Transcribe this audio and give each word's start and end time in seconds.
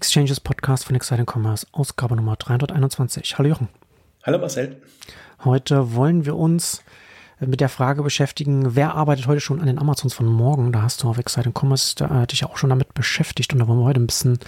Exchanges 0.00 0.40
Podcast 0.40 0.86
von 0.86 0.96
Exciting 0.96 1.26
Commerce, 1.26 1.66
Ausgabe 1.72 2.16
Nummer 2.16 2.34
321. 2.34 3.36
Hallo 3.36 3.50
Jochen. 3.50 3.68
Hallo 4.22 4.38
Marcel. 4.38 4.80
Heute 5.44 5.94
wollen 5.94 6.24
wir 6.24 6.36
uns 6.36 6.82
mit 7.46 7.60
der 7.60 7.70
Frage 7.70 8.02
beschäftigen, 8.02 8.74
wer 8.74 8.94
arbeitet 8.94 9.26
heute 9.26 9.40
schon 9.40 9.60
an 9.60 9.66
den 9.66 9.78
Amazons 9.78 10.12
von 10.12 10.26
morgen? 10.26 10.72
Da 10.72 10.82
hast 10.82 11.02
du 11.02 11.08
auf 11.08 11.16
Exciting 11.16 11.54
Commerce 11.58 11.94
da, 11.96 12.22
äh, 12.22 12.26
dich 12.26 12.40
ja 12.40 12.48
auch 12.48 12.58
schon 12.58 12.70
damit 12.70 12.92
beschäftigt. 12.92 13.52
Und 13.52 13.60
da 13.60 13.68
wollen 13.68 13.78
wir 13.78 13.84
heute 13.84 14.00
ein 14.00 14.06
bisschen 14.06 14.38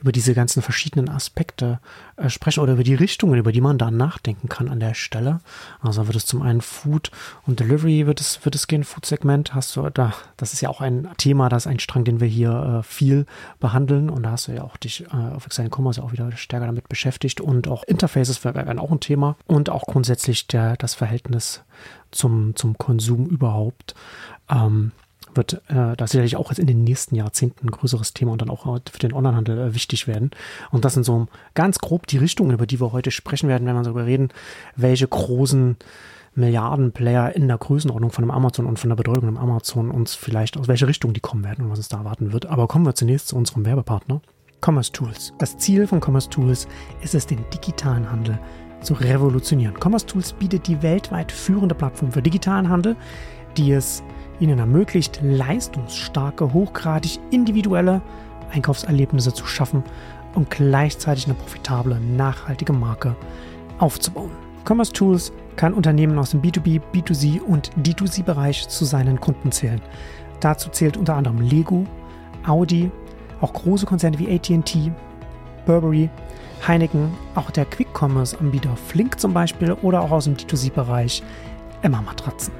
über 0.00 0.12
diese 0.12 0.34
ganzen 0.34 0.60
verschiedenen 0.62 1.08
Aspekte 1.08 1.80
äh, 2.16 2.28
sprechen 2.28 2.60
oder 2.60 2.74
über 2.74 2.84
die 2.84 2.94
Richtungen, 2.94 3.38
über 3.38 3.52
die 3.52 3.62
man 3.62 3.78
da 3.78 3.90
nachdenken 3.90 4.48
kann 4.48 4.68
an 4.68 4.80
der 4.80 4.94
Stelle. 4.94 5.40
Also 5.80 6.06
wird 6.06 6.16
es 6.16 6.26
zum 6.26 6.42
einen 6.42 6.60
Food 6.60 7.10
und 7.46 7.58
Delivery 7.58 8.06
wird 8.06 8.20
es, 8.20 8.44
wird 8.44 8.54
es 8.54 8.66
gehen, 8.66 8.84
Food-Segment. 8.84 9.54
Hast 9.54 9.74
du 9.76 9.88
da, 9.88 10.12
das 10.36 10.52
ist 10.52 10.60
ja 10.60 10.68
auch 10.68 10.82
ein 10.82 11.08
Thema, 11.16 11.48
das 11.48 11.64
ist 11.64 11.70
ein 11.70 11.78
Strang, 11.78 12.04
den 12.04 12.20
wir 12.20 12.28
hier 12.28 12.80
äh, 12.80 12.82
viel 12.82 13.24
behandeln. 13.60 14.10
Und 14.10 14.24
da 14.24 14.32
hast 14.32 14.48
du 14.48 14.52
ja 14.52 14.62
auch 14.62 14.76
dich 14.76 15.06
äh, 15.06 15.34
auf 15.34 15.46
Exciting 15.46 15.72
Commerce 15.74 16.02
auch 16.02 16.12
wieder 16.12 16.30
stärker 16.36 16.66
damit 16.66 16.88
beschäftigt. 16.88 17.40
Und 17.40 17.66
auch 17.66 17.82
Interfaces 17.84 18.44
werden 18.44 18.78
auch 18.78 18.90
ein 18.90 19.00
Thema. 19.00 19.36
Und 19.46 19.70
auch 19.70 19.84
grundsätzlich 19.84 20.46
der, 20.48 20.76
das 20.76 20.94
Verhältnis 20.94 21.62
zum, 22.12 22.54
zum 22.56 22.78
Konsum 22.78 23.26
überhaupt. 23.26 23.94
Ähm, 24.50 24.92
wird 25.34 25.62
äh, 25.68 25.96
das 25.96 26.10
sicherlich 26.10 26.36
auch 26.36 26.50
jetzt 26.50 26.58
in 26.58 26.66
den 26.66 26.84
nächsten 26.84 27.14
Jahrzehnten 27.14 27.66
ein 27.66 27.70
größeres 27.70 28.12
Thema 28.12 28.32
und 28.32 28.42
dann 28.42 28.50
auch 28.50 28.64
für 28.64 28.98
den 28.98 29.12
Onlinehandel 29.12 29.58
äh, 29.58 29.74
wichtig 29.74 30.06
werden. 30.06 30.30
Und 30.70 30.84
das 30.84 30.94
sind 30.94 31.04
so 31.04 31.26
ganz 31.54 31.78
grob 31.78 32.06
die 32.06 32.18
Richtungen, 32.18 32.52
über 32.52 32.66
die 32.66 32.80
wir 32.80 32.92
heute 32.92 33.10
sprechen 33.10 33.48
werden, 33.48 33.66
wenn 33.66 33.74
wir 33.74 33.82
darüber 33.82 34.06
reden, 34.06 34.28
welche 34.76 35.08
großen 35.08 35.76
Milliardenplayer 36.34 37.34
in 37.34 37.48
der 37.48 37.58
Größenordnung 37.58 38.10
von 38.10 38.24
einem 38.24 38.30
Amazon 38.30 38.66
und 38.66 38.78
von 38.78 38.88
der 38.88 38.96
Bedeutung 38.96 39.28
im 39.28 39.36
Amazon 39.36 39.90
uns 39.90 40.14
vielleicht 40.14 40.56
aus 40.56 40.68
welche 40.68 40.88
Richtung 40.88 41.12
die 41.12 41.20
kommen 41.20 41.44
werden 41.44 41.66
und 41.66 41.70
was 41.70 41.78
es 41.78 41.88
da 41.88 41.98
erwarten 41.98 42.32
wird. 42.32 42.46
Aber 42.46 42.68
kommen 42.68 42.86
wir 42.86 42.94
zunächst 42.94 43.28
zu 43.28 43.36
unserem 43.36 43.66
Werbepartner. 43.66 44.22
Commerce 44.64 44.92
Tools. 44.92 45.34
Das 45.38 45.58
Ziel 45.58 45.86
von 45.86 46.00
Commerce 46.00 46.30
Tools 46.30 46.68
ist 47.02 47.14
es, 47.14 47.26
den 47.26 47.44
digitalen 47.52 48.10
Handel 48.10 48.38
zu 48.82 48.94
revolutionieren. 48.94 49.74
Commerce 49.82 50.06
Tools 50.06 50.32
bietet 50.32 50.66
die 50.66 50.82
weltweit 50.82 51.32
führende 51.32 51.74
Plattform 51.74 52.12
für 52.12 52.22
digitalen 52.22 52.68
Handel, 52.68 52.96
die 53.56 53.72
es 53.72 54.02
ihnen 54.40 54.58
ermöglicht, 54.58 55.20
leistungsstarke, 55.22 56.52
hochgradig 56.52 57.18
individuelle 57.30 58.02
Einkaufserlebnisse 58.52 59.32
zu 59.32 59.46
schaffen 59.46 59.82
und 60.34 60.50
gleichzeitig 60.50 61.26
eine 61.26 61.34
profitable, 61.34 62.00
nachhaltige 62.00 62.72
Marke 62.72 63.14
aufzubauen. 63.78 64.30
Commerce 64.64 64.92
Tools 64.92 65.32
kann 65.56 65.74
Unternehmen 65.74 66.18
aus 66.18 66.30
dem 66.30 66.40
B2B, 66.40 66.80
B2C 66.92 67.40
und 67.40 67.70
D2C-Bereich 67.76 68.68
zu 68.68 68.84
seinen 68.84 69.20
Kunden 69.20 69.52
zählen. 69.52 69.80
Dazu 70.40 70.70
zählt 70.70 70.96
unter 70.96 71.14
anderem 71.14 71.40
Lego, 71.40 71.84
Audi, 72.46 72.90
auch 73.40 73.52
große 73.52 73.86
Konzerne 73.86 74.18
wie 74.18 74.34
ATT, 74.34 74.90
Burberry, 75.66 76.10
Heineken, 76.66 77.12
auch 77.34 77.50
der 77.50 77.64
Quick-Commerce-Anbieter 77.64 78.76
Flink 78.76 79.18
zum 79.18 79.34
Beispiel 79.34 79.72
oder 79.82 80.02
auch 80.02 80.10
aus 80.10 80.24
dem 80.24 80.36
D2C-Bereich 80.36 81.22
Emma 81.82 82.00
Matratzen. 82.02 82.52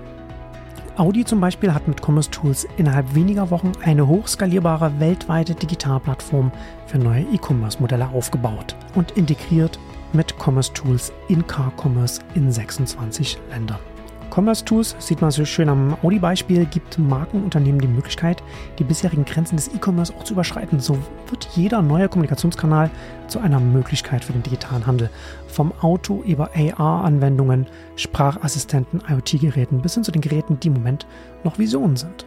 Audi 0.97 1.25
zum 1.25 1.41
Beispiel 1.41 1.73
hat 1.73 1.89
mit 1.89 2.03
Commerce 2.05 2.31
Tools 2.31 2.67
innerhalb 2.77 3.15
weniger 3.15 3.51
Wochen 3.51 3.73
eine 3.83 4.07
hochskalierbare 4.07 5.01
weltweite 5.01 5.55
Digitalplattform 5.55 6.53
für 6.87 6.99
neue 6.99 7.23
E-Commerce-Modelle 7.33 8.09
aufgebaut 8.11 8.77
und 8.95 9.13
integriert 9.13 9.79
mit 10.13 10.35
Commerce 10.39 10.73
Tools 10.75 11.13
in 11.29 11.47
Car 11.47 11.73
Commerce 11.83 12.21
in 12.35 12.53
26 12.53 13.39
Ländern. 13.51 13.92
Commerce 14.33 14.65
Tools, 14.65 14.97
sieht 14.99 15.21
man 15.21 15.31
so 15.31 15.45
schön 15.45 15.69
am 15.69 15.95
Audi-Beispiel, 16.03 16.65
gibt 16.65 16.99
Markenunternehmen 16.99 17.83
die 17.83 17.87
Möglichkeit, 17.87 18.43
die 18.79 18.85
bisherigen 18.85 19.27
Grenzen 19.27 19.57
des 19.57 19.69
E-Commerce 19.69 20.11
auch 20.15 20.25
zu 20.25 20.33
überschreiten. 20.33 20.81
So 20.81 20.97
wird 21.29 21.51
jeder 21.55 21.83
neue 21.83 22.09
Kommunikationskanal 22.09 22.91
zu 23.29 23.41
einer 23.41 23.61
Möglichkeit 23.61 24.25
für 24.25 24.33
den 24.33 24.43
digitalen 24.43 24.87
Handel. 24.87 25.11
Vom 25.49 25.71
Auto 25.83 26.23
über 26.23 26.49
AR-Anwendungen, 26.55 27.67
Sprachassistenten, 27.97 29.03
IoT-Geräten 29.07 29.83
bis 29.83 29.95
hin 29.95 30.05
zu 30.05 30.13
den 30.13 30.23
Geräten, 30.23 30.59
die 30.59 30.69
im 30.69 30.75
Moment 30.75 31.07
noch 31.45 31.59
Visionen 31.59 31.97
sind. 31.97 32.25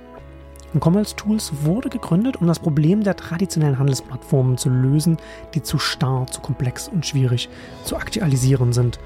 Und 0.75 0.83
Commerce 0.83 1.15
Tools 1.15 1.53
wurde 1.63 1.89
gegründet, 1.89 2.35
um 2.35 2.45
das 2.45 2.59
Problem 2.59 3.03
der 3.03 3.15
traditionellen 3.15 3.79
Handelsplattformen 3.79 4.59
zu 4.59 4.69
lösen, 4.69 5.17
die 5.55 5.63
zu 5.63 5.79
starr, 5.79 6.27
zu 6.27 6.41
komplex 6.41 6.87
und 6.87 7.03
schwierig 7.03 7.49
zu 7.83 7.97
aktualisieren 7.97 8.73
sind. 8.73 8.99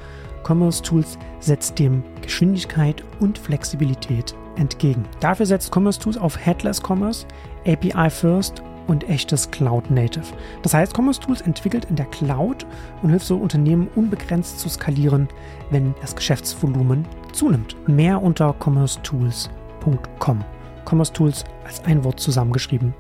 Commerce 0.44 0.82
Tools 0.82 1.18
setzt 1.40 1.80
dem 1.80 2.04
Geschwindigkeit 2.22 3.04
und 3.20 3.38
Flexibilität 3.38 4.36
entgegen. 4.56 5.04
Dafür 5.20 5.46
setzt 5.46 5.74
Commerce 5.74 6.00
Tools 6.00 6.18
auf 6.18 6.38
Headless 6.38 6.82
Commerce, 6.86 7.26
API 7.66 8.10
First 8.10 8.62
und 8.88 9.08
echtes 9.08 9.50
Cloud 9.52 9.90
Native. 9.92 10.26
Das 10.64 10.74
heißt, 10.74 10.96
Commerce 10.98 11.20
Tools 11.20 11.42
entwickelt 11.42 11.86
in 11.86 11.96
der 11.96 12.08
Cloud 12.08 12.66
und 13.02 13.12
hilft 13.12 13.28
so 13.28 13.38
Unternehmen 13.38 13.88
unbegrenzt 13.96 14.60
zu 14.60 14.68
skalieren, 14.68 15.30
wenn 15.70 15.94
das 16.02 16.16
Geschäftsvolumen 16.16 17.08
zunimmt. 17.32 17.76
Mehr 17.88 18.22
unter 18.22 18.54
commercetools.com. 18.54 20.44
Commerce 20.86 21.14
Tools 21.14 21.44
als 21.66 21.84
ein 21.86 22.04
Wort 22.04 22.20
zusammengeschrieben. 22.20 22.96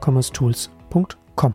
commercetools.com. 0.00 1.54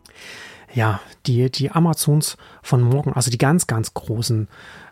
Ja, 0.74 1.00
die, 1.26 1.50
die 1.50 1.72
Amazons 1.72 2.38
von 2.62 2.82
morgen, 2.82 3.14
also 3.14 3.32
die 3.32 3.40
ganz, 3.40 3.66
ganz 3.66 3.96
großen 3.96 4.48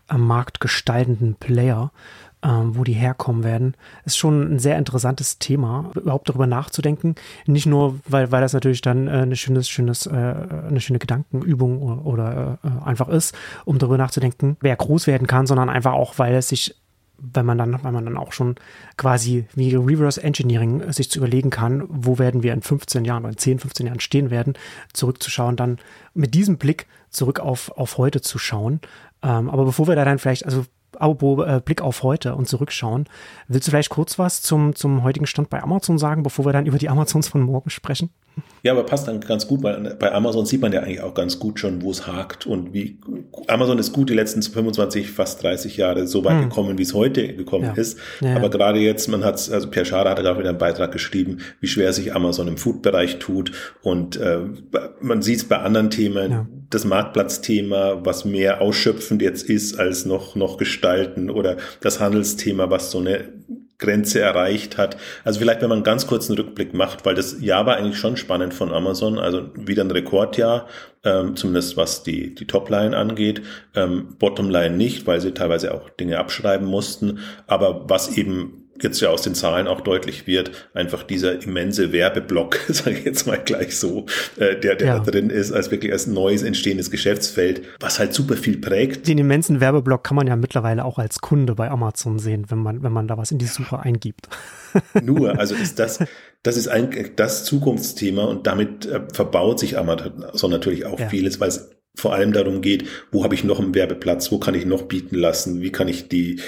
am 0.07 0.25
Markt 0.25 0.59
gestaltenden 0.59 1.35
Player, 1.35 1.91
ähm, 2.43 2.77
wo 2.77 2.83
die 2.83 2.93
herkommen 2.93 3.43
werden, 3.43 3.75
ist 4.05 4.17
schon 4.17 4.55
ein 4.55 4.59
sehr 4.59 4.77
interessantes 4.77 5.39
Thema, 5.39 5.91
überhaupt 5.95 6.29
darüber 6.29 6.47
nachzudenken. 6.47 7.15
Nicht 7.45 7.65
nur, 7.65 7.99
weil, 8.07 8.31
weil 8.31 8.41
das 8.41 8.53
natürlich 8.53 8.81
dann 8.81 9.07
äh, 9.07 9.11
eine 9.11 9.35
schönes, 9.35 9.69
schönes, 9.69 10.05
äh, 10.05 10.11
eine 10.67 10.79
schöne 10.79 10.99
Gedankenübung 10.99 11.81
oder, 11.81 12.05
oder 12.05 12.59
äh, 12.63 12.85
einfach 12.85 13.09
ist, 13.09 13.35
um 13.65 13.79
darüber 13.79 13.97
nachzudenken, 13.97 14.57
wer 14.61 14.75
groß 14.75 15.07
werden 15.07 15.27
kann, 15.27 15.47
sondern 15.47 15.69
einfach 15.69 15.93
auch, 15.93 16.17
weil 16.17 16.35
es 16.35 16.49
sich 16.49 16.75
wenn 17.19 17.45
man 17.45 17.57
dann, 17.57 17.83
wenn 17.83 17.93
man 17.93 18.05
dann 18.05 18.17
auch 18.17 18.31
schon 18.31 18.55
quasi 18.95 19.45
wie 19.55 19.75
Reverse 19.75 20.21
Engineering 20.21 20.91
sich 20.91 21.09
zu 21.09 21.19
überlegen 21.19 21.49
kann, 21.49 21.83
wo 21.87 22.19
werden 22.19 22.43
wir 22.43 22.53
in 22.53 22.61
15 22.61 23.05
Jahren 23.05 23.23
oder 23.23 23.31
in 23.31 23.37
10, 23.37 23.59
15 23.59 23.87
Jahren 23.87 23.99
stehen 23.99 24.29
werden, 24.29 24.53
zurückzuschauen, 24.93 25.55
dann 25.55 25.79
mit 26.13 26.33
diesem 26.35 26.57
Blick 26.57 26.85
zurück 27.09 27.39
auf, 27.39 27.71
auf 27.77 27.97
heute 27.97 28.21
zu 28.21 28.37
schauen, 28.37 28.81
ähm, 29.27 29.49
aber 29.49 29.65
bevor 29.65 29.87
wir 29.89 29.95
da 29.95 30.05
dann 30.05 30.19
vielleicht, 30.19 30.45
also 30.45 30.63
apropos 30.97 31.45
äh, 31.45 31.59
Blick 31.63 31.81
auf 31.81 32.01
heute 32.01 32.35
und 32.35 32.47
zurückschauen, 32.47 33.09
willst 33.49 33.67
du 33.67 33.71
vielleicht 33.71 33.89
kurz 33.89 34.17
was 34.17 34.41
zum, 34.41 34.73
zum 34.73 35.03
heutigen 35.03 35.27
Stand 35.27 35.49
bei 35.49 35.61
Amazon 35.61 35.97
sagen, 35.97 36.23
bevor 36.23 36.45
wir 36.45 36.53
dann 36.53 36.65
über 36.65 36.77
die 36.77 36.87
Amazons 36.87 37.27
von 37.27 37.41
morgen 37.41 37.69
sprechen? 37.69 38.09
Ja, 38.67 38.73
aber 38.73 38.83
passt 38.83 39.07
dann 39.07 39.21
ganz 39.21 39.47
gut, 39.47 39.63
weil 39.63 39.95
bei 39.97 40.11
Amazon 40.11 40.45
sieht 40.45 40.59
man 40.59 40.73
ja 40.73 40.81
eigentlich 40.81 40.99
auch 40.99 41.13
ganz 41.13 41.39
gut 41.39 41.57
schon, 41.57 41.81
wo 41.83 41.89
es 41.89 42.05
hakt 42.05 42.45
und 42.45 42.73
wie 42.73 42.99
Amazon 43.47 43.79
ist 43.79 43.93
gut 43.93 44.09
die 44.09 44.13
letzten 44.13 44.41
25, 44.41 45.09
fast 45.09 45.41
30 45.41 45.77
Jahre 45.77 46.05
so 46.05 46.25
weit 46.25 46.41
hm. 46.41 46.49
gekommen, 46.49 46.77
wie 46.77 46.81
es 46.81 46.93
heute 46.93 47.33
gekommen 47.33 47.63
ja. 47.63 47.81
ist. 47.81 47.97
Ja, 48.19 48.35
aber 48.35 48.49
gerade 48.49 48.79
jetzt, 48.79 49.07
man 49.07 49.23
hat 49.23 49.35
also 49.49 49.69
Pierre 49.69 49.85
Schade 49.85 50.09
hat 50.09 50.19
gerade 50.19 50.37
wieder 50.37 50.49
einen 50.49 50.57
Beitrag 50.57 50.91
geschrieben, 50.91 51.37
wie 51.61 51.67
schwer 51.67 51.93
sich 51.93 52.13
Amazon 52.13 52.49
im 52.49 52.57
Food-Bereich 52.57 53.19
tut 53.19 53.53
und 53.83 54.17
äh, 54.17 54.39
man 54.99 55.21
sieht 55.21 55.37
es 55.37 55.43
bei 55.45 55.59
anderen 55.59 55.89
Themen, 55.89 56.31
ja. 56.31 56.47
das 56.69 56.83
Marktplatzthema, 56.83 58.01
was 58.03 58.25
mehr 58.25 58.59
ausschöpfend 58.59 59.21
jetzt 59.21 59.49
ist 59.49 59.79
als 59.79 60.03
noch, 60.03 60.35
noch 60.35 60.57
gestalten 60.57 61.29
oder 61.29 61.55
das 61.79 62.01
Handelsthema, 62.01 62.69
was 62.69 62.91
so 62.91 62.99
eine 62.99 63.29
Grenze 63.79 64.19
erreicht 64.19 64.77
hat. 64.77 64.97
Also 65.23 65.39
vielleicht, 65.39 65.61
wenn 65.61 65.69
man 65.69 65.77
einen 65.77 65.83
ganz 65.83 66.07
kurzen 66.07 66.35
Rückblick 66.35 66.73
macht, 66.73 67.05
weil 67.05 67.15
das 67.15 67.41
Jahr 67.41 67.65
war 67.65 67.77
eigentlich 67.77 67.97
schon 67.97 68.17
spannend 68.17 68.53
von 68.53 68.73
Amazon, 68.73 69.19
also 69.19 69.49
wieder 69.55 69.83
ein 69.83 69.91
Rekordjahr, 69.91 70.67
ähm, 71.03 71.35
zumindest 71.35 71.77
was 71.77 72.03
die, 72.03 72.33
die 72.33 72.47
Topline 72.47 72.97
angeht, 72.97 73.41
ähm, 73.75 74.15
Bottomline 74.17 74.75
nicht, 74.75 75.05
weil 75.05 75.21
sie 75.21 75.33
teilweise 75.33 75.73
auch 75.73 75.89
Dinge 75.89 76.17
abschreiben 76.17 76.67
mussten, 76.67 77.19
aber 77.45 77.87
was 77.87 78.17
eben 78.17 78.66
jetzt 78.83 78.99
ja 79.01 79.09
aus 79.09 79.21
den 79.21 79.35
Zahlen 79.35 79.67
auch 79.67 79.81
deutlich 79.81 80.27
wird, 80.27 80.51
einfach 80.73 81.03
dieser 81.03 81.41
immense 81.41 81.91
Werbeblock, 81.91 82.59
sage 82.67 82.97
ich 82.97 83.05
jetzt 83.05 83.27
mal 83.27 83.37
gleich 83.37 83.77
so, 83.77 84.05
äh, 84.37 84.59
der, 84.59 84.75
der 84.75 84.87
ja. 84.87 84.99
da 84.99 85.11
drin 85.11 85.29
ist, 85.29 85.51
als 85.51 85.71
wirklich 85.71 85.91
als 85.91 86.07
neues 86.07 86.43
entstehendes 86.43 86.91
Geschäftsfeld, 86.91 87.61
was 87.79 87.99
halt 87.99 88.13
super 88.13 88.35
viel 88.35 88.57
prägt. 88.57 89.07
Den 89.07 89.17
immensen 89.17 89.59
Werbeblock 89.59 90.03
kann 90.03 90.15
man 90.15 90.27
ja 90.27 90.35
mittlerweile 90.35 90.85
auch 90.85 90.97
als 90.97 91.19
Kunde 91.19 91.55
bei 91.55 91.69
Amazon 91.69 92.19
sehen, 92.19 92.45
wenn 92.49 92.59
man, 92.59 92.83
wenn 92.83 92.91
man 92.91 93.07
da 93.07 93.17
was 93.17 93.31
in 93.31 93.37
die 93.37 93.45
Suche 93.45 93.79
eingibt. 93.79 94.27
Nur, 95.01 95.37
also 95.39 95.55
ist 95.61 95.79
das, 95.79 95.99
das 96.43 96.57
ist 96.57 96.67
eigentlich 96.67 97.15
das 97.15 97.45
Zukunftsthema 97.45 98.23
und 98.25 98.47
damit 98.47 98.85
äh, 98.85 99.01
verbaut 99.13 99.59
sich 99.59 99.77
Amazon 99.77 100.51
natürlich 100.51 100.85
auch 100.85 100.99
ja. 100.99 101.09
vieles, 101.09 101.39
weil 101.39 101.49
es 101.49 101.76
vor 101.97 102.13
allem 102.13 102.31
darum 102.31 102.61
geht, 102.61 102.85
wo 103.11 103.23
habe 103.23 103.33
ich 103.33 103.43
noch 103.43 103.59
einen 103.59 103.73
Werbeplatz, 103.73 104.31
wo 104.31 104.37
kann 104.37 104.53
ich 104.53 104.65
noch 104.65 104.83
bieten 104.83 105.15
lassen, 105.15 105.61
wie 105.61 105.71
kann 105.71 105.87
ich 105.87 106.07
die 106.07 106.39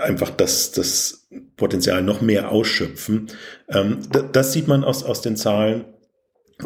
einfach 0.00 0.30
das, 0.30 0.70
das 0.72 1.28
Potenzial 1.56 2.02
noch 2.02 2.20
mehr 2.20 2.50
ausschöpfen. 2.50 3.28
Ähm, 3.70 4.00
das 4.32 4.52
sieht 4.52 4.68
man 4.68 4.84
aus, 4.84 5.02
aus 5.02 5.22
den 5.22 5.36
Zahlen. 5.36 5.86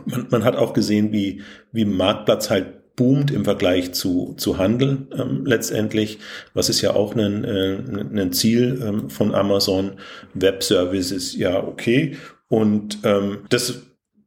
Man, 0.07 0.27
man 0.31 0.45
hat 0.45 0.57
auch 0.57 0.73
gesehen, 0.73 1.13
wie, 1.13 1.43
wie 1.71 1.85
Marktplatz 1.85 2.51
halt 2.51 2.97
boomt 2.97 3.31
im 3.31 3.45
Vergleich 3.45 3.93
zu, 3.93 4.35
zu 4.37 4.59
Handel 4.59 5.07
ähm, 5.17 5.47
letztendlich. 5.47 6.19
Was 6.53 6.69
ist 6.69 6.81
ja 6.83 6.95
auch 6.95 7.15
ein, 7.15 7.45
äh, 7.45 7.79
ein 8.21 8.33
Ziel 8.33 8.83
ähm, 8.85 9.09
von 9.09 9.35
Amazon. 9.35 9.93
Web 10.35 10.65
Services, 10.65 11.37
ja, 11.37 11.63
okay. 11.63 12.17
Und 12.49 12.99
ähm, 13.05 13.45
das 13.51 13.83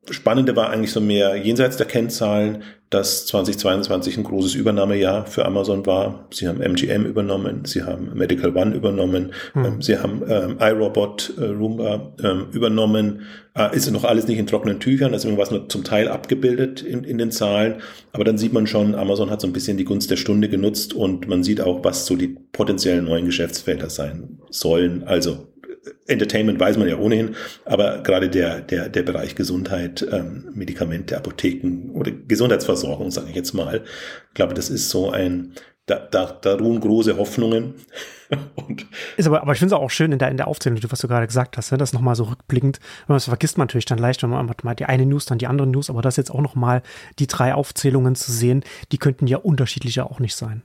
Spannende 0.09 0.55
war 0.55 0.69
eigentlich 0.69 0.91
so 0.91 1.01
mehr 1.01 1.35
jenseits 1.35 1.77
der 1.77 1.87
Kennzahlen, 1.87 2.63
dass 2.95 3.25
2022 3.25 4.17
ein 4.17 4.23
großes 4.23 4.55
Übernahmejahr 4.55 5.25
für 5.25 5.45
Amazon 5.45 5.85
war. 5.85 6.27
Sie 6.31 6.47
haben 6.47 6.61
MGM 6.61 7.05
übernommen, 7.05 7.65
sie 7.65 7.83
haben 7.83 8.11
Medical 8.13 8.55
One 8.55 8.73
übernommen, 8.73 9.33
mhm. 9.53 9.81
sie 9.81 9.97
haben 9.97 10.23
ähm, 10.29 10.57
iRobot, 10.61 11.33
äh, 11.37 11.43
Roomba 11.43 12.13
ähm, 12.23 12.47
übernommen. 12.53 13.23
Äh, 13.53 13.75
ist 13.75 13.91
noch 13.91 14.05
alles 14.05 14.27
nicht 14.27 14.39
in 14.39 14.47
trockenen 14.47 14.79
Tüchern, 14.79 15.11
das 15.11 15.21
ist 15.21 15.25
irgendwas 15.25 15.51
nur 15.51 15.67
zum 15.67 15.83
Teil 15.83 16.07
abgebildet 16.07 16.81
in, 16.83 17.03
in 17.03 17.17
den 17.17 17.31
Zahlen. 17.31 17.81
Aber 18.13 18.23
dann 18.23 18.37
sieht 18.37 18.53
man 18.53 18.65
schon, 18.65 18.95
Amazon 18.95 19.29
hat 19.29 19.41
so 19.41 19.47
ein 19.47 19.53
bisschen 19.53 19.75
die 19.75 19.85
Gunst 19.85 20.09
der 20.09 20.15
Stunde 20.15 20.47
genutzt 20.47 20.93
und 20.93 21.27
man 21.27 21.43
sieht 21.43 21.59
auch, 21.59 21.83
was 21.83 22.05
so 22.05 22.15
die 22.15 22.37
potenziellen 22.53 23.03
neuen 23.03 23.25
Geschäftsfelder 23.25 23.89
sein 23.89 24.39
sollen. 24.49 25.03
Also 25.03 25.47
Entertainment 26.07 26.59
weiß 26.59 26.77
man 26.77 26.87
ja 26.87 26.97
ohnehin, 26.97 27.35
aber 27.65 28.01
gerade 28.03 28.29
der, 28.29 28.61
der, 28.61 28.89
der 28.89 29.03
Bereich 29.03 29.35
Gesundheit, 29.35 30.05
ähm, 30.11 30.49
Medikamente, 30.53 31.17
Apotheken 31.17 31.91
oder 31.93 32.11
Gesundheitsversorgung, 32.11 33.11
sage 33.11 33.29
ich 33.29 33.35
jetzt 33.35 33.53
mal, 33.53 33.83
ich 34.27 34.33
glaube, 34.33 34.53
das 34.53 34.69
ist 34.69 34.89
so 34.89 35.11
ein, 35.11 35.53
da, 35.85 35.99
da, 35.99 36.37
da 36.41 36.55
ruhen 36.55 36.79
große 36.79 37.17
Hoffnungen. 37.17 37.75
Und 38.55 38.87
ist 39.17 39.27
aber, 39.27 39.41
aber 39.43 39.53
ich 39.53 39.59
finde 39.59 39.75
es 39.75 39.79
auch 39.79 39.89
schön 39.91 40.11
in 40.11 40.17
der, 40.17 40.29
in 40.31 40.37
der 40.37 40.47
Aufzählung, 40.47 40.79
was 40.89 40.99
du 40.99 41.07
gerade 41.07 41.27
gesagt 41.27 41.57
hast, 41.57 41.71
ne? 41.71 41.77
das 41.77 41.93
nochmal 41.93 42.15
so 42.15 42.23
rückblickend, 42.23 42.79
das 43.07 43.25
vergisst 43.25 43.57
man 43.57 43.67
natürlich 43.67 43.85
dann 43.85 43.99
leicht, 43.99 44.23
wenn 44.23 44.31
man 44.31 44.51
mal 44.63 44.75
die 44.75 44.85
eine 44.85 45.05
News, 45.05 45.25
dann 45.25 45.37
die 45.37 45.47
andere 45.47 45.67
News, 45.67 45.89
aber 45.89 46.01
das 46.01 46.17
jetzt 46.17 46.31
auch 46.31 46.41
nochmal 46.41 46.81
die 47.19 47.27
drei 47.27 47.53
Aufzählungen 47.53 48.15
zu 48.15 48.31
sehen, 48.31 48.63
die 48.91 48.97
könnten 48.97 49.27
ja 49.27 49.37
unterschiedlicher 49.37 50.09
auch 50.09 50.19
nicht 50.19 50.35
sein. 50.35 50.63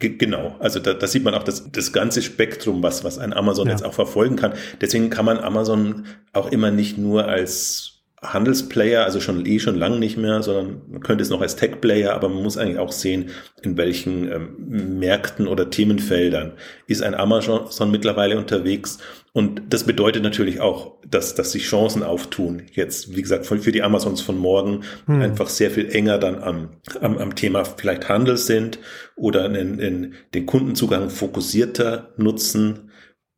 Genau, 0.00 0.56
also 0.58 0.80
da, 0.80 0.92
da 0.92 1.06
sieht 1.06 1.24
man 1.24 1.34
auch 1.34 1.44
das, 1.44 1.70
das 1.70 1.92
ganze 1.92 2.20
Spektrum, 2.20 2.82
was, 2.82 3.04
was 3.04 3.18
ein 3.18 3.32
Amazon 3.32 3.66
ja. 3.66 3.72
jetzt 3.72 3.84
auch 3.84 3.94
verfolgen 3.94 4.36
kann. 4.36 4.52
Deswegen 4.80 5.08
kann 5.08 5.24
man 5.24 5.38
Amazon 5.38 6.06
auch 6.32 6.50
immer 6.50 6.70
nicht 6.70 6.98
nur 6.98 7.26
als 7.26 7.93
Handelsplayer, 8.32 9.04
also 9.04 9.20
schon 9.20 9.44
eh 9.46 9.58
schon 9.58 9.76
lange 9.76 9.98
nicht 9.98 10.16
mehr, 10.16 10.42
sondern 10.42 10.82
man 10.90 11.02
könnte 11.02 11.22
es 11.22 11.30
noch 11.30 11.40
als 11.40 11.56
Tech-Player, 11.56 12.12
aber 12.14 12.28
man 12.28 12.42
muss 12.42 12.56
eigentlich 12.56 12.78
auch 12.78 12.92
sehen, 12.92 13.30
in 13.62 13.76
welchen 13.76 14.30
ähm, 14.30 14.98
Märkten 14.98 15.46
oder 15.46 15.70
Themenfeldern 15.70 16.52
ist 16.86 17.02
ein 17.02 17.14
Amazon 17.14 17.90
mittlerweile 17.90 18.38
unterwegs. 18.38 18.98
Und 19.32 19.62
das 19.70 19.84
bedeutet 19.84 20.22
natürlich 20.22 20.60
auch, 20.60 20.94
dass, 21.08 21.34
dass 21.34 21.52
sich 21.52 21.64
Chancen 21.64 22.02
auftun. 22.02 22.62
Jetzt, 22.72 23.16
wie 23.16 23.22
gesagt, 23.22 23.46
für 23.46 23.72
die 23.72 23.82
Amazons 23.82 24.20
von 24.20 24.38
morgen 24.38 24.84
hm. 25.06 25.20
einfach 25.20 25.48
sehr 25.48 25.70
viel 25.70 25.90
enger 25.90 26.18
dann 26.18 26.42
am, 26.42 26.68
am, 27.00 27.18
am 27.18 27.34
Thema 27.34 27.64
vielleicht 27.64 28.08
Handel 28.08 28.36
sind 28.36 28.78
oder 29.16 29.46
in, 29.46 29.78
in 29.78 30.14
den 30.34 30.46
Kundenzugang 30.46 31.10
fokussierter 31.10 32.12
nutzen 32.16 32.90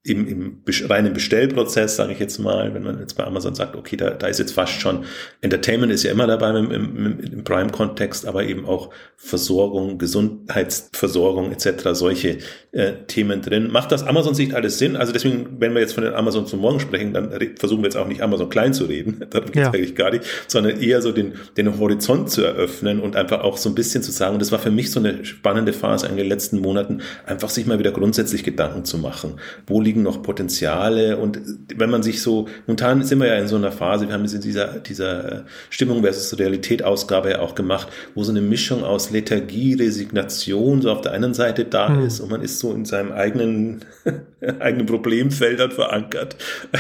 im, 0.07 0.27
im 0.29 0.63
reinen 0.89 1.13
Bestellprozess, 1.13 1.97
sage 1.97 2.13
ich 2.13 2.21
jetzt 2.21 2.39
mal, 2.39 2.73
wenn 2.75 2.83
man 2.83 3.01
jetzt 3.01 3.15
bei 3.15 3.25
Amazon 3.25 3.55
sagt, 3.55 3.75
okay, 3.75 3.97
da, 3.97 4.11
da 4.11 4.29
ist 4.29 4.39
jetzt 4.39 4.53
fast 4.53 4.81
schon 4.81 5.05
Entertainment 5.41 5.93
ist 5.93 6.05
ja 6.05 6.13
immer 6.13 6.27
dabei 6.27 6.51
im, 6.51 6.71
im, 6.71 7.21
im 7.21 7.45
Prime-Kontext, 7.45 8.27
aber 8.27 8.45
eben 8.45 8.67
auch 8.67 8.91
Versorgung, 9.17 9.99
Gesundheitsversorgung 9.99 11.53
etc., 11.53 11.91
solche 11.93 12.39
äh, 12.73 12.93
Themen 13.07 13.43
drin. 13.43 13.71
Macht 13.71 13.91
das 13.91 14.05
Amazon-Sicht 14.05 14.55
alles 14.55 14.79
Sinn? 14.79 14.97
Also 14.97 15.13
deswegen, 15.13 15.61
wenn 15.61 15.75
wir 15.75 15.81
jetzt 15.81 15.95
von 15.95 16.05
den 16.05 16.15
Amazon 16.15 16.47
zum 16.47 16.61
Morgen 16.61 16.79
sprechen, 16.79 17.13
dann 17.13 17.31
versuchen 17.59 17.83
wir 17.83 17.87
jetzt 17.87 17.97
auch 17.97 18.07
nicht 18.07 18.23
Amazon 18.23 18.49
klein 18.49 18.75
zu 18.75 18.85
reden, 18.85 19.25
darum 19.31 19.51
geht 19.51 19.57
es 19.57 19.63
ja. 19.63 19.73
eigentlich 19.73 19.97
gar 19.97 20.11
nicht, 20.11 20.25
sondern 20.47 20.81
eher 20.81 21.03
so 21.03 21.13
den, 21.13 21.35
den 21.57 21.79
Horizont 21.79 22.31
zu 22.31 22.43
eröffnen 22.43 23.01
und 23.01 23.17
einfach 23.17 23.41
auch 23.41 23.57
so 23.57 23.69
ein 23.69 23.75
bisschen 23.75 24.03
zu 24.03 24.13
sagen, 24.13 24.35
und 24.35 24.41
das 24.41 24.53
war 24.53 24.59
für 24.59 24.71
mich 24.71 24.91
so 24.91 25.01
eine 25.01 25.25
spannende 25.25 25.73
Phase 25.73 26.07
in 26.07 26.17
den 26.17 26.29
letzten 26.29 26.61
Monaten, 26.61 27.01
einfach 27.27 27.49
sich 27.49 27.67
mal 27.67 27.79
wieder 27.79 27.93
grundsätzlich 27.93 28.45
Gedanken 28.45 28.85
zu 28.85 28.99
machen. 28.99 29.41
Wo 29.67 29.81
liegen 29.81 29.96
liegen 29.97 30.03
noch 30.03 30.23
Potenziale 30.23 31.17
und 31.17 31.41
wenn 31.75 31.91
man 31.91 32.03
sich 32.03 32.21
so, 32.21 32.49
momentan 32.67 33.03
sind 33.03 33.19
wir 33.21 33.29
ja 33.29 33.37
in 33.37 33.49
so 33.49 33.57
einer 33.57 33.73
Phase, 33.73 34.07
wir 34.07 34.15
haben 34.15 34.25
es 34.25 34.35
in 34.35 34.43
dieser, 34.43 34.79
dieser 34.79 35.47
Stimmung 35.71 36.03
versus 36.03 36.39
Realität 36.39 36.83
Ausgabe 36.83 37.31
ja 37.31 37.41
auch 37.41 37.55
gemacht, 37.55 37.89
wo 38.15 38.23
so 38.23 38.31
eine 38.31 38.43
Mischung 38.43 38.85
aus 38.85 39.11
Lethargie, 39.11 39.75
Resignation 39.75 40.83
so 40.83 40.91
auf 40.91 41.01
der 41.01 41.13
einen 41.13 41.33
Seite 41.33 41.65
da 41.65 41.89
mhm. 41.89 42.07
ist 42.07 42.21
und 42.21 42.31
man 42.31 42.43
ist 42.43 42.59
so 42.59 42.73
in 42.73 42.85
seinem 42.85 43.13
eigenen, 43.13 43.85
eigenen 44.61 44.87
Problemfeldern 44.87 45.71
verankert 45.71 46.37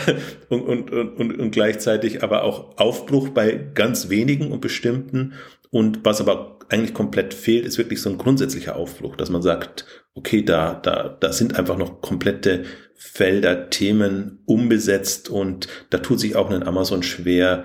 und, 0.48 0.62
und, 0.62 0.90
und, 0.90 1.40
und 1.40 1.50
gleichzeitig 1.50 2.22
aber 2.22 2.44
auch 2.44 2.76
Aufbruch 2.76 3.30
bei 3.30 3.58
ganz 3.74 4.10
wenigen 4.10 4.52
und 4.52 4.60
bestimmten 4.60 5.32
und 5.70 6.04
was 6.04 6.20
aber 6.20 6.58
eigentlich 6.68 6.94
komplett 6.94 7.32
fehlt, 7.32 7.64
ist 7.64 7.78
wirklich 7.78 8.02
so 8.02 8.10
ein 8.10 8.18
grundsätzlicher 8.18 8.76
Aufbruch, 8.76 9.16
dass 9.16 9.30
man 9.30 9.42
sagt, 9.42 9.84
okay, 10.14 10.42
da, 10.42 10.74
da, 10.74 11.16
da 11.20 11.32
sind 11.32 11.58
einfach 11.58 11.76
noch 11.76 12.00
komplette 12.00 12.64
Felder, 12.96 13.70
Themen 13.70 14.40
umbesetzt 14.46 15.28
und 15.28 15.68
da 15.90 15.98
tut 15.98 16.20
sich 16.20 16.36
auch 16.36 16.50
ein 16.50 16.62
Amazon 16.62 17.02
schwer, 17.02 17.64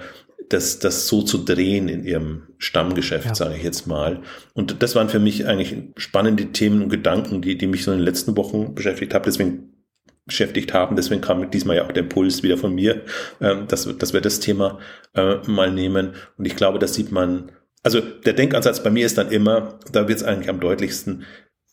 das, 0.50 0.80
das 0.80 1.08
so 1.08 1.22
zu 1.22 1.38
drehen 1.38 1.88
in 1.88 2.04
ihrem 2.04 2.44
Stammgeschäft, 2.58 3.28
ja. 3.28 3.36
sage 3.36 3.56
ich 3.56 3.64
jetzt 3.64 3.88
mal. 3.88 4.22
Und 4.54 4.84
das 4.84 4.96
waren 4.96 5.10
für 5.10 5.20
mich 5.20 5.48
eigentlich 5.48 5.76
spannende 5.96 6.48
Themen 6.48 6.84
und 6.84 6.90
Gedanken, 6.90 7.42
die, 7.42 7.58
die 7.58 7.68
mich 7.68 7.84
so 7.84 7.92
in 7.92 8.00
den 8.00 8.06
letzten 8.06 8.36
Wochen 8.36 8.76
beschäftigt 8.76 9.14
haben. 9.14 9.24
Deswegen 9.24 9.72
beschäftigt 10.26 10.74
haben. 10.74 10.96
Deswegen 10.96 11.22
kam 11.22 11.50
diesmal 11.52 11.78
ja 11.78 11.86
auch 11.86 11.92
der 11.92 12.04
Impuls 12.04 12.44
wieder 12.44 12.58
von 12.58 12.74
mir, 12.74 13.02
ähm, 13.40 13.68
dass, 13.68 13.88
dass 13.98 14.14
wir 14.14 14.22
das 14.22 14.40
Thema 14.40 14.80
äh, 15.14 15.38
mal 15.48 15.72
nehmen. 15.72 16.14
Und 16.38 16.46
ich 16.46 16.56
glaube, 16.56 16.80
das 16.80 16.94
sieht 16.94 17.12
man, 17.12 17.52
also 17.84 18.00
der 18.00 18.34
Denkansatz 18.34 18.84
bei 18.84 18.90
mir 18.90 19.06
ist 19.06 19.18
dann 19.18 19.32
immer, 19.32 19.80
da 19.92 20.08
wird 20.08 20.20
es 20.20 20.24
eigentlich 20.24 20.50
am 20.50 20.60
deutlichsten, 20.60 21.24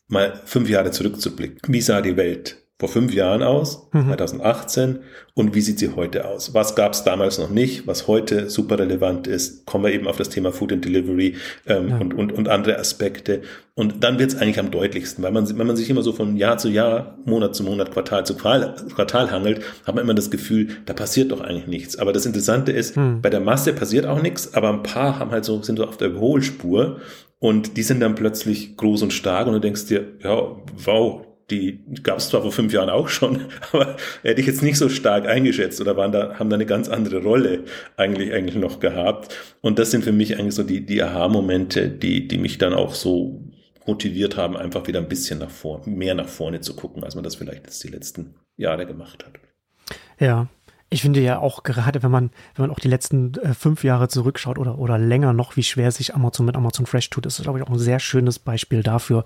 mal 0.07 0.41
fünf 0.45 0.69
Jahre 0.69 0.91
zurückzublicken. 0.91 1.59
Wie 1.67 1.81
sah 1.81 2.01
die 2.01 2.17
Welt 2.17 2.58
vor 2.79 2.87
fünf 2.87 3.13
Jahren 3.13 3.43
aus, 3.43 3.89
mhm. 3.91 4.07
2018, 4.07 4.99
und 5.33 5.53
wie 5.53 5.59
sieht 5.59 5.79
sie 5.79 5.95
heute 5.95 6.25
aus? 6.25 6.53
Was 6.53 6.75
gab 6.75 6.93
es 6.93 7.03
damals 7.03 7.37
noch 7.37 7.49
nicht, 7.49 7.87
was 7.87 8.07
heute 8.07 8.49
super 8.49 8.79
relevant 8.79 9.27
ist? 9.27 9.65
Kommen 9.65 9.83
wir 9.83 9.93
eben 9.93 10.07
auf 10.07 10.15
das 10.15 10.29
Thema 10.29 10.53
Food 10.53 10.71
and 10.71 10.85
Delivery 10.85 11.35
ähm, 11.67 11.89
ja. 11.89 11.97
und, 11.97 12.13
und, 12.13 12.31
und 12.31 12.47
andere 12.47 12.79
Aspekte. 12.79 13.41
Und 13.75 14.01
dann 14.03 14.17
wird 14.17 14.31
es 14.31 14.37
eigentlich 14.37 14.59
am 14.59 14.71
deutlichsten, 14.71 15.21
weil 15.23 15.31
man, 15.31 15.47
wenn 15.57 15.67
man 15.67 15.75
sich 15.75 15.89
immer 15.89 16.03
so 16.03 16.13
von 16.13 16.37
Jahr 16.37 16.57
zu 16.57 16.69
Jahr, 16.69 17.17
Monat 17.25 17.53
zu 17.53 17.63
Monat, 17.63 17.91
Quartal 17.91 18.25
zu 18.25 18.35
Quartal, 18.35 18.75
Quartal 18.95 19.29
hangelt, 19.29 19.61
hat 19.85 19.95
man 19.95 20.05
immer 20.05 20.13
das 20.13 20.31
Gefühl, 20.31 20.69
da 20.85 20.93
passiert 20.93 21.33
doch 21.33 21.41
eigentlich 21.41 21.67
nichts. 21.67 21.99
Aber 21.99 22.13
das 22.13 22.25
Interessante 22.25 22.71
ist, 22.71 22.95
mhm. 22.95 23.21
bei 23.21 23.29
der 23.29 23.41
Masse 23.41 23.73
passiert 23.73 24.05
auch 24.05 24.21
nichts, 24.21 24.53
aber 24.53 24.69
ein 24.69 24.83
paar 24.83 25.19
haben 25.19 25.31
halt 25.31 25.43
so, 25.43 25.61
sind 25.61 25.77
so 25.77 25.85
auf 25.85 25.97
der 25.97 26.09
Überholspur 26.09 27.01
und 27.39 27.75
die 27.75 27.83
sind 27.83 27.99
dann 27.99 28.15
plötzlich 28.15 28.77
groß 28.77 29.01
und 29.01 29.11
stark 29.11 29.47
und 29.47 29.53
du 29.53 29.59
denkst 29.59 29.85
dir, 29.87 30.07
ja, 30.23 30.55
wow, 30.85 31.25
die 31.51 31.79
gab 32.03 32.19
es 32.19 32.29
zwar 32.29 32.41
vor 32.41 32.51
fünf 32.51 32.73
Jahren 32.73 32.89
auch 32.89 33.09
schon, 33.09 33.47
aber 33.71 33.95
hätte 34.21 34.41
ich 34.41 34.47
jetzt 34.47 34.63
nicht 34.63 34.77
so 34.77 34.89
stark 34.89 35.27
eingeschätzt 35.27 35.81
oder 35.81 35.97
waren 35.97 36.11
da, 36.11 36.35
haben 36.39 36.49
da 36.49 36.55
eine 36.55 36.65
ganz 36.65 36.89
andere 36.89 37.21
Rolle 37.21 37.63
eigentlich, 37.97 38.33
eigentlich 38.33 38.55
noch 38.55 38.79
gehabt. 38.79 39.35
Und 39.61 39.79
das 39.79 39.91
sind 39.91 40.03
für 40.03 40.11
mich 40.11 40.37
eigentlich 40.37 40.55
so 40.55 40.63
die, 40.63 40.85
die 40.85 41.01
Aha-Momente, 41.01 41.89
die, 41.89 42.27
die 42.27 42.37
mich 42.37 42.57
dann 42.57 42.73
auch 42.73 42.93
so 42.93 43.41
motiviert 43.85 44.37
haben, 44.37 44.55
einfach 44.55 44.87
wieder 44.87 44.99
ein 44.99 45.09
bisschen 45.09 45.39
nach 45.39 45.49
vorne, 45.49 45.87
mehr 45.87 46.15
nach 46.15 46.29
vorne 46.29 46.61
zu 46.61 46.75
gucken, 46.75 47.03
als 47.03 47.15
man 47.15 47.23
das 47.23 47.35
vielleicht 47.35 47.65
jetzt 47.65 47.83
die 47.83 47.89
letzten 47.89 48.35
Jahre 48.55 48.85
gemacht 48.85 49.25
hat. 49.25 49.33
Ja, 50.19 50.47
ich 50.91 51.01
finde 51.01 51.21
ja 51.21 51.39
auch 51.39 51.63
gerade, 51.63 52.01
wenn 52.01 52.11
man, 52.11 52.31
wenn 52.55 52.63
man 52.63 52.71
auch 52.71 52.79
die 52.79 52.87
letzten 52.87 53.33
äh, 53.35 53.53
fünf 53.53 53.83
Jahre 53.83 54.07
zurückschaut 54.07 54.57
oder, 54.57 54.79
oder 54.79 54.97
länger 54.97 55.33
noch, 55.33 55.55
wie 55.55 55.63
schwer 55.63 55.91
sich 55.91 56.15
Amazon 56.15 56.45
mit 56.45 56.55
Amazon 56.55 56.85
Fresh 56.85 57.09
tut, 57.09 57.25
ist, 57.25 57.41
glaube 57.41 57.59
ich, 57.59 57.65
auch 57.65 57.69
ein 57.69 57.79
sehr 57.79 57.99
schönes 57.99 58.39
Beispiel 58.39 58.81
dafür, 58.81 59.25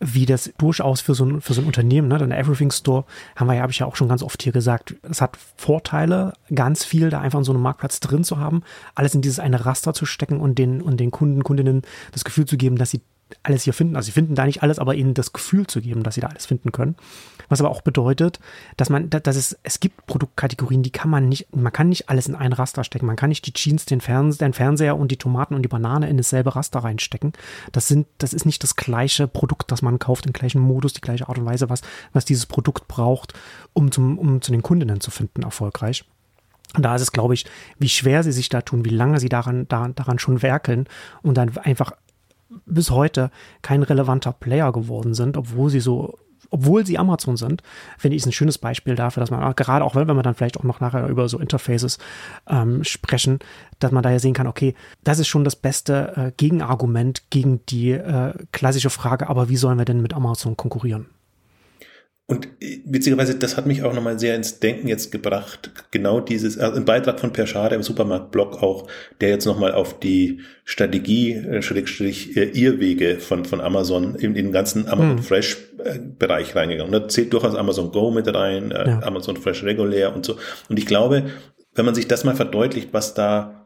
wie 0.00 0.26
das 0.26 0.52
durchaus 0.58 1.00
für 1.00 1.14
so 1.14 1.24
ein, 1.24 1.40
für 1.40 1.54
so 1.54 1.60
ein 1.60 1.66
Unternehmen, 1.66 2.08
ne, 2.08 2.18
der 2.18 2.38
Everything 2.38 2.70
Store, 2.70 3.04
haben 3.36 3.46
wir 3.46 3.54
ja, 3.54 3.62
habe 3.62 3.72
ich 3.72 3.78
ja 3.78 3.86
auch 3.86 3.96
schon 3.96 4.08
ganz 4.08 4.22
oft 4.22 4.42
hier 4.42 4.52
gesagt, 4.52 4.94
es 5.02 5.20
hat 5.20 5.38
Vorteile, 5.56 6.32
ganz 6.54 6.84
viel 6.84 7.10
da 7.10 7.20
einfach 7.20 7.38
in 7.38 7.44
so 7.44 7.52
einem 7.52 7.62
Marktplatz 7.62 8.00
drin 8.00 8.24
zu 8.24 8.38
haben, 8.38 8.62
alles 8.94 9.14
in 9.14 9.22
dieses 9.22 9.38
eine 9.38 9.64
Raster 9.64 9.94
zu 9.94 10.06
stecken 10.06 10.40
und 10.40 10.58
den, 10.58 10.80
und 10.80 10.98
den 10.98 11.10
Kunden, 11.10 11.44
Kundinnen 11.44 11.82
das 12.12 12.24
Gefühl 12.24 12.46
zu 12.46 12.56
geben, 12.56 12.76
dass 12.76 12.90
sie 12.90 13.02
alles 13.42 13.62
hier 13.62 13.72
finden. 13.72 13.96
Also 13.96 14.06
sie 14.06 14.12
finden 14.12 14.34
da 14.34 14.46
nicht 14.46 14.62
alles, 14.62 14.78
aber 14.78 14.94
ihnen 14.94 15.14
das 15.14 15.32
Gefühl 15.32 15.66
zu 15.66 15.80
geben, 15.80 16.02
dass 16.02 16.14
sie 16.14 16.20
da 16.20 16.28
alles 16.28 16.46
finden 16.46 16.72
können. 16.72 16.96
Was 17.48 17.60
aber 17.60 17.70
auch 17.70 17.82
bedeutet, 17.82 18.40
dass 18.76 18.90
man, 18.90 19.10
dass 19.10 19.36
es, 19.36 19.58
es 19.62 19.80
gibt 19.80 20.06
Produktkategorien, 20.06 20.82
die 20.82 20.90
kann 20.90 21.10
man 21.10 21.28
nicht, 21.28 21.54
man 21.54 21.72
kann 21.72 21.88
nicht 21.88 22.08
alles 22.08 22.26
in 22.26 22.34
ein 22.34 22.52
Raster 22.52 22.84
stecken. 22.84 23.06
Man 23.06 23.16
kann 23.16 23.28
nicht 23.28 23.46
die 23.46 23.52
Jeans, 23.52 23.84
den, 23.84 24.00
Fernse 24.00 24.38
den 24.38 24.52
Fernseher 24.52 24.96
und 24.96 25.10
die 25.10 25.16
Tomaten 25.16 25.54
und 25.54 25.62
die 25.62 25.68
Banane 25.68 26.08
in 26.08 26.16
dasselbe 26.16 26.56
Raster 26.56 26.80
reinstecken. 26.80 27.32
Das 27.72 27.88
sind, 27.88 28.06
das 28.18 28.32
ist 28.32 28.46
nicht 28.46 28.62
das 28.62 28.76
gleiche 28.76 29.26
Produkt, 29.28 29.70
das 29.70 29.82
man 29.82 29.98
kauft, 29.98 30.26
im 30.26 30.32
gleichen 30.32 30.60
Modus, 30.60 30.92
die 30.92 31.00
gleiche 31.00 31.28
Art 31.28 31.38
und 31.38 31.46
Weise, 31.46 31.68
was, 31.68 31.82
was 32.12 32.24
dieses 32.24 32.46
Produkt 32.46 32.88
braucht, 32.88 33.34
um 33.72 33.90
zum, 33.90 34.18
um 34.18 34.40
zu 34.40 34.52
den 34.52 34.62
Kundinnen 34.62 35.00
zu 35.00 35.10
finden, 35.10 35.42
erfolgreich. 35.42 36.04
Und 36.74 36.82
da 36.82 36.96
ist 36.96 37.02
es, 37.02 37.12
glaube 37.12 37.34
ich, 37.34 37.46
wie 37.78 37.88
schwer 37.88 38.22
sie 38.22 38.32
sich 38.32 38.48
da 38.48 38.60
tun, 38.60 38.84
wie 38.84 38.90
lange 38.90 39.20
sie 39.20 39.28
daran, 39.28 39.68
daran, 39.68 39.94
daran 39.94 40.18
schon 40.18 40.42
werkeln 40.42 40.88
und 41.22 41.36
dann 41.36 41.56
einfach 41.58 41.92
bis 42.66 42.90
heute 42.90 43.30
kein 43.62 43.82
relevanter 43.82 44.32
Player 44.32 44.72
geworden 44.72 45.14
sind, 45.14 45.36
obwohl 45.36 45.70
sie 45.70 45.80
so 45.80 46.18
obwohl 46.50 46.86
sie 46.86 46.98
Amazon 46.98 47.36
sind, 47.36 47.62
finde 47.98 48.16
ich 48.16 48.22
es 48.22 48.26
ein 48.26 48.32
schönes 48.32 48.58
Beispiel 48.58 48.94
dafür, 48.94 49.20
dass 49.20 49.30
man 49.32 49.54
gerade 49.56 49.84
auch, 49.84 49.96
wenn 49.96 50.06
wir 50.06 50.22
dann 50.22 50.34
vielleicht 50.34 50.56
auch 50.56 50.62
noch 50.62 50.78
nachher 50.78 51.08
über 51.08 51.28
so 51.28 51.38
Interfaces 51.38 51.98
ähm, 52.48 52.84
sprechen, 52.84 53.40
dass 53.80 53.90
man 53.90 54.04
da 54.04 54.10
ja 54.10 54.20
sehen 54.20 54.34
kann, 54.34 54.46
okay, 54.46 54.74
das 55.02 55.18
ist 55.18 55.26
schon 55.26 55.42
das 55.42 55.56
beste 55.56 56.12
äh, 56.16 56.32
Gegenargument 56.36 57.24
gegen 57.30 57.64
die 57.66 57.90
äh, 57.90 58.34
klassische 58.52 58.90
Frage, 58.90 59.28
aber 59.28 59.48
wie 59.48 59.56
sollen 59.56 59.78
wir 59.78 59.84
denn 59.84 60.00
mit 60.00 60.14
Amazon 60.14 60.56
konkurrieren? 60.56 61.06
Und 62.26 62.48
witzigerweise, 62.86 63.34
das 63.34 63.58
hat 63.58 63.66
mich 63.66 63.82
auch 63.82 63.92
nochmal 63.92 64.18
sehr 64.18 64.34
ins 64.34 64.58
Denken 64.58 64.88
jetzt 64.88 65.12
gebracht. 65.12 65.70
Genau 65.90 66.20
dieses, 66.20 66.58
also 66.58 66.76
ein 66.78 66.86
Beitrag 66.86 67.20
von 67.20 67.34
Per 67.34 67.46
Schade 67.46 67.74
im 67.74 67.82
Supermarkt-Blog 67.82 68.62
auch, 68.62 68.86
der 69.20 69.28
jetzt 69.28 69.44
nochmal 69.44 69.72
auf 69.72 70.00
die 70.00 70.40
Strategie, 70.64 71.32
äh, 71.34 71.60
Schrägstrich, 71.60 72.34
äh, 72.34 72.44
Irrwege 72.44 73.18
von, 73.18 73.44
von 73.44 73.60
Amazon 73.60 74.14
in, 74.14 74.36
in 74.36 74.46
den 74.46 74.52
ganzen 74.52 74.88
Amazon 74.88 75.18
hm. 75.18 75.22
Fresh 75.22 75.58
äh, 75.84 75.98
Bereich 75.98 76.56
reingegangen. 76.56 76.92
Da 76.92 77.06
zählt 77.08 77.30
durchaus 77.30 77.54
Amazon 77.54 77.92
Go 77.92 78.10
mit 78.10 78.26
rein, 78.34 78.70
äh, 78.70 78.88
ja. 78.88 79.02
Amazon 79.02 79.36
Fresh 79.36 79.62
regulär 79.64 80.16
und 80.16 80.24
so. 80.24 80.38
Und 80.70 80.78
ich 80.78 80.86
glaube, 80.86 81.24
wenn 81.74 81.84
man 81.84 81.94
sich 81.94 82.08
das 82.08 82.24
mal 82.24 82.36
verdeutlicht, 82.36 82.88
was 82.92 83.12
da 83.12 83.63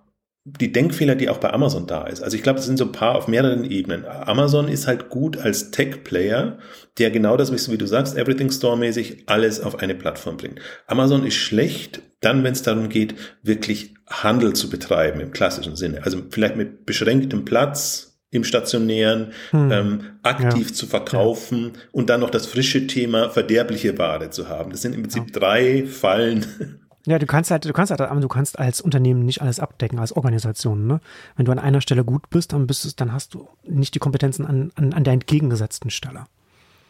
die 0.61 0.73
Denkfehler, 0.73 1.14
die 1.14 1.28
auch 1.28 1.38
bei 1.38 1.52
Amazon 1.52 1.87
da 1.87 2.07
ist. 2.07 2.23
Also 2.23 2.37
ich 2.37 2.43
glaube, 2.43 2.57
das 2.57 2.67
sind 2.67 2.78
so 2.78 2.85
ein 2.85 2.93
paar 2.93 3.14
auf 3.14 3.28
mehreren 3.28 3.64
Ebenen. 3.64 4.05
Amazon 4.07 4.69
ist 4.69 4.87
halt 4.87 5.09
gut 5.09 5.37
als 5.37 5.71
Tech-Player, 5.71 6.59
der 6.99 7.11
genau 7.11 7.37
das, 7.37 7.71
wie 7.71 7.78
du 7.78 7.87
sagst, 7.87 8.17
Everything 8.17 8.50
Store-mäßig 8.50 9.25
alles 9.26 9.61
auf 9.61 9.81
eine 9.81 9.95
Plattform 9.95 10.37
bringt. 10.37 10.61
Amazon 10.87 11.25
ist 11.25 11.37
schlecht, 11.37 12.02
dann, 12.21 12.43
wenn 12.45 12.52
es 12.52 12.62
darum 12.62 12.88
geht, 12.88 13.14
wirklich 13.43 13.95
Handel 14.09 14.55
zu 14.55 14.71
betreiben 14.71 15.21
im 15.21 15.31
klassischen 15.31 15.76
Sinne. 15.76 16.02
Also 16.05 16.23
vielleicht 16.31 16.57
mit 16.57 16.87
beschränktem 16.87 17.45
Platz, 17.45 18.09
im 18.31 18.45
stationären, 18.45 19.33
hm. 19.50 19.73
ähm, 19.73 20.00
aktiv 20.23 20.69
ja. 20.69 20.75
zu 20.75 20.87
verkaufen 20.87 21.73
ja. 21.75 21.81
und 21.93 22.11
dann 22.11 22.21
noch 22.21 22.31
das 22.31 22.47
frische 22.47 22.87
Thema 22.87 23.31
verderbliche 23.31 23.97
Ware 23.97 24.31
zu 24.31 24.49
haben. 24.49 24.71
Das 24.71 24.83
sind 24.83 24.95
im 24.95 25.02
Prinzip 25.02 25.25
ja. 25.33 25.40
drei 25.40 25.87
Fallen, 25.87 26.45
ja, 27.07 27.19
du 27.19 27.26
kannst 27.26 27.50
halt, 27.50 27.64
du 27.64 27.73
kannst 27.73 27.90
halt, 27.90 28.00
aber 28.00 28.21
du 28.21 28.28
kannst 28.28 28.59
als 28.59 28.81
Unternehmen 28.81 29.25
nicht 29.25 29.40
alles 29.40 29.61
abdecken, 29.61 29.99
als 29.99 30.12
Organisation, 30.12 30.87
ne? 30.87 31.00
Wenn 31.37 31.47
du 31.47 31.52
an 31.52 31.59
einer 31.59 31.81
Stelle 31.81 32.05
gut 32.05 32.28
bist, 32.31 32.52
dann 32.52 32.67
bist 32.67 32.85
du, 32.85 32.90
dann 32.97 33.12
hast 33.12 33.35
du 33.35 33.49
nicht 33.64 33.95
die 33.95 33.99
Kompetenzen 33.99 34.45
an, 34.45 34.73
an, 34.75 34.93
an 34.93 35.05
der 35.05 35.14
entgegengesetzten 35.14 35.90
Stelle. 35.90 36.25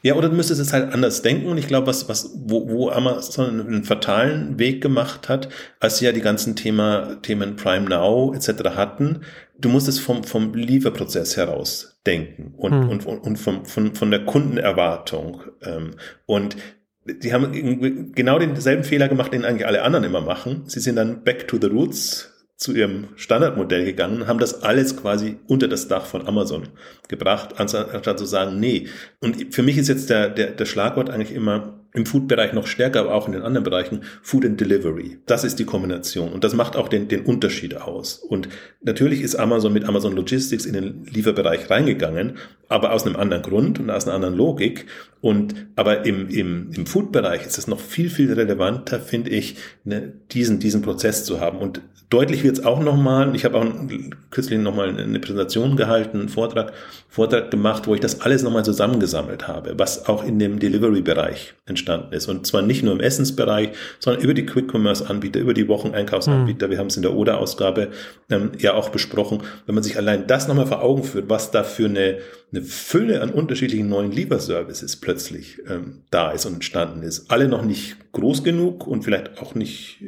Ja, 0.02 0.14
oder 0.14 0.28
du 0.28 0.36
müsstest 0.36 0.60
es 0.60 0.72
halt 0.72 0.92
anders 0.92 1.22
denken. 1.22 1.48
Und 1.48 1.58
ich 1.58 1.66
glaube, 1.66 1.88
was, 1.88 2.08
was, 2.08 2.30
wo, 2.34 2.68
wo 2.68 2.90
Amazon 2.90 3.60
einen 3.60 3.84
fatalen 3.84 4.58
Weg 4.58 4.80
gemacht 4.80 5.28
hat, 5.28 5.48
als 5.80 5.98
sie 5.98 6.04
ja 6.04 6.12
die 6.12 6.20
ganzen 6.20 6.54
Thema, 6.54 7.16
Themen 7.22 7.56
Prime 7.56 7.88
Now 7.88 8.32
etc. 8.32 8.76
hatten, 8.76 9.22
du 9.58 9.68
musst 9.68 9.88
es 9.88 9.98
vom, 9.98 10.22
vom 10.22 10.54
Lieferprozess 10.54 11.36
heraus 11.36 12.00
denken 12.06 12.54
und, 12.56 12.72
hm. 12.72 12.88
und, 12.88 13.06
und, 13.06 13.18
und 13.18 13.36
vom, 13.36 13.64
von, 13.64 13.94
von 13.94 14.10
der 14.10 14.24
Kundenerwartung. 14.24 15.42
Ähm, 15.62 15.90
und 16.26 16.56
die 17.08 17.32
haben 17.32 18.12
genau 18.14 18.38
denselben 18.38 18.84
Fehler 18.84 19.08
gemacht, 19.08 19.32
den 19.32 19.44
eigentlich 19.44 19.66
alle 19.66 19.82
anderen 19.82 20.04
immer 20.04 20.20
machen. 20.20 20.64
Sie 20.66 20.80
sind 20.80 20.96
dann 20.96 21.24
back 21.24 21.48
to 21.48 21.58
the 21.60 21.68
roots 21.68 22.34
zu 22.56 22.74
ihrem 22.74 23.08
Standardmodell 23.14 23.84
gegangen, 23.84 24.26
haben 24.26 24.40
das 24.40 24.62
alles 24.62 24.96
quasi 24.96 25.36
unter 25.46 25.68
das 25.68 25.86
Dach 25.86 26.06
von 26.06 26.26
Amazon 26.26 26.68
gebracht, 27.06 27.54
anstatt 27.58 28.18
zu 28.18 28.26
sagen, 28.26 28.58
nee. 28.58 28.88
Und 29.20 29.54
für 29.54 29.62
mich 29.62 29.78
ist 29.78 29.88
jetzt 29.88 30.10
der, 30.10 30.28
der, 30.28 30.50
der 30.50 30.66
Schlagwort 30.66 31.08
eigentlich 31.08 31.32
immer, 31.32 31.77
im 31.94 32.06
Food-Bereich 32.06 32.52
noch 32.52 32.66
stärker, 32.66 33.00
aber 33.00 33.14
auch 33.14 33.26
in 33.26 33.32
den 33.32 33.42
anderen 33.42 33.64
Bereichen, 33.64 34.02
Food 34.22 34.44
and 34.44 34.60
Delivery. 34.60 35.18
Das 35.26 35.44
ist 35.44 35.58
die 35.58 35.64
Kombination 35.64 36.32
und 36.32 36.44
das 36.44 36.54
macht 36.54 36.76
auch 36.76 36.88
den, 36.88 37.08
den 37.08 37.22
Unterschied 37.22 37.76
aus. 37.76 38.14
Und 38.18 38.48
natürlich 38.82 39.22
ist 39.22 39.36
Amazon 39.36 39.72
mit 39.72 39.84
Amazon 39.84 40.14
Logistics 40.14 40.66
in 40.66 40.74
den 40.74 41.04
Lieferbereich 41.06 41.70
reingegangen, 41.70 42.36
aber 42.68 42.92
aus 42.92 43.06
einem 43.06 43.16
anderen 43.16 43.42
Grund 43.42 43.80
und 43.80 43.90
aus 43.90 44.06
einer 44.06 44.14
anderen 44.14 44.34
Logik. 44.34 44.86
Und 45.20 45.54
aber 45.76 46.04
im, 46.04 46.28
im, 46.28 46.70
im 46.72 46.86
Food-Bereich 46.86 47.46
ist 47.46 47.58
es 47.58 47.66
noch 47.66 47.80
viel, 47.80 48.10
viel 48.10 48.32
relevanter, 48.32 49.00
finde 49.00 49.30
ich, 49.30 49.56
ne, 49.84 50.12
diesen, 50.30 50.60
diesen 50.60 50.82
Prozess 50.82 51.24
zu 51.24 51.40
haben. 51.40 51.58
Und 51.58 51.80
deutlich 52.10 52.42
wird 52.42 52.58
es 52.58 52.64
auch 52.64 52.80
nochmal, 52.80 53.34
ich 53.34 53.44
habe 53.44 53.58
auch 53.58 53.66
kürzlich 54.30 54.58
nochmal 54.58 54.96
eine 54.98 55.20
Präsentation 55.20 55.76
gehalten, 55.76 56.20
einen 56.20 56.28
Vortrag, 56.28 56.72
Vortrag 57.08 57.50
gemacht, 57.50 57.86
wo 57.86 57.94
ich 57.94 58.00
das 58.00 58.22
alles 58.22 58.42
nochmal 58.42 58.64
zusammengesammelt 58.64 59.46
habe, 59.46 59.74
was 59.78 60.08
auch 60.08 60.24
in 60.24 60.38
dem 60.38 60.58
Delivery-Bereich 60.58 61.54
entstanden 61.66 62.14
ist. 62.14 62.26
Und 62.26 62.46
zwar 62.46 62.62
nicht 62.62 62.82
nur 62.82 62.94
im 62.94 63.00
Essensbereich, 63.00 63.70
sondern 63.98 64.22
über 64.22 64.32
die 64.32 64.46
Quick-Commerce-Anbieter, 64.46 65.40
über 65.40 65.52
die 65.52 65.68
Wocheneinkaufsanbieter. 65.68 66.66
Mhm. 66.66 66.70
Wir 66.70 66.78
haben 66.78 66.86
es 66.86 66.96
in 66.96 67.02
der 67.02 67.14
Oder-Ausgabe 67.14 67.88
ähm, 68.30 68.52
ja 68.58 68.72
auch 68.72 68.88
besprochen. 68.88 69.42
Wenn 69.66 69.74
man 69.74 69.84
sich 69.84 69.98
allein 69.98 70.26
das 70.26 70.48
nochmal 70.48 70.66
vor 70.66 70.82
Augen 70.82 71.04
führt, 71.04 71.28
was 71.28 71.50
da 71.50 71.62
für 71.62 71.86
eine, 71.86 72.18
eine 72.52 72.62
Fülle 72.62 73.20
an 73.20 73.30
unterschiedlichen 73.30 73.88
neuen 73.88 74.12
Lieferservices 74.12 74.96
plötzlich 74.96 75.58
ähm, 75.68 76.04
da 76.10 76.30
ist 76.30 76.46
und 76.46 76.54
entstanden 76.54 77.02
ist. 77.02 77.30
Alle 77.30 77.48
noch 77.48 77.64
nicht 77.64 78.12
groß 78.12 78.44
genug 78.44 78.86
und 78.86 79.02
vielleicht 79.02 79.42
auch 79.42 79.54
nicht 79.54 80.02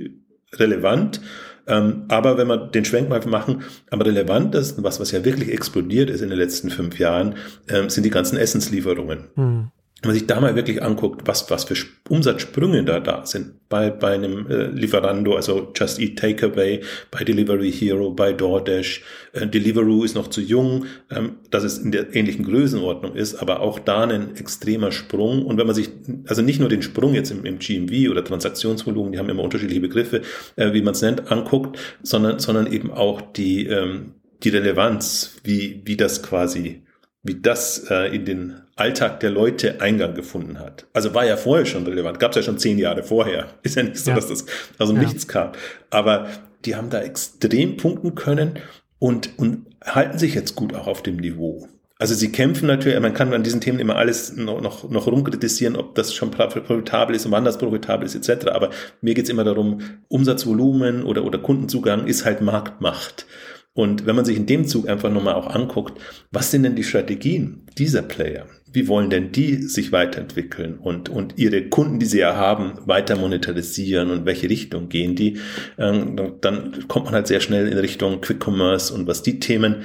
relevant. 0.55 1.21
Ähm, 1.71 2.05
aber 2.09 2.37
wenn 2.37 2.49
wir 2.49 2.59
den 2.59 2.85
Schwenk 2.85 3.09
mal 3.09 3.21
machen, 3.27 3.63
am 3.91 4.01
relevantesten, 4.01 4.83
was, 4.85 5.01
was 5.01 5.13
ja 5.13 5.25
wirklich 5.25 5.51
explodiert 5.51 6.11
ist 6.11 6.21
in 6.21 6.29
den 6.29 6.39
letzten 6.39 6.71
fünf 6.71 6.99
Jahren, 6.99 7.37
ähm, 7.69 7.89
sind 7.89 8.05
die 8.05 8.11
ganzen 8.11 8.37
Essenslieferungen. 8.37 9.29
Mhm 9.37 9.71
wenn 10.03 10.11
man 10.11 10.19
sich 10.19 10.27
da 10.27 10.41
mal 10.41 10.55
wirklich 10.57 10.83
anguckt, 10.83 11.23
was, 11.27 11.51
was 11.51 11.65
für 11.65 11.75
Umsatzsprünge 12.09 12.85
da 12.85 13.01
da 13.01 13.27
sind 13.27 13.69
bei, 13.69 13.91
bei 13.91 14.15
einem 14.15 14.47
äh, 14.49 14.67
Lieferando, 14.67 15.37
also 15.37 15.73
Just 15.77 16.01
Eat 16.01 16.19
Takeaway, 16.19 16.81
bei 17.11 17.23
Delivery 17.23 17.71
Hero, 17.71 18.11
bei 18.11 18.33
DoorDash. 18.33 19.03
Äh, 19.33 19.47
Deliveroo 19.47 20.03
ist 20.03 20.15
noch 20.15 20.29
zu 20.29 20.41
jung, 20.41 20.87
ähm, 21.11 21.37
dass 21.51 21.65
es 21.65 21.79
in 21.79 21.93
der 21.93 22.15
ähnlichen 22.17 22.45
Größenordnung 22.45 23.15
ist, 23.15 23.35
aber 23.37 23.61
auch 23.61 23.79
da 23.79 24.05
ein 24.05 24.37
extremer 24.37 24.91
Sprung. 24.91 25.45
Und 25.45 25.59
wenn 25.59 25.67
man 25.67 25.77
sich, 25.77 25.91
also 26.27 26.41
nicht 26.43 26.61
nur 26.61 26.69
den 26.69 26.83
Sprung 26.83 27.15
jetzt 27.15 27.31
im, 27.31 27.45
im 27.45 27.59
GMV 27.59 28.11
oder 28.11 28.25
Transaktionsvolumen, 28.25 29.13
die 29.13 29.19
haben 29.19 29.29
immer 29.29 29.45
unterschiedliche 29.45 29.81
Begriffe, 29.81 30.23
äh, 30.57 30.73
wie 30.73 30.83
man 30.83 30.95
es 30.95 31.03
nennt, 31.03 31.31
anguckt, 31.31 31.79
sondern, 32.03 32.39
sondern 32.39 32.73
eben 32.73 32.91
auch 32.91 33.21
die, 33.21 33.67
ähm, 33.67 34.15
die 34.43 34.49
Relevanz, 34.49 35.37
wie, 35.45 35.83
wie 35.85 35.97
das 35.97 36.23
quasi 36.23 36.83
wie 37.23 37.41
das 37.41 37.87
äh, 37.91 38.15
in 38.15 38.25
den 38.25 38.63
Alltag 38.77 39.21
der 39.21 39.31
Leute 39.31 39.81
Eingang 39.81 40.15
gefunden 40.15 40.59
hat. 40.59 40.87
Also 40.95 41.15
war 41.15 41.27
ja 41.27 41.37
vorher 41.37 41.67
schon 41.67 41.87
relevant, 41.87 42.19
gab 42.19 42.31
es 42.31 42.37
ja 42.37 42.43
schon 42.43 42.59
zehn 42.59 42.79
Jahre 42.79 43.03
vorher. 43.03 43.49
Ist 43.63 43.77
ja 43.77 43.83
nicht 43.83 43.99
so, 43.99 44.11
ja. 44.11 44.17
dass 44.17 44.29
das 44.29 44.47
also 44.79 44.95
ja. 44.95 45.01
nichts 45.01 45.29
kam. 45.29 45.53
Aber 45.91 46.29
die 46.65 46.77
haben 46.77 46.91
da 46.91 47.01
extrem 47.01 47.77
punkten 47.77 48.15
können 48.15 48.59
und, 48.99 49.39
und 49.39 49.67
halten 49.85 50.19
sich 50.19 50.35
jetzt 50.35 50.57
gut 50.57 50.75
auch 50.75 50.87
auf 50.87 51.03
dem 51.03 51.17
Niveau. 51.17 51.69
Also 51.99 52.15
sie 52.15 52.33
kämpfen 52.33 52.67
natürlich, 52.67 52.99
man 52.99 53.13
kann 53.13 53.35
an 53.35 53.43
diesen 53.43 53.61
Themen 53.61 53.79
immer 53.79 53.97
alles 53.97 54.35
noch, 54.35 54.63
noch, 54.63 54.89
noch 54.89 55.07
rumkritisieren, 55.07 55.77
ob 55.77 55.95
das 55.95 56.15
schon 56.15 56.31
profitabel 56.31 57.15
ist 57.15 57.27
und 57.27 57.33
wann 57.33 57.45
das 57.45 57.59
profitabel 57.59 58.07
ist, 58.07 58.15
etc. 58.15 58.47
Aber 58.47 58.71
mir 59.03 59.13
geht's 59.13 59.29
immer 59.29 59.45
darum, 59.45 59.83
Umsatzvolumen 60.09 61.05
oder, 61.05 61.25
oder 61.25 61.39
Kundenzugang 61.39 62.07
ist 62.07 62.25
halt 62.25 62.41
Marktmacht. 62.41 63.27
Und 63.73 64.05
wenn 64.05 64.17
man 64.17 64.25
sich 64.25 64.37
in 64.37 64.47
dem 64.47 64.67
Zug 64.67 64.89
einfach 64.89 65.11
nochmal 65.11 65.35
auch 65.35 65.55
anguckt, 65.55 66.01
was 66.33 66.51
sind 66.51 66.65
denn 66.65 66.75
die 66.75 66.85
Strategien 66.85 67.67
dieser 67.79 68.03
Player? 68.03 68.47
Wie 68.73 68.89
wollen 68.89 69.11
denn 69.11 69.33
die 69.33 69.63
sich 69.63 69.93
weiterentwickeln 69.93 70.79
und, 70.79 71.09
und 71.09 71.39
ihre 71.39 71.69
Kunden, 71.69 71.99
die 71.99 72.07
sie 72.07 72.19
ja 72.19 72.37
haben, 72.37 72.79
weiter 72.87 73.17
monetarisieren 73.17 74.11
und 74.11 74.27
welche 74.27 74.51
Richtung 74.51 74.89
gehen 74.89 75.15
die? 75.15 75.39
Ähm, 75.79 76.17
dann 76.41 76.87
kommt 76.89 77.07
man 77.07 77.15
halt 77.15 77.27
sehr 77.27 77.41
schnell 77.41 77.69
in 77.69 77.79
Richtung 77.79 78.21
Quick 78.21 78.45
Commerce 78.45 78.93
und 78.93 79.07
was 79.07 79.23
die 79.23 79.39
Themen 79.39 79.83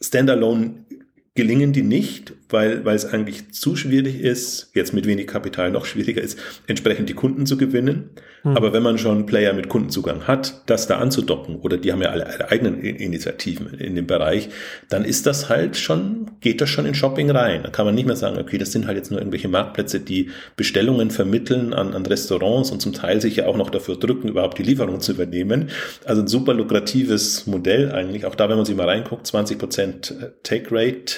Standalone 0.00 0.86
gelingen 1.34 1.72
die 1.72 1.82
nicht, 1.82 2.32
weil, 2.48 2.84
weil 2.84 2.96
es 2.96 3.04
eigentlich 3.04 3.52
zu 3.52 3.76
schwierig 3.76 4.20
ist, 4.20 4.70
jetzt 4.74 4.92
mit 4.92 5.06
wenig 5.06 5.26
Kapital 5.26 5.70
noch 5.70 5.84
schwieriger 5.86 6.22
ist, 6.22 6.38
entsprechend 6.66 7.08
die 7.08 7.14
Kunden 7.14 7.46
zu 7.46 7.56
gewinnen. 7.56 8.10
Hm. 8.42 8.56
Aber 8.56 8.72
wenn 8.72 8.82
man 8.82 8.98
schon 8.98 9.26
Player 9.26 9.52
mit 9.52 9.68
Kundenzugang 9.68 10.26
hat, 10.26 10.62
das 10.66 10.86
da 10.86 10.98
anzudocken, 10.98 11.56
oder 11.56 11.76
die 11.76 11.92
haben 11.92 12.02
ja 12.02 12.10
alle, 12.10 12.26
alle 12.26 12.48
eigenen 12.50 12.80
Initiativen 12.80 13.74
in 13.74 13.94
dem 13.94 14.06
Bereich, 14.06 14.48
dann 14.88 15.04
ist 15.04 15.26
das 15.26 15.48
halt 15.48 15.76
schon, 15.76 16.30
geht 16.40 16.60
das 16.60 16.70
schon 16.70 16.86
in 16.86 16.94
Shopping 16.94 17.30
rein. 17.30 17.62
Da 17.64 17.70
kann 17.70 17.86
man 17.86 17.94
nicht 17.94 18.06
mehr 18.06 18.16
sagen, 18.16 18.38
okay, 18.38 18.58
das 18.58 18.72
sind 18.72 18.86
halt 18.86 18.96
jetzt 18.96 19.10
nur 19.10 19.20
irgendwelche 19.20 19.48
Marktplätze, 19.48 20.00
die 20.00 20.30
Bestellungen 20.56 21.10
vermitteln 21.10 21.74
an, 21.74 21.94
an 21.94 22.06
Restaurants 22.06 22.70
und 22.70 22.80
zum 22.80 22.92
Teil 22.92 23.20
sich 23.20 23.36
ja 23.36 23.46
auch 23.46 23.56
noch 23.56 23.70
dafür 23.70 23.96
drücken, 23.96 24.28
überhaupt 24.28 24.58
die 24.58 24.62
Lieferung 24.62 25.00
zu 25.00 25.12
übernehmen. 25.12 25.70
Also 26.04 26.22
ein 26.22 26.28
super 26.28 26.54
lukratives 26.54 27.46
Modell 27.46 27.90
eigentlich. 27.90 28.26
Auch 28.26 28.34
da, 28.34 28.48
wenn 28.48 28.56
man 28.56 28.66
sich 28.66 28.76
mal 28.76 28.88
reinguckt, 28.88 29.26
20 29.26 29.58
Prozent 29.58 30.14
Take 30.42 30.68
Rate 30.70 31.16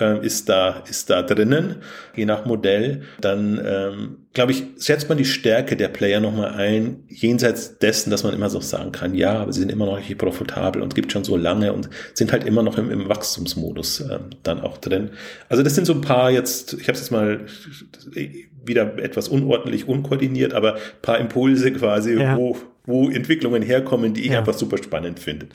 äh, 0.00 0.24
ist 0.24 0.48
da 0.48 0.82
ist 0.88 1.08
da 1.10 1.22
drinnen, 1.22 1.76
je 2.16 2.24
nach 2.24 2.44
Modell. 2.44 3.02
Dann 3.20 3.60
ähm, 3.64 4.16
glaube 4.32 4.52
ich, 4.52 4.64
setzt 4.76 5.08
man 5.08 5.18
die 5.18 5.24
Stärke 5.24 5.76
der 5.76 5.88
Player 5.88 6.20
nochmal 6.20 6.54
ein, 6.54 7.04
jenseits 7.08 7.78
dessen, 7.78 8.10
dass 8.10 8.24
man 8.24 8.34
immer 8.34 8.50
so 8.50 8.60
sagen 8.60 8.92
kann, 8.92 9.14
ja, 9.14 9.34
aber 9.34 9.52
sie 9.52 9.60
sind 9.60 9.70
immer 9.70 9.86
noch 9.86 9.98
richtig 9.98 10.18
profitabel 10.18 10.82
und 10.82 10.94
gibt 10.94 11.12
schon 11.12 11.24
so 11.24 11.36
lange 11.36 11.72
und 11.72 11.88
sind 12.14 12.32
halt 12.32 12.44
immer 12.44 12.62
noch 12.62 12.76
im, 12.78 12.90
im 12.90 13.08
Wachstumsmodus 13.08 14.00
äh, 14.00 14.18
dann 14.42 14.60
auch 14.60 14.78
drin. 14.78 15.10
Also 15.48 15.62
das 15.62 15.74
sind 15.74 15.86
so 15.86 15.94
ein 15.94 16.00
paar 16.00 16.30
jetzt, 16.30 16.74
ich 16.74 16.88
habe 16.88 16.92
es 16.92 17.00
jetzt 17.00 17.10
mal 17.10 17.46
wieder 18.64 18.98
etwas 18.98 19.28
unordentlich, 19.28 19.86
unkoordiniert, 19.86 20.54
aber 20.54 20.76
paar 21.02 21.18
Impulse 21.18 21.72
quasi, 21.72 22.14
ja. 22.14 22.36
wo, 22.36 22.56
wo 22.84 23.08
Entwicklungen 23.08 23.62
herkommen, 23.62 24.14
die 24.14 24.22
ich 24.22 24.32
ja. 24.32 24.38
einfach 24.38 24.54
super 24.54 24.78
spannend 24.78 25.20
finde. 25.20 25.46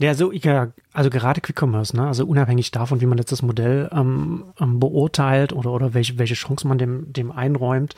Ja, 0.00 0.14
so, 0.14 0.32
ja, 0.32 0.72
also 0.94 1.10
gerade 1.10 1.42
Quick 1.42 1.60
Commerce, 1.60 1.94
ne? 1.94 2.06
also 2.06 2.24
unabhängig 2.24 2.70
davon, 2.70 3.02
wie 3.02 3.06
man 3.06 3.18
jetzt 3.18 3.32
das 3.32 3.42
Modell 3.42 3.90
ähm, 3.92 4.44
ähm, 4.58 4.80
beurteilt 4.80 5.52
oder, 5.52 5.72
oder 5.72 5.92
welche, 5.92 6.16
welche 6.16 6.32
Chance 6.32 6.66
man 6.66 6.78
dem, 6.78 7.12
dem 7.12 7.30
einräumt, 7.30 7.94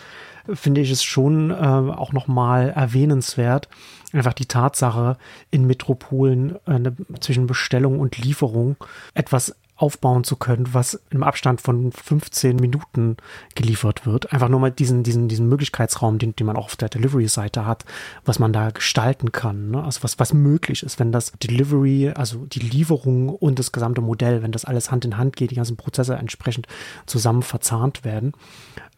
finde 0.52 0.80
ich 0.80 0.90
es 0.90 1.04
schon 1.04 1.52
äh, 1.52 1.54
auch 1.54 2.12
nochmal 2.12 2.70
erwähnenswert. 2.70 3.68
Einfach 4.12 4.32
die 4.32 4.46
Tatsache, 4.46 5.16
in 5.52 5.64
Metropolen 5.68 6.56
äh, 6.66 6.80
ne, 6.80 6.96
zwischen 7.20 7.46
Bestellung 7.46 8.00
und 8.00 8.18
Lieferung 8.18 8.74
etwas 9.14 9.54
aufbauen 9.82 10.22
zu 10.22 10.36
können, 10.36 10.72
was 10.72 11.02
im 11.10 11.24
Abstand 11.24 11.60
von 11.60 11.90
15 11.90 12.54
Minuten 12.54 13.16
geliefert 13.56 14.06
wird. 14.06 14.32
Einfach 14.32 14.48
nur 14.48 14.60
mal 14.60 14.70
diesen, 14.70 15.02
diesen, 15.02 15.26
diesen 15.26 15.48
Möglichkeitsraum, 15.48 16.20
den, 16.20 16.36
den 16.36 16.46
man 16.46 16.56
auch 16.56 16.66
auf 16.66 16.76
der 16.76 16.88
Delivery-Seite 16.88 17.66
hat, 17.66 17.84
was 18.24 18.38
man 18.38 18.52
da 18.52 18.70
gestalten 18.70 19.32
kann. 19.32 19.72
Ne? 19.72 19.82
Also 19.82 20.04
was, 20.04 20.20
was 20.20 20.32
möglich 20.32 20.84
ist, 20.84 21.00
wenn 21.00 21.10
das 21.10 21.32
Delivery, 21.32 22.12
also 22.14 22.46
die 22.46 22.60
Lieferung 22.60 23.28
und 23.28 23.58
das 23.58 23.72
gesamte 23.72 24.00
Modell, 24.00 24.42
wenn 24.42 24.52
das 24.52 24.64
alles 24.64 24.92
Hand 24.92 25.04
in 25.04 25.18
Hand 25.18 25.34
geht, 25.34 25.50
die 25.50 25.56
ganzen 25.56 25.76
Prozesse 25.76 26.14
entsprechend 26.14 26.68
zusammen 27.06 27.42
verzahnt 27.42 28.04
werden. 28.04 28.34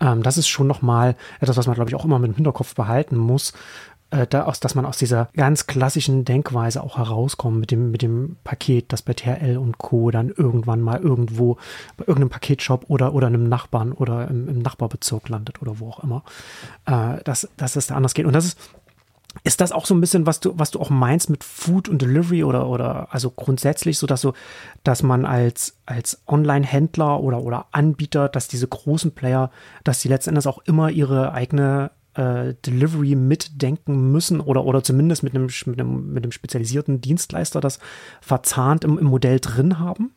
Ähm, 0.01 0.23
das 0.23 0.37
ist 0.37 0.49
schon 0.49 0.67
nochmal 0.67 1.17
etwas, 1.41 1.57
was 1.57 1.67
man, 1.67 1.77
glaube 1.77 1.89
ich, 1.89 1.95
auch 1.95 2.05
immer 2.05 2.19
mit 2.19 2.31
dem 2.31 2.35
Hinterkopf 2.37 2.75
behalten 2.75 3.17
muss, 3.17 3.55
äh, 4.15 4.27
da 4.27 4.45
aus, 4.45 4.61
dass 4.61 4.75
man 4.75 4.87
aus 4.87 4.99
dieser 4.99 5.29
ganz 5.35 5.67
klassischen 5.67 6.25
Denkweise 6.25 6.83
auch 6.83 6.99
herauskommt 6.99 7.59
mit 7.59 7.71
dem, 7.71 7.91
mit 7.91 8.03
dem 8.03 8.37
Paket, 8.45 8.93
das 8.93 9.03
bei 9.03 9.13
TRL 9.13 9.59
und 9.59 9.79
Co. 9.79 10.11
dann 10.11 10.31
irgendwann 10.31 10.81
mal 10.81 11.01
irgendwo 11.01 11.57
bei 11.97 12.05
irgendeinem 12.07 12.31
Paketshop 12.31 12.85
oder, 12.89 13.15
oder 13.15 13.27
einem 13.27 13.49
Nachbarn 13.49 13.93
oder 13.93 14.29
im, 14.29 14.49
im 14.49 14.59
Nachbarbezirk 14.61 15.29
landet 15.29 15.61
oder 15.61 15.81
wo 15.81 15.89
auch 15.89 16.05
immer, 16.05 16.23
äh, 16.87 17.23
dass, 17.25 17.49
dass 17.57 17.77
es 17.77 17.89
da 17.89 17.97
anders 17.97 18.15
geht. 18.15 18.27
Und 18.27 18.35
das 18.35 18.45
ist, 18.45 18.59
ist 19.43 19.61
das 19.61 19.73
auch 19.73 19.85
so 19.85 19.95
ein 19.95 20.01
bisschen, 20.01 20.27
was 20.27 20.39
du, 20.39 20.53
was 20.57 20.71
du 20.71 20.81
auch 20.81 20.91
meinst 20.91 21.29
mit 21.29 21.43
Food 21.43 21.89
und 21.89 22.01
Delivery 22.01 22.45
oder, 22.45 22.69
oder 22.69 23.09
also 23.11 23.31
grundsätzlich 23.31 23.99
so, 23.99 24.07
dass 24.07 24.21
so, 24.21 24.33
dass 24.85 25.03
man 25.03 25.27
als, 25.27 25.77
als 25.87 26.23
Online-Händler 26.29 27.21
oder, 27.21 27.43
oder 27.43 27.67
Anbieter, 27.73 28.29
dass 28.29 28.47
diese 28.47 28.69
großen 28.69 29.13
Player, 29.13 29.51
dass 29.83 30.01
sie 30.01 30.09
letzten 30.09 30.31
Endes 30.31 30.47
auch 30.47 30.59
immer 30.67 30.91
ihre 30.91 31.33
eigene 31.33 31.91
äh, 32.15 32.55
Delivery 32.67 33.15
mitdenken 33.15 34.13
müssen 34.13 34.41
oder, 34.41 34.65
oder 34.65 34.83
zumindest 34.83 35.23
mit 35.23 35.35
einem, 35.35 35.49
mit, 35.67 35.81
einem, 35.81 36.13
mit 36.13 36.25
einem 36.25 36.33
spezialisierten 36.33 37.01
Dienstleister 37.01 37.61
das 37.61 37.79
verzahnt 38.21 38.85
im, 38.85 38.99
im 38.99 39.07
Modell 39.07 39.41
drin 39.41 39.79
haben? 39.79 40.13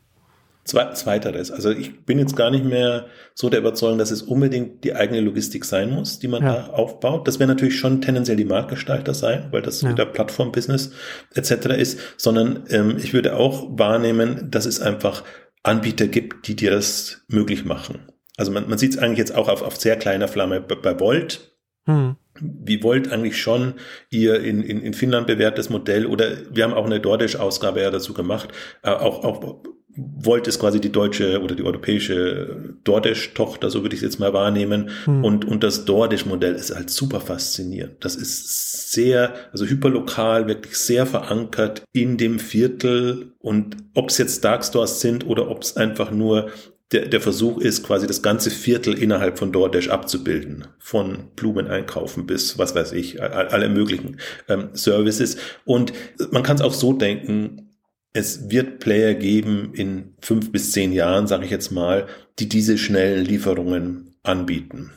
Zweiteres. 0.68 1.50
Also 1.50 1.72
ich 1.72 2.06
bin 2.06 2.20
jetzt 2.20 2.36
gar 2.36 2.52
nicht 2.52 2.66
mehr 2.66 3.06
so 3.34 3.50
der 3.50 3.60
Überzeugung, 3.60 3.98
dass 3.98 4.12
es 4.12 4.22
unbedingt 4.22 4.84
die 4.84 4.94
eigene 4.94 5.22
Logistik 5.22 5.64
sein 5.64 5.92
muss, 5.92 6.20
die 6.20 6.28
man 6.28 6.44
ja. 6.44 6.54
da 6.54 6.68
aufbaut. 6.74 7.26
Das 7.26 7.40
wäre 7.40 7.48
natürlich 7.48 7.80
schon 7.80 8.02
tendenziell 8.02 8.36
die 8.36 8.44
Marktgestalter 8.44 9.14
sein, 9.14 9.48
weil 9.52 9.62
das 9.62 9.82
ja. 9.82 9.92
wieder 9.92 10.06
Plattform-Business 10.06 10.92
etc. 11.34 11.68
ist, 11.78 12.00
sondern 12.18 12.66
ähm, 12.70 12.98
ich 12.98 13.14
würde 13.14 13.38
auch 13.38 13.78
wahrnehmen, 13.78 14.52
dass 14.52 14.66
es 14.66 14.82
einfach 14.82 15.24
Anbieter 15.64 16.08
gibt, 16.08 16.48
die 16.48 16.56
dir 16.58 16.72
das 16.72 17.22
möglich 17.30 17.64
machen. 17.64 18.00
Also 18.36 18.52
man, 18.52 18.68
man 18.68 18.78
sieht 18.78 18.94
es 18.94 18.98
eigentlich 18.98 19.20
jetzt 19.20 19.36
auch 19.36 19.48
auf, 19.48 19.62
auf 19.62 19.78
sehr 19.78 19.96
kleiner 19.96 20.28
Flamme 20.28 20.60
bei, 20.60 20.76
bei 20.76 21.00
Volt, 21.00 21.57
hm. 21.88 22.16
Wie 22.40 22.84
wollt 22.84 23.12
eigentlich 23.12 23.42
schon 23.42 23.74
ihr 24.12 24.42
in, 24.42 24.62
in, 24.62 24.82
in 24.82 24.94
Finnland 24.94 25.26
bewährtes 25.26 25.72
Modell 25.72 26.06
oder 26.06 26.34
wir 26.52 26.66
haben 26.66 26.74
auch 26.74 26.86
eine 26.86 27.00
Dordisch-Ausgabe 27.00 27.82
ja 27.82 27.90
dazu 27.90 28.14
gemacht, 28.14 28.50
äh, 28.84 28.92
auch, 28.92 29.24
auch 29.24 29.64
Volt 30.00 30.48
ist 30.48 30.60
quasi 30.60 30.80
die 30.80 30.92
deutsche 30.92 31.42
oder 31.42 31.56
die 31.56 31.64
europäische 31.64 32.76
Dordisch-Tochter, 32.84 33.72
so 33.72 33.82
würde 33.82 33.96
ich 33.96 34.04
es 34.04 34.10
jetzt 34.10 34.20
mal 34.20 34.32
wahrnehmen. 34.32 34.92
Hm. 35.06 35.24
Und, 35.24 35.46
und 35.46 35.64
das 35.64 35.86
Dordisch-Modell 35.86 36.54
ist 36.54 36.76
halt 36.76 36.92
super 36.92 37.20
faszinierend. 37.20 38.06
Das 38.06 38.16
ist 38.16 38.92
sehr, 38.92 39.34
also 39.52 39.66
hyperlokal, 39.66 40.48
wirklich 40.48 40.78
sehr 40.78 41.08
verankert 41.08 41.82
in 41.94 42.18
dem 42.18 42.38
Viertel. 42.38 43.32
Und 43.40 43.78
ob 43.96 44.10
es 44.10 44.20
jetzt 44.20 44.46
Darkstores 44.46 45.02
sind 45.02 45.26
oder 45.26 45.50
ob 45.50 45.64
es 45.64 45.76
einfach 45.78 46.12
nur 46.12 46.52
der, 46.92 47.08
der 47.08 47.20
Versuch 47.20 47.60
ist, 47.60 47.84
quasi 47.84 48.08
das 48.08 48.22
ganze 48.22 48.50
Viertel 48.50 48.98
innerhalb 48.98 49.38
von 49.38 49.52
DoorDash 49.52 49.90
abzubilden. 49.90 50.68
Von 50.80 51.32
Blumen 51.36 51.68
einkaufen 51.68 52.26
bis, 52.26 52.58
was 52.58 52.76
weiß 52.76 52.94
ich, 52.94 53.22
alle 53.22 53.70
möglichen 53.70 54.18
ähm, 54.48 54.70
Services. 54.74 55.38
Und 55.66 55.92
man 56.32 56.44
kann 56.44 56.56
es 56.56 56.62
auch 56.62 56.74
so 56.74 56.94
denken, 56.94 57.76
es 58.14 58.50
wird 58.50 58.80
Player 58.80 59.14
geben 59.14 59.74
in 59.74 60.16
fünf 60.22 60.52
bis 60.52 60.72
zehn 60.72 60.94
Jahren, 60.94 61.28
sage 61.28 61.46
ich 61.46 61.52
jetzt 61.52 61.72
mal, 61.72 62.08
die 62.40 62.50
diese 62.50 62.78
schnellen 62.78 63.26
Lieferungen 63.26 64.16
anbieten. 64.24 64.92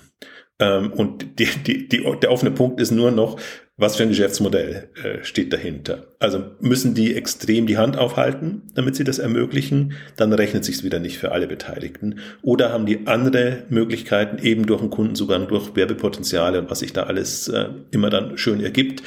Ähm, 0.60 0.92
und 0.92 1.38
die, 1.38 1.46
die, 1.66 1.88
die, 1.88 2.04
der 2.22 2.30
offene 2.30 2.52
Punkt 2.52 2.80
ist 2.80 2.92
nur 2.92 3.10
noch, 3.10 3.38
was 3.80 3.96
für 3.96 4.02
ein 4.02 4.10
Geschäftsmodell 4.10 4.90
äh, 5.02 5.24
steht 5.24 5.52
dahinter? 5.52 6.14
Also 6.18 6.44
müssen 6.60 6.94
die 6.94 7.14
extrem 7.14 7.66
die 7.66 7.78
Hand 7.78 7.96
aufhalten, 7.96 8.62
damit 8.74 8.94
sie 8.94 9.04
das 9.04 9.18
ermöglichen? 9.18 9.94
Dann 10.16 10.32
rechnet 10.32 10.64
sich 10.66 10.84
wieder 10.84 10.98
nicht 10.98 11.18
für 11.18 11.32
alle 11.32 11.46
Beteiligten. 11.46 12.20
Oder 12.42 12.72
haben 12.72 12.84
die 12.84 13.06
andere 13.06 13.64
Möglichkeiten, 13.70 14.38
eben 14.44 14.66
durch 14.66 14.82
einen 14.82 14.90
Kundenzugang, 14.90 15.48
durch 15.48 15.74
Werbepotenziale 15.74 16.58
und 16.60 16.70
was 16.70 16.80
sich 16.80 16.92
da 16.92 17.04
alles 17.04 17.48
äh, 17.48 17.68
immer 17.90 18.10
dann 18.10 18.36
schön 18.36 18.60
ergibt, 18.60 19.02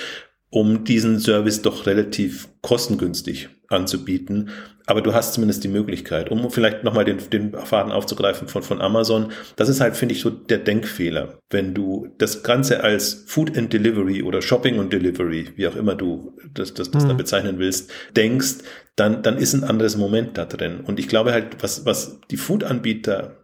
um 0.50 0.84
diesen 0.84 1.20
Service 1.20 1.62
doch 1.62 1.86
relativ 1.86 2.50
kostengünstig 2.62 3.50
anzubieten. 3.74 4.50
Aber 4.86 5.02
du 5.02 5.14
hast 5.14 5.34
zumindest 5.34 5.64
die 5.64 5.70
Möglichkeit, 5.70 6.30
um 6.30 6.52
vielleicht 6.52 6.84
nochmal 6.84 7.06
den, 7.06 7.18
den 7.32 7.54
Faden 7.54 7.92
aufzugreifen 7.92 8.48
von, 8.50 8.64
von 8.64 8.82
Amazon. 8.82 9.32
Das 9.56 9.70
ist 9.70 9.80
halt, 9.80 9.96
finde 9.96 10.14
ich, 10.14 10.22
so 10.22 10.30
der 10.30 10.58
Denkfehler. 10.58 11.40
Wenn 11.50 11.74
du 11.74 12.10
das 12.18 12.44
Ganze 12.44 12.84
als 12.84 13.24
Food 13.28 13.58
and 13.58 13.72
Delivery 13.72 14.24
oder 14.24 14.42
Shopping 14.42 14.80
und 14.80 14.92
Delivery, 14.92 15.48
wie 15.56 15.68
auch 15.68 15.76
immer 15.76 15.96
du 15.96 16.34
das, 16.54 16.74
das, 16.74 16.92
das 16.92 17.04
mhm. 17.04 17.10
da 17.10 17.14
bezeichnen 17.14 17.60
willst, 17.60 17.92
denkst, 18.16 18.56
dann, 18.96 19.24
dann 19.24 19.38
ist 19.38 19.54
ein 19.54 19.64
anderes 19.64 19.96
Moment 19.96 20.38
da 20.38 20.46
drin. 20.46 20.82
Und 20.86 21.00
ich 21.00 21.08
glaube 21.08 21.32
halt, 21.32 21.64
was, 21.64 21.86
was 21.86 22.20
die 22.30 22.38
Food-Anbieter 22.38 23.38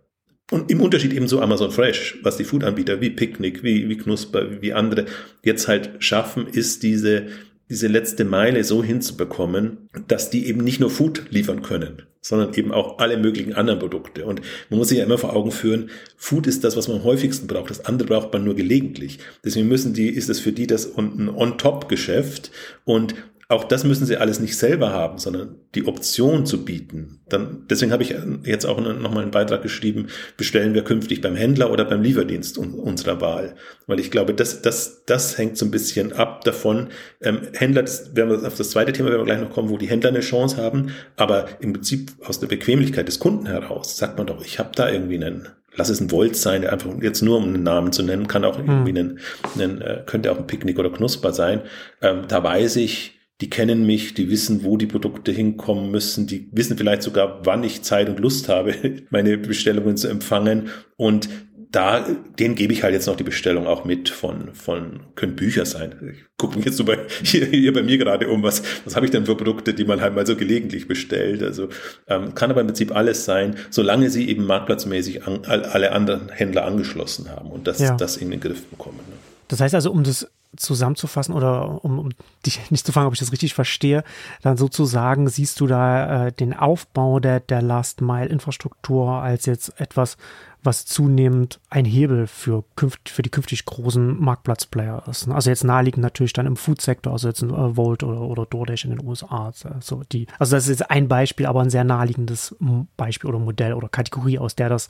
und 0.51 0.71
im 0.71 0.81
Unterschied 0.81 1.13
eben 1.13 1.27
so 1.27 1.41
Amazon 1.41 1.71
Fresh, 1.71 2.17
was 2.23 2.37
die 2.37 2.43
Food-Anbieter 2.43 3.01
wie 3.01 3.11
Picnic, 3.11 3.63
wie, 3.63 3.87
wie 3.87 3.97
Knusper, 3.97 4.61
wie 4.61 4.73
andere 4.73 5.05
jetzt 5.43 5.67
halt 5.67 5.91
schaffen, 5.99 6.47
ist 6.47 6.81
diese, 6.81 7.27
diese 7.69 7.87
letzte 7.87 8.25
Meile 8.25 8.63
so 8.63 8.83
hinzubekommen, 8.83 9.89
dass 10.07 10.29
die 10.29 10.47
eben 10.47 10.63
nicht 10.63 10.79
nur 10.79 10.89
Food 10.89 11.25
liefern 11.29 11.61
können, 11.61 12.03
sondern 12.19 12.53
eben 12.55 12.71
auch 12.71 12.97
alle 12.97 13.17
möglichen 13.17 13.53
anderen 13.53 13.79
Produkte. 13.79 14.25
Und 14.25 14.41
man 14.69 14.79
muss 14.79 14.89
sich 14.89 14.97
ja 14.97 15.03
immer 15.03 15.19
vor 15.19 15.35
Augen 15.35 15.51
führen, 15.51 15.91
Food 16.17 16.47
ist 16.47 16.63
das, 16.63 16.75
was 16.75 16.87
man 16.87 16.97
am 16.97 17.03
häufigsten 17.03 17.47
braucht. 17.47 17.69
Das 17.69 17.85
andere 17.85 18.07
braucht 18.07 18.33
man 18.33 18.43
nur 18.43 18.55
gelegentlich. 18.55 19.19
Deswegen 19.45 19.67
müssen 19.67 19.93
die, 19.93 20.09
ist 20.09 20.29
es 20.29 20.39
für 20.39 20.51
die 20.51 20.65
das 20.65 20.97
ein 20.97 21.29
On-Top-Geschäft. 21.29 22.51
Und 22.85 23.13
auch 23.51 23.63
das 23.63 23.83
müssen 23.83 24.05
sie 24.05 24.17
alles 24.17 24.39
nicht 24.39 24.55
selber 24.55 24.91
haben, 24.91 25.17
sondern 25.17 25.55
die 25.73 25.87
Option 25.87 26.45
zu 26.45 26.63
bieten. 26.63 27.21
Dann, 27.29 27.65
deswegen 27.67 27.91
habe 27.91 28.03
ich 28.03 28.13
jetzt 28.43 28.65
auch 28.65 28.79
nochmal 28.79 29.23
einen 29.23 29.31
Beitrag 29.31 29.63
geschrieben, 29.63 30.07
bestellen 30.37 30.75
wir 30.75 30.83
künftig 30.83 31.19
beim 31.21 31.35
Händler 31.35 31.71
oder 31.71 31.83
beim 31.83 32.03
Lieferdienst 32.03 32.59
unserer 32.59 33.21
Wahl. 33.21 33.55
Weil 33.87 33.99
ich 33.99 34.11
glaube, 34.11 34.35
das, 34.35 34.61
das, 34.61 35.03
das 35.05 35.39
hängt 35.39 35.57
so 35.57 35.65
ein 35.65 35.71
bisschen 35.71 36.13
ab 36.13 36.43
davon. 36.43 36.89
Ähm, 37.21 37.41
Händler, 37.53 37.81
das 37.81 38.15
werden 38.15 38.29
wir 38.29 38.47
auf 38.47 38.55
das 38.55 38.69
zweite 38.69 38.93
Thema 38.93 39.09
werden 39.09 39.21
wir 39.21 39.25
gleich 39.25 39.41
noch 39.41 39.49
kommen, 39.49 39.69
wo 39.69 39.79
die 39.79 39.89
Händler 39.89 40.11
eine 40.11 40.19
Chance 40.19 40.57
haben. 40.57 40.91
Aber 41.15 41.47
im 41.59 41.73
Prinzip 41.73 42.11
aus 42.23 42.39
der 42.39 42.47
Bequemlichkeit 42.47 43.07
des 43.07 43.17
Kunden 43.17 43.47
heraus 43.47 43.97
sagt 43.97 44.19
man 44.19 44.27
doch, 44.27 44.45
ich 44.45 44.59
habe 44.59 44.69
da 44.75 44.89
irgendwie 44.91 45.15
einen 45.15 45.47
lass 45.75 45.89
es 45.89 46.01
ein 46.01 46.11
Volt 46.11 46.35
sein, 46.35 46.67
einfach 46.67 46.89
jetzt 47.01 47.21
nur 47.21 47.37
um 47.37 47.45
einen 47.45 47.63
Namen 47.63 47.93
zu 47.93 48.03
nennen, 48.03 48.27
kann 48.27 48.43
auch 48.43 48.57
irgendwie 48.57 48.89
hm. 48.89 48.97
einen, 48.97 49.19
einen, 49.55 49.81
äh, 49.81 50.03
könnte 50.05 50.31
auch 50.31 50.37
ein 50.37 50.45
Picknick 50.45 50.77
oder 50.77 50.89
Knusper 50.89 51.31
sein. 51.31 51.61
Ähm, 52.01 52.23
da 52.27 52.43
weiß 52.43 52.75
ich, 52.77 53.18
die 53.41 53.49
kennen 53.49 53.85
mich, 53.85 54.13
die 54.13 54.29
wissen, 54.29 54.63
wo 54.63 54.75
die 54.75 54.87
Produkte 54.87 55.31
hinkommen 55.31 55.91
müssen, 55.91 56.27
die 56.27 56.49
wissen 56.51 56.77
vielleicht 56.77 57.03
sogar, 57.03 57.45
wann 57.45 57.63
ich 57.63 57.83
Zeit 57.83 58.09
und 58.09 58.19
Lust 58.19 58.49
habe, 58.49 58.75
meine 59.09 59.37
Bestellungen 59.37 59.95
zu 59.95 60.09
empfangen. 60.09 60.69
Und 60.97 61.29
da, 61.71 62.05
denen 62.39 62.55
gebe 62.55 62.73
ich 62.73 62.83
halt 62.83 62.93
jetzt 62.93 63.05
noch 63.05 63.15
die 63.15 63.23
Bestellung 63.23 63.67
auch 63.67 63.85
mit 63.85 64.09
von, 64.09 64.55
von, 64.55 65.01
können 65.15 65.35
Bücher 65.35 65.65
sein. 65.65 65.93
Ich 66.11 66.25
gucke 66.35 66.57
mich 66.57 66.65
jetzt 66.65 66.77
so 66.77 66.83
bei, 66.83 66.97
hier, 67.23 67.45
hier 67.45 67.71
bei 67.71 67.83
mir 67.83 67.97
gerade 67.97 68.27
um, 68.27 68.43
was, 68.43 68.63
was 68.85 68.95
habe 68.95 69.05
ich 69.05 69.11
denn 69.11 69.25
für 69.25 69.35
Produkte, 69.35 69.73
die 69.73 69.85
man 69.85 70.01
halt 70.01 70.15
mal 70.15 70.25
so 70.25 70.35
gelegentlich 70.35 70.87
bestellt. 70.87 71.43
Also 71.43 71.69
ähm, 72.07 72.33
kann 72.33 72.49
aber 72.49 72.61
im 72.61 72.67
Prinzip 72.67 72.93
alles 72.93 73.23
sein, 73.23 73.55
solange 73.69 74.09
sie 74.09 74.27
eben 74.27 74.45
marktplatzmäßig 74.45 75.27
an, 75.27 75.45
alle 75.45 75.91
anderen 75.91 76.29
Händler 76.29 76.65
angeschlossen 76.65 77.29
haben 77.29 77.51
und 77.51 77.67
das, 77.67 77.79
ja. 77.79 77.95
das 77.95 78.17
in 78.17 78.31
den 78.31 78.39
Griff 78.39 78.65
bekommen. 78.65 78.97
Ne? 79.07 79.13
Das 79.47 79.61
heißt 79.61 79.75
also, 79.75 79.91
um 79.91 80.03
das 80.03 80.27
zusammenzufassen 80.55 81.33
oder 81.33 81.83
um, 81.83 81.99
um 81.99 82.09
dich 82.45 82.59
nicht 82.71 82.85
zu 82.85 82.91
fragen, 82.91 83.07
ob 83.07 83.13
ich 83.13 83.19
das 83.19 83.31
richtig 83.31 83.53
verstehe, 83.53 84.03
dann 84.41 84.57
sozusagen 84.57 85.27
siehst 85.29 85.59
du 85.59 85.67
da 85.67 86.27
äh, 86.27 86.31
den 86.31 86.53
Aufbau 86.53 87.19
der, 87.19 87.39
der 87.39 87.61
Last-Mile-Infrastruktur 87.61 89.21
als 89.21 89.45
jetzt 89.45 89.79
etwas, 89.79 90.17
was 90.61 90.85
zunehmend 90.85 91.59
ein 91.69 91.85
Hebel 91.85 92.27
für, 92.27 92.65
künft, 92.75 93.09
für 93.09 93.21
die 93.21 93.29
künftig 93.29 93.63
großen 93.63 94.19
Marktplatzplayer 94.19 95.03
ist. 95.07 95.27
Ne? 95.27 95.35
Also 95.35 95.49
jetzt 95.49 95.63
naheliegend 95.63 96.03
natürlich 96.03 96.33
dann 96.33 96.47
im 96.47 96.57
Food-Sektor, 96.57 97.13
also 97.13 97.29
jetzt 97.29 97.41
ein 97.41 97.51
äh, 97.51 97.77
Volt 97.77 98.03
oder, 98.03 98.21
oder 98.21 98.45
DoorDash 98.45 98.85
in 98.85 98.91
den 98.91 99.07
USA. 99.07 99.51
Also, 99.63 100.03
die, 100.11 100.27
also 100.37 100.55
das 100.55 100.65
ist 100.67 100.79
jetzt 100.79 100.91
ein 100.91 101.07
Beispiel, 101.07 101.45
aber 101.45 101.61
ein 101.61 101.69
sehr 101.69 101.83
naheliegendes 101.83 102.55
Beispiel 102.97 103.29
oder 103.29 103.39
Modell 103.39 103.73
oder 103.73 103.87
Kategorie, 103.87 104.39
aus 104.39 104.55
der 104.55 104.69
das 104.69 104.89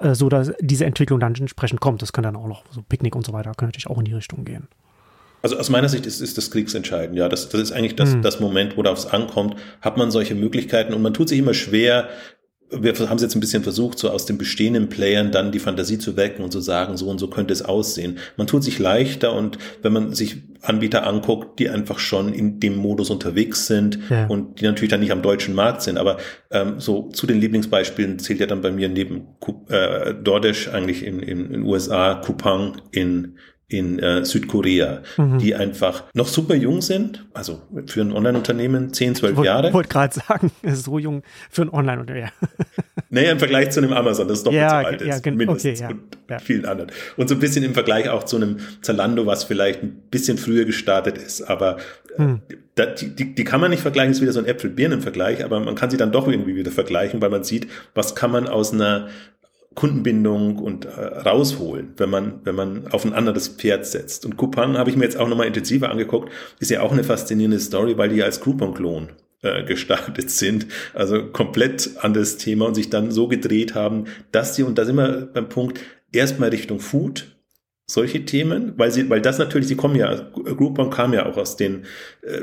äh, 0.00 0.14
so, 0.14 0.28
dass 0.28 0.52
diese 0.60 0.86
Entwicklung 0.86 1.20
dann 1.20 1.34
entsprechend 1.34 1.80
kommt. 1.80 2.00
Das 2.00 2.12
kann 2.12 2.24
dann 2.24 2.36
auch 2.36 2.48
noch, 2.48 2.64
so 2.70 2.82
Picknick 2.82 3.14
und 3.14 3.26
so 3.26 3.32
weiter, 3.32 3.52
kann 3.54 3.68
natürlich 3.68 3.88
auch 3.88 3.98
in 3.98 4.06
die 4.06 4.14
Richtung 4.14 4.44
gehen. 4.44 4.68
Also 5.42 5.58
aus 5.58 5.68
meiner 5.68 5.88
Sicht 5.88 6.06
ist, 6.06 6.20
ist 6.20 6.38
das 6.38 6.50
kriegsentscheidend. 6.50 7.18
Ja, 7.18 7.28
das, 7.28 7.48
das 7.48 7.60
ist 7.60 7.72
eigentlich 7.72 7.96
das, 7.96 8.14
mhm. 8.14 8.22
das 8.22 8.40
Moment, 8.40 8.76
wo 8.76 8.82
darauf 8.82 9.12
ankommt. 9.12 9.56
Hat 9.80 9.96
man 9.96 10.10
solche 10.10 10.34
Möglichkeiten 10.34 10.94
und 10.94 11.02
man 11.02 11.12
tut 11.12 11.28
sich 11.28 11.38
immer 11.38 11.54
schwer, 11.54 12.08
wir 12.80 12.94
haben 13.08 13.16
es 13.16 13.22
jetzt 13.22 13.34
ein 13.34 13.40
bisschen 13.40 13.62
versucht, 13.62 13.98
so 13.98 14.10
aus 14.10 14.24
den 14.24 14.38
bestehenden 14.38 14.88
Playern 14.88 15.30
dann 15.30 15.52
die 15.52 15.58
Fantasie 15.58 15.98
zu 15.98 16.16
wecken 16.16 16.42
und 16.42 16.52
zu 16.52 16.60
sagen, 16.60 16.96
so 16.96 17.08
und 17.08 17.18
so 17.18 17.28
könnte 17.28 17.52
es 17.52 17.62
aussehen. 17.62 18.18
Man 18.36 18.46
tut 18.46 18.64
sich 18.64 18.78
leichter 18.78 19.34
und 19.34 19.58
wenn 19.82 19.92
man 19.92 20.14
sich 20.14 20.36
Anbieter 20.62 21.06
anguckt, 21.06 21.58
die 21.58 21.68
einfach 21.68 21.98
schon 21.98 22.32
in 22.32 22.60
dem 22.60 22.76
Modus 22.76 23.10
unterwegs 23.10 23.66
sind 23.66 23.98
ja. 24.08 24.26
und 24.26 24.60
die 24.60 24.64
natürlich 24.64 24.90
dann 24.90 25.00
nicht 25.00 25.12
am 25.12 25.22
deutschen 25.22 25.54
Markt 25.54 25.82
sind, 25.82 25.98
aber 25.98 26.18
ähm, 26.50 26.78
so 26.78 27.10
zu 27.10 27.26
den 27.26 27.40
Lieblingsbeispielen 27.40 28.18
zählt 28.18 28.40
ja 28.40 28.46
dann 28.46 28.62
bei 28.62 28.70
mir 28.70 28.88
neben 28.88 29.26
äh, 29.68 30.14
DoorDash 30.14 30.68
eigentlich 30.68 31.04
in, 31.04 31.20
in, 31.20 31.50
in 31.52 31.62
USA, 31.62 32.14
Coupang 32.14 32.80
in 32.92 33.36
in 33.72 33.98
äh, 33.98 34.24
Südkorea, 34.24 35.02
mhm. 35.16 35.38
die 35.38 35.54
einfach 35.54 36.04
noch 36.14 36.28
super 36.28 36.54
jung 36.54 36.82
sind, 36.82 37.24
also 37.32 37.62
für 37.86 38.00
ein 38.02 38.12
Online-Unternehmen 38.12 38.92
10, 38.92 39.16
12 39.16 39.36
wollt, 39.36 39.46
Jahre. 39.46 39.68
Ich 39.68 39.74
wollte 39.74 39.88
gerade 39.88 40.14
sagen, 40.14 40.50
so 40.72 40.98
jung 40.98 41.22
für 41.50 41.62
ein 41.62 41.70
Online-Unternehmen. 41.70 42.30
naja, 43.10 43.32
im 43.32 43.38
Vergleich 43.38 43.70
zu 43.70 43.80
einem 43.80 43.92
Amazon, 43.92 44.28
das 44.28 44.38
ist 44.38 44.46
doppelt 44.46 44.62
ja, 44.62 44.70
so 44.70 44.86
alt 44.86 45.00
ja, 45.02 45.14
ist, 45.16 45.26
mindestens 45.26 45.82
okay, 45.82 45.94
ja, 46.28 46.36
und 46.36 46.42
vielen 46.42 46.64
anderen. 46.64 46.90
Und 47.16 47.28
so 47.28 47.34
ein 47.34 47.40
bisschen 47.40 47.64
im 47.64 47.74
Vergleich 47.74 48.08
auch 48.08 48.24
zu 48.24 48.36
einem 48.36 48.58
Zalando, 48.82 49.26
was 49.26 49.44
vielleicht 49.44 49.82
ein 49.82 50.02
bisschen 50.10 50.38
früher 50.38 50.64
gestartet 50.64 51.18
ist, 51.18 51.42
aber 51.42 51.78
mhm. 52.16 52.40
da, 52.74 52.86
die, 52.86 53.34
die 53.34 53.44
kann 53.44 53.60
man 53.60 53.70
nicht 53.70 53.82
vergleichen, 53.82 54.12
ist 54.12 54.20
wieder 54.20 54.32
so 54.32 54.40
ein 54.40 54.46
Äpfel-Birnen-Vergleich, 54.46 55.44
aber 55.44 55.60
man 55.60 55.74
kann 55.74 55.90
sie 55.90 55.96
dann 55.96 56.12
doch 56.12 56.28
irgendwie 56.28 56.56
wieder 56.56 56.70
vergleichen, 56.70 57.22
weil 57.22 57.30
man 57.30 57.44
sieht, 57.44 57.68
was 57.94 58.14
kann 58.14 58.30
man 58.30 58.48
aus 58.48 58.72
einer 58.72 59.08
Kundenbindung 59.74 60.58
und 60.58 60.84
äh, 60.84 60.90
rausholen, 60.90 61.94
wenn 61.96 62.10
man, 62.10 62.40
wenn 62.44 62.54
man 62.54 62.88
auf 62.88 63.04
ein 63.04 63.12
anderes 63.12 63.48
Pferd 63.48 63.86
setzt. 63.86 64.24
Und 64.24 64.36
Coupang 64.36 64.76
habe 64.76 64.90
ich 64.90 64.96
mir 64.96 65.04
jetzt 65.04 65.18
auch 65.18 65.28
nochmal 65.28 65.46
intensiver 65.46 65.90
angeguckt, 65.90 66.30
ist 66.60 66.70
ja 66.70 66.80
auch 66.80 66.92
eine 66.92 67.04
faszinierende 67.04 67.60
Story, 67.60 67.96
weil 67.98 68.10
die 68.10 68.16
ja 68.16 68.24
als 68.24 68.40
Coupon-Klon 68.40 69.08
äh, 69.42 69.64
gestartet 69.64 70.30
sind. 70.30 70.66
Also 70.94 71.26
komplett 71.26 71.90
anderes 72.00 72.36
Thema 72.36 72.66
und 72.66 72.74
sich 72.74 72.90
dann 72.90 73.10
so 73.10 73.28
gedreht 73.28 73.74
haben, 73.74 74.04
dass 74.30 74.56
sie, 74.56 74.62
und 74.62 74.78
da 74.78 74.84
sind 74.84 74.96
wir 74.96 75.30
beim 75.32 75.48
Punkt, 75.48 75.80
erstmal 76.12 76.50
Richtung 76.50 76.80
Food, 76.80 77.26
solche 77.86 78.24
Themen, 78.24 78.72
weil 78.76 78.90
sie, 78.90 79.08
weil 79.10 79.20
das 79.20 79.38
natürlich, 79.38 79.68
sie 79.68 79.76
kommen 79.76 79.96
ja, 79.96 80.14
Groupon 80.32 80.90
kam 80.90 81.12
ja 81.12 81.26
auch 81.26 81.36
aus 81.36 81.56
den, 81.56 81.84
äh, 82.22 82.42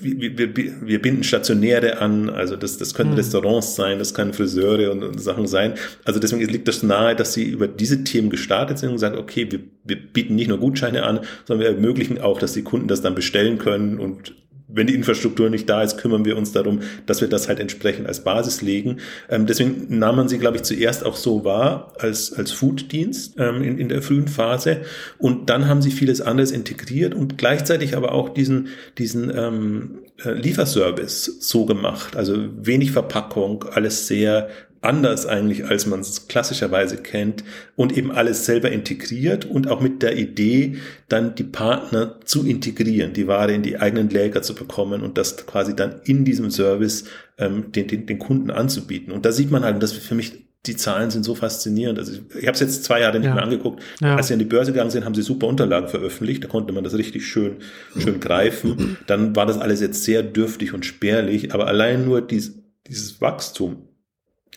wir, 0.00 0.56
wir, 0.56 0.56
wir 0.86 1.02
binden 1.02 1.22
Stationäre 1.22 1.98
an, 1.98 2.30
also 2.30 2.56
das, 2.56 2.78
das 2.78 2.94
können 2.94 3.10
hm. 3.10 3.16
Restaurants 3.16 3.74
sein, 3.74 3.98
das 3.98 4.14
können 4.14 4.32
Friseure 4.32 4.90
und, 4.90 5.02
und, 5.02 5.20
Sachen 5.20 5.46
sein. 5.46 5.74
Also 6.04 6.18
deswegen 6.18 6.48
liegt 6.50 6.68
das 6.68 6.82
nahe, 6.82 7.14
dass 7.14 7.34
sie 7.34 7.44
über 7.44 7.68
diese 7.68 8.02
Themen 8.02 8.30
gestartet 8.30 8.78
sind 8.78 8.90
und 8.90 8.98
sagen, 8.98 9.18
okay, 9.18 9.50
wir, 9.50 9.60
wir 9.84 9.96
bieten 9.96 10.34
nicht 10.34 10.48
nur 10.48 10.58
Gutscheine 10.58 11.02
an, 11.02 11.20
sondern 11.44 11.66
wir 11.66 11.74
ermöglichen 11.74 12.20
auch, 12.20 12.38
dass 12.38 12.54
die 12.54 12.62
Kunden 12.62 12.88
das 12.88 13.02
dann 13.02 13.14
bestellen 13.14 13.58
können 13.58 13.98
und 13.98 14.34
wenn 14.68 14.86
die 14.86 14.94
Infrastruktur 14.94 15.48
nicht 15.48 15.68
da 15.68 15.82
ist, 15.82 15.98
kümmern 15.98 16.24
wir 16.24 16.36
uns 16.36 16.52
darum, 16.52 16.80
dass 17.06 17.20
wir 17.20 17.28
das 17.28 17.48
halt 17.48 17.60
entsprechend 17.60 18.06
als 18.06 18.24
Basis 18.24 18.62
legen. 18.62 18.98
Ähm, 19.28 19.46
deswegen 19.46 19.98
nahm 19.98 20.16
man 20.16 20.28
sie, 20.28 20.38
glaube 20.38 20.56
ich, 20.56 20.64
zuerst 20.64 21.04
auch 21.04 21.16
so 21.16 21.44
wahr 21.44 21.92
als, 21.98 22.32
als 22.32 22.52
Food-Dienst 22.52 23.34
ähm, 23.38 23.62
in, 23.62 23.78
in 23.78 23.88
der 23.88 24.02
frühen 24.02 24.28
Phase. 24.28 24.82
Und 25.18 25.50
dann 25.50 25.68
haben 25.68 25.82
sie 25.82 25.90
vieles 25.90 26.20
anderes 26.20 26.50
integriert 26.50 27.14
und 27.14 27.38
gleichzeitig 27.38 27.96
aber 27.96 28.12
auch 28.12 28.30
diesen, 28.30 28.68
diesen 28.98 29.30
ähm, 29.36 29.98
äh, 30.24 30.32
Lieferservice 30.32 31.36
so 31.40 31.66
gemacht. 31.66 32.16
Also 32.16 32.36
wenig 32.56 32.92
Verpackung, 32.92 33.64
alles 33.70 34.08
sehr 34.08 34.48
anders 34.86 35.26
eigentlich, 35.26 35.66
als 35.66 35.86
man 35.86 36.00
es 36.00 36.28
klassischerweise 36.28 36.96
kennt 36.96 37.44
und 37.74 37.96
eben 37.96 38.10
alles 38.12 38.46
selber 38.46 38.70
integriert 38.70 39.44
und 39.44 39.68
auch 39.68 39.80
mit 39.80 40.02
der 40.02 40.16
Idee, 40.16 40.76
dann 41.08 41.34
die 41.34 41.44
Partner 41.44 42.20
zu 42.24 42.46
integrieren, 42.46 43.12
die 43.12 43.26
Ware 43.26 43.52
in 43.52 43.62
die 43.62 43.78
eigenen 43.78 44.08
Läger 44.08 44.42
zu 44.42 44.54
bekommen 44.54 45.02
und 45.02 45.18
das 45.18 45.36
quasi 45.46 45.76
dann 45.76 46.00
in 46.04 46.24
diesem 46.24 46.50
Service 46.50 47.04
ähm, 47.38 47.72
den, 47.72 47.88
den, 47.88 48.06
den 48.06 48.18
Kunden 48.18 48.50
anzubieten. 48.50 49.12
Und 49.12 49.26
da 49.26 49.32
sieht 49.32 49.50
man 49.50 49.64
halt, 49.64 49.74
und 49.74 49.82
das 49.82 49.92
für 49.92 50.14
mich 50.14 50.46
die 50.66 50.76
Zahlen 50.76 51.10
sind 51.10 51.24
so 51.24 51.34
faszinierend. 51.34 51.98
Also 51.98 52.12
ich, 52.12 52.42
ich 52.42 52.46
habe 52.46 52.54
es 52.54 52.60
jetzt 52.60 52.84
zwei 52.84 53.00
Jahre 53.00 53.18
nicht 53.18 53.28
ja. 53.28 53.34
mehr 53.34 53.44
angeguckt. 53.44 53.82
Ja. 54.00 54.16
Als 54.16 54.28
sie 54.28 54.32
an 54.32 54.38
die 54.38 54.44
Börse 54.44 54.72
gegangen 54.72 54.90
sind, 54.90 55.04
haben 55.04 55.14
sie 55.14 55.22
super 55.22 55.46
Unterlagen 55.46 55.88
veröffentlicht. 55.88 56.42
Da 56.42 56.48
konnte 56.48 56.72
man 56.72 56.84
das 56.84 56.94
richtig 56.94 57.26
schön, 57.26 57.56
schön 57.98 58.20
greifen. 58.20 58.96
Dann 59.06 59.36
war 59.36 59.46
das 59.46 59.58
alles 59.58 59.80
jetzt 59.80 60.04
sehr 60.04 60.22
dürftig 60.22 60.72
und 60.72 60.84
spärlich. 60.84 61.54
Aber 61.54 61.66
allein 61.66 62.04
nur 62.04 62.20
dies, 62.20 62.58
dieses 62.88 63.20
Wachstum 63.20 63.85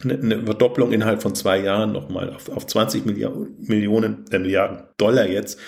eine 0.03 0.45
Verdopplung 0.45 0.91
innerhalb 0.91 1.21
von 1.21 1.35
zwei 1.35 1.59
Jahren 1.59 1.91
nochmal 1.91 2.33
auf, 2.33 2.49
auf 2.49 2.65
20 2.65 3.05
Milliarden, 3.05 3.55
Millionen, 3.59 4.25
äh, 4.31 4.39
Milliarden 4.39 4.83
Dollar 4.97 5.27
jetzt. 5.27 5.59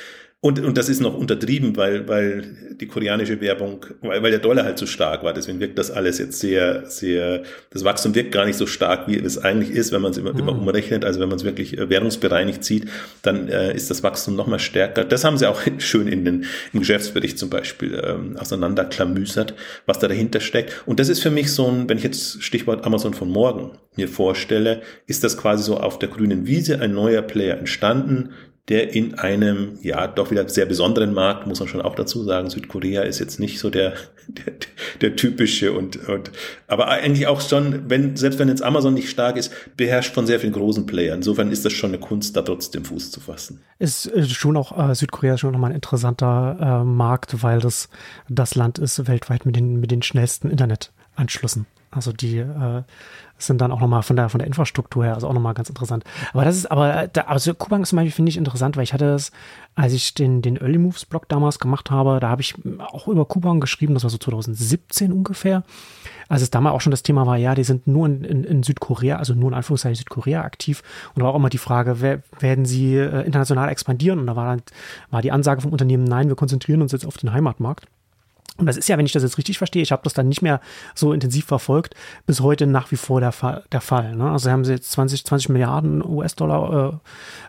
Und, 0.43 0.60
und 0.60 0.75
das 0.75 0.89
ist 0.89 1.01
noch 1.01 1.15
untertrieben, 1.15 1.77
weil, 1.77 2.08
weil 2.08 2.43
die 2.82 2.88
koreanische 2.88 3.39
Werbung, 3.41 3.86
weil, 4.01 4.23
weil 4.23 4.32
der 4.32 4.39
Dollar 4.39 4.65
halt 4.65 4.80
so 4.80 4.88
stark 4.88 5.23
war. 5.23 5.34
Deswegen 5.34 5.60
wirkt 5.60 5.77
das 5.77 5.91
alles 5.91 6.17
jetzt 6.17 6.39
sehr, 6.39 6.88
sehr, 6.88 7.43
das 7.69 7.84
Wachstum 7.84 8.15
wirkt 8.15 8.32
gar 8.32 8.47
nicht 8.47 8.58
so 8.58 8.65
stark, 8.65 9.08
wie 9.08 9.19
es 9.19 9.38
eigentlich 9.38 9.69
ist, 9.69 9.91
wenn 9.91 10.01
man 10.01 10.13
es 10.13 10.17
immer, 10.17 10.34
mhm. 10.34 10.39
immer 10.39 10.54
umrechnet. 10.54 11.06
Also 11.06 11.19
wenn 11.19 11.30
man 11.30 11.38
es 11.38 11.43
wirklich 11.43 11.77
äh, 11.77 11.91
währungsbereinigt 11.91 12.63
sieht, 12.63 12.88
dann 13.21 13.49
äh, 13.49 13.75
ist 13.75 13.91
das 13.91 14.01
Wachstum 14.01 14.36
noch 14.36 14.47
mal 14.47 14.58
stärker. 14.58 15.06
Das 15.06 15.23
haben 15.23 15.38
sie 15.38 15.45
auch 15.47 15.62
schön 15.77 16.08
in 16.08 16.25
den, 16.25 16.45
im 16.73 16.80
Geschäftsbericht 16.80 17.38
zum 17.38 17.51
Beispiel 17.51 18.01
ähm, 18.04 18.36
auseinanderklamüsert, 18.36 19.54
was 19.86 19.99
da 19.99 20.08
dahinter 20.08 20.39
steckt. 20.39 20.82
Und 20.88 20.99
das 20.99 21.10
ist 21.10 21.21
für 21.21 21.30
mich 21.30 21.51
so 21.51 21.67
ein, 21.67 21.88
wenn 21.88 21.99
ich 21.99 22.04
jetzt 22.04 22.41
Stichwort 22.41 22.84
Amazon 22.84 23.13
von 23.13 23.30
morgen 23.30 23.77
mir 23.95 24.08
vorstelle, 24.08 24.82
ist 25.06 25.23
das 25.23 25.38
quasi 25.38 25.63
so 25.63 25.77
auf 25.77 25.99
der 25.99 26.10
grünen 26.10 26.47
Wiese 26.47 26.80
ein 26.80 26.93
neuer 26.93 27.21
Player 27.21 27.60
entstanden, 27.60 28.32
der 28.71 28.95
in 28.95 29.15
einem, 29.15 29.77
ja, 29.81 30.07
doch 30.07 30.31
wieder 30.31 30.47
sehr 30.47 30.65
besonderen 30.65 31.13
Markt, 31.13 31.45
muss 31.45 31.60
man 31.60 31.67
schon 31.67 31.81
auch 31.81 31.93
dazu 31.93 32.23
sagen, 32.23 32.49
Südkorea 32.49 33.01
ist 33.01 33.19
jetzt 33.19 33.38
nicht 33.38 33.60
so 33.60 33.69
der, 33.69 33.95
der, 34.29 34.53
der 35.01 35.15
typische 35.17 35.73
und, 35.73 36.07
und, 36.07 36.31
aber 36.67 36.88
eigentlich 36.88 37.27
auch 37.27 37.41
schon, 37.41 37.89
wenn, 37.89 38.15
selbst 38.15 38.39
wenn 38.39 38.47
jetzt 38.47 38.63
Amazon 38.63 38.93
nicht 38.93 39.10
stark 39.10 39.36
ist, 39.36 39.51
beherrscht 39.75 40.13
von 40.13 40.25
sehr 40.25 40.39
vielen 40.39 40.53
großen 40.53 40.86
Playern. 40.86 41.17
Insofern 41.17 41.51
ist 41.51 41.65
das 41.65 41.73
schon 41.73 41.89
eine 41.89 41.99
Kunst, 41.99 42.38
da 42.38 42.43
trotzdem 42.43 42.86
Fuß 42.86 43.12
zu 43.12 43.19
fassen. 43.19 43.60
Ist 43.77 44.10
schon 44.31 44.55
auch, 44.55 44.89
äh, 44.89 44.95
Südkorea 44.95 45.34
ist 45.34 45.41
schon 45.41 45.51
nochmal 45.51 45.71
ein 45.71 45.75
interessanter 45.75 46.81
äh, 46.81 46.86
Markt, 46.86 47.43
weil 47.43 47.60
das 47.60 47.89
das 48.29 48.55
Land 48.55 48.79
ist 48.79 49.05
weltweit 49.05 49.45
mit 49.45 49.57
den, 49.57 49.81
mit 49.81 49.91
den 49.91 50.01
schnellsten 50.01 50.49
Internetanschlüssen. 51.17 51.65
Also 51.93 52.13
die 52.13 52.38
äh, 52.38 52.84
sind 53.38 53.60
dann 53.60 53.74
auch 53.74 53.82
nochmal 53.82 54.02
von 54.02 54.15
der, 54.15 54.30
von 54.30 54.39
der 54.39 54.47
Infrastruktur 54.47 55.04
her, 55.04 55.15
also 55.15 55.28
auch 55.28 55.34
nochmal 55.34 55.54
ganz 55.54 55.67
interessant. 55.67 56.06
Aber 56.32 56.45
das 56.45 56.56
ist, 56.56 56.71
aber, 56.71 57.10
da, 57.12 57.24
also 57.24 57.54
Kubank 57.54 57.86
zum 57.86 57.97
Beispiel 57.97 58.13
finde 58.13 58.30
ich 58.30 58.38
interessant, 58.38 58.78
weil 58.78 58.86
ich 58.86 58.93
hatte 58.93 59.13
es, 59.13 59.34
als 59.76 59.91
ich 59.91 60.13
den, 60.13 60.41
den 60.41 60.56
Early 60.56 60.78
Moves 60.78 61.06
Blog 61.06 61.28
damals 61.28 61.60
gemacht 61.60 61.91
habe, 61.91 62.21
da 62.21 62.30
habe 62.30 62.41
ich 62.41 62.56
auch 62.80 63.10
über 63.10 63.26
Kubank 63.26 63.60
geschrieben, 63.60 63.93
das 63.93 64.04
war 64.04 64.10
so 64.10 64.17
2017 64.17 65.12
ungefähr. 65.12 65.63
Als 66.30 66.41
es 66.41 66.50
damals 66.50 66.76
auch 66.76 66.82
schon 66.82 66.91
das 66.91 67.04
Thema 67.04 67.26
war, 67.28 67.36
ja, 67.36 67.56
die 67.56 67.65
sind 67.65 67.88
nur 67.88 68.06
in, 68.06 68.24
in, 68.24 68.43
in 68.45 68.63
Südkorea, 68.63 69.17
also 69.17 69.34
nur 69.34 69.50
in 69.50 69.56
Anführungszeichen 69.56 69.95
Südkorea 69.95 70.43
aktiv. 70.43 70.84
Und 71.13 71.19
da 71.19 71.26
war 71.26 71.34
auch 71.34 71.38
immer 71.38 71.50
die 71.50 71.58
Frage, 71.58 72.00
wer, 72.00 72.24
werden 72.39 72.63
sie 72.63 72.95
äh, 72.95 73.26
international 73.26 73.67
expandieren? 73.67 74.19
Und 74.19 74.28
da 74.28 74.38
war 74.38 74.45
dann, 74.45 74.63
war 75.10 75.21
die 75.21 75.34
Ansage 75.34 75.60
vom 75.60 75.74
Unternehmen, 75.74 76.06
nein, 76.06 76.30
wir 76.30 76.38
konzentrieren 76.38 76.82
uns 76.82 76.93
jetzt 76.93 77.06
auf 77.06 77.17
den 77.17 77.34
Heimatmarkt. 77.34 77.86
Und 78.57 78.65
das 78.65 78.77
ist 78.77 78.89
ja, 78.89 78.97
wenn 78.97 79.05
ich 79.05 79.11
das 79.11 79.23
jetzt 79.23 79.37
richtig 79.37 79.57
verstehe, 79.57 79.81
ich 79.81 79.91
habe 79.91 80.03
das 80.03 80.13
dann 80.13 80.27
nicht 80.27 80.41
mehr 80.41 80.59
so 80.93 81.13
intensiv 81.13 81.45
verfolgt, 81.45 81.95
bis 82.25 82.41
heute 82.41 82.67
nach 82.67 82.91
wie 82.91 82.97
vor 82.97 83.19
der 83.19 83.31
Fall. 83.31 83.63
Der 83.71 83.81
Fall 83.81 84.15
ne? 84.15 84.31
Also 84.31 84.51
haben 84.51 84.65
sie 84.65 84.73
jetzt 84.73 84.91
20, 84.91 85.25
20 85.25 85.49
Milliarden 85.49 86.05
US-Dollar 86.05 86.93
äh, 86.93 86.97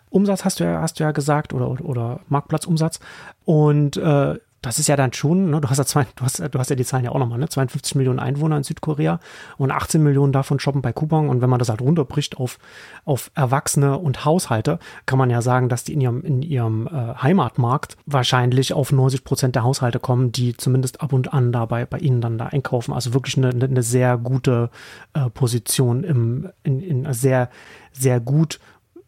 Umsatz, 0.09 0.45
hast 0.45 0.59
du 0.59 0.63
ja, 0.63 0.81
hast 0.81 0.99
du 0.99 1.03
ja 1.03 1.11
gesagt, 1.11 1.53
oder, 1.53 1.69
oder 1.85 2.19
Marktplatzumsatz. 2.29 2.99
Und 3.45 3.97
äh, 3.97 4.35
das 4.63 4.79
ist 4.79 4.87
ja 4.87 4.95
dann 4.95 5.13
schon, 5.13 5.51
ne, 5.51 5.61
du 5.61 5.69
hast 5.69 5.77
ja 5.77 5.85
zwei, 5.85 6.07
du 6.15 6.23
hast, 6.23 6.39
du 6.39 6.59
hast 6.59 6.69
ja 6.69 6.75
die 6.75 6.85
Zahlen 6.85 7.03
ja 7.03 7.11
auch 7.11 7.19
nochmal, 7.19 7.37
ne, 7.37 7.49
52 7.49 7.95
Millionen 7.95 8.19
Einwohner 8.19 8.57
in 8.57 8.63
Südkorea 8.63 9.19
und 9.57 9.71
18 9.71 10.01
Millionen 10.01 10.31
davon 10.31 10.59
shoppen 10.59 10.81
bei 10.81 10.93
Coupang 10.93 11.29
und 11.29 11.41
wenn 11.41 11.49
man 11.49 11.59
das 11.59 11.69
halt 11.69 11.81
runterbricht 11.81 12.37
auf, 12.37 12.57
auf 13.03 13.29
Erwachsene 13.35 13.97
und 13.97 14.23
Haushalte, 14.23 14.79
kann 15.05 15.19
man 15.19 15.29
ja 15.29 15.41
sagen, 15.41 15.67
dass 15.67 15.83
die 15.83 15.93
in 15.93 16.01
ihrem, 16.01 16.21
in 16.21 16.41
ihrem 16.41 16.87
äh, 16.87 17.15
Heimatmarkt 17.15 17.97
wahrscheinlich 18.05 18.73
auf 18.73 18.91
90 18.91 19.25
Prozent 19.25 19.55
der 19.55 19.63
Haushalte 19.63 19.99
kommen, 19.99 20.31
die 20.31 20.55
zumindest 20.55 21.01
ab 21.01 21.11
und 21.11 21.33
an 21.33 21.51
dabei 21.51 21.85
bei 21.85 21.97
ihnen 21.97 22.21
dann 22.21 22.37
da 22.37 22.47
einkaufen. 22.47 22.93
Also 22.93 23.13
wirklich 23.13 23.37
eine, 23.37 23.49
eine 23.49 23.83
sehr 23.83 24.17
gute 24.17 24.69
äh, 25.13 25.29
Position 25.29 26.05
im, 26.05 26.49
in, 26.63 26.79
in 26.79 27.13
sehr, 27.13 27.49
sehr 27.91 28.21
gut 28.21 28.59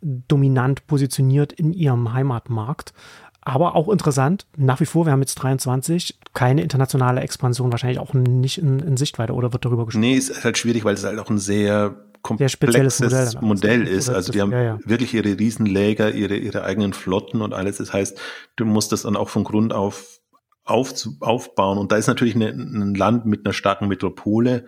dominant 0.02 0.86
positioniert 0.88 1.54
in 1.54 1.74
ihrem 1.74 2.14
Heimatmarkt. 2.14 2.94
Aber 3.46 3.76
auch 3.76 3.90
interessant, 3.90 4.48
nach 4.58 4.80
wie 4.80 4.88
vor, 4.88 5.06
wir 5.06 5.12
haben 5.12 5.22
jetzt 5.22 5.36
23, 5.36 6.18
keine 6.34 6.64
internationale 6.64 7.22
Expansion, 7.22 7.72
wahrscheinlich 7.72 8.00
auch 8.00 8.14
nicht 8.14 8.58
in, 8.58 8.80
in 8.80 8.98
Sichtweite 8.98 9.34
oder 9.34 9.54
wird 9.54 9.64
darüber 9.66 9.86
gesprochen? 9.86 10.02
Nee, 10.02 10.16
ist 10.16 10.44
halt 10.44 10.58
schwierig, 10.58 10.84
weil 10.84 10.96
es 10.96 11.04
halt 11.04 11.20
auch 11.20 11.30
ein 11.30 11.38
sehr 11.38 11.96
komplexes 12.24 13.02
Modell, 13.02 13.28
Modell, 13.42 13.88
ist. 13.88 14.10
Also 14.10 14.32
die 14.32 14.42
haben 14.42 14.52
ja, 14.52 14.64
ja. 14.64 14.80
wirklich 14.84 15.14
ihre 15.14 15.38
Riesenläger, 15.38 16.12
ihre, 16.12 16.38
ihre 16.38 16.64
eigenen 16.64 16.94
Flotten 16.94 17.44
und 17.44 17.54
alles. 17.54 17.78
Das 17.78 17.94
heißt, 17.94 18.20
du 18.56 18.66
musst 18.66 18.92
das 18.92 19.04
dann 19.04 19.16
auch 19.16 19.30
von 19.30 19.44
Grund 19.44 19.74
auf, 19.74 20.20
auf 20.64 20.92
aufbauen. 21.20 21.78
Und 21.78 21.92
da 21.92 21.98
ist 21.98 22.08
natürlich 22.08 22.34
eine, 22.34 22.48
ein 22.48 22.96
Land 22.96 23.28
mit 23.28 23.46
einer 23.46 23.54
starken 23.54 23.88
Metropole, 23.88 24.66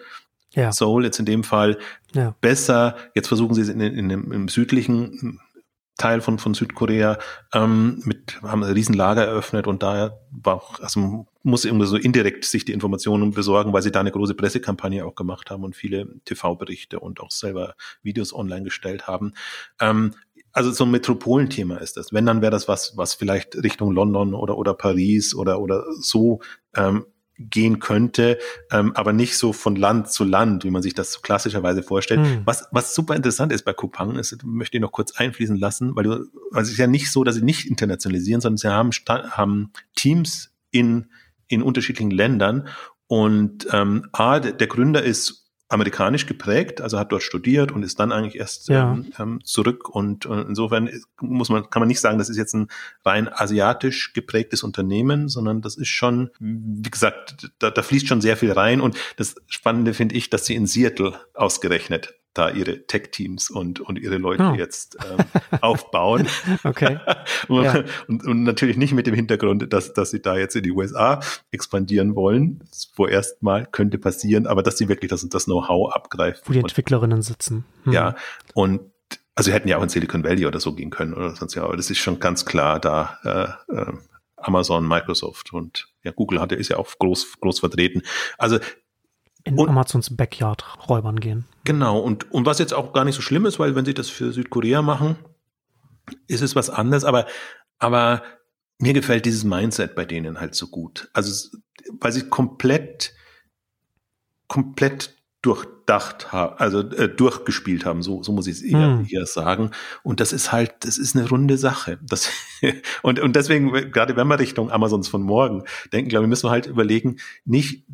ja. 0.53 0.71
Seoul 0.71 1.03
jetzt 1.03 1.19
in 1.19 1.25
dem 1.25 1.43
Fall, 1.43 1.77
besser. 2.41 2.95
Jetzt 3.15 3.27
versuchen 3.27 3.53
sie 3.55 3.61
es 3.61 3.69
in, 3.69 3.81
in, 3.81 4.09
in, 4.09 4.31
im 4.31 4.47
südlichen 4.47 5.39
Teil 5.97 6.21
von, 6.21 6.39
von 6.39 6.53
Südkorea, 6.53 7.17
ähm, 7.53 8.01
mit, 8.05 8.41
haben 8.41 8.63
ein 8.63 8.71
Riesenlager 8.71 9.25
eröffnet 9.25 9.67
und 9.67 9.83
da 9.83 10.19
war 10.31 10.55
auch, 10.55 10.79
also 10.79 11.27
muss 11.43 11.65
irgendwie 11.65 11.87
so 11.87 11.97
indirekt 11.97 12.45
sich 12.45 12.65
die 12.65 12.73
Informationen 12.73 13.31
besorgen, 13.31 13.73
weil 13.73 13.81
sie 13.81 13.91
da 13.91 13.99
eine 13.99 14.11
große 14.11 14.35
Pressekampagne 14.35 15.05
auch 15.05 15.15
gemacht 15.15 15.49
haben 15.49 15.63
und 15.63 15.75
viele 15.75 16.07
TV-Berichte 16.25 16.99
und 16.99 17.19
auch 17.19 17.31
selber 17.31 17.75
Videos 18.03 18.33
online 18.33 18.63
gestellt 18.63 19.07
haben. 19.07 19.33
Ähm, 19.79 20.13
also 20.51 20.71
so 20.71 20.85
ein 20.85 20.91
Metropolenthema 20.91 21.77
ist 21.77 21.97
das. 21.97 22.13
Wenn, 22.13 22.25
dann 22.25 22.41
wäre 22.41 22.51
das 22.51 22.67
was, 22.67 22.97
was 22.97 23.13
vielleicht 23.13 23.55
Richtung 23.55 23.91
London 23.91 24.33
oder, 24.33 24.57
oder 24.57 24.73
Paris 24.73 25.35
oder, 25.35 25.59
oder 25.59 25.83
so 25.99 26.39
ähm, 26.75 27.05
gehen 27.39 27.79
könnte, 27.79 28.39
ähm, 28.71 28.93
aber 28.95 29.13
nicht 29.13 29.37
so 29.37 29.53
von 29.53 29.75
Land 29.75 30.11
zu 30.11 30.23
Land, 30.23 30.63
wie 30.63 30.71
man 30.71 30.81
sich 30.81 30.93
das 30.93 31.21
klassischerweise 31.21 31.83
vorstellt. 31.83 32.25
Hm. 32.25 32.41
Was, 32.45 32.67
was 32.71 32.95
super 32.95 33.15
interessant 33.15 33.51
ist 33.51 33.63
bei 33.63 33.73
Kupang, 33.73 34.17
ist, 34.17 34.43
möchte 34.43 34.77
ich 34.77 34.81
noch 34.81 34.91
kurz 34.91 35.15
einfließen 35.15 35.57
lassen, 35.57 35.95
weil 35.95 36.03
du, 36.03 36.11
also 36.51 36.61
es 36.61 36.71
ist 36.71 36.77
ja 36.77 36.87
nicht 36.87 37.11
so, 37.11 37.23
dass 37.23 37.35
sie 37.35 37.43
nicht 37.43 37.65
internationalisieren, 37.65 38.41
sondern 38.41 38.57
sie 38.57 38.69
haben, 38.69 38.91
haben 39.31 39.71
Teams 39.95 40.51
in, 40.71 41.07
in 41.47 41.61
unterschiedlichen 41.61 42.11
Ländern 42.11 42.67
und 43.07 43.67
ähm, 43.71 44.07
A, 44.11 44.39
der 44.39 44.67
Gründer 44.67 45.03
ist 45.03 45.46
amerikanisch 45.69 46.25
geprägt, 46.25 46.79
also 46.79 46.97
hat 46.97 47.11
dort 47.11 47.23
studiert 47.23 47.71
und 47.71 47.83
ist 47.83 47.99
dann 47.99 48.11
eigentlich 48.11 48.37
erst 48.37 48.69
ja. 48.69 48.93
ähm, 48.93 49.11
ähm 49.19 49.43
zurück 49.43 49.89
und 49.89 50.25
äh, 50.25 50.41
insofern 50.41 50.89
muss 51.19 51.49
man 51.49 51.69
kann 51.69 51.81
man 51.81 51.87
nicht 51.87 51.99
sagen, 51.99 52.17
das 52.17 52.29
ist 52.29 52.37
jetzt 52.37 52.53
ein 52.53 52.69
rein 53.03 53.27
asiatisch 53.27 54.13
geprägtes 54.13 54.63
Unternehmen, 54.63 55.27
sondern 55.27 55.61
das 55.61 55.75
ist 55.75 55.89
schon, 55.89 56.29
wie 56.39 56.89
gesagt, 56.89 57.51
da, 57.59 57.69
da 57.69 57.81
fließt 57.81 58.07
schon 58.07 58.21
sehr 58.21 58.37
viel 58.37 58.53
rein 58.53 58.79
und 58.79 58.97
das 59.17 59.35
Spannende 59.47 59.93
finde 59.93 60.15
ich, 60.15 60.29
dass 60.29 60.45
sie 60.45 60.55
in 60.55 60.67
Seattle 60.67 61.19
ausgerechnet 61.33 62.13
da 62.37 62.49
ihre 62.49 62.85
Tech-Teams 62.85 63.49
und, 63.49 63.79
und 63.79 63.97
ihre 63.97 64.17
Leute 64.17 64.51
oh. 64.53 64.55
jetzt 64.55 64.97
ähm, 65.09 65.25
aufbauen. 65.61 66.27
okay. 66.63 66.99
und, 67.47 67.63
ja. 67.63 67.83
und, 68.07 68.25
und, 68.25 68.43
natürlich 68.43 68.77
nicht 68.77 68.93
mit 68.93 69.07
dem 69.07 69.15
Hintergrund, 69.15 69.71
dass, 69.73 69.93
dass 69.93 70.11
sie 70.11 70.21
da 70.21 70.37
jetzt 70.37 70.55
in 70.55 70.63
die 70.63 70.71
USA 70.71 71.19
expandieren 71.51 72.15
wollen. 72.15 72.63
Vorerst 72.93 73.43
mal 73.43 73.65
könnte 73.65 73.97
passieren, 73.97 74.47
aber 74.47 74.63
dass 74.63 74.77
sie 74.77 74.89
wirklich 74.89 75.09
das, 75.09 75.27
das 75.27 75.45
Know-how 75.45 75.93
abgreifen. 75.93 76.41
Wo 76.45 76.53
die 76.53 76.59
Entwicklerinnen 76.59 77.21
sitzen. 77.21 77.65
Hm. 77.83 77.93
Ja, 77.93 78.15
und 78.53 78.81
also 79.35 79.49
sie 79.49 79.53
hätten 79.53 79.67
ja 79.67 79.77
auch 79.77 79.83
in 79.83 79.89
Silicon 79.89 80.23
Valley 80.23 80.45
oder 80.45 80.59
so 80.59 80.73
gehen 80.73 80.89
können 80.89 81.13
oder 81.13 81.35
sonst 81.35 81.53
ja, 81.53 81.63
aber 81.63 81.77
das 81.77 81.91
ist 81.91 81.99
schon 81.99 82.19
ganz 82.19 82.45
klar 82.45 82.79
da 82.79 83.19
äh, 83.69 83.73
äh, 83.75 83.93
Amazon, 84.37 84.87
Microsoft 84.87 85.53
und 85.53 85.89
ja, 86.03 86.11
Google 86.11 86.39
hatte 86.39 86.55
ist 86.55 86.69
ja 86.69 86.77
auch 86.77 86.87
groß, 86.97 87.39
groß 87.39 87.59
vertreten. 87.59 88.01
Also 88.37 88.59
in 89.47 89.57
und, 89.57 89.69
Amazons 89.69 90.15
Backyard 90.15 90.63
räubern 90.89 91.19
gehen. 91.19 91.45
Genau, 91.63 91.99
und, 91.99 92.31
und 92.31 92.45
was 92.45 92.59
jetzt 92.59 92.73
auch 92.73 92.93
gar 92.93 93.05
nicht 93.05 93.15
so 93.15 93.21
schlimm 93.21 93.45
ist, 93.45 93.59
weil 93.59 93.75
wenn 93.75 93.85
sie 93.85 93.93
das 93.93 94.09
für 94.09 94.31
Südkorea 94.31 94.81
machen, 94.81 95.17
ist 96.27 96.41
es 96.41 96.55
was 96.55 96.69
anderes, 96.69 97.03
aber, 97.03 97.25
aber 97.79 98.23
mir 98.79 98.93
gefällt 98.93 99.25
dieses 99.25 99.43
Mindset 99.43 99.95
bei 99.95 100.05
denen 100.05 100.39
halt 100.39 100.55
so 100.55 100.67
gut. 100.67 101.09
Also, 101.13 101.49
weil 101.99 102.11
sie 102.11 102.29
komplett, 102.29 103.13
komplett 104.47 105.15
durchdacht 105.41 106.31
haben, 106.31 106.55
also 106.57 106.81
äh, 106.81 107.07
durchgespielt 107.07 107.85
haben, 107.85 108.01
so, 108.01 108.21
so 108.23 108.31
muss 108.31 108.47
ich 108.47 108.57
es 108.57 108.61
eher, 108.61 108.97
hm. 108.97 109.07
eher 109.09 109.25
sagen. 109.25 109.71
Und 110.03 110.19
das 110.19 110.33
ist 110.33 110.51
halt, 110.51 110.73
das 110.81 110.97
ist 110.97 111.15
eine 111.15 111.29
runde 111.29 111.57
Sache. 111.57 111.99
Das, 112.01 112.29
und, 113.01 113.19
und 113.19 113.35
deswegen, 113.35 113.71
gerade 113.91 114.15
wenn 114.15 114.27
wir 114.27 114.39
Richtung 114.39 114.71
Amazons 114.71 115.07
von 115.07 115.21
morgen 115.21 115.63
denken, 115.93 116.09
glaube 116.09 116.25
ich, 116.25 116.29
müssen 116.29 116.47
wir 116.47 116.51
halt 116.51 116.65
überlegen, 116.65 117.17
nicht 117.45 117.85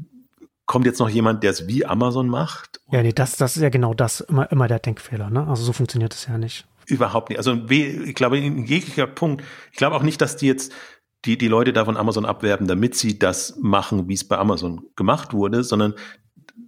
kommt 0.73 0.87
jetzt 0.87 0.97
noch 0.97 1.09
jemand, 1.09 1.43
der 1.43 1.51
es 1.51 1.67
wie 1.67 1.85
Amazon 1.85 2.27
macht? 2.27 2.81
Ja, 2.89 3.03
nee, 3.03 3.13
das, 3.13 3.37
das 3.37 3.55
ist 3.55 3.61
ja 3.61 3.69
genau 3.69 3.93
das, 3.93 4.21
immer, 4.21 4.51
immer 4.51 4.67
der 4.67 4.79
Denkfehler, 4.79 5.29
ne? 5.29 5.45
Also 5.47 5.63
so 5.63 5.71
funktioniert 5.71 6.15
es 6.15 6.25
ja 6.25 6.39
nicht. 6.39 6.65
Überhaupt 6.87 7.29
nicht. 7.29 7.37
Also 7.37 7.53
ich 7.69 8.15
glaube, 8.15 8.39
in 8.39 8.65
jeglicher 8.65 9.05
Punkt, 9.05 9.43
ich 9.71 9.77
glaube 9.77 9.95
auch 9.95 10.01
nicht, 10.01 10.19
dass 10.19 10.35
die 10.35 10.47
jetzt 10.47 10.73
die, 11.25 11.37
die 11.37 11.47
Leute 11.47 11.73
da 11.73 11.85
von 11.85 11.95
Amazon 11.95 12.25
abwerben, 12.25 12.65
damit 12.65 12.95
sie 12.95 13.19
das 13.19 13.55
machen, 13.61 14.07
wie 14.07 14.15
es 14.15 14.27
bei 14.27 14.35
Amazon 14.39 14.81
gemacht 14.95 15.31
wurde, 15.31 15.63
sondern 15.63 15.93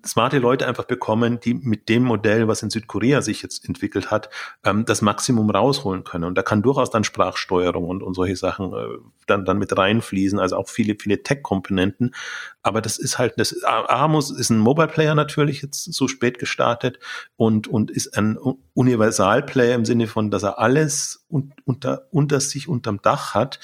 smarte 0.05 0.39
Leute 0.39 0.67
einfach 0.67 0.85
bekommen, 0.85 1.39
die 1.39 1.53
mit 1.53 1.89
dem 1.89 2.03
Modell, 2.03 2.47
was 2.47 2.63
in 2.63 2.69
Südkorea 2.69 3.21
sich 3.21 3.41
jetzt 3.43 3.67
entwickelt 3.67 4.09
hat, 4.09 4.29
ähm, 4.63 4.85
das 4.85 5.01
Maximum 5.01 5.49
rausholen 5.49 6.03
können. 6.03 6.23
Und 6.23 6.35
da 6.35 6.41
kann 6.41 6.63
durchaus 6.63 6.89
dann 6.89 7.03
Sprachsteuerung 7.03 7.87
und, 7.87 8.01
und 8.01 8.13
solche 8.15 8.35
Sachen 8.35 8.73
äh, 8.73 8.97
dann, 9.27 9.45
dann 9.45 9.57
mit 9.59 9.75
reinfließen, 9.77 10.39
also 10.39 10.57
auch 10.57 10.69
viele, 10.69 10.95
viele 10.99 11.21
Tech-Komponenten. 11.21 12.15
Aber 12.63 12.81
das 12.81 12.97
ist 12.97 13.19
halt, 13.19 13.33
das 13.37 13.63
Amos 13.63 14.31
ist 14.31 14.49
ein 14.49 14.59
Mobile-Player 14.59 15.13
natürlich 15.13 15.61
jetzt 15.61 15.83
so 15.93 16.07
spät 16.07 16.39
gestartet 16.39 16.99
und, 17.35 17.67
und 17.67 17.91
ist 17.91 18.17
ein 18.17 18.37
Universal-Player 18.73 19.75
im 19.75 19.85
Sinne 19.85 20.07
von, 20.07 20.31
dass 20.31 20.43
er 20.43 20.57
alles 20.57 21.25
un, 21.29 21.53
unter, 21.63 22.07
unter 22.11 22.39
sich 22.39 22.67
unterm 22.67 23.01
Dach 23.01 23.35
hat. 23.35 23.59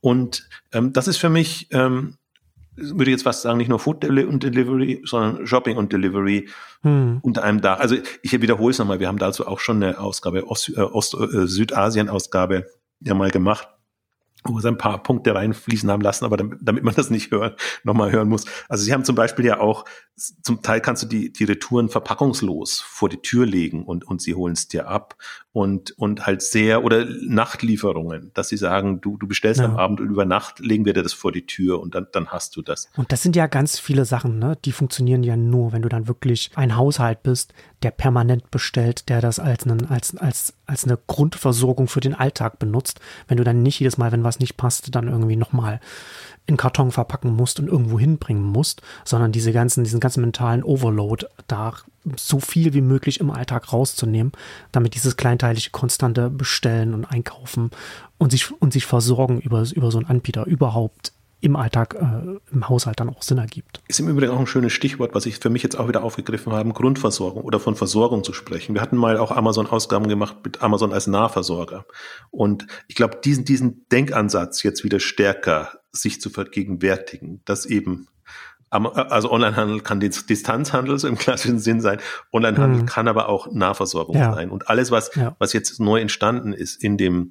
Und 0.00 0.48
ähm, 0.72 0.92
das 0.92 1.08
ist 1.08 1.16
für 1.16 1.30
mich 1.30 1.68
ähm, 1.72 2.18
würde 2.76 3.10
ich 3.10 3.14
jetzt 3.14 3.22
fast 3.22 3.42
sagen, 3.42 3.58
nicht 3.58 3.68
nur 3.68 3.78
Food 3.78 4.04
und 4.04 4.42
Delivery, 4.42 5.02
sondern 5.04 5.46
Shopping 5.46 5.76
und 5.76 5.92
Delivery 5.92 6.48
hm. 6.82 7.18
unter 7.22 7.42
einem 7.42 7.60
Dach. 7.60 7.80
Also 7.80 7.96
ich 8.22 8.40
wiederhole 8.40 8.70
es 8.70 8.78
nochmal, 8.78 9.00
wir 9.00 9.08
haben 9.08 9.18
dazu 9.18 9.46
auch 9.46 9.60
schon 9.60 9.82
eine 9.82 9.98
Ausgabe, 9.98 10.48
Ost, 10.48 10.70
äh, 10.76 10.80
Ost 10.80 11.14
äh, 11.14 11.46
Südasien-Ausgabe 11.46 12.66
ja 13.00 13.14
mal 13.14 13.30
gemacht 13.30 13.68
wo 14.46 14.60
sie 14.60 14.68
ein 14.68 14.78
paar 14.78 15.02
Punkte 15.02 15.34
reinfließen 15.34 15.90
haben 15.90 16.02
lassen, 16.02 16.24
aber 16.24 16.36
damit, 16.36 16.58
damit 16.62 16.84
man 16.84 16.94
das 16.94 17.10
nicht 17.10 17.30
hören, 17.30 17.54
nochmal 17.82 18.12
hören 18.12 18.28
muss. 18.28 18.44
Also 18.68 18.84
sie 18.84 18.92
haben 18.92 19.04
zum 19.04 19.14
Beispiel 19.14 19.44
ja 19.46 19.60
auch, 19.60 19.84
zum 20.16 20.62
Teil 20.62 20.80
kannst 20.80 21.02
du 21.02 21.06
die, 21.06 21.32
die 21.32 21.44
Retouren 21.44 21.88
verpackungslos 21.88 22.80
vor 22.80 23.08
die 23.08 23.20
Tür 23.20 23.46
legen 23.46 23.84
und, 23.84 24.04
und 24.04 24.22
sie 24.22 24.34
holen 24.34 24.52
es 24.52 24.68
dir 24.68 24.86
ab 24.86 25.16
und, 25.52 25.92
und 25.98 26.26
halt 26.26 26.42
sehr, 26.42 26.84
oder 26.84 27.06
Nachtlieferungen, 27.22 28.30
dass 28.34 28.48
sie 28.48 28.56
sagen, 28.56 29.00
du, 29.00 29.16
du 29.16 29.26
bestellst 29.26 29.60
ja. 29.60 29.66
am 29.66 29.76
Abend 29.76 30.00
und 30.00 30.08
über 30.08 30.24
Nacht 30.24 30.58
legen 30.60 30.84
wir 30.84 30.92
dir 30.92 31.02
das 31.02 31.12
vor 31.12 31.32
die 31.32 31.46
Tür 31.46 31.80
und 31.80 31.94
dann, 31.94 32.06
dann 32.12 32.28
hast 32.28 32.56
du 32.56 32.62
das. 32.62 32.88
Und 32.96 33.12
das 33.12 33.22
sind 33.22 33.36
ja 33.36 33.46
ganz 33.46 33.78
viele 33.78 34.04
Sachen, 34.04 34.38
ne? 34.38 34.58
Die 34.64 34.72
funktionieren 34.72 35.22
ja 35.22 35.36
nur, 35.36 35.72
wenn 35.72 35.82
du 35.82 35.88
dann 35.88 36.08
wirklich 36.08 36.50
ein 36.54 36.76
Haushalt 36.76 37.22
bist, 37.22 37.54
der 37.84 37.92
permanent 37.92 38.50
bestellt, 38.50 39.08
der 39.08 39.20
das 39.20 39.38
als, 39.38 39.64
einen, 39.64 39.86
als, 39.86 40.16
als, 40.16 40.54
als 40.66 40.84
eine 40.84 40.98
Grundversorgung 41.06 41.86
für 41.86 42.00
den 42.00 42.14
Alltag 42.14 42.58
benutzt. 42.58 42.98
Wenn 43.28 43.36
du 43.36 43.44
dann 43.44 43.62
nicht 43.62 43.78
jedes 43.78 43.98
Mal, 43.98 44.10
wenn 44.10 44.24
was 44.24 44.33
nicht 44.40 44.56
passt, 44.56 44.94
dann 44.94 45.08
irgendwie 45.08 45.36
nochmal 45.36 45.80
in 46.46 46.56
Karton 46.56 46.92
verpacken 46.92 47.34
musst 47.34 47.58
und 47.58 47.68
irgendwo 47.68 47.98
hinbringen 47.98 48.42
musst, 48.42 48.82
sondern 49.04 49.32
diese 49.32 49.52
ganzen, 49.52 49.84
diesen 49.84 50.00
ganzen 50.00 50.20
mentalen 50.20 50.62
Overload 50.62 51.26
da 51.46 51.72
so 52.16 52.38
viel 52.38 52.74
wie 52.74 52.82
möglich 52.82 53.20
im 53.20 53.30
Alltag 53.30 53.72
rauszunehmen, 53.72 54.32
damit 54.70 54.94
dieses 54.94 55.16
kleinteilige 55.16 55.70
konstante 55.70 56.28
Bestellen 56.28 56.92
und 56.92 57.06
Einkaufen 57.06 57.70
und 58.18 58.30
sich, 58.30 58.50
und 58.60 58.74
sich 58.74 58.84
versorgen 58.84 59.40
über, 59.40 59.64
über 59.72 59.90
so 59.90 59.98
einen 59.98 60.08
Anbieter 60.08 60.46
überhaupt 60.46 61.13
im 61.44 61.56
Alltag, 61.56 61.94
äh, 61.94 62.38
im 62.52 62.68
Haushalt 62.70 63.00
dann 63.00 63.10
auch 63.10 63.22
Sinn 63.22 63.36
ergibt. 63.36 63.82
Ist 63.86 64.00
im 64.00 64.08
Übrigen 64.08 64.32
auch 64.32 64.40
ein 64.40 64.46
schönes 64.46 64.72
Stichwort, 64.72 65.14
was 65.14 65.26
ich 65.26 65.38
für 65.38 65.50
mich 65.50 65.62
jetzt 65.62 65.78
auch 65.78 65.88
wieder 65.88 66.02
aufgegriffen 66.02 66.54
habe, 66.54 66.72
Grundversorgung 66.72 67.44
oder 67.44 67.60
von 67.60 67.76
Versorgung 67.76 68.24
zu 68.24 68.32
sprechen. 68.32 68.74
Wir 68.74 68.80
hatten 68.80 68.96
mal 68.96 69.18
auch 69.18 69.30
Amazon-Ausgaben 69.30 70.08
gemacht 70.08 70.36
mit 70.42 70.62
Amazon 70.62 70.94
als 70.94 71.06
Nahversorger. 71.06 71.84
Und 72.30 72.66
ich 72.88 72.94
glaube, 72.94 73.20
diesen, 73.22 73.44
diesen 73.44 73.86
Denkansatz 73.92 74.62
jetzt 74.62 74.84
wieder 74.84 75.00
stärker 75.00 75.80
sich 75.92 76.18
zu 76.18 76.30
vergegenwärtigen, 76.30 77.42
dass 77.44 77.66
eben 77.66 78.08
also 78.70 79.30
Onlinehandel 79.30 79.82
kann 79.82 80.00
Distanzhandel 80.00 80.98
so 80.98 81.06
im 81.06 81.16
klassischen 81.16 81.60
Sinn 81.60 81.80
sein. 81.80 82.00
Onlinehandel 82.32 82.82
mhm. 82.82 82.86
kann 82.86 83.06
aber 83.06 83.28
auch 83.28 83.52
Nahversorgung 83.52 84.16
ja. 84.16 84.34
sein. 84.34 84.50
Und 84.50 84.68
alles, 84.68 84.90
was, 84.90 85.14
ja. 85.14 85.36
was 85.38 85.52
jetzt 85.52 85.78
neu 85.78 86.00
entstanden 86.00 86.52
ist 86.52 86.82
in 86.82 86.96
dem 86.96 87.30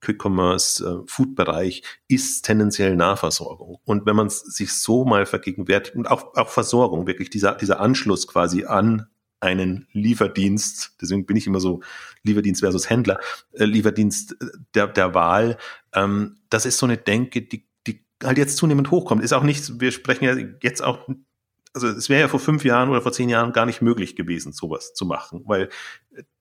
Quick-Commerce, 0.00 0.84
äh, 0.84 1.06
Food-Bereich 1.06 1.82
ist 2.08 2.42
tendenziell 2.42 2.96
Nahversorgung. 2.96 3.78
Und 3.84 4.06
wenn 4.06 4.16
man 4.16 4.28
sich 4.30 4.72
so 4.72 5.04
mal 5.04 5.26
vergegenwärtigt 5.26 5.96
und 5.96 6.10
auch, 6.10 6.34
auch 6.34 6.48
Versorgung, 6.48 7.06
wirklich 7.06 7.30
dieser, 7.30 7.54
dieser 7.54 7.80
Anschluss 7.80 8.26
quasi 8.26 8.64
an 8.64 9.06
einen 9.40 9.86
Lieferdienst, 9.92 10.96
deswegen 11.00 11.24
bin 11.24 11.36
ich 11.36 11.46
immer 11.46 11.60
so 11.60 11.80
Lieferdienst 12.22 12.60
versus 12.60 12.90
Händler, 12.90 13.18
äh, 13.52 13.64
Lieferdienst 13.64 14.32
äh, 14.32 14.46
der, 14.74 14.86
der 14.88 15.14
Wahl, 15.14 15.56
ähm, 15.94 16.36
das 16.50 16.66
ist 16.66 16.78
so 16.78 16.86
eine 16.86 16.98
Denke, 16.98 17.42
die, 17.42 17.66
die 17.86 18.04
halt 18.22 18.38
jetzt 18.38 18.58
zunehmend 18.58 18.90
hochkommt. 18.90 19.22
Ist 19.22 19.32
auch 19.32 19.42
nicht, 19.42 19.80
wir 19.80 19.92
sprechen 19.92 20.24
ja 20.24 20.36
jetzt 20.62 20.82
auch 20.82 21.08
also 21.72 21.88
es 21.88 22.08
wäre 22.08 22.22
ja 22.22 22.28
vor 22.28 22.40
fünf 22.40 22.64
Jahren 22.64 22.88
oder 22.90 23.00
vor 23.00 23.12
zehn 23.12 23.28
Jahren 23.28 23.52
gar 23.52 23.66
nicht 23.66 23.80
möglich 23.80 24.16
gewesen, 24.16 24.52
sowas 24.52 24.92
zu 24.92 25.06
machen, 25.06 25.42
weil 25.46 25.68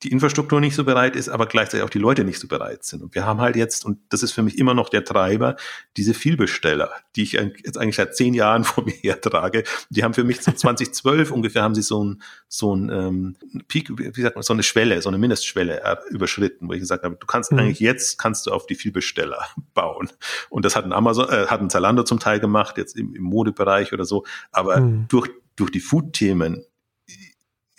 die 0.04 0.12
Infrastruktur 0.12 0.60
nicht 0.60 0.76
so 0.76 0.84
bereit 0.84 1.16
ist, 1.16 1.30
aber 1.30 1.46
gleichzeitig 1.46 1.84
auch 1.86 1.90
die 1.90 2.00
Leute 2.00 2.24
nicht 2.24 2.40
so 2.40 2.48
bereit 2.48 2.84
sind. 2.84 3.04
Und 3.04 3.14
wir 3.14 3.26
haben 3.26 3.40
halt 3.40 3.56
jetzt, 3.56 3.86
und 3.86 4.00
das 4.10 4.24
ist 4.24 4.32
für 4.32 4.42
mich 4.42 4.58
immer 4.58 4.74
noch 4.74 4.90
der 4.90 5.04
Treiber, 5.04 5.58
diese 5.96 6.14
Vielbesteller, 6.14 6.92
die 7.16 7.24
ich 7.24 7.34
jetzt 7.34 7.78
eigentlich 7.78 7.98
seit 7.98 8.16
zehn 8.16 8.34
Jahren 8.34 8.64
vor 8.66 8.84
mir 8.84 8.94
hertrage. 8.94 9.64
Die 9.90 10.04
haben 10.04 10.14
für 10.14 10.24
mich 10.24 10.42
so 10.42 10.52
2012 10.52 11.32
ungefähr 11.32 11.62
haben 11.62 11.76
sie 11.76 11.82
so 11.82 12.04
ein, 12.04 12.22
so 12.48 12.76
ein 12.76 12.90
ähm, 12.90 13.36
Peak, 13.68 13.90
wie 13.96 14.22
sagt 14.22 14.36
man, 14.36 14.44
so 14.44 14.54
eine 14.54 14.64
Schwelle, 14.64 15.02
so 15.02 15.10
eine 15.10 15.18
Mindestschwelle 15.18 15.84
äh, 15.84 15.98
überschritten, 16.10 16.68
wo 16.68 16.74
ich 16.74 16.80
gesagt 16.80 17.04
habe, 17.04 17.16
du 17.20 17.28
kannst 17.28 17.52
mhm. 17.52 17.60
eigentlich 17.60 17.80
jetzt 17.80 18.18
kannst 18.18 18.48
du 18.48 18.52
auf 18.52 18.66
die 18.66 18.76
Vielbesteller 18.76 19.46
bauen. 19.74 20.10
Und 20.50 20.66
das 20.66 20.76
hat 20.76 20.86
ein 20.86 20.94
Amazon, 20.94 21.30
äh, 21.30 21.48
hat 21.48 21.62
ein 21.62 21.70
Zalando 21.70 22.04
zum 22.04 22.20
Teil 22.20 22.40
gemacht, 22.40 22.78
jetzt 22.78 22.96
im, 22.96 23.14
im 23.14 23.24
Modebereich 23.24 23.94
oder 23.94 24.06
so. 24.06 24.26
Aber 24.52 24.80
mhm. 24.80 25.06
durch 25.10 25.30
durch 25.60 25.72
die 25.72 25.82
Food-Themen 25.82 26.64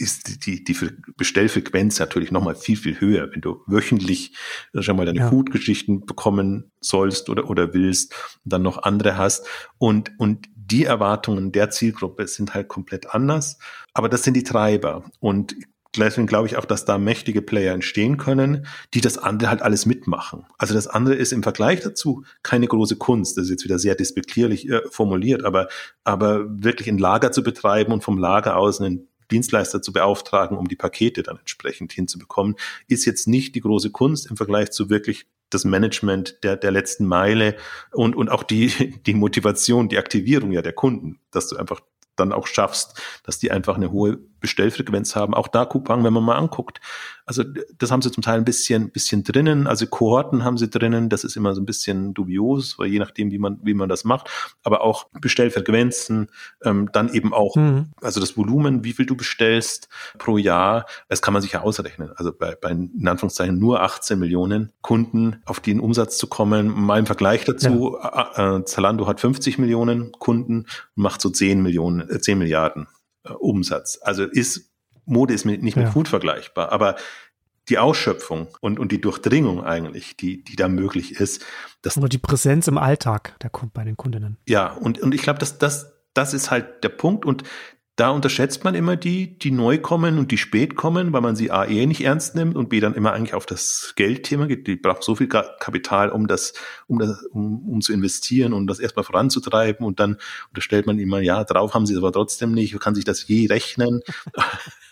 ist 0.00 0.46
die, 0.46 0.64
die 0.64 0.76
Bestellfrequenz 1.16 1.98
natürlich 1.98 2.32
nochmal 2.32 2.54
viel, 2.54 2.76
viel 2.76 3.00
höher, 3.00 3.30
wenn 3.32 3.42
du 3.42 3.62
wöchentlich 3.66 4.34
schon 4.78 4.96
mal 4.96 5.06
deine 5.06 5.20
ja. 5.20 5.28
Food-Geschichten 5.28 6.06
bekommen 6.06 6.72
sollst 6.80 7.28
oder, 7.28 7.50
oder 7.50 7.74
willst 7.74 8.14
und 8.44 8.52
dann 8.52 8.62
noch 8.62 8.82
andere 8.82 9.18
hast. 9.18 9.46
Und, 9.78 10.12
und 10.18 10.48
die 10.54 10.84
Erwartungen 10.84 11.52
der 11.52 11.70
Zielgruppe 11.70 12.26
sind 12.28 12.54
halt 12.54 12.68
komplett 12.68 13.14
anders. 13.14 13.58
Aber 13.92 14.08
das 14.08 14.22
sind 14.22 14.34
die 14.34 14.44
Treiber. 14.44 15.04
Und 15.18 15.54
Deswegen 15.96 16.28
glaube 16.28 16.46
ich 16.46 16.56
auch, 16.56 16.66
dass 16.66 16.84
da 16.84 16.98
mächtige 16.98 17.42
Player 17.42 17.74
entstehen 17.74 18.16
können, 18.16 18.66
die 18.94 19.00
das 19.00 19.18
andere 19.18 19.50
halt 19.50 19.62
alles 19.62 19.86
mitmachen. 19.86 20.46
Also 20.56 20.72
das 20.72 20.86
andere 20.86 21.16
ist 21.16 21.32
im 21.32 21.42
Vergleich 21.42 21.80
dazu 21.80 22.24
keine 22.44 22.68
große 22.68 22.94
Kunst. 22.94 23.36
Das 23.36 23.46
ist 23.46 23.50
jetzt 23.50 23.64
wieder 23.64 23.80
sehr 23.80 23.96
despektierlich 23.96 24.68
äh, 24.68 24.82
formuliert, 24.88 25.44
aber, 25.44 25.68
aber 26.04 26.44
wirklich 26.48 26.88
ein 26.88 26.98
Lager 26.98 27.32
zu 27.32 27.42
betreiben 27.42 27.92
und 27.92 28.04
vom 28.04 28.18
Lager 28.18 28.56
aus 28.56 28.80
einen 28.80 29.08
Dienstleister 29.30 29.82
zu 29.82 29.92
beauftragen, 29.92 30.56
um 30.56 30.68
die 30.68 30.76
Pakete 30.76 31.22
dann 31.22 31.38
entsprechend 31.38 31.92
hinzubekommen, 31.92 32.56
ist 32.88 33.04
jetzt 33.04 33.28
nicht 33.28 33.54
die 33.54 33.60
große 33.60 33.90
Kunst 33.90 34.30
im 34.30 34.36
Vergleich 34.36 34.70
zu 34.70 34.90
wirklich 34.90 35.26
das 35.50 35.64
Management 35.64 36.38
der, 36.44 36.56
der 36.56 36.70
letzten 36.70 37.06
Meile 37.06 37.56
und, 37.92 38.14
und 38.14 38.30
auch 38.30 38.42
die, 38.42 38.68
die 39.06 39.14
Motivation, 39.14 39.88
die 39.88 39.98
Aktivierung 39.98 40.52
ja 40.52 40.62
der 40.62 40.72
Kunden, 40.72 41.20
dass 41.30 41.48
du 41.48 41.56
einfach 41.56 41.80
dann 42.16 42.32
auch 42.32 42.46
schaffst, 42.46 43.00
dass 43.24 43.38
die 43.38 43.50
einfach 43.50 43.76
eine 43.76 43.90
hohe 43.90 44.18
Bestellfrequenz 44.40 45.16
haben. 45.16 45.34
Auch 45.34 45.48
da 45.48 45.64
Coupang, 45.64 46.04
wenn 46.04 46.12
man 46.12 46.24
mal 46.24 46.36
anguckt. 46.36 46.80
Also 47.30 47.44
das 47.78 47.92
haben 47.92 48.02
sie 48.02 48.10
zum 48.10 48.24
Teil 48.24 48.38
ein 48.38 48.44
bisschen, 48.44 48.90
bisschen 48.90 49.22
drinnen. 49.22 49.68
Also 49.68 49.86
Kohorten 49.86 50.42
haben 50.42 50.58
sie 50.58 50.68
drinnen. 50.68 51.08
Das 51.08 51.22
ist 51.22 51.36
immer 51.36 51.54
so 51.54 51.60
ein 51.60 51.64
bisschen 51.64 52.12
dubios, 52.12 52.76
weil 52.76 52.88
je 52.88 52.98
nachdem, 52.98 53.30
wie 53.30 53.38
man, 53.38 53.60
wie 53.62 53.74
man 53.74 53.88
das 53.88 54.02
macht. 54.02 54.28
Aber 54.64 54.80
auch 54.80 55.06
Bestellfrequenzen, 55.20 56.28
ähm, 56.64 56.90
dann 56.92 57.12
eben 57.12 57.32
auch, 57.32 57.54
mhm. 57.54 57.90
also 58.02 58.18
das 58.18 58.36
Volumen, 58.36 58.82
wie 58.82 58.94
viel 58.94 59.06
du 59.06 59.14
bestellst 59.14 59.88
pro 60.18 60.38
Jahr. 60.38 60.86
Das 61.08 61.22
kann 61.22 61.32
man 61.32 61.40
sich 61.40 61.52
ja 61.52 61.60
ausrechnen. 61.60 62.10
Also 62.16 62.32
bei, 62.32 62.56
bei 62.60 62.70
in 62.70 63.06
Anführungszeichen 63.06 63.58
nur 63.58 63.80
18 63.80 64.18
Millionen 64.18 64.72
Kunden 64.82 65.40
auf 65.44 65.60
den 65.60 65.78
Umsatz 65.78 66.18
zu 66.18 66.26
kommen. 66.26 66.68
Mal 66.68 66.98
im 66.98 67.06
Vergleich 67.06 67.44
dazu, 67.44 67.96
ja. 68.02 68.56
äh, 68.56 68.64
Zalando 68.64 69.06
hat 69.06 69.20
50 69.20 69.56
Millionen 69.58 70.10
Kunden 70.12 70.66
und 70.96 71.02
macht 71.02 71.20
so 71.20 71.30
10 71.30 71.62
Millionen, 71.62 72.10
äh, 72.10 72.20
10 72.20 72.38
Milliarden 72.38 72.88
äh, 73.24 73.32
Umsatz. 73.32 73.98
Also 74.02 74.24
ist 74.24 74.70
Mode 75.04 75.34
ist 75.34 75.44
nicht 75.44 75.62
mit 75.62 75.76
ja. 75.76 75.90
Food 75.90 76.08
vergleichbar, 76.08 76.72
aber 76.72 76.96
die 77.68 77.78
Ausschöpfung 77.78 78.48
und, 78.60 78.78
und 78.78 78.90
die 78.92 79.00
Durchdringung 79.00 79.62
eigentlich, 79.62 80.16
die, 80.16 80.42
die 80.42 80.56
da 80.56 80.68
möglich 80.68 81.12
ist. 81.20 81.44
Das, 81.82 81.96
Oder 81.96 82.08
die 82.08 82.18
Präsenz 82.18 82.68
im 82.68 82.78
Alltag 82.78 83.36
der, 83.40 83.50
bei 83.72 83.84
den 83.84 83.96
Kundinnen. 83.96 84.38
Ja, 84.48 84.72
und, 84.72 85.00
und 85.00 85.14
ich 85.14 85.22
glaube, 85.22 85.38
dass 85.38 85.58
das, 85.58 85.92
das 86.14 86.34
ist 86.34 86.50
halt 86.50 86.82
der 86.82 86.88
Punkt 86.88 87.24
und 87.24 87.44
da 88.00 88.08
unterschätzt 88.08 88.64
man 88.64 88.74
immer 88.74 88.96
die, 88.96 89.38
die 89.38 89.50
neu 89.50 89.76
kommen 89.76 90.16
und 90.16 90.30
die 90.30 90.38
spät 90.38 90.74
kommen, 90.74 91.12
weil 91.12 91.20
man 91.20 91.36
sie 91.36 91.50
A 91.50 91.66
eh 91.66 91.84
nicht 91.84 92.00
ernst 92.00 92.34
nimmt 92.34 92.56
und 92.56 92.70
B 92.70 92.80
dann 92.80 92.94
immer 92.94 93.12
eigentlich 93.12 93.34
auf 93.34 93.44
das 93.44 93.92
Geldthema 93.94 94.46
geht. 94.46 94.66
Die 94.66 94.76
braucht 94.76 95.04
so 95.04 95.16
viel 95.16 95.28
Kapital, 95.28 96.08
um 96.08 96.26
das, 96.26 96.54
um 96.86 96.98
das, 96.98 97.22
um, 97.26 97.68
um 97.68 97.82
zu 97.82 97.92
investieren 97.92 98.54
und 98.54 98.68
das 98.68 98.80
erstmal 98.80 99.04
voranzutreiben 99.04 99.84
und 99.84 100.00
dann 100.00 100.16
unterstellt 100.48 100.86
man 100.86 100.98
immer, 100.98 101.20
ja, 101.20 101.44
drauf 101.44 101.74
haben 101.74 101.84
sie 101.84 101.92
es 101.92 101.98
aber 101.98 102.10
trotzdem 102.10 102.52
nicht, 102.52 102.80
kann 102.80 102.94
sich 102.94 103.04
das 103.04 103.28
je 103.28 103.46
rechnen. 103.48 104.00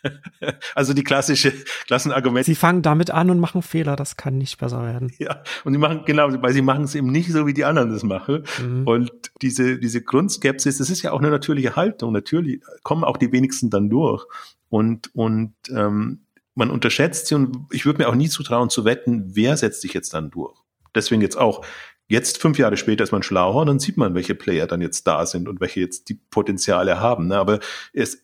also 0.74 0.94
die 0.94 1.04
klassische 1.04 1.52
Klassenargument. 1.86 2.46
Sie 2.46 2.54
fangen 2.54 2.82
damit 2.82 3.10
an 3.10 3.30
und 3.30 3.40
machen 3.40 3.62
Fehler, 3.62 3.96
das 3.96 4.16
kann 4.16 4.38
nicht 4.38 4.58
besser 4.58 4.82
werden. 4.82 5.12
Ja, 5.18 5.42
und 5.64 5.72
sie 5.72 5.78
machen, 5.78 6.02
genau, 6.06 6.28
weil 6.42 6.52
sie 6.52 6.62
machen 6.62 6.84
es 6.84 6.94
eben 6.94 7.10
nicht 7.10 7.30
so, 7.30 7.46
wie 7.46 7.54
die 7.54 7.64
anderen 7.64 7.90
das 7.90 8.02
machen. 8.02 8.44
Mhm. 8.62 8.86
Und 8.86 9.12
diese, 9.42 9.78
diese 9.78 10.02
Grundskepsis, 10.02 10.78
das 10.78 10.90
ist 10.90 11.02
ja 11.02 11.12
auch 11.12 11.20
eine 11.20 11.30
natürliche 11.30 11.76
Haltung. 11.76 12.12
Natürlich 12.12 12.60
kommen 12.82 13.04
auch 13.04 13.16
die 13.16 13.32
wenigsten 13.32 13.70
dann 13.70 13.90
durch. 13.90 14.24
Und, 14.68 15.14
und 15.14 15.54
ähm, 15.70 16.20
man 16.54 16.70
unterschätzt 16.70 17.28
sie 17.28 17.36
und 17.36 17.56
ich 17.72 17.86
würde 17.86 18.02
mir 18.02 18.08
auch 18.08 18.14
nie 18.14 18.28
zutrauen 18.28 18.68
zu 18.68 18.84
wetten, 18.84 19.30
wer 19.34 19.56
setzt 19.56 19.80
sich 19.80 19.94
jetzt 19.94 20.12
dann 20.12 20.30
durch. 20.30 20.54
Deswegen 20.94 21.22
jetzt 21.22 21.38
auch 21.38 21.64
Jetzt, 22.10 22.40
fünf 22.40 22.58
Jahre 22.58 22.78
später, 22.78 23.04
ist 23.04 23.12
man 23.12 23.22
schlauer 23.22 23.60
und 23.60 23.66
dann 23.66 23.78
sieht 23.78 23.98
man, 23.98 24.14
welche 24.14 24.34
Player 24.34 24.66
dann 24.66 24.80
jetzt 24.80 25.06
da 25.06 25.26
sind 25.26 25.46
und 25.46 25.60
welche 25.60 25.80
jetzt 25.80 26.08
die 26.08 26.14
Potenziale 26.14 27.00
haben. 27.00 27.28
Ne? 27.28 27.36
Aber 27.36 27.60
es 27.92 28.22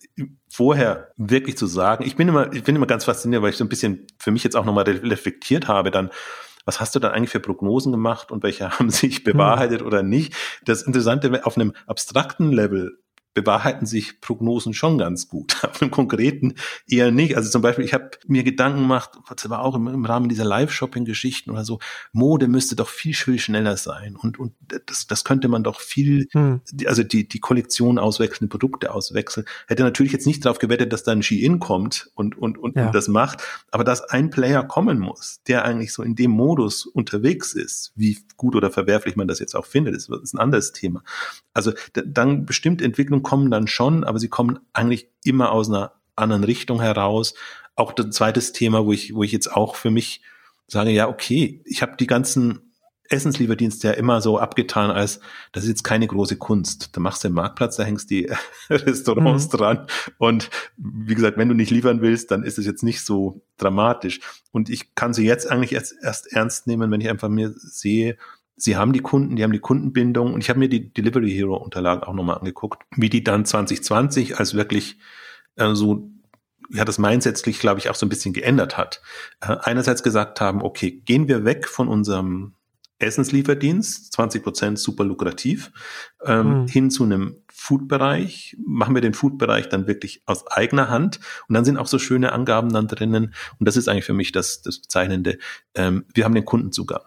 vorher 0.48 1.12
wirklich 1.18 1.58
zu 1.58 1.66
sagen, 1.66 2.02
ich 2.04 2.16
bin 2.16 2.28
immer, 2.28 2.50
ich 2.54 2.64
bin 2.64 2.74
immer 2.76 2.86
ganz 2.86 3.04
fasziniert, 3.04 3.42
weil 3.42 3.50
ich 3.50 3.56
so 3.56 3.64
ein 3.64 3.68
bisschen 3.68 4.06
für 4.18 4.30
mich 4.30 4.42
jetzt 4.42 4.56
auch 4.56 4.64
nochmal 4.64 4.84
reflektiert 4.84 5.68
habe, 5.68 5.90
dann, 5.90 6.08
was 6.64 6.80
hast 6.80 6.94
du 6.94 6.98
dann 6.98 7.12
eigentlich 7.12 7.30
für 7.30 7.40
Prognosen 7.40 7.92
gemacht 7.92 8.30
und 8.30 8.42
welche 8.42 8.70
haben 8.78 8.88
sich 8.88 9.22
bewahrheitet 9.22 9.80
hm. 9.80 9.86
oder 9.86 10.02
nicht? 10.02 10.34
Das 10.64 10.82
Interessante, 10.82 11.44
auf 11.44 11.58
einem 11.58 11.74
abstrakten 11.86 12.52
Level 12.52 13.03
bewahrheiten 13.34 13.86
sich 13.86 14.20
Prognosen 14.20 14.72
schon 14.74 14.96
ganz 14.96 15.28
gut. 15.28 15.62
Auf 15.64 15.82
einem 15.82 15.90
konkreten 15.90 16.54
eher 16.88 17.10
nicht. 17.10 17.36
Also 17.36 17.50
zum 17.50 17.62
Beispiel, 17.62 17.84
ich 17.84 17.92
habe 17.92 18.10
mir 18.26 18.44
Gedanken 18.44 18.82
gemacht, 18.82 19.10
das 19.28 19.50
war 19.50 19.60
auch 19.60 19.74
im, 19.74 19.88
im 19.88 20.04
Rahmen 20.04 20.28
dieser 20.28 20.44
Live-Shopping-Geschichten 20.44 21.50
oder 21.50 21.64
so, 21.64 21.80
Mode 22.12 22.48
müsste 22.48 22.76
doch 22.76 22.88
viel, 22.88 23.14
viel 23.14 23.38
schneller 23.38 23.76
sein. 23.76 24.16
Und, 24.16 24.38
und 24.38 24.54
das, 24.86 25.06
das 25.06 25.24
könnte 25.24 25.48
man 25.48 25.64
doch 25.64 25.80
viel, 25.80 26.28
hm. 26.30 26.60
also 26.86 27.02
die, 27.02 27.28
die 27.28 27.40
Kollektion 27.40 27.98
auswechseln, 27.98 28.48
Produkte 28.48 28.94
auswechseln. 28.94 29.46
Hätte 29.66 29.82
natürlich 29.82 30.12
jetzt 30.12 30.26
nicht 30.26 30.44
darauf 30.44 30.58
gewettet, 30.58 30.92
dass 30.92 31.02
da 31.02 31.12
ein 31.12 31.22
Shein 31.22 31.58
kommt 31.58 32.10
und, 32.14 32.38
und, 32.38 32.56
und, 32.56 32.76
ja. 32.76 32.86
und 32.86 32.94
das 32.94 33.08
macht, 33.08 33.42
aber 33.70 33.82
dass 33.82 34.02
ein 34.02 34.30
Player 34.30 34.62
kommen 34.62 35.00
muss, 35.00 35.40
der 35.48 35.64
eigentlich 35.64 35.92
so 35.92 36.02
in 36.02 36.14
dem 36.14 36.30
Modus 36.30 36.86
unterwegs 36.86 37.52
ist, 37.52 37.92
wie 37.96 38.18
gut 38.36 38.54
oder 38.54 38.70
verwerflich 38.70 39.16
man 39.16 39.26
das 39.26 39.40
jetzt 39.40 39.56
auch 39.56 39.66
findet, 39.66 39.96
ist, 39.96 40.08
ist 40.08 40.34
ein 40.34 40.38
anderes 40.38 40.72
Thema. 40.72 41.02
Also 41.52 41.72
dann 41.92 42.46
bestimmt 42.46 42.82
Entwicklung 42.82 43.22
kommen 43.24 43.50
dann 43.50 43.66
schon, 43.66 44.04
aber 44.04 44.20
sie 44.20 44.28
kommen 44.28 44.60
eigentlich 44.72 45.08
immer 45.24 45.50
aus 45.50 45.68
einer 45.68 45.92
anderen 46.14 46.44
Richtung 46.44 46.80
heraus. 46.80 47.34
Auch 47.74 47.92
das 47.92 48.10
zweites 48.10 48.52
Thema, 48.52 48.86
wo 48.86 48.92
ich, 48.92 49.14
wo 49.14 49.24
ich 49.24 49.32
jetzt 49.32 49.52
auch 49.52 49.74
für 49.74 49.90
mich 49.90 50.20
sage, 50.68 50.90
ja, 50.90 51.08
okay, 51.08 51.60
ich 51.64 51.82
habe 51.82 51.96
die 51.98 52.06
ganzen 52.06 52.72
Essenslieferdienste 53.08 53.88
ja 53.88 53.92
immer 53.94 54.20
so 54.20 54.38
abgetan 54.38 54.90
als, 54.90 55.20
das 55.52 55.64
ist 55.64 55.68
jetzt 55.68 55.82
keine 55.82 56.06
große 56.06 56.36
Kunst. 56.36 56.96
Da 56.96 57.00
machst 57.00 57.22
du 57.22 57.28
den 57.28 57.34
Marktplatz, 57.34 57.76
da 57.76 57.82
hängst 57.82 58.10
die 58.10 58.30
Restaurants 58.70 59.46
mhm. 59.52 59.56
dran. 59.56 59.86
Und 60.18 60.50
wie 60.76 61.14
gesagt, 61.14 61.36
wenn 61.36 61.48
du 61.48 61.54
nicht 61.54 61.70
liefern 61.70 62.00
willst, 62.00 62.30
dann 62.30 62.44
ist 62.44 62.58
es 62.58 62.64
jetzt 62.64 62.82
nicht 62.82 63.04
so 63.04 63.42
dramatisch. 63.58 64.20
Und 64.52 64.70
ich 64.70 64.94
kann 64.94 65.12
sie 65.12 65.26
jetzt 65.26 65.50
eigentlich 65.50 65.72
erst, 65.72 65.94
erst 66.02 66.32
ernst 66.32 66.66
nehmen, 66.66 66.90
wenn 66.90 67.00
ich 67.00 67.10
einfach 67.10 67.28
mir 67.28 67.52
sehe, 67.54 68.16
Sie 68.56 68.76
haben 68.76 68.92
die 68.92 69.00
Kunden, 69.00 69.36
die 69.36 69.42
haben 69.42 69.52
die 69.52 69.58
Kundenbindung 69.58 70.32
und 70.32 70.40
ich 70.40 70.48
habe 70.48 70.58
mir 70.58 70.68
die 70.68 70.92
Delivery 70.92 71.30
Hero 71.30 71.56
Unterlagen 71.56 72.04
auch 72.04 72.14
nochmal 72.14 72.38
angeguckt, 72.38 72.82
wie 72.96 73.08
die 73.08 73.24
dann 73.24 73.44
2020 73.44 74.38
als 74.38 74.54
wirklich 74.54 74.98
äh, 75.56 75.74
so 75.74 76.10
ja, 76.70 76.84
das 76.84 76.98
Mindset 76.98 77.36
sich, 77.36 77.58
glaube 77.58 77.80
ich, 77.80 77.90
auch 77.90 77.94
so 77.94 78.06
ein 78.06 78.08
bisschen 78.08 78.32
geändert 78.32 78.76
hat. 78.76 79.02
Äh, 79.40 79.56
einerseits 79.60 80.02
gesagt 80.02 80.40
haben, 80.40 80.62
okay, 80.62 80.90
gehen 81.04 81.28
wir 81.28 81.44
weg 81.44 81.68
von 81.68 81.88
unserem 81.88 82.54
Essenslieferdienst, 82.98 84.12
20 84.12 84.42
Prozent 84.42 84.78
super 84.78 85.04
lukrativ, 85.04 85.72
ähm, 86.24 86.62
mhm. 86.62 86.68
hin 86.68 86.90
zu 86.90 87.04
einem 87.04 87.36
Food-Bereich. 87.52 88.56
Machen 88.64 88.94
wir 88.94 89.02
den 89.02 89.14
Food-Bereich 89.14 89.68
dann 89.68 89.86
wirklich 89.86 90.22
aus 90.26 90.46
eigener 90.46 90.88
Hand. 90.88 91.20
Und 91.48 91.54
dann 91.54 91.64
sind 91.64 91.76
auch 91.76 91.88
so 91.88 91.98
schöne 91.98 92.32
Angaben 92.32 92.72
dann 92.72 92.88
drinnen. 92.88 93.34
Und 93.58 93.68
das 93.68 93.76
ist 93.76 93.88
eigentlich 93.88 94.04
für 94.04 94.14
mich 94.14 94.32
das, 94.32 94.62
das 94.62 94.80
Bezeichnende. 94.80 95.38
Ähm, 95.74 96.06
wir 96.14 96.24
haben 96.24 96.34
den 96.34 96.44
Kundenzugang 96.44 97.02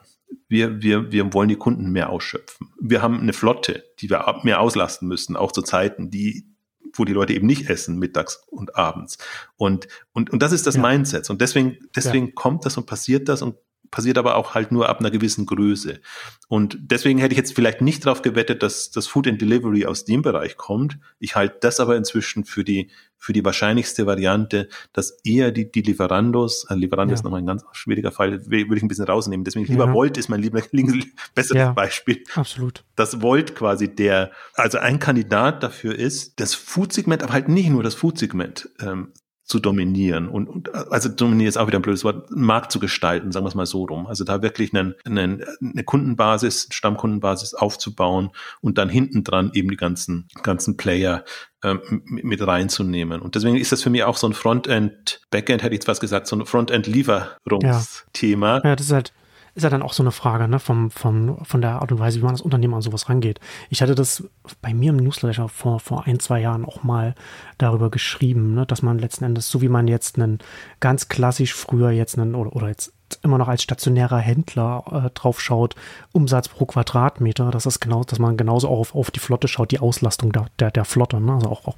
wir, 0.48 0.82
wir, 0.82 1.12
wir 1.12 1.34
wollen 1.34 1.50
die 1.50 1.56
Kunden 1.56 1.92
mehr 1.92 2.10
ausschöpfen. 2.10 2.70
Wir 2.80 3.02
haben 3.02 3.20
eine 3.20 3.34
Flotte, 3.34 3.84
die 4.00 4.10
wir 4.10 4.40
mehr 4.44 4.62
auslasten 4.62 5.08
müssen, 5.08 5.36
auch 5.36 5.52
zu 5.52 5.62
Zeiten, 5.62 6.10
die, 6.10 6.48
wo 6.94 7.06
die 7.06 7.14
Leute 7.14 7.34
eben 7.34 7.48
nicht 7.48 7.70
essen, 7.70 8.00
mittags 8.00 8.44
und 8.48 8.76
abends. 8.76 9.18
Und, 9.58 9.88
und, 10.14 10.30
und 10.30 10.42
das 10.42 10.52
ist 10.52 10.68
das 10.68 10.76
ja. 10.76 10.82
Mindset. 10.82 11.30
Und 11.30 11.42
deswegen, 11.42 11.78
deswegen 11.96 12.28
ja. 12.28 12.32
kommt 12.34 12.66
das 12.66 12.78
und 12.78 12.86
passiert 12.86 13.28
das 13.30 13.42
und 13.42 13.56
passiert 13.92 14.18
aber 14.18 14.36
auch 14.36 14.54
halt 14.56 14.72
nur 14.72 14.90
ab 14.90 15.00
einer 15.00 15.12
gewissen 15.12 15.46
Größe. 15.46 16.00
Und 16.48 16.78
deswegen 16.80 17.20
hätte 17.20 17.34
ich 17.34 17.38
jetzt 17.38 17.54
vielleicht 17.54 17.82
nicht 17.82 18.06
darauf 18.06 18.22
gewettet, 18.22 18.64
dass 18.64 18.92
das 18.92 19.08
Food 19.08 19.28
and 19.28 19.42
Delivery 19.42 19.86
aus 19.86 20.06
dem 20.06 20.22
Bereich 20.22 20.56
kommt. 20.58 20.98
Ich 21.20 21.36
halte 21.36 21.58
das 21.62 21.80
aber 21.80 21.98
inzwischen 21.98 22.46
für 22.46 22.64
die, 22.64 22.90
für 23.18 23.34
die 23.34 23.44
wahrscheinlichste 23.44 24.06
Variante, 24.06 24.70
dass 24.94 25.20
eher 25.24 25.52
die, 25.52 25.72
die 25.72 25.82
Lieferandos, 25.82 26.68
äh, 26.70 26.76
Lieferando 26.76 27.12
ja. 27.12 27.16
ist 27.16 27.24
nochmal 27.24 27.42
ein 27.42 27.48
ganz 27.48 27.64
schwieriger 27.74 28.12
Fall, 28.12 28.46
würde 28.50 28.76
ich 28.76 28.84
ein 28.84 28.88
bisschen 28.88 29.06
rausnehmen. 29.06 29.44
Deswegen 29.44 29.66
lieber 29.66 29.88
ja. 29.88 29.94
Volt 29.94 30.18
ist 30.18 30.30
mein 30.30 30.42
lieber, 30.42 30.62
besseres 31.36 31.58
ja, 31.58 31.72
Beispiel. 31.74 32.24
Absolut. 32.36 32.84
Das 32.96 33.22
Volt 33.22 33.56
quasi 33.56 33.94
der, 33.94 34.32
also 34.54 34.78
ein 34.78 35.00
Kandidat 35.00 35.64
dafür 35.64 35.96
ist, 35.96 36.40
das 36.40 36.54
Food-Segment, 36.54 37.24
aber 37.24 37.34
halt 37.34 37.50
nicht 37.50 37.70
nur 37.70 37.84
das 37.84 37.96
Food-Segment 37.96 38.70
ähm, 38.80 39.12
zu 39.48 39.60
dominieren 39.60 40.28
und, 40.28 40.50
und 40.50 40.76
also 40.92 41.08
dominieren 41.08 41.48
ist 41.48 41.58
auch 41.58 41.68
wieder 41.68 41.80
ein 41.80 41.82
blödes 41.82 42.04
Wort, 42.04 42.30
Markt 42.32 42.70
zu 42.72 42.80
gestalten, 42.80 43.32
sagen 43.32 43.46
wir 43.46 43.50
es 43.50 43.56
mal 43.56 43.66
so 43.66 43.86
rum. 43.86 44.06
Also 44.06 44.26
da 44.26 44.42
wirklich 44.42 44.74
einen, 44.74 44.94
einen, 45.06 45.46
eine 45.62 45.86
Kundenbasis, 45.86 46.68
Stammkundenbasis 46.72 47.54
aufzubauen 47.54 48.32
und 48.60 48.78
dann 48.78 48.90
hinten 48.90 49.24
dran 49.24 49.52
eben 49.54 49.70
die 49.70 49.78
ganzen, 49.78 50.28
ganzen 50.44 50.76
Player 50.76 51.24
ähm, 51.64 51.80
mit 52.06 52.46
reinzunehmen. 52.46 53.22
Und 53.22 53.36
deswegen 53.36 53.56
ist 53.56 53.72
das 53.72 53.82
für 53.82 53.90
mich 53.90 54.04
auch 54.04 54.18
so 54.18 54.28
ein 54.28 54.34
Frontend, 54.34 55.22
Backend 55.32 55.64
hätte 55.64 55.74
ich 55.74 55.80
jetzt 55.80 55.88
was 55.88 56.02
gesagt, 56.02 56.28
so 56.28 56.36
ein 56.36 56.46
Frontend-Lieferungsthema. 56.46 58.58
Ja. 58.58 58.62
ja, 58.66 58.76
das 58.76 58.88
ist 58.88 58.92
halt 58.92 59.14
ist 59.58 59.64
ja 59.64 59.72
dann 59.72 59.82
auch 59.82 59.94
so 59.94 60.04
eine 60.04 60.12
Frage, 60.12 60.48
ne, 60.48 60.60
vom, 60.60 60.92
vom, 60.92 61.44
von 61.44 61.62
der 61.62 61.82
Art 61.82 61.92
und 61.92 61.98
Weise, 61.98 62.20
wie 62.20 62.24
man 62.24 62.36
das 62.36 62.42
Unternehmen 62.42 62.76
an 62.76 62.84
sowas 62.84 63.10
rangeht. 63.10 63.40
Ich 63.70 63.82
hatte 63.82 63.96
das 63.96 64.24
bei 64.62 64.72
mir 64.74 64.92
im 64.92 64.98
Newsletter 64.98 65.50
vor, 65.50 65.80
vor 65.80 66.06
ein, 66.06 66.20
zwei 66.20 66.40
Jahren 66.40 66.64
auch 66.64 66.84
mal 66.84 67.16
darüber 67.58 67.90
geschrieben, 67.90 68.54
ne, 68.54 68.68
dass 68.68 68.84
man 68.84 69.00
letzten 69.00 69.26
Endes, 69.26 69.50
so 69.50 69.60
wie 69.62 69.68
man 69.68 69.88
jetzt 69.88 70.18
einen 70.18 70.38
ganz 70.80 71.10
klassisch 71.10 71.56
früher 71.56 71.90
jetzt 71.90 72.20
einen, 72.20 72.36
oder, 72.36 72.56
oder 72.56 72.68
jetzt 72.68 72.94
immer 73.24 73.38
noch 73.38 73.48
als 73.48 73.64
stationärer 73.64 74.20
Händler 74.20 74.84
äh, 75.06 75.10
drauf 75.12 75.42
schaut, 75.42 75.76
Umsatz 76.12 76.48
pro 76.50 76.66
Quadratmeter, 76.66 77.52
das 77.52 77.66
ist 77.66 77.80
genau, 77.80 78.04
dass 78.04 78.20
man 78.20 78.38
genauso 78.38 78.68
auf, 78.68 78.96
auf 78.96 79.12
die 79.12 79.20
Flotte 79.20 79.48
schaut, 79.48 79.72
die 79.72 79.80
Auslastung 79.80 80.32
der, 80.32 80.48
der, 80.60 80.72
der 80.72 80.86
Flotte, 80.86 81.20
ne? 81.20 81.34
also 81.34 81.50
auch, 81.50 81.66
auch 81.66 81.78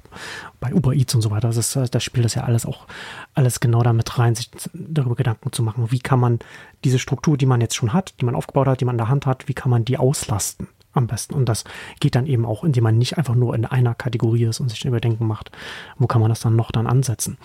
bei 0.58 0.74
Uber 0.74 0.92
Eats 0.92 1.14
und 1.14 1.22
so 1.22 1.30
weiter, 1.30 1.48
das, 1.48 1.56
ist, 1.56 1.76
äh, 1.76 1.88
das 1.88 2.02
spielt 2.02 2.24
das 2.24 2.34
ja 2.34 2.44
alles 2.44 2.66
auch 2.66 2.86
alles 3.34 3.60
genau 3.60 3.82
damit 3.82 4.18
rein, 4.18 4.34
sich 4.34 4.50
darüber 4.72 5.14
Gedanken 5.14 5.52
zu 5.52 5.62
machen, 5.62 5.90
wie 5.90 6.00
kann 6.00 6.20
man 6.20 6.38
diese 6.84 6.98
Struktur, 6.98 7.36
die 7.36 7.46
man 7.46 7.60
jetzt 7.60 7.76
schon 7.76 7.92
hat, 7.92 8.14
die 8.20 8.24
man 8.24 8.34
aufgebaut 8.34 8.66
hat, 8.66 8.80
die 8.80 8.84
man 8.84 8.94
in 8.94 8.98
der 8.98 9.08
Hand 9.08 9.26
hat, 9.26 9.48
wie 9.48 9.54
kann 9.54 9.70
man 9.70 9.84
die 9.84 9.98
auslasten? 9.98 10.68
am 10.92 11.06
besten. 11.06 11.34
Und 11.34 11.48
das 11.48 11.64
geht 12.00 12.14
dann 12.14 12.26
eben 12.26 12.44
auch, 12.44 12.64
indem 12.64 12.84
man 12.84 12.98
nicht 12.98 13.18
einfach 13.18 13.34
nur 13.34 13.54
in 13.54 13.64
einer 13.64 13.94
Kategorie 13.94 14.44
ist 14.44 14.60
und 14.60 14.68
sich 14.68 14.84
Überdenken 14.84 15.26
macht, 15.26 15.50
wo 15.98 16.06
kann 16.06 16.20
man 16.20 16.30
das 16.30 16.40
dann 16.40 16.56
noch 16.56 16.70
dann 16.70 16.86
ansetzen. 16.86 17.38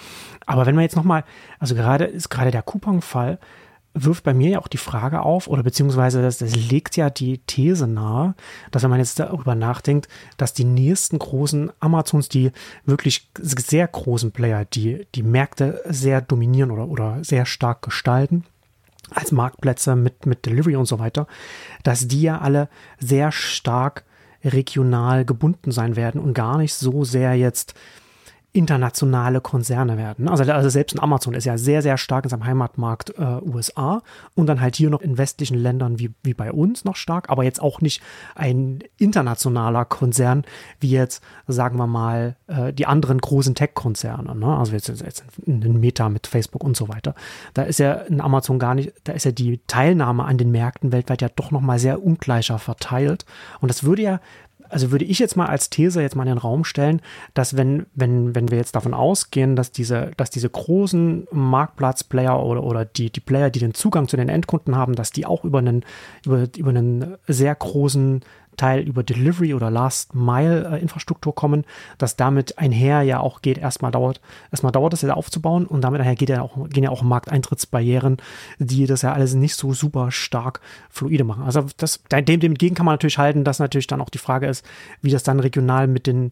Aber 0.45 0.65
wenn 0.65 0.75
man 0.75 0.83
jetzt 0.83 0.95
nochmal, 0.95 1.23
also 1.59 1.75
gerade 1.75 2.05
ist 2.05 2.29
gerade 2.29 2.51
der 2.51 2.63
Coupon-Fall, 2.63 3.39
wirft 3.95 4.23
bei 4.23 4.33
mir 4.33 4.49
ja 4.49 4.59
auch 4.59 4.67
die 4.67 4.77
Frage 4.77 5.21
auf, 5.21 5.47
oder 5.47 5.63
beziehungsweise 5.63 6.21
das, 6.21 6.37
das 6.37 6.55
legt 6.55 6.97
ja 6.97 7.09
die 7.09 7.39
These 7.39 7.87
nahe, 7.87 8.35
dass 8.71 8.83
wenn 8.83 8.89
man 8.89 8.99
jetzt 8.99 9.19
darüber 9.19 9.55
nachdenkt, 9.55 10.07
dass 10.37 10.53
die 10.53 10.65
nächsten 10.65 11.17
großen 11.17 11.71
Amazons, 11.79 12.29
die 12.29 12.51
wirklich 12.85 13.29
sehr 13.41 13.87
großen 13.87 14.31
Player, 14.31 14.65
die 14.65 15.07
die 15.15 15.23
Märkte 15.23 15.81
sehr 15.85 16.21
dominieren 16.21 16.71
oder, 16.71 16.87
oder 16.87 17.23
sehr 17.23 17.45
stark 17.45 17.81
gestalten, 17.81 18.43
als 19.11 19.31
Marktplätze 19.31 19.95
mit, 19.95 20.25
mit 20.25 20.45
Delivery 20.45 20.75
und 20.75 20.87
so 20.87 20.99
weiter, 20.99 21.27
dass 21.83 22.07
die 22.07 22.21
ja 22.21 22.39
alle 22.39 22.69
sehr 22.99 23.31
stark 23.31 24.03
regional 24.43 25.25
gebunden 25.25 25.71
sein 25.71 25.95
werden 25.95 26.21
und 26.21 26.33
gar 26.33 26.57
nicht 26.57 26.73
so 26.73 27.03
sehr 27.03 27.35
jetzt 27.35 27.73
internationale 28.55 29.41
Konzerne 29.41 29.97
werden. 29.97 30.29
Also, 30.29 30.49
also 30.51 30.69
selbst 30.69 30.95
ein 30.95 31.03
Amazon 31.03 31.33
ist 31.33 31.43
ja 31.43 31.57
sehr, 31.57 31.81
sehr 31.81 31.97
stark 31.97 32.23
in 32.23 32.29
seinem 32.29 32.45
Heimatmarkt 32.45 33.13
äh, 33.17 33.41
USA 33.41 34.01
und 34.33 34.47
dann 34.47 34.61
halt 34.61 34.77
hier 34.77 34.89
noch 34.89 35.01
in 35.01 35.17
westlichen 35.17 35.57
Ländern 35.57 35.99
wie, 35.99 36.13
wie 36.23 36.33
bei 36.33 36.53
uns 36.53 36.85
noch 36.85 36.95
stark, 36.95 37.29
aber 37.29 37.43
jetzt 37.43 37.61
auch 37.61 37.81
nicht 37.81 38.01
ein 38.33 38.79
internationaler 38.97 39.83
Konzern 39.83 40.45
wie 40.79 40.89
jetzt, 40.89 41.21
sagen 41.47 41.77
wir 41.77 41.87
mal, 41.87 42.37
äh, 42.47 42.71
die 42.71 42.85
anderen 42.85 43.19
großen 43.19 43.55
Tech-Konzerne. 43.55 44.33
Ne? 44.33 44.57
Also 44.57 44.71
jetzt, 44.71 44.87
jetzt 44.87 45.25
ein 45.45 45.79
Meta 45.79 46.07
mit 46.07 46.25
Facebook 46.25 46.63
und 46.63 46.77
so 46.77 46.87
weiter. 46.87 47.13
Da 47.53 47.63
ist 47.63 47.79
ja 47.79 48.03
ein 48.09 48.21
Amazon 48.21 48.57
gar 48.57 48.73
nicht, 48.73 48.93
da 49.03 49.11
ist 49.11 49.25
ja 49.25 49.31
die 49.31 49.59
Teilnahme 49.67 50.23
an 50.23 50.37
den 50.37 50.51
Märkten 50.51 50.93
weltweit 50.93 51.21
ja 51.21 51.29
doch 51.35 51.51
nochmal 51.51 51.77
sehr 51.77 52.01
ungleicher 52.01 52.57
verteilt. 52.57 53.25
Und 53.59 53.69
das 53.69 53.83
würde 53.83 54.01
ja 54.01 54.19
also 54.75 54.91
würde 54.91 55.05
ich 55.05 55.19
jetzt 55.19 55.37
mal 55.37 55.45
als 55.45 55.69
These 55.69 56.01
jetzt 56.01 56.17
mal 56.17 56.23
in 56.23 56.33
den 56.33 56.37
Raum 56.37 56.65
stellen, 56.65 57.01
dass 57.33 57.55
wenn, 57.55 57.85
wenn, 57.95 58.35
wenn 58.35 58.51
wir 58.51 58.57
jetzt 58.57 58.75
davon 58.75 58.93
ausgehen, 58.93 59.55
dass 59.55 59.71
diese, 59.71 60.11
dass 60.17 60.29
diese 60.31 60.49
großen 60.49 61.29
Marktplatzplayer 61.31 62.43
oder, 62.43 62.61
oder 62.61 62.83
die, 62.83 63.09
die 63.09 63.21
Player, 63.21 63.49
die 63.49 63.59
den 63.59 63.73
Zugang 63.73 64.09
zu 64.09 64.17
den 64.17 64.27
Endkunden 64.27 64.75
haben, 64.75 64.93
dass 64.93 65.11
die 65.13 65.25
auch 65.25 65.45
über 65.45 65.59
einen, 65.59 65.85
über, 66.25 66.45
über 66.57 66.71
einen 66.71 67.15
sehr 67.25 67.55
großen 67.55 68.19
Teil 68.55 68.81
über 68.81 69.03
Delivery 69.03 69.53
oder 69.53 69.69
Last 69.69 70.15
Mile 70.15 70.69
äh, 70.71 70.81
Infrastruktur 70.81 71.33
kommen, 71.33 71.65
dass 71.97 72.15
damit 72.15 72.57
einher 72.57 73.01
ja 73.01 73.19
auch 73.19 73.41
geht, 73.41 73.57
erstmal 73.57 73.91
dauert, 73.91 74.21
erstmal 74.51 74.71
dauert 74.71 74.93
es 74.93 75.01
ja 75.01 75.13
aufzubauen 75.13 75.65
und 75.65 75.81
damit 75.81 76.01
einher 76.01 76.15
geht 76.15 76.29
ja 76.29 76.41
auch, 76.41 76.69
gehen 76.69 76.83
ja 76.83 76.89
auch 76.89 77.01
Markteintrittsbarrieren, 77.01 78.17
die 78.59 78.85
das 78.85 79.01
ja 79.01 79.13
alles 79.13 79.33
nicht 79.33 79.55
so 79.55 79.73
super 79.73 80.11
stark 80.11 80.61
fluide 80.89 81.23
machen. 81.23 81.43
Also 81.43 81.65
das, 81.77 82.01
dem, 82.11 82.39
dem 82.39 82.51
entgegen 82.53 82.75
kann 82.75 82.85
man 82.85 82.93
natürlich 82.93 83.17
halten, 83.17 83.43
dass 83.43 83.59
natürlich 83.59 83.87
dann 83.87 84.01
auch 84.01 84.09
die 84.09 84.17
Frage 84.17 84.47
ist, 84.47 84.65
wie 85.01 85.11
das 85.11 85.23
dann 85.23 85.39
regional 85.39 85.87
mit 85.87 86.07
den 86.07 86.31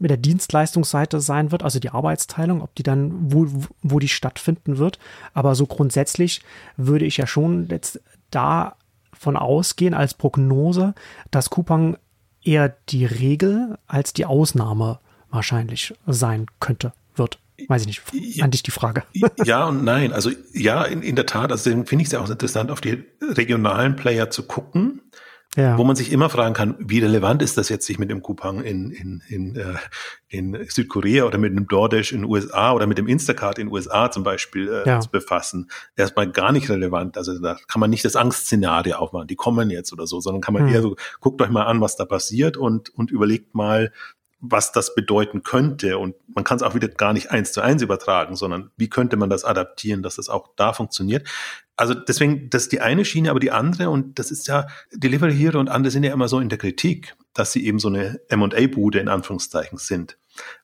mit 0.00 0.10
der 0.10 0.16
Dienstleistungsseite 0.16 1.20
sein 1.20 1.52
wird, 1.52 1.62
also 1.62 1.78
die 1.78 1.90
Arbeitsteilung, 1.90 2.62
ob 2.62 2.74
die 2.74 2.82
dann, 2.82 3.12
wo, 3.32 3.46
wo 3.82 3.98
die 3.98 4.08
stattfinden 4.08 4.78
wird. 4.78 4.98
Aber 5.34 5.54
so 5.54 5.66
grundsätzlich 5.66 6.40
würde 6.78 7.04
ich 7.04 7.18
ja 7.18 7.26
schon 7.26 7.68
jetzt 7.68 8.00
da 8.30 8.76
von 9.20 9.36
ausgehen 9.36 9.92
als 9.92 10.14
Prognose, 10.14 10.94
dass 11.30 11.50
Coupang 11.50 11.98
eher 12.42 12.74
die 12.88 13.04
Regel 13.04 13.76
als 13.86 14.14
die 14.14 14.24
Ausnahme 14.24 14.98
wahrscheinlich 15.28 15.92
sein 16.06 16.46
könnte, 16.58 16.94
wird. 17.16 17.38
Weiß 17.68 17.82
ich 17.82 17.86
nicht. 17.86 18.42
An 18.42 18.50
dich 18.50 18.62
die 18.62 18.70
Frage. 18.70 19.02
Ja 19.44 19.66
und 19.66 19.84
nein. 19.84 20.14
Also 20.14 20.30
ja, 20.54 20.84
in, 20.84 21.02
in 21.02 21.16
der 21.16 21.26
Tat. 21.26 21.52
Also 21.52 21.70
finde 21.70 21.96
ich 21.96 22.04
es 22.04 22.12
ja 22.12 22.20
auch 22.20 22.30
interessant, 22.30 22.70
auf 22.70 22.80
die 22.80 23.04
regionalen 23.20 23.94
Player 23.94 24.30
zu 24.30 24.44
gucken. 24.44 25.02
Ja. 25.56 25.76
Wo 25.76 25.82
man 25.82 25.96
sich 25.96 26.12
immer 26.12 26.30
fragen 26.30 26.54
kann, 26.54 26.76
wie 26.78 27.00
relevant 27.00 27.42
ist 27.42 27.58
das 27.58 27.68
jetzt, 27.70 27.84
sich 27.84 27.98
mit 27.98 28.08
dem 28.08 28.22
Coupang 28.22 28.62
in, 28.62 28.92
in, 28.92 29.20
in, 29.26 29.56
äh, 29.56 29.74
in 30.28 30.56
Südkorea 30.68 31.24
oder 31.24 31.38
mit 31.38 31.56
dem 31.56 31.66
DoorDash 31.66 32.12
in 32.12 32.20
den 32.20 32.30
USA 32.30 32.72
oder 32.72 32.86
mit 32.86 32.98
dem 32.98 33.08
Instacart 33.08 33.58
in 33.58 33.66
den 33.66 33.74
USA 33.74 34.12
zum 34.12 34.22
Beispiel 34.22 34.68
äh, 34.68 34.88
ja. 34.88 35.00
zu 35.00 35.10
befassen. 35.10 35.68
Erstmal 35.96 36.30
gar 36.30 36.52
nicht 36.52 36.70
relevant. 36.70 37.16
Also 37.16 37.36
da 37.40 37.56
kann 37.66 37.80
man 37.80 37.90
nicht 37.90 38.04
das 38.04 38.14
Angstszenario 38.14 38.94
aufmachen, 38.94 39.26
die 39.26 39.34
kommen 39.34 39.70
jetzt 39.70 39.92
oder 39.92 40.06
so, 40.06 40.20
sondern 40.20 40.40
kann 40.40 40.54
man 40.54 40.68
hm. 40.68 40.72
eher 40.72 40.82
so, 40.82 40.94
guckt 41.18 41.42
euch 41.42 41.50
mal 41.50 41.64
an, 41.64 41.80
was 41.80 41.96
da 41.96 42.04
passiert 42.04 42.56
und, 42.56 42.90
und 42.90 43.10
überlegt 43.10 43.52
mal, 43.52 43.90
was 44.40 44.72
das 44.72 44.94
bedeuten 44.94 45.42
könnte. 45.42 45.98
Und 45.98 46.14
man 46.34 46.44
kann 46.44 46.56
es 46.56 46.62
auch 46.62 46.74
wieder 46.74 46.88
gar 46.88 47.12
nicht 47.12 47.30
eins 47.30 47.52
zu 47.52 47.60
eins 47.60 47.82
übertragen, 47.82 48.36
sondern 48.36 48.70
wie 48.76 48.88
könnte 48.88 49.16
man 49.16 49.30
das 49.30 49.44
adaptieren, 49.44 50.02
dass 50.02 50.16
das 50.16 50.28
auch 50.28 50.50
da 50.56 50.72
funktioniert. 50.72 51.28
Also 51.76 51.94
deswegen, 51.94 52.50
das 52.50 52.62
ist 52.62 52.72
die 52.72 52.80
eine 52.80 53.04
Schiene, 53.04 53.30
aber 53.30 53.40
die 53.40 53.52
andere, 53.52 53.90
und 53.90 54.18
das 54.18 54.30
ist 54.30 54.48
ja, 54.48 54.66
Delivery 54.92 55.34
Hero 55.34 55.58
und 55.58 55.68
andere 55.68 55.90
sind 55.90 56.04
ja 56.04 56.12
immer 56.12 56.28
so 56.28 56.40
in 56.40 56.48
der 56.48 56.58
Kritik, 56.58 57.14
dass 57.34 57.52
sie 57.52 57.64
eben 57.64 57.78
so 57.78 57.88
eine 57.88 58.20
M&A-Bude 58.28 58.98
in 58.98 59.08
Anführungszeichen 59.08 59.78
sind. 59.78 60.18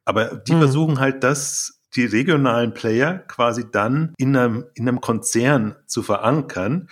Aber 0.05 0.37
die 0.37 0.55
mhm. 0.55 0.59
versuchen 0.59 1.01
halt 1.01 1.24
das, 1.24 1.81
die 1.95 2.05
regionalen 2.05 2.74
Player 2.74 3.18
quasi 3.18 3.70
dann 3.70 4.12
in 4.18 4.37
einem, 4.37 4.64
in 4.74 4.89
einem 4.89 5.01
Konzern 5.01 5.77
zu 5.87 6.03
verankern, 6.03 6.89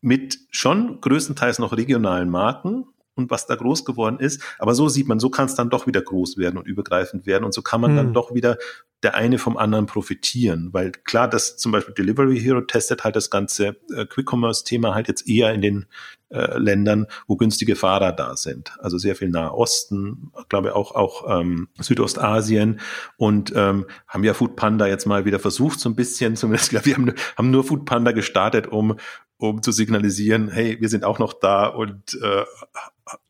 mit 0.00 0.38
schon 0.50 1.00
größtenteils 1.00 1.58
noch 1.58 1.76
regionalen 1.76 2.30
Marken, 2.30 2.86
und 3.16 3.30
was 3.30 3.46
da 3.46 3.56
groß 3.56 3.84
geworden 3.84 4.20
ist. 4.20 4.42
Aber 4.58 4.74
so 4.74 4.88
sieht 4.88 5.08
man, 5.08 5.18
so 5.18 5.30
kann 5.30 5.46
es 5.46 5.54
dann 5.54 5.70
doch 5.70 5.86
wieder 5.86 6.02
groß 6.02 6.36
werden 6.36 6.58
und 6.58 6.66
übergreifend 6.66 7.26
werden. 7.26 7.44
Und 7.44 7.54
so 7.54 7.62
kann 7.62 7.80
man 7.80 7.90
hm. 7.90 7.96
dann 7.96 8.12
doch 8.12 8.34
wieder 8.34 8.58
der 9.02 9.14
eine 9.14 9.38
vom 9.38 9.56
anderen 9.56 9.86
profitieren. 9.86 10.70
Weil 10.72 10.92
klar, 10.92 11.28
das 11.28 11.56
zum 11.56 11.72
Beispiel 11.72 11.94
Delivery 11.94 12.40
Hero 12.40 12.60
testet 12.60 13.04
halt 13.04 13.16
das 13.16 13.30
ganze 13.30 13.76
äh, 13.94 14.06
Quick-Commerce-Thema 14.06 14.94
halt 14.94 15.08
jetzt 15.08 15.28
eher 15.28 15.52
in 15.52 15.60
den 15.60 15.86
äh, 16.28 16.58
Ländern, 16.58 17.06
wo 17.26 17.36
günstige 17.36 17.76
Fahrer 17.76 18.12
da 18.12 18.36
sind. 18.36 18.72
Also 18.80 18.98
sehr 18.98 19.14
viel 19.14 19.28
Nahe 19.28 19.52
Osten, 19.54 20.32
glaube 20.48 20.74
auch 20.74 20.92
auch 20.92 21.40
ähm, 21.40 21.68
Südostasien 21.78 22.80
und 23.16 23.52
ähm, 23.54 23.86
haben 24.08 24.24
ja 24.24 24.34
Food 24.34 24.56
Panda 24.56 24.86
jetzt 24.86 25.06
mal 25.06 25.24
wieder 25.24 25.38
versucht, 25.38 25.78
so 25.78 25.88
ein 25.88 25.96
bisschen, 25.96 26.34
zumindest, 26.36 26.70
glaube 26.70 26.86
wir 26.86 26.94
haben, 26.94 27.14
haben 27.36 27.50
nur 27.50 27.64
Food 27.64 27.84
Panda 27.84 28.12
gestartet, 28.12 28.66
um 28.66 28.96
um 29.38 29.62
zu 29.62 29.70
signalisieren, 29.70 30.48
hey, 30.48 30.78
wir 30.80 30.88
sind 30.88 31.04
auch 31.04 31.18
noch 31.18 31.34
da 31.34 31.66
und 31.66 32.18
äh, 32.22 32.44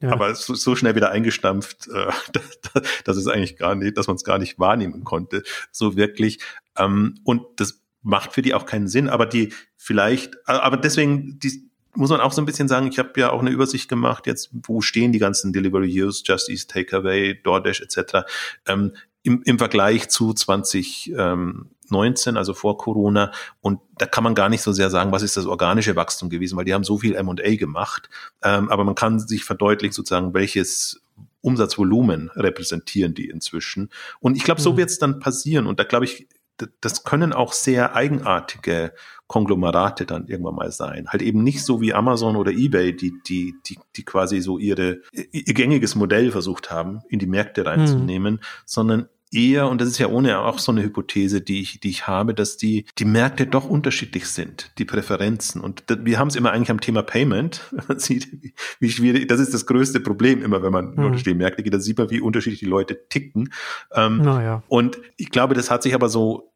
ja. 0.00 0.10
aber 0.10 0.34
so, 0.34 0.54
so, 0.54 0.76
schnell 0.76 0.94
wieder 0.94 1.10
eingestampft, 1.10 1.88
äh, 1.88 2.12
dass, 3.04 3.16
es 3.16 3.26
eigentlich 3.26 3.56
gar 3.56 3.74
nicht, 3.74 3.96
dass 3.96 4.06
man 4.06 4.16
es 4.16 4.24
gar 4.24 4.38
nicht 4.38 4.58
wahrnehmen 4.58 5.04
konnte, 5.04 5.42
so 5.70 5.96
wirklich. 5.96 6.38
Ähm, 6.76 7.20
und 7.24 7.42
das 7.56 7.82
macht 8.02 8.32
für 8.32 8.42
die 8.42 8.54
auch 8.54 8.66
keinen 8.66 8.88
Sinn, 8.88 9.08
aber 9.08 9.26
die 9.26 9.52
vielleicht, 9.76 10.36
aber 10.48 10.76
deswegen, 10.76 11.38
die, 11.40 11.68
muss 11.96 12.10
man 12.10 12.20
auch 12.20 12.32
so 12.32 12.42
ein 12.42 12.46
bisschen 12.46 12.68
sagen, 12.68 12.88
ich 12.88 12.98
habe 12.98 13.18
ja 13.18 13.30
auch 13.30 13.40
eine 13.40 13.50
Übersicht 13.50 13.88
gemacht, 13.88 14.26
jetzt, 14.26 14.50
wo 14.52 14.80
stehen 14.80 15.12
die 15.12 15.18
ganzen 15.18 15.52
Delivery 15.52 16.02
Use, 16.02 16.22
Just 16.24 16.48
Eat 16.48 16.68
Takeaway, 16.68 17.40
DoorDash 17.42 17.80
etc. 17.80 18.26
Ähm, 18.66 18.92
im, 19.22 19.42
im 19.44 19.58
Vergleich 19.58 20.08
zu 20.08 20.34
2019, 21.86 22.36
also 22.36 22.54
vor 22.54 22.78
Corona. 22.78 23.32
Und 23.60 23.80
da 23.98 24.06
kann 24.06 24.24
man 24.24 24.34
gar 24.34 24.48
nicht 24.48 24.62
so 24.62 24.72
sehr 24.72 24.90
sagen, 24.90 25.12
was 25.12 25.22
ist 25.22 25.36
das 25.36 25.46
organische 25.46 25.96
Wachstum 25.96 26.30
gewesen, 26.30 26.56
weil 26.56 26.64
die 26.64 26.74
haben 26.74 26.84
so 26.84 26.98
viel 26.98 27.14
M&A 27.14 27.56
gemacht. 27.56 28.08
Ähm, 28.42 28.70
aber 28.70 28.84
man 28.84 28.94
kann 28.94 29.18
sich 29.18 29.44
verdeutlichen 29.44 29.92
sozusagen, 29.92 30.34
welches 30.34 31.00
Umsatzvolumen 31.40 32.30
repräsentieren 32.34 33.14
die 33.14 33.28
inzwischen. 33.28 33.90
Und 34.20 34.36
ich 34.36 34.44
glaube, 34.44 34.60
so 34.60 34.72
mhm. 34.72 34.76
wird 34.78 34.90
es 34.90 34.98
dann 34.98 35.20
passieren. 35.20 35.66
Und 35.66 35.78
da 35.78 35.84
glaube 35.84 36.04
ich, 36.04 36.26
das 36.80 37.04
können 37.04 37.32
auch 37.32 37.52
sehr 37.52 37.94
eigenartige 37.94 38.92
Konglomerate 39.26 40.06
dann 40.06 40.26
irgendwann 40.26 40.54
mal 40.54 40.70
sein. 40.70 41.08
Halt 41.08 41.22
eben 41.22 41.42
nicht 41.42 41.64
so 41.64 41.80
wie 41.80 41.92
Amazon 41.92 42.36
oder 42.36 42.52
eBay, 42.52 42.96
die, 42.96 43.12
die, 43.26 43.54
die, 43.66 43.78
die 43.96 44.04
quasi 44.04 44.40
so 44.40 44.58
ihre, 44.58 45.02
ihr 45.12 45.54
gängiges 45.54 45.94
Modell 45.94 46.30
versucht 46.30 46.70
haben, 46.70 47.02
in 47.08 47.18
die 47.18 47.26
Märkte 47.26 47.66
reinzunehmen, 47.66 48.34
mhm. 48.34 48.40
sondern 48.64 49.08
eher, 49.32 49.68
und 49.68 49.80
das 49.80 49.88
ist 49.88 49.98
ja 49.98 50.08
ohne 50.08 50.40
auch 50.40 50.58
so 50.58 50.72
eine 50.72 50.82
Hypothese, 50.82 51.40
die 51.40 51.60
ich, 51.60 51.80
die 51.80 51.90
ich 51.90 52.06
habe, 52.06 52.34
dass 52.34 52.56
die, 52.56 52.86
die 52.98 53.04
Märkte 53.04 53.46
doch 53.46 53.68
unterschiedlich 53.68 54.26
sind, 54.28 54.70
die 54.78 54.84
Präferenzen. 54.84 55.60
Und 55.60 55.84
wir 55.88 56.18
haben 56.18 56.28
es 56.28 56.36
immer 56.36 56.52
eigentlich 56.52 56.70
am 56.70 56.80
Thema 56.80 57.02
Payment. 57.02 57.60
Man 57.88 57.98
sieht, 57.98 58.28
wie 58.80 58.90
schwierig, 58.90 59.28
das 59.28 59.40
ist 59.40 59.54
das 59.54 59.66
größte 59.66 60.00
Problem 60.00 60.42
immer, 60.42 60.62
wenn 60.62 60.72
man 60.72 60.96
hm. 60.96 61.12
durch 61.12 61.22
die 61.22 61.34
Märkte 61.34 61.62
geht. 61.62 61.74
Da 61.74 61.80
sieht 61.80 61.98
man, 61.98 62.10
wie 62.10 62.20
unterschiedlich 62.20 62.60
die 62.60 62.66
Leute 62.66 63.08
ticken. 63.08 63.52
Ähm, 63.92 64.22
ja. 64.24 64.62
Und 64.68 64.98
ich 65.16 65.30
glaube, 65.30 65.54
das 65.54 65.70
hat 65.70 65.82
sich 65.82 65.94
aber 65.94 66.08
so 66.08 66.52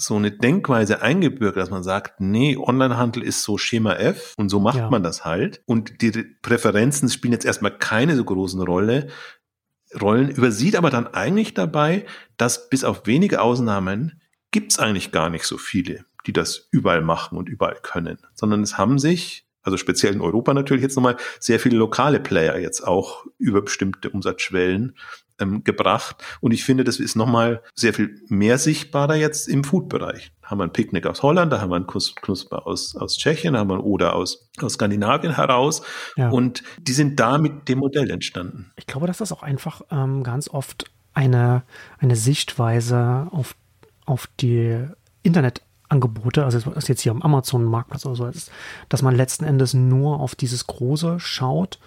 so 0.00 0.16
eine 0.16 0.30
Denkweise 0.30 1.02
eingebürgert, 1.02 1.62
dass 1.62 1.70
man 1.70 1.82
sagt, 1.82 2.20
nee, 2.20 2.56
Onlinehandel 2.56 3.22
ist 3.22 3.42
so 3.42 3.58
Schema 3.58 3.94
F 3.94 4.34
und 4.38 4.48
so 4.48 4.58
macht 4.58 4.78
ja. 4.78 4.90
man 4.90 5.02
das 5.02 5.24
halt. 5.24 5.62
Und 5.66 6.00
die 6.00 6.10
Präferenzen 6.42 7.08
spielen 7.10 7.32
jetzt 7.32 7.44
erstmal 7.44 7.76
keine 7.76 8.16
so 8.16 8.24
großen 8.24 8.62
Rolle. 8.62 9.08
Rollen, 9.98 10.30
übersieht 10.30 10.76
aber 10.76 10.90
dann 10.90 11.06
eigentlich 11.08 11.54
dabei, 11.54 12.06
dass 12.36 12.68
bis 12.68 12.84
auf 12.84 13.06
wenige 13.06 13.40
Ausnahmen 13.40 14.20
gibt's 14.50 14.78
eigentlich 14.78 15.12
gar 15.12 15.30
nicht 15.30 15.44
so 15.44 15.58
viele, 15.58 16.04
die 16.26 16.32
das 16.32 16.68
überall 16.70 17.02
machen 17.02 17.38
und 17.38 17.48
überall 17.48 17.78
können, 17.82 18.18
sondern 18.34 18.62
es 18.62 18.78
haben 18.78 18.98
sich 18.98 19.46
also 19.62 19.76
speziell 19.76 20.14
in 20.14 20.20
Europa 20.20 20.54
natürlich 20.54 20.82
jetzt 20.82 20.96
nochmal 20.96 21.16
sehr 21.38 21.60
viele 21.60 21.76
lokale 21.76 22.20
Player 22.20 22.58
jetzt 22.58 22.80
auch 22.80 23.26
über 23.38 23.62
bestimmte 23.62 24.10
Umsatzschwellen 24.10 24.96
ähm, 25.40 25.64
gebracht. 25.64 26.22
Und 26.40 26.52
ich 26.52 26.64
finde, 26.64 26.84
das 26.84 27.00
ist 27.00 27.16
nochmal 27.16 27.62
sehr 27.74 27.94
viel 27.94 28.20
mehr 28.28 28.58
sichtbarer 28.58 29.16
jetzt 29.16 29.48
im 29.48 29.64
Food-Bereich. 29.64 30.32
Da 30.42 30.50
haben 30.50 30.58
wir 30.58 30.64
ein 30.64 30.72
Picknick 30.72 31.06
aus 31.06 31.22
Holland, 31.22 31.52
da 31.52 31.60
haben 31.60 31.70
wir 31.70 31.76
ein 31.76 31.86
Knusper 31.86 32.66
aus, 32.66 32.96
aus 32.96 33.16
Tschechien, 33.18 33.54
da 33.54 33.60
haben 33.60 33.70
wir 33.70 33.76
ein 33.76 33.80
Oder 33.80 34.14
aus, 34.14 34.48
aus 34.60 34.74
Skandinavien 34.74 35.36
heraus. 35.36 35.82
Ja. 36.16 36.30
Und 36.30 36.62
die 36.78 36.92
sind 36.92 37.18
da 37.20 37.38
mit 37.38 37.68
dem 37.68 37.78
Modell 37.78 38.10
entstanden. 38.10 38.72
Ich 38.76 38.86
glaube, 38.86 39.06
dass 39.06 39.18
das 39.18 39.32
auch 39.32 39.42
einfach 39.42 39.82
ähm, 39.90 40.22
ganz 40.22 40.48
oft 40.48 40.90
eine, 41.14 41.62
eine 41.98 42.16
Sichtweise 42.16 43.28
auf, 43.30 43.54
auf 44.06 44.28
die 44.40 44.86
Internet 45.22 45.62
Angebote, 45.90 46.44
also 46.44 46.74
was 46.74 46.86
jetzt 46.86 47.00
hier 47.00 47.12
am 47.12 47.20
Amazon-Marktplatz 47.20 48.06
oder 48.06 48.14
so 48.14 48.26
ist, 48.26 48.52
dass 48.88 49.02
man 49.02 49.16
letzten 49.16 49.44
Endes 49.44 49.74
nur 49.74 50.20
auf 50.20 50.36
dieses 50.36 50.68
Große 50.68 51.18
schaut 51.18 51.80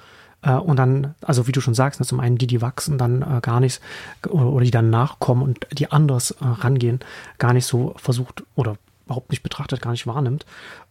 und 0.52 0.78
dann, 0.78 1.16
also 1.22 1.48
wie 1.48 1.52
du 1.52 1.62
schon 1.62 1.74
sagst, 1.74 2.00
ne, 2.00 2.06
zum 2.06 2.20
einen 2.20 2.38
die, 2.38 2.48
die 2.48 2.62
wachsen, 2.62 2.98
dann 2.98 3.22
äh, 3.22 3.40
gar 3.42 3.60
nicht, 3.60 3.82
oder, 4.30 4.48
oder, 4.48 4.66
die 4.66 4.72
dann 4.72 4.90
nachkommen 4.90 5.42
und 5.42 5.68
die 5.72 5.92
anders 5.92 6.32
äh, 6.32 6.46
rangehen, 6.46 7.00
gar 7.38 7.54
nicht 7.54 7.66
so 7.66 7.94
versucht 7.98 8.44
oder 8.56 8.78
überhaupt 9.06 9.32
nicht 9.32 9.44
betrachtet, 9.44 9.82
gar 9.82 9.92
nicht 9.92 10.08
wahrnimmt. 10.08 10.46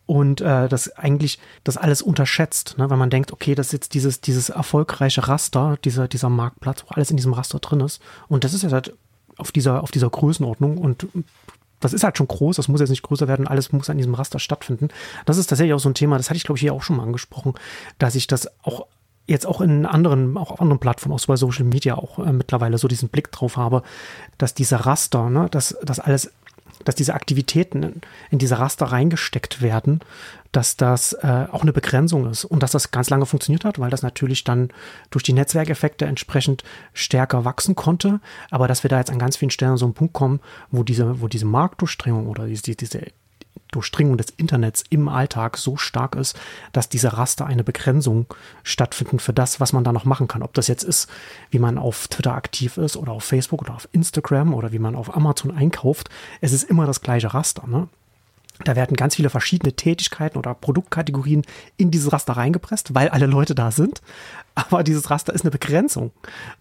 Und 0.07 0.41
äh, 0.41 0.69
das 0.69 0.97
eigentlich 0.97 1.39
das 1.65 1.77
alles 1.77 2.03
unterschätzt, 2.03 2.77
ne? 2.77 2.91
wenn 2.91 2.99
man 2.99 3.11
denkt, 3.11 3.33
okay, 3.33 3.55
das 3.55 3.69
ist 3.69 3.73
jetzt 3.73 3.95
dieses, 3.95 4.21
dieses 4.21 4.49
erfolgreiche 4.49 5.29
Raster, 5.29 5.79
dieser, 5.85 6.09
dieser 6.09 6.29
Marktplatz, 6.29 6.85
wo 6.87 6.95
alles 6.95 7.11
in 7.11 7.17
diesem 7.17 7.33
Raster 7.33 7.61
drin 7.61 7.81
ist. 7.81 8.03
Und 8.29 8.45
das 8.45 8.53
ist 8.53 8.63
ja 8.63 8.71
halt 8.71 8.95
auf 9.39 9.53
dieser, 9.53 9.83
auf 9.83 9.91
dieser 9.91 10.11
Größenordnung 10.11 10.77
und 10.79 11.07
das 11.81 11.93
ist 11.93 12.05
halt 12.05 12.17
schon 12.17 12.29
groß, 12.29 12.57
das 12.57 12.69
muss 12.69 12.81
jetzt 12.81 12.91
nicht 12.91 13.03
größer 13.03 13.29
werden, 13.29 13.47
alles 13.47 13.73
muss 13.73 13.91
an 13.91 13.97
diesem 13.97 14.15
Raster 14.15 14.39
stattfinden. 14.39 14.89
Das 15.27 15.37
ist 15.37 15.49
tatsächlich 15.49 15.75
auch 15.75 15.81
so 15.81 15.89
ein 15.89 15.95
Thema, 15.95 16.17
das 16.17 16.31
hatte 16.31 16.37
ich 16.37 16.45
glaube 16.45 16.59
ich 16.59 16.63
hier 16.63 16.75
auch 16.75 16.83
schon 16.83 16.97
mal 16.97 17.03
angesprochen, 17.03 17.55
dass 17.99 18.15
ich 18.15 18.27
das 18.27 18.49
auch 18.63 18.87
jetzt 19.27 19.47
auch 19.47 19.61
in 19.61 19.87
anderen, 19.87 20.37
auch 20.37 20.51
auf 20.51 20.61
anderen 20.61 20.81
Plattformen, 20.81 21.15
auch 21.15 21.27
bei 21.27 21.37
Social 21.37 21.65
Media 21.65 21.95
auch 21.95 22.19
äh, 22.19 22.33
mittlerweile 22.33 22.79
so 22.79 22.89
diesen 22.89 23.09
Blick 23.09 23.31
drauf 23.33 23.57
habe, 23.57 23.83
dass 24.39 24.55
dieser 24.55 24.79
Raster, 24.79 25.31
ne, 25.31 25.49
dass 25.51 25.77
das 25.83 26.01
alles 26.01 26.33
dass 26.85 26.95
diese 26.95 27.15
Aktivitäten 27.15 27.83
in, 27.83 28.01
in 28.31 28.39
diese 28.39 28.59
Raster 28.59 28.87
reingesteckt 28.87 29.63
werden, 29.63 30.01
dass 30.53 30.77
das 30.77 31.13
äh, 31.15 31.47
auch 31.51 31.63
eine 31.63 31.73
Begrenzung 31.73 32.29
ist 32.29 32.45
und 32.45 32.63
dass 32.63 32.73
das 32.73 32.91
ganz 32.91 33.09
lange 33.09 33.27
funktioniert 33.27 33.65
hat, 33.65 33.79
weil 33.79 33.91
das 33.91 34.03
natürlich 34.03 34.45
dann 34.45 34.69
durch 35.11 35.23
die 35.23 35.33
Netzwerkeffekte 35.33 36.05
entsprechend 36.07 36.65
stärker 36.93 37.45
wachsen 37.45 37.75
konnte, 37.75 38.21
aber 38.51 38.69
dass 38.69 38.83
wir 38.83 38.91
da 38.91 38.99
jetzt 38.99 39.11
an 39.11 39.19
ganz 39.19 39.37
vielen 39.37 39.51
Stellen 39.51 39.73
an 39.73 39.79
so 39.79 39.87
einen 39.87 39.95
Punkt 39.95 40.13
kommen, 40.13 40.41
wo 40.71 40.83
diese, 40.83 41.21
wo 41.21 41.29
diese 41.29 41.47
Marktdurchdringung 41.47 42.27
oder 42.27 42.47
diese, 42.47 42.75
diese 42.75 43.07
Durchdringung 43.73 44.17
des 44.17 44.31
Internets 44.37 44.85
im 44.89 45.09
Alltag 45.09 45.59
so 45.59 45.77
stark 45.77 46.15
ist, 46.15 46.39
dass 46.73 46.89
diese 46.89 47.17
Raster 47.17 47.47
eine 47.47 47.65
Begrenzung 47.65 48.27
stattfinden 48.63 49.19
für 49.19 49.33
das, 49.33 49.59
was 49.59 49.73
man 49.73 49.83
da 49.83 49.93
noch 49.93 50.05
machen 50.05 50.29
kann. 50.29 50.43
Ob 50.43 50.55
das 50.55 50.69
jetzt 50.69 50.85
ist, 50.85 51.11
wie 51.51 51.59
man 51.59 51.79
auf 51.79 52.07
Twitter 52.07 52.35
aktiv 52.35 52.77
ist 52.77 52.97
oder 52.97 53.13
auf 53.13 53.25
Facebook 53.25 53.63
oder 53.63 53.75
auf 53.75 53.89
Instagram 53.93 54.55
oder 54.55 54.73
wie 54.73 54.79
man 54.79 54.95
auf 54.95 55.17
Amazon 55.17 55.51
einkauft. 55.51 56.09
Es 56.41 56.53
ist 56.53 56.63
immer 56.63 56.87
das 56.87 57.01
gleiche 57.01 57.35
Raster. 57.35 57.67
Ne? 57.67 57.89
Da 58.65 58.77
werden 58.77 58.97
ganz 58.97 59.17
viele 59.17 59.31
verschiedene 59.31 59.73
Tätigkeiten 59.73 60.39
oder 60.39 60.55
Produktkategorien 60.55 61.43
in 61.77 61.91
dieses 61.91 62.13
Raster 62.13 62.35
reingepresst, 62.35 62.95
weil 62.95 63.09
alle 63.09 63.27
Leute 63.27 63.55
da 63.55 63.71
sind. 63.71 64.03
Aber 64.55 64.85
dieses 64.85 65.09
Raster 65.11 65.33
ist 65.33 65.43
eine 65.43 65.51
Begrenzung. 65.51 66.13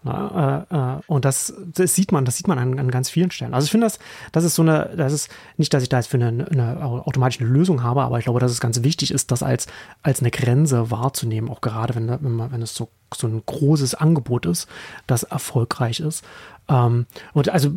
Äh, 0.06 0.10
äh, 0.10 1.00
und 1.06 1.24
das, 1.24 1.52
das, 1.74 1.94
sieht 1.94 2.10
man, 2.10 2.24
das 2.24 2.38
sieht 2.38 2.48
man 2.48 2.58
an, 2.58 2.78
an, 2.78 2.90
ganz 2.90 3.10
vielen 3.10 3.30
Stellen. 3.30 3.52
Also 3.52 3.66
ich 3.66 3.70
finde 3.70 3.86
das, 3.86 3.98
das 4.32 4.44
ist 4.44 4.54
so 4.54 4.62
eine, 4.62 4.94
das 4.96 5.12
ist 5.12 5.30
nicht, 5.58 5.74
dass 5.74 5.82
ich 5.82 5.90
da 5.90 5.98
jetzt 5.98 6.06
für 6.06 6.16
eine, 6.16 6.46
eine 6.50 6.82
automatische 6.82 7.44
Lösung 7.44 7.82
habe, 7.82 8.02
aber 8.02 8.18
ich 8.18 8.24
glaube, 8.24 8.40
dass 8.40 8.50
es 8.50 8.60
ganz 8.60 8.82
wichtig 8.82 9.10
ist, 9.10 9.30
das 9.30 9.42
als, 9.42 9.66
als 10.02 10.20
eine 10.20 10.30
Grenze 10.30 10.90
wahrzunehmen, 10.90 11.50
auch 11.50 11.60
gerade 11.60 11.94
wenn, 11.94 12.08
wenn, 12.08 12.32
man, 12.32 12.50
wenn 12.50 12.62
es 12.62 12.74
so, 12.74 12.88
so 13.14 13.26
ein 13.26 13.42
großes 13.44 13.94
Angebot 13.94 14.46
ist, 14.46 14.68
das 15.06 15.24
erfolgreich 15.24 16.00
ist. 16.00 16.24
Ähm, 16.68 17.06
und 17.34 17.50
also 17.50 17.72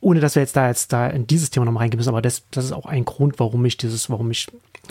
ohne 0.00 0.20
dass 0.20 0.34
wir 0.34 0.42
jetzt 0.42 0.56
da 0.56 0.68
jetzt 0.68 0.92
da 0.92 1.06
in 1.08 1.26
dieses 1.26 1.50
Thema 1.50 1.66
noch 1.66 1.78
reingehen 1.78 1.98
müssen, 1.98 2.08
aber 2.08 2.22
das, 2.22 2.42
das 2.50 2.64
ist 2.64 2.72
auch 2.72 2.86
ein 2.86 3.04
Grund, 3.04 3.38
warum 3.38 3.64
ich 3.64 3.76
dieses, 3.76 4.08
warum 4.10 4.30
ich 4.30 4.46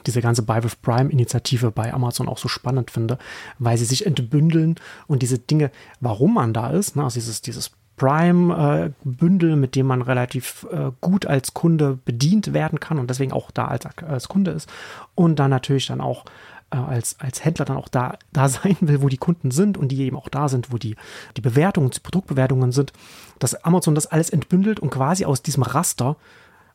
diese 0.06 0.22
ganze 0.22 0.44
Buy 0.44 0.64
with 0.64 0.76
Prime 0.78 1.12
Initiative 1.12 1.72
bei 1.72 1.94
Amazon 1.94 2.30
auch 2.30 2.38
so 2.38 2.48
spannend 2.48 2.92
finde, 2.92 3.18
weil 3.58 3.78
sie 3.78 3.86
sich 3.86 4.06
entbündeln 4.06 4.76
und 5.08 5.22
diese 5.22 5.40
Dinge, 5.40 5.72
warum 6.00 6.36
man 6.36 6.54
da 6.54 6.70
ist, 6.70 6.96
ne, 6.96 7.04
also 7.04 7.16
dieses, 7.16 7.42
dieses 7.42 7.72
Prime-Bündel, 7.98 9.52
äh, 9.52 9.56
mit 9.56 9.76
dem 9.76 9.86
man 9.86 10.02
relativ 10.02 10.66
äh, 10.72 10.92
gut 11.02 11.26
als 11.26 11.54
Kunde 11.54 12.00
bedient 12.06 12.54
werden 12.54 12.80
kann 12.80 12.98
und 12.98 13.10
deswegen 13.10 13.34
auch 13.34 13.52
da 13.52 13.68
als, 13.68 13.86
als 13.86 14.30
Kunde 14.30 14.52
ist 14.52 14.70
und 15.16 15.38
dann 15.38 15.52
natürlich 15.52 15.88
dann 15.88 16.02
auch 16.02 16.24
äh, 16.72 16.78
als, 16.78 17.20
als 17.20 17.44
Händler 17.44 17.66
dann 17.66 17.78
auch 17.78 17.88
da, 17.88 18.18
da 18.32 18.50
sein 18.50 18.78
will, 18.82 19.02
wo 19.02 19.10
die 19.10 19.18
Kunden 19.18 19.52
sind 19.52 19.78
und 19.78 19.90
die 19.90 20.02
eben 20.02 20.18
auch 20.18 20.30
da 20.30 20.50
sind, 20.50 20.72
wo 20.72 20.78
die, 20.78 20.96
die 21.38 21.42
Bewertungen, 21.42 21.90
die 21.92 22.00
Produktbewertungen 22.00 22.72
sind, 22.72 22.94
dass 23.40 23.56
Amazon 23.64 23.96
das 23.96 24.08
alles 24.08 24.30
entbündelt 24.30 24.80
und 24.80 24.90
quasi 24.90 25.26
aus 25.26 25.42
diesem 25.42 25.64
Raster, 25.64 26.16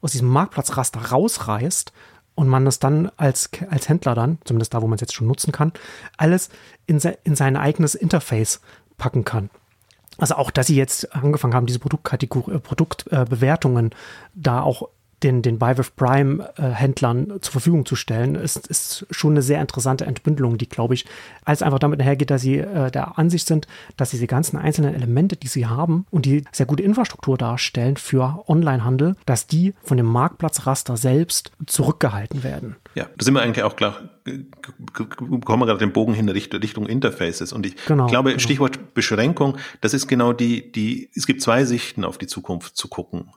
aus 0.01 0.13
diesem 0.13 0.29
Marktplatzraster 0.29 1.01
rausreißt 1.11 1.93
und 2.35 2.49
man 2.49 2.65
das 2.65 2.79
dann 2.79 3.11
als, 3.17 3.51
als 3.71 3.89
Händler 3.89 4.15
dann, 4.15 4.39
zumindest 4.45 4.75
da, 4.75 4.83
wo 4.83 4.87
man 4.87 4.97
es 4.97 5.01
jetzt 5.01 5.15
schon 5.15 5.27
nutzen 5.27 5.53
kann, 5.53 5.73
alles 6.17 6.49
in, 6.87 6.99
se, 7.01 7.19
in 7.25 7.37
sein 7.37 7.57
eigenes 7.57 7.95
Interface 7.95 8.61
packen 8.99 9.25
kann. 9.25 9.51
Also 10.19 10.37
auch, 10.37 10.51
dass 10.51 10.69
sie 10.69 10.77
jetzt 10.77 11.15
angefangen 11.15 11.55
haben, 11.55 11.67
diese 11.67 11.81
Produktkategorie, 11.81 12.59
Produktbewertungen 12.59 13.91
da 14.35 14.63
auch 14.63 14.89
den, 15.25 15.43
den 15.43 15.59
Buy 15.59 15.77
with 15.77 15.91
Prime 15.91 16.49
äh, 16.57 17.41
zur 17.41 17.53
Verfügung 17.53 17.87
zu 17.87 17.97
stellen, 17.97 18.35
ist, 18.35 18.67
ist 18.69 19.07
schon 19.11 19.33
eine 19.33 19.43
sehr 19.43 19.61
interessante 19.61 20.05
Entbündelung, 20.05 20.59
die, 20.59 20.69
glaube 20.69 20.95
ich, 20.95 21.07
als 21.45 21.63
einfach 21.63 21.79
damit 21.79 22.01
einhergeht, 22.01 22.31
dass 22.31 22.43
sie 22.43 22.59
äh, 22.59 22.91
der 22.91 23.19
Ansicht 23.19 23.47
sind, 23.47 23.67
dass 23.97 24.11
diese 24.11 24.27
ganzen 24.27 24.57
einzelnen 24.57 24.95
Elemente, 24.95 25.37
die 25.37 25.49
sie 25.49 25.67
haben 25.67 26.07
und 26.11 26.27
die 26.27 26.45
sehr 26.53 26.67
gute 26.67 26.83
Infrastruktur 26.83 27.39
darstellen 27.39 27.97
für 27.97 28.45
Onlinehandel, 28.47 29.17
dass 29.27 29.47
die 29.47 29.75
von 29.83 29.97
dem 29.97 30.07
Marktplatzraster 30.07 30.97
selbst 30.97 31.51
zurückgehalten 31.67 32.45
werden. 32.45 32.77
Ja, 32.95 33.07
da 33.17 33.25
sind 33.25 33.35
wir 33.35 33.43
eigentlich 33.43 33.65
auch 33.65 33.77
klar, 33.77 34.03
bekommen 34.25 35.63
wir 35.63 35.67
gerade 35.67 35.79
den 35.79 35.93
Bogen 35.93 36.15
hin 36.15 36.29
Richtung, 36.29 36.61
Richtung 36.61 36.87
Interfaces. 36.87 37.53
Und 37.53 37.67
ich 37.67 37.77
genau, 37.87 38.07
glaube, 38.07 38.31
genau. 38.31 38.41
Stichwort 38.41 38.95
Beschränkung, 38.95 39.57
das 39.81 39.95
ist 39.95 40.07
genau 40.07 40.33
die, 40.33 40.71
die, 40.71 41.11
es 41.15 41.27
gibt 41.27 41.43
zwei 41.43 41.65
Sichten 41.65 42.05
auf 42.05 42.19
die 42.19 42.27
Zukunft 42.27 42.77
zu 42.77 42.89
gucken. 42.89 43.31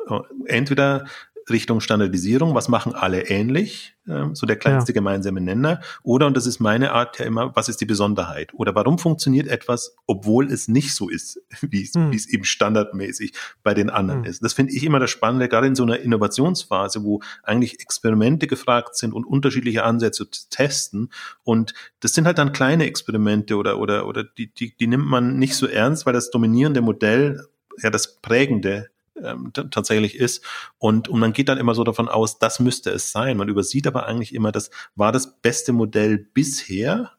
Entweder 0.46 1.06
Richtung 1.50 1.80
Standardisierung, 1.80 2.56
was 2.56 2.68
machen 2.68 2.94
alle 2.94 3.30
ähnlich, 3.30 3.96
äh, 4.08 4.26
so 4.34 4.46
der 4.46 4.58
kleinste 4.58 4.92
ja. 4.92 4.96
gemeinsame 4.96 5.42
Nenner, 5.42 5.82
oder, 6.04 6.28
und 6.28 6.36
das 6.36 6.46
ist 6.46 6.60
meine 6.60 6.92
Art 6.92 7.20
ja 7.20 7.26
immer, 7.26 7.56
was 7.56 7.70
ist 7.70 7.82
die 7.82 7.86
Besonderheit? 7.86 8.54
Oder 8.54 8.76
warum 8.76 9.00
funktioniert 9.00 9.48
etwas, 9.48 9.96
obwohl 10.06 10.52
es 10.52 10.68
nicht 10.68 10.94
so 10.94 11.10
ist, 11.10 11.42
wie 11.62 11.84
es, 11.84 11.94
hm. 11.94 12.12
wie 12.12 12.16
es 12.16 12.28
eben 12.28 12.44
standardmäßig 12.44 13.34
bei 13.64 13.74
den 13.74 13.90
anderen 13.90 14.24
hm. 14.24 14.30
ist. 14.30 14.44
Das 14.44 14.54
finde 14.54 14.74
ich 14.74 14.84
immer 14.84 15.00
das 15.00 15.10
Spannende, 15.10 15.48
gerade 15.48 15.68
in 15.68 15.76
so 15.76 15.84
einer 15.84 16.00
Innovationsphase, 16.00 17.04
wo 17.04 17.22
eigentlich 17.44 17.80
Experimente 17.80 18.48
gefragt 18.48 18.96
sind 18.96 19.14
und 19.14 19.26
unterschiedliche 19.26 19.84
Ansätze 19.84 20.30
zu 20.30 20.50
testen. 20.50 21.10
Und 21.44 21.74
das 22.00 22.14
sind 22.14 22.26
halt 22.26 22.38
dann 22.38 22.52
kleine 22.52 22.86
Experimente 22.86 23.56
oder, 23.56 23.80
oder, 23.80 24.08
oder 24.08 24.24
die, 24.24 24.54
die, 24.54 24.76
die 24.76 24.88
nimmt 24.88 25.06
man 25.06 25.38
nicht 25.38 25.56
so 25.56 25.68
ernst, 25.68 26.06
weil 26.06 26.14
das 26.14 26.32
dominierende 26.32 26.82
Modell 26.82 27.48
ja 27.82 27.90
das 27.90 28.18
prägende 28.22 28.90
ähm, 29.24 29.52
tatsächlich 29.54 30.16
ist. 30.16 30.44
Und, 30.78 31.08
und 31.10 31.20
man 31.20 31.34
geht 31.34 31.50
dann 31.50 31.58
immer 31.58 31.76
so 31.76 31.84
davon 31.84 32.10
aus, 32.10 32.40
das 32.40 32.60
müsste 32.60 32.92
es 32.92 33.12
sein. 33.12 33.38
Man 33.38 33.50
übersieht 33.50 33.88
aber 33.88 34.06
eigentlich 34.06 34.34
immer, 34.34 34.52
das 34.52 34.70
war 34.96 35.12
das 35.12 35.40
beste 35.42 35.74
Modell 35.74 36.18
bisher, 36.18 37.12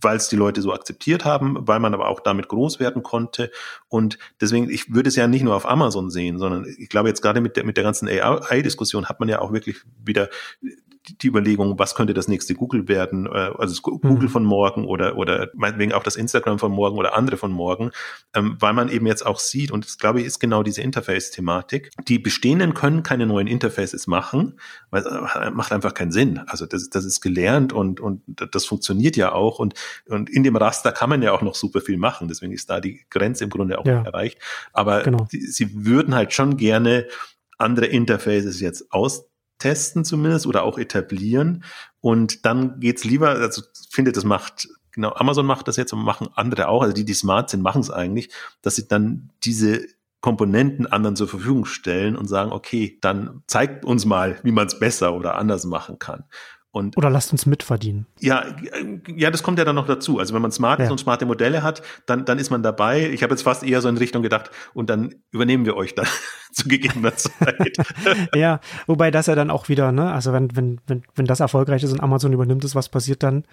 weil 0.00 0.16
es 0.16 0.28
die 0.28 0.36
Leute 0.36 0.62
so 0.62 0.72
akzeptiert 0.72 1.24
haben, 1.24 1.56
weil 1.66 1.80
man 1.80 1.94
aber 1.94 2.08
auch 2.08 2.20
damit 2.20 2.48
groß 2.48 2.80
werden 2.80 3.02
konnte. 3.02 3.50
Und 3.88 4.18
deswegen, 4.40 4.70
ich 4.70 4.94
würde 4.94 5.08
es 5.08 5.16
ja 5.16 5.26
nicht 5.26 5.42
nur 5.42 5.54
auf 5.54 5.68
Amazon 5.68 6.10
sehen, 6.10 6.38
sondern 6.38 6.66
ich 6.78 6.88
glaube 6.88 7.08
jetzt 7.08 7.20
gerade 7.20 7.40
mit 7.40 7.56
der, 7.56 7.64
mit 7.64 7.76
der 7.76 7.84
ganzen 7.84 8.08
AI-Diskussion 8.08 9.06
hat 9.06 9.20
man 9.20 9.28
ja 9.28 9.40
auch 9.40 9.52
wirklich 9.52 9.82
wieder 10.02 10.28
die 11.08 11.26
Überlegung, 11.26 11.78
was 11.78 11.94
könnte 11.94 12.14
das 12.14 12.28
nächste 12.28 12.54
Google 12.54 12.88
werden, 12.88 13.26
äh, 13.26 13.50
also 13.58 13.74
das 13.74 13.82
Google 13.82 14.28
mhm. 14.28 14.28
von 14.28 14.44
morgen 14.44 14.84
oder, 14.86 15.16
oder 15.16 15.48
meinetwegen 15.54 15.92
auch 15.92 16.02
das 16.02 16.16
Instagram 16.16 16.58
von 16.58 16.70
morgen 16.70 16.96
oder 16.96 17.16
andere 17.16 17.36
von 17.36 17.50
morgen, 17.50 17.90
ähm, 18.34 18.56
weil 18.60 18.72
man 18.72 18.88
eben 18.88 19.06
jetzt 19.06 19.26
auch 19.26 19.40
sieht, 19.40 19.70
und 19.70 19.84
das 19.84 19.98
glaube 19.98 20.20
ich 20.20 20.26
ist 20.26 20.38
genau 20.38 20.62
diese 20.62 20.82
Interface-Thematik, 20.82 21.90
die 22.06 22.18
bestehenden 22.18 22.74
können 22.74 23.02
keine 23.02 23.26
neuen 23.26 23.46
Interfaces 23.46 24.06
machen, 24.06 24.58
weil 24.90 25.04
äh, 25.04 25.50
macht 25.50 25.72
einfach 25.72 25.94
keinen 25.94 26.12
Sinn. 26.12 26.38
Also 26.46 26.66
das, 26.66 26.88
das 26.88 27.04
ist 27.04 27.20
gelernt 27.20 27.72
und, 27.72 28.00
und 28.00 28.22
das 28.26 28.64
funktioniert 28.64 29.16
ja 29.16 29.32
auch 29.32 29.58
und, 29.58 29.74
und 30.08 30.30
in 30.30 30.44
dem 30.44 30.56
Raster 30.56 30.92
kann 30.92 31.10
man 31.10 31.22
ja 31.22 31.32
auch 31.32 31.42
noch 31.42 31.56
super 31.56 31.80
viel 31.80 31.98
machen, 31.98 32.28
deswegen 32.28 32.52
ist 32.52 32.70
da 32.70 32.80
die 32.80 33.04
Grenze 33.10 33.44
im 33.44 33.50
Grunde 33.50 33.78
auch 33.78 33.86
ja. 33.86 34.02
erreicht. 34.02 34.38
Aber 34.72 35.02
genau. 35.02 35.26
sie, 35.30 35.40
sie 35.40 35.84
würden 35.84 36.14
halt 36.14 36.32
schon 36.32 36.56
gerne 36.56 37.08
andere 37.58 37.86
Interfaces 37.86 38.60
jetzt 38.60 38.92
aus 38.92 39.31
testen 39.62 40.04
zumindest 40.04 40.46
oder 40.46 40.64
auch 40.64 40.76
etablieren. 40.76 41.64
Und 42.00 42.44
dann 42.44 42.80
geht's 42.80 43.04
lieber, 43.04 43.30
also 43.30 43.62
finde, 43.90 44.12
das 44.12 44.24
macht 44.24 44.68
genau, 44.92 45.12
Amazon 45.14 45.46
macht 45.46 45.68
das 45.68 45.76
jetzt 45.76 45.92
und 45.92 46.02
machen 46.02 46.28
andere 46.34 46.68
auch, 46.68 46.82
also 46.82 46.92
die, 46.92 47.04
die 47.04 47.14
smart 47.14 47.48
sind, 47.48 47.62
machen 47.62 47.80
es 47.80 47.90
eigentlich, 47.90 48.30
dass 48.60 48.76
sie 48.76 48.88
dann 48.88 49.30
diese 49.44 49.86
Komponenten 50.20 50.86
anderen 50.86 51.16
zur 51.16 51.28
Verfügung 51.28 51.64
stellen 51.64 52.16
und 52.16 52.28
sagen, 52.28 52.52
okay, 52.52 52.98
dann 53.00 53.42
zeigt 53.46 53.84
uns 53.84 54.04
mal, 54.04 54.38
wie 54.42 54.52
man 54.52 54.66
es 54.66 54.78
besser 54.78 55.14
oder 55.14 55.36
anders 55.36 55.64
machen 55.64 55.98
kann. 55.98 56.24
Und 56.70 56.96
Oder 56.96 57.10
lasst 57.10 57.32
uns 57.32 57.44
mitverdienen. 57.44 58.06
Ja, 58.18 58.46
ja, 59.14 59.30
das 59.30 59.42
kommt 59.42 59.58
ja 59.58 59.64
dann 59.66 59.74
noch 59.74 59.86
dazu. 59.86 60.18
Also 60.18 60.32
wenn 60.32 60.40
man 60.40 60.52
smart 60.52 60.78
ja. 60.78 60.86
ist 60.86 60.90
und 60.90 60.98
smarte 60.98 61.26
Modelle 61.26 61.62
hat, 61.62 61.82
dann, 62.06 62.24
dann 62.24 62.38
ist 62.38 62.48
man 62.48 62.62
dabei. 62.62 63.10
Ich 63.10 63.22
habe 63.22 63.34
jetzt 63.34 63.42
fast 63.42 63.62
eher 63.62 63.82
so 63.82 63.88
in 63.88 63.98
Richtung 63.98 64.22
gedacht, 64.22 64.50
und 64.72 64.88
dann 64.88 65.14
übernehmen 65.32 65.66
wir 65.66 65.76
euch 65.76 65.94
dann 65.94 66.06
zu 66.62 66.68
gegebener 66.68 67.14
Zeit. 67.16 67.76
ja, 68.34 68.60
wobei 68.86 69.10
das 69.10 69.26
ja 69.26 69.34
dann 69.34 69.50
auch 69.50 69.68
wieder, 69.68 69.92
ne, 69.92 70.12
also 70.12 70.32
wenn, 70.32 70.54
wenn, 70.54 70.80
wenn, 70.86 71.02
wenn 71.14 71.26
das 71.26 71.40
erfolgreich 71.40 71.82
ist 71.82 71.92
und 71.92 72.00
Amazon 72.00 72.32
übernimmt 72.32 72.64
es, 72.64 72.74
was 72.74 72.88
passiert 72.88 73.22
dann? 73.22 73.44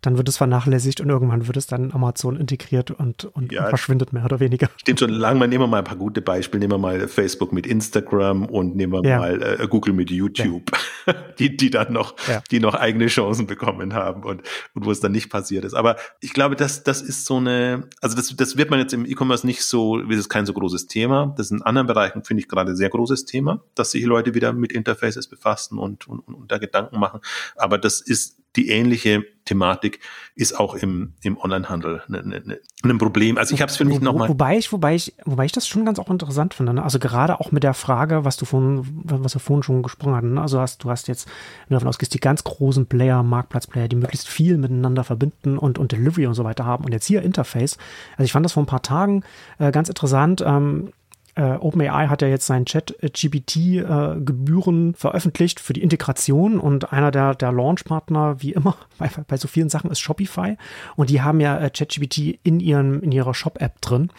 Dann 0.00 0.16
wird 0.16 0.28
es 0.28 0.36
vernachlässigt 0.36 1.00
und 1.00 1.08
irgendwann 1.08 1.46
wird 1.46 1.56
es 1.56 1.66
dann 1.66 1.92
Amazon 1.92 2.36
integriert 2.36 2.90
und, 2.90 3.24
und, 3.24 3.52
ja, 3.52 3.62
und 3.62 3.68
verschwindet 3.68 4.12
mehr 4.12 4.24
oder 4.24 4.40
weniger. 4.40 4.68
Stimmt 4.76 5.00
schon 5.00 5.10
lange 5.10 5.38
mal, 5.38 5.48
nehmen 5.48 5.64
wir 5.64 5.68
mal 5.68 5.78
ein 5.78 5.84
paar 5.84 5.96
gute 5.96 6.20
Beispiele, 6.20 6.60
nehmen 6.60 6.72
wir 6.72 6.78
mal 6.78 7.08
Facebook 7.08 7.52
mit 7.52 7.66
Instagram 7.66 8.46
und 8.46 8.76
nehmen 8.76 8.92
wir 8.92 9.08
ja. 9.08 9.18
mal 9.18 9.42
äh, 9.42 9.66
Google 9.68 9.94
mit 9.94 10.10
YouTube, 10.10 10.70
die, 11.38 11.56
die 11.56 11.70
dann 11.70 11.92
noch, 11.92 12.14
die 12.50 12.60
noch 12.60 12.74
eigene 12.74 13.06
Chancen 13.06 13.46
bekommen 13.46 13.94
haben 13.94 14.24
und, 14.24 14.42
und 14.74 14.84
wo 14.84 14.90
es 14.90 15.00
dann 15.00 15.12
nicht 15.12 15.30
passiert 15.30 15.64
ist. 15.64 15.74
Aber 15.74 15.96
ich 16.20 16.32
glaube, 16.32 16.56
das, 16.56 16.82
das 16.82 17.02
ist 17.02 17.24
so 17.24 17.36
eine, 17.36 17.88
also 18.00 18.16
das, 18.16 18.34
das 18.36 18.56
wird 18.56 18.70
man 18.70 18.80
jetzt 18.80 18.92
im 18.92 19.06
E-Commerce 19.06 19.46
nicht 19.46 19.62
so, 19.62 19.98
das 19.98 20.18
ist 20.18 20.28
kein 20.28 20.46
so 20.46 20.52
großes 20.52 20.86
Thema. 20.86 21.34
Das 21.36 21.46
ist 21.46 21.52
in 21.52 21.62
anderen 21.62 21.86
Bereichen, 21.86 22.24
finde 22.24 22.42
ich, 22.42 22.47
gerade 22.48 22.76
sehr 22.76 22.88
großes 22.88 23.24
Thema, 23.24 23.62
dass 23.74 23.90
sich 23.92 24.04
Leute 24.04 24.34
wieder 24.34 24.52
mit 24.52 24.72
Interfaces 24.72 25.28
befassen 25.28 25.78
und, 25.78 26.08
und, 26.08 26.20
und 26.20 26.50
da 26.50 26.58
Gedanken 26.58 26.98
machen. 26.98 27.20
Aber 27.56 27.78
das 27.78 28.00
ist 28.00 28.38
die 28.56 28.70
ähnliche 28.70 29.24
Thematik 29.44 30.00
ist 30.34 30.58
auch 30.58 30.74
im, 30.74 31.14
im 31.22 31.38
Onlinehandel 31.38 32.02
ne, 32.08 32.22
ne, 32.22 32.42
ne, 32.44 32.58
ein 32.84 32.98
Problem. 32.98 33.38
Also 33.38 33.54
ich 33.54 33.62
habe 33.62 33.70
es 33.70 33.76
für 33.76 33.84
mich 33.84 34.00
nochmal. 34.00 34.28
Wobei 34.28 34.58
ich, 34.58 34.72
wobei 34.72 34.94
ich, 34.94 35.14
wobei 35.24 35.46
ich 35.46 35.52
das 35.52 35.66
schon 35.66 35.86
ganz 35.86 35.98
auch 35.98 36.10
interessant 36.10 36.54
finde. 36.54 36.74
Ne? 36.74 36.82
Also 36.82 36.98
gerade 36.98 37.40
auch 37.40 37.50
mit 37.50 37.62
der 37.62 37.72
Frage, 37.72 38.24
was 38.24 38.36
du 38.36 38.44
von, 38.44 38.86
was 39.04 39.34
wir 39.34 39.40
vorhin 39.40 39.62
schon 39.62 39.82
gesprochen 39.82 40.14
hatten. 40.14 40.34
Ne? 40.34 40.42
Also 40.42 40.60
hast, 40.60 40.84
du 40.84 40.90
hast 40.90 41.08
jetzt, 41.08 41.26
wenn 41.26 41.74
du 41.74 41.74
davon 41.76 41.88
ausgehst, 41.88 42.12
die 42.12 42.20
ganz 42.20 42.44
großen 42.44 42.86
Player, 42.86 43.22
Marktplatzplayer, 43.22 43.88
die 43.88 43.96
möglichst 43.96 44.28
viel 44.28 44.58
miteinander 44.58 45.02
verbinden 45.02 45.56
und, 45.56 45.78
und 45.78 45.92
Delivery 45.92 46.26
und 46.26 46.34
so 46.34 46.44
weiter 46.44 46.66
haben. 46.66 46.84
Und 46.84 46.92
jetzt 46.92 47.06
hier 47.06 47.22
Interface. 47.22 47.78
Also 48.16 48.24
ich 48.24 48.32
fand 48.32 48.44
das 48.44 48.52
vor 48.52 48.62
ein 48.62 48.66
paar 48.66 48.82
Tagen 48.82 49.24
äh, 49.58 49.72
ganz 49.72 49.88
interessant. 49.88 50.42
Ähm, 50.44 50.92
äh, 51.38 51.56
OpenAI 51.60 52.08
hat 52.08 52.20
ja 52.20 52.28
jetzt 52.28 52.46
sein 52.46 52.66
Chat-GPT-Gebühren 52.66 54.90
äh, 54.90 54.96
veröffentlicht 54.96 55.60
für 55.60 55.72
die 55.72 55.82
Integration 55.82 56.58
und 56.58 56.92
einer 56.92 57.12
der, 57.12 57.36
der 57.36 57.52
Launchpartner, 57.52 58.42
wie 58.42 58.52
immer, 58.52 58.74
bei, 58.98 59.08
bei 59.28 59.36
so 59.36 59.46
vielen 59.46 59.68
Sachen 59.68 59.92
ist 59.92 60.00
Shopify 60.00 60.56
und 60.96 61.10
die 61.10 61.22
haben 61.22 61.38
ja 61.38 61.56
äh, 61.58 61.70
ChatGPT 61.70 62.40
in, 62.42 62.58
in 62.58 63.12
ihrer 63.12 63.34
Shop-App 63.34 63.80
drin. 63.80 64.10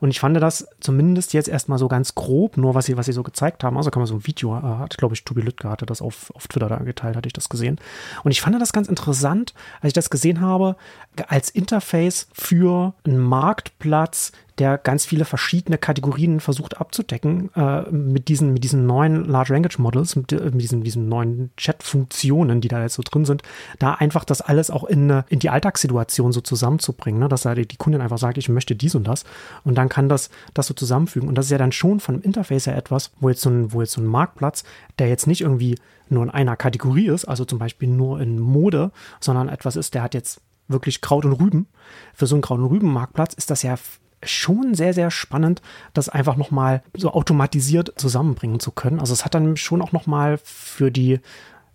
Und 0.00 0.10
ich 0.10 0.18
fand 0.18 0.36
das 0.38 0.66
zumindest 0.80 1.32
jetzt 1.32 1.48
erstmal 1.48 1.78
so 1.78 1.86
ganz 1.86 2.16
grob, 2.16 2.56
nur 2.56 2.74
was 2.74 2.86
sie, 2.86 2.96
was 2.96 3.06
sie 3.06 3.12
so 3.12 3.22
gezeigt 3.22 3.62
haben. 3.62 3.76
Also 3.76 3.90
kann 3.90 4.00
man 4.00 4.08
so 4.08 4.14
ein 4.14 4.26
Video, 4.26 4.56
äh, 4.56 4.62
hat, 4.62 4.96
glaube 4.96 5.14
ich, 5.14 5.24
Tobi 5.24 5.42
Lüttger 5.42 5.70
hatte 5.70 5.86
das 5.86 6.00
auf, 6.00 6.32
auf 6.34 6.48
Twitter 6.48 6.68
da 6.68 6.78
geteilt, 6.78 7.16
hatte 7.16 7.28
ich 7.28 7.34
das 7.34 7.50
gesehen. 7.50 7.78
Und 8.24 8.30
ich 8.30 8.40
fand 8.40 8.60
das 8.60 8.72
ganz 8.72 8.88
interessant, 8.88 9.52
als 9.80 9.90
ich 9.90 9.92
das 9.92 10.10
gesehen 10.10 10.40
habe, 10.40 10.76
als 11.28 11.50
Interface 11.50 12.28
für 12.32 12.94
einen 13.04 13.18
Marktplatz, 13.18 14.32
der 14.62 14.78
ganz 14.78 15.04
viele 15.04 15.24
verschiedene 15.24 15.76
Kategorien 15.76 16.38
versucht 16.38 16.80
abzudecken 16.80 17.50
äh, 17.56 17.82
mit, 17.90 18.28
diesen, 18.28 18.52
mit 18.52 18.62
diesen 18.62 18.86
neuen 18.86 19.24
Large 19.24 19.52
Language 19.52 19.80
Models, 19.80 20.14
mit, 20.14 20.30
äh, 20.30 20.36
mit 20.52 20.62
diesen, 20.62 20.84
diesen 20.84 21.08
neuen 21.08 21.50
Chat-Funktionen, 21.56 22.60
die 22.60 22.68
da 22.68 22.80
jetzt 22.80 22.94
so 22.94 23.02
drin 23.02 23.24
sind, 23.24 23.42
da 23.80 23.94
einfach 23.94 24.24
das 24.24 24.40
alles 24.40 24.70
auch 24.70 24.84
in, 24.84 25.24
in 25.28 25.40
die 25.40 25.50
Alltagssituation 25.50 26.30
so 26.30 26.40
zusammenzubringen, 26.40 27.18
ne? 27.18 27.28
dass 27.28 27.42
da 27.42 27.56
die, 27.56 27.66
die 27.66 27.76
Kundin 27.76 28.00
einfach 28.00 28.18
sagt, 28.18 28.38
ich 28.38 28.48
möchte 28.48 28.76
dies 28.76 28.94
und 28.94 29.02
das 29.08 29.24
und 29.64 29.74
dann 29.74 29.88
kann 29.88 30.08
das, 30.08 30.30
das 30.54 30.68
so 30.68 30.74
zusammenfügen 30.74 31.28
und 31.28 31.34
das 31.34 31.46
ist 31.46 31.50
ja 31.50 31.58
dann 31.58 31.72
schon 31.72 31.98
von 31.98 32.14
dem 32.14 32.22
Interface 32.22 32.68
her 32.68 32.76
etwas, 32.76 33.10
wo 33.18 33.30
jetzt 33.30 33.40
so 33.40 33.50
ein, 33.50 33.72
wo 33.72 33.80
jetzt 33.80 33.94
so 33.94 34.00
ein 34.00 34.06
Marktplatz, 34.06 34.62
der 35.00 35.08
jetzt 35.08 35.26
nicht 35.26 35.40
irgendwie 35.40 35.76
nur 36.08 36.22
in 36.22 36.30
einer 36.30 36.54
Kategorie 36.54 37.08
ist, 37.08 37.24
also 37.24 37.44
zum 37.44 37.58
Beispiel 37.58 37.88
nur 37.88 38.20
in 38.20 38.38
Mode, 38.38 38.92
sondern 39.18 39.48
etwas 39.48 39.74
ist, 39.74 39.94
der 39.94 40.04
hat 40.04 40.14
jetzt 40.14 40.40
wirklich 40.68 41.00
Kraut 41.00 41.24
und 41.24 41.32
Rüben. 41.32 41.66
Für 42.14 42.28
so 42.28 42.36
einen 42.36 42.42
Kraut- 42.42 42.60
und 42.60 42.66
Rüben-Marktplatz 42.66 43.34
ist 43.34 43.50
das 43.50 43.64
ja 43.64 43.76
schon 44.22 44.74
sehr, 44.74 44.94
sehr 44.94 45.10
spannend, 45.10 45.62
das 45.94 46.08
einfach 46.08 46.36
nochmal 46.36 46.82
so 46.96 47.12
automatisiert 47.12 47.92
zusammenbringen 47.96 48.60
zu 48.60 48.70
können. 48.70 49.00
Also 49.00 49.12
es 49.12 49.24
hat 49.24 49.34
dann 49.34 49.56
schon 49.56 49.82
auch 49.82 49.92
nochmal 49.92 50.38
für 50.42 50.90
die 50.90 51.20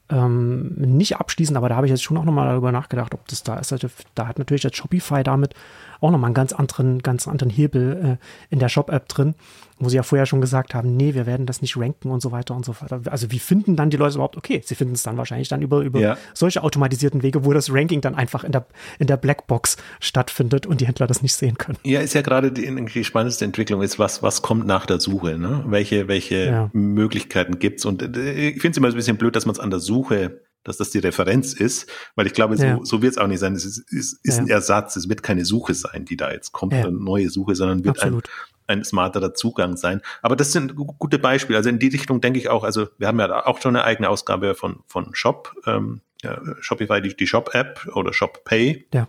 ähm, 0.10 0.74
nicht 0.76 1.18
abschließend, 1.18 1.58
aber 1.58 1.70
da 1.70 1.76
habe 1.76 1.88
ich 1.88 1.92
jetzt 1.92 2.04
schon 2.04 2.18
auch 2.18 2.24
nochmal 2.24 2.48
darüber 2.48 2.72
nachgedacht, 2.72 3.14
ob 3.14 3.28
das 3.28 3.44
da 3.44 3.58
ist. 3.58 3.74
Also 3.74 3.88
da 4.16 4.28
hat 4.28 4.40
natürlich 4.40 4.64
jetzt 4.64 4.78
Shopify 4.78 5.24
damit 5.24 5.54
auch 6.00 6.12
nochmal 6.12 6.28
einen 6.28 6.36
ganz 6.36 6.54
anderen, 6.54 7.00
ganz 7.00 7.28
anderen 7.28 7.50
Hebel 7.50 8.20
äh, 8.20 8.54
in 8.54 8.60
der 8.60 8.70
Shop-App 8.70 9.08
drin, 9.08 9.36
wo 9.80 9.90
sie 9.90 9.96
ja 9.96 10.04
vorher 10.04 10.26
schon 10.26 10.42
gesagt 10.42 10.74
haben, 10.74 10.96
nee, 10.96 11.14
wir 11.14 11.26
werden 11.26 11.46
das 11.46 11.62
nicht 11.62 11.78
ranken 11.78 12.10
und 12.10 12.22
so 12.22 12.32
weiter 12.32 12.56
und 12.56 12.66
so 12.66 12.76
weiter. 12.80 13.02
Also 13.10 13.32
wie 13.32 13.40
finden 13.40 13.76
dann 13.76 13.90
die 13.90 13.98
Leute 13.98 14.16
überhaupt, 14.16 14.38
okay, 14.38 14.62
sie 14.64 14.76
finden 14.76 14.94
es 14.94 15.04
dann 15.04 15.18
wahrscheinlich 15.18 15.50
dann 15.50 15.62
über, 15.62 15.82
über 15.82 16.00
ja. 16.00 16.18
solche 16.34 16.64
automatisierten 16.64 17.24
Wege, 17.24 17.46
wo 17.46 17.54
das 17.54 17.72
Ranking 17.72 18.02
dann 18.02 18.16
einfach 18.16 18.44
in 18.44 18.52
der, 18.52 18.66
in 19.00 19.08
der 19.08 19.18
Blackbox 19.18 19.78
stattfindet 20.00 20.66
und 20.66 20.82
die 20.82 20.88
Händler 20.88 21.08
das 21.08 21.22
nicht 21.22 21.34
sehen 21.34 21.58
können. 21.58 21.78
Ja, 21.84 22.02
ist 22.02 22.14
ja 22.14 22.22
gerade 22.22 22.52
die, 22.52 22.74
die 22.94 23.04
spannendste 23.04 23.46
Entwicklung 23.46 23.82
ist, 23.82 24.00
was, 24.00 24.24
was 24.24 24.42
kommt 24.42 24.66
nach 24.66 24.86
der 24.86 25.00
Suche, 25.00 25.38
ne? 25.38 25.64
Welche, 25.68 26.08
welche 26.08 26.46
ja. 26.46 26.70
Möglichkeiten 26.74 27.60
gibt's? 27.60 27.86
Und 27.86 28.02
äh, 28.02 28.50
ich 28.50 28.62
finde 28.62 28.72
es 28.72 28.78
immer 28.78 28.88
ein 28.88 28.94
bisschen 28.94 29.18
blöd, 29.18 29.36
dass 29.36 29.46
man 29.46 29.54
es 29.54 29.60
an 29.60 29.70
der 29.70 29.80
Suche 29.80 29.97
dass 30.68 30.78
das 30.78 30.90
die 30.90 31.00
Referenz 31.00 31.54
ist, 31.54 31.90
weil 32.16 32.28
ich 32.28 32.34
glaube, 32.34 32.58
so, 32.58 32.66
ja. 32.66 32.80
so 32.84 33.02
wird 33.02 33.14
es 33.14 33.18
auch 33.18 33.28
nicht 33.28 33.40
sein. 33.40 33.56
Es 33.56 33.64
ist, 33.64 33.78
ist, 33.92 34.20
ist 34.24 34.38
ja. 34.38 34.44
ein 34.44 34.50
Ersatz, 34.50 34.98
es 34.98 35.08
wird 35.08 35.24
keine 35.24 35.46
Suche 35.46 35.74
sein, 35.74 36.04
die 36.04 36.18
da 36.18 36.30
jetzt 36.32 36.52
kommt, 36.52 36.74
ja. 36.74 36.80
eine 36.80 36.92
neue 36.92 37.30
Suche, 37.30 37.56
sondern 37.56 37.86
wird 37.86 38.04
ein, 38.04 38.22
ein 38.68 38.84
smarterer 38.84 39.34
Zugang 39.34 39.78
sein. 39.78 40.02
Aber 40.22 40.36
das 40.36 40.52
sind 40.52 40.76
gute 40.76 41.20
Beispiele. 41.20 41.58
Also 41.58 41.70
in 41.70 41.80
die 41.80 41.88
Richtung 41.88 42.20
denke 42.20 42.38
ich 42.38 42.50
auch, 42.50 42.66
also 42.66 42.90
wir 42.98 43.08
haben 43.08 43.18
ja 43.18 43.46
auch 43.46 43.62
schon 43.62 43.78
eine 43.78 43.86
eigene 43.86 44.10
Ausgabe 44.10 44.56
von, 44.56 44.80
von 44.88 45.16
Shop, 45.16 45.56
ähm, 45.66 46.02
Shopify, 46.60 47.02
die, 47.02 47.16
die 47.16 47.28
Shop-App 47.28 47.88
oder 47.94 48.12
Shop 48.12 48.44
Pay. 48.44 48.88
Ja 48.94 49.08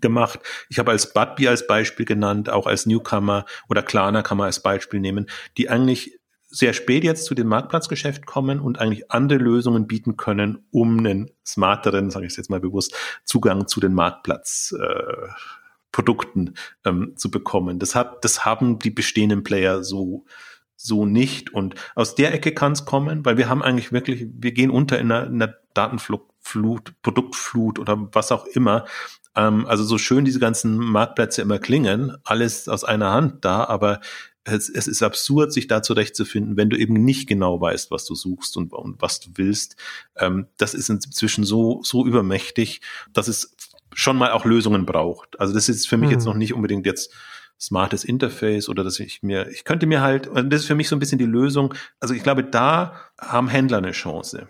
gemacht. 0.00 0.40
Ich 0.68 0.78
habe 0.78 0.90
als 0.90 1.14
Budbee 1.14 1.48
als 1.48 1.66
Beispiel 1.66 2.04
genannt, 2.04 2.50
auch 2.50 2.66
als 2.66 2.84
Newcomer 2.84 3.46
oder 3.70 3.82
Klarna 3.82 4.22
kann 4.22 4.36
man 4.36 4.46
als 4.46 4.60
Beispiel 4.60 5.00
nehmen, 5.00 5.30
die 5.56 5.70
eigentlich 5.70 6.18
sehr 6.54 6.72
spät 6.72 7.04
jetzt 7.04 7.26
zu 7.26 7.34
dem 7.34 7.48
Marktplatzgeschäft 7.48 8.24
kommen 8.26 8.60
und 8.60 8.78
eigentlich 8.78 9.10
andere 9.10 9.38
Lösungen 9.38 9.86
bieten 9.86 10.16
können, 10.16 10.64
um 10.70 10.98
einen 10.98 11.30
smarteren, 11.44 12.10
sage 12.10 12.26
ich 12.26 12.36
jetzt 12.36 12.50
mal 12.50 12.60
bewusst, 12.60 12.94
Zugang 13.24 13.66
zu 13.66 13.80
den 13.80 13.94
Marktplatzprodukten 13.94 16.54
äh, 16.84 16.88
ähm, 16.88 17.14
zu 17.16 17.30
bekommen. 17.30 17.78
Das 17.78 17.94
hat, 17.94 18.22
das 18.24 18.44
haben 18.44 18.78
die 18.78 18.90
bestehenden 18.90 19.42
Player 19.42 19.82
so 19.82 20.26
so 20.76 21.06
nicht. 21.06 21.54
Und 21.54 21.76
aus 21.94 22.14
der 22.14 22.34
Ecke 22.34 22.52
kann 22.52 22.72
es 22.72 22.84
kommen, 22.84 23.24
weil 23.24 23.38
wir 23.38 23.48
haben 23.48 23.62
eigentlich 23.62 23.92
wirklich, 23.92 24.26
wir 24.34 24.52
gehen 24.52 24.70
unter 24.70 24.98
in 24.98 25.10
einer, 25.10 25.26
in 25.26 25.42
einer 25.42 25.54
Datenflut, 25.72 26.22
Produktflut 27.02 27.78
oder 27.78 28.08
was 28.12 28.32
auch 28.32 28.44
immer. 28.46 28.84
Ähm, 29.34 29.66
also 29.66 29.82
so 29.82 29.98
schön 29.98 30.24
diese 30.24 30.40
ganzen 30.40 30.76
Marktplätze 30.76 31.42
immer 31.42 31.58
klingen, 31.58 32.16
alles 32.24 32.68
aus 32.68 32.84
einer 32.84 33.12
Hand 33.12 33.44
da, 33.44 33.64
aber 33.64 34.00
es, 34.44 34.68
es 34.68 34.86
ist 34.86 35.02
absurd, 35.02 35.52
sich 35.52 35.66
da 35.66 35.82
zurechtzufinden, 35.82 36.56
wenn 36.56 36.70
du 36.70 36.76
eben 36.76 36.94
nicht 36.94 37.26
genau 37.28 37.60
weißt, 37.60 37.90
was 37.90 38.04
du 38.04 38.14
suchst 38.14 38.56
und, 38.56 38.72
und 38.72 39.00
was 39.00 39.20
du 39.20 39.30
willst. 39.34 39.76
Ähm, 40.16 40.46
das 40.58 40.74
ist 40.74 40.90
inzwischen 40.90 41.44
so, 41.44 41.80
so 41.82 42.06
übermächtig, 42.06 42.80
dass 43.12 43.28
es 43.28 43.56
schon 43.94 44.16
mal 44.16 44.32
auch 44.32 44.44
Lösungen 44.44 44.86
braucht. 44.86 45.40
Also 45.40 45.54
das 45.54 45.68
ist 45.68 45.88
für 45.88 45.96
mich 45.96 46.08
mhm. 46.08 46.14
jetzt 46.14 46.24
noch 46.26 46.34
nicht 46.34 46.52
unbedingt 46.52 46.86
jetzt 46.86 47.12
smartes 47.58 48.04
Interface 48.04 48.68
oder 48.68 48.84
dass 48.84 49.00
ich 49.00 49.22
mir, 49.22 49.48
ich 49.48 49.64
könnte 49.64 49.86
mir 49.86 50.02
halt, 50.02 50.28
das 50.34 50.62
ist 50.62 50.66
für 50.66 50.74
mich 50.74 50.88
so 50.88 50.96
ein 50.96 50.98
bisschen 50.98 51.18
die 51.18 51.24
Lösung. 51.24 51.72
Also 52.00 52.12
ich 52.12 52.22
glaube, 52.22 52.44
da 52.44 53.00
haben 53.18 53.48
Händler 53.48 53.78
eine 53.78 53.92
Chance 53.92 54.48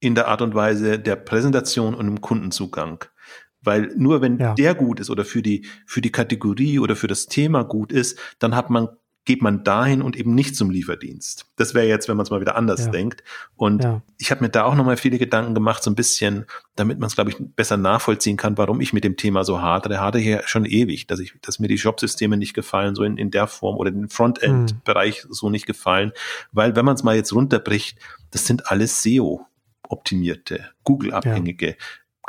in 0.00 0.14
der 0.14 0.28
Art 0.28 0.42
und 0.42 0.54
Weise 0.54 0.98
der 0.98 1.16
Präsentation 1.16 1.94
und 1.94 2.08
im 2.08 2.20
Kundenzugang. 2.20 3.04
Weil 3.60 3.92
nur 3.96 4.20
wenn 4.20 4.38
ja. 4.38 4.54
der 4.54 4.74
gut 4.74 5.00
ist 5.00 5.10
oder 5.10 5.24
für 5.24 5.42
die, 5.42 5.66
für 5.86 6.00
die 6.00 6.12
Kategorie 6.12 6.78
oder 6.78 6.96
für 6.96 7.08
das 7.08 7.26
Thema 7.26 7.64
gut 7.64 7.92
ist, 7.92 8.18
dann 8.38 8.54
hat 8.54 8.70
man 8.70 8.88
geht 9.26 9.42
man 9.42 9.64
dahin 9.64 10.00
und 10.00 10.16
eben 10.16 10.34
nicht 10.34 10.56
zum 10.56 10.70
Lieferdienst. 10.70 11.46
Das 11.56 11.74
wäre 11.74 11.86
jetzt, 11.86 12.08
wenn 12.08 12.16
man 12.16 12.24
es 12.24 12.30
mal 12.30 12.40
wieder 12.40 12.56
anders 12.56 12.86
ja. 12.86 12.90
denkt. 12.92 13.22
Und 13.56 13.82
ja. 13.84 14.00
ich 14.18 14.30
habe 14.30 14.42
mir 14.42 14.48
da 14.48 14.64
auch 14.64 14.74
nochmal 14.74 14.96
viele 14.96 15.18
Gedanken 15.18 15.54
gemacht, 15.54 15.82
so 15.82 15.90
ein 15.90 15.96
bisschen, 15.96 16.46
damit 16.76 17.00
man 17.00 17.08
es, 17.08 17.16
glaube 17.16 17.30
ich, 17.30 17.36
besser 17.38 17.76
nachvollziehen 17.76 18.36
kann, 18.36 18.56
warum 18.56 18.80
ich 18.80 18.92
mit 18.92 19.04
dem 19.04 19.16
Thema 19.16 19.44
so 19.44 19.60
hadere. 19.60 20.00
Hadere 20.00 20.22
hier 20.22 20.42
schon 20.46 20.64
ewig, 20.64 21.08
dass 21.08 21.18
ich, 21.18 21.34
dass 21.42 21.58
mir 21.58 21.68
die 21.68 21.76
Shop-Systeme 21.76 22.36
nicht 22.36 22.54
gefallen, 22.54 22.94
so 22.94 23.02
in, 23.02 23.18
in 23.18 23.32
der 23.32 23.48
Form 23.48 23.76
oder 23.76 23.90
den 23.90 24.08
Frontend-Bereich 24.08 25.24
hm. 25.24 25.32
so 25.32 25.50
nicht 25.50 25.66
gefallen. 25.66 26.12
Weil 26.52 26.76
wenn 26.76 26.84
man 26.84 26.94
es 26.94 27.02
mal 27.02 27.16
jetzt 27.16 27.32
runterbricht, 27.32 27.98
das 28.30 28.46
sind 28.46 28.70
alles 28.70 29.02
SEO 29.02 29.44
optimierte, 29.88 30.70
Google-abhängige, 30.84 31.76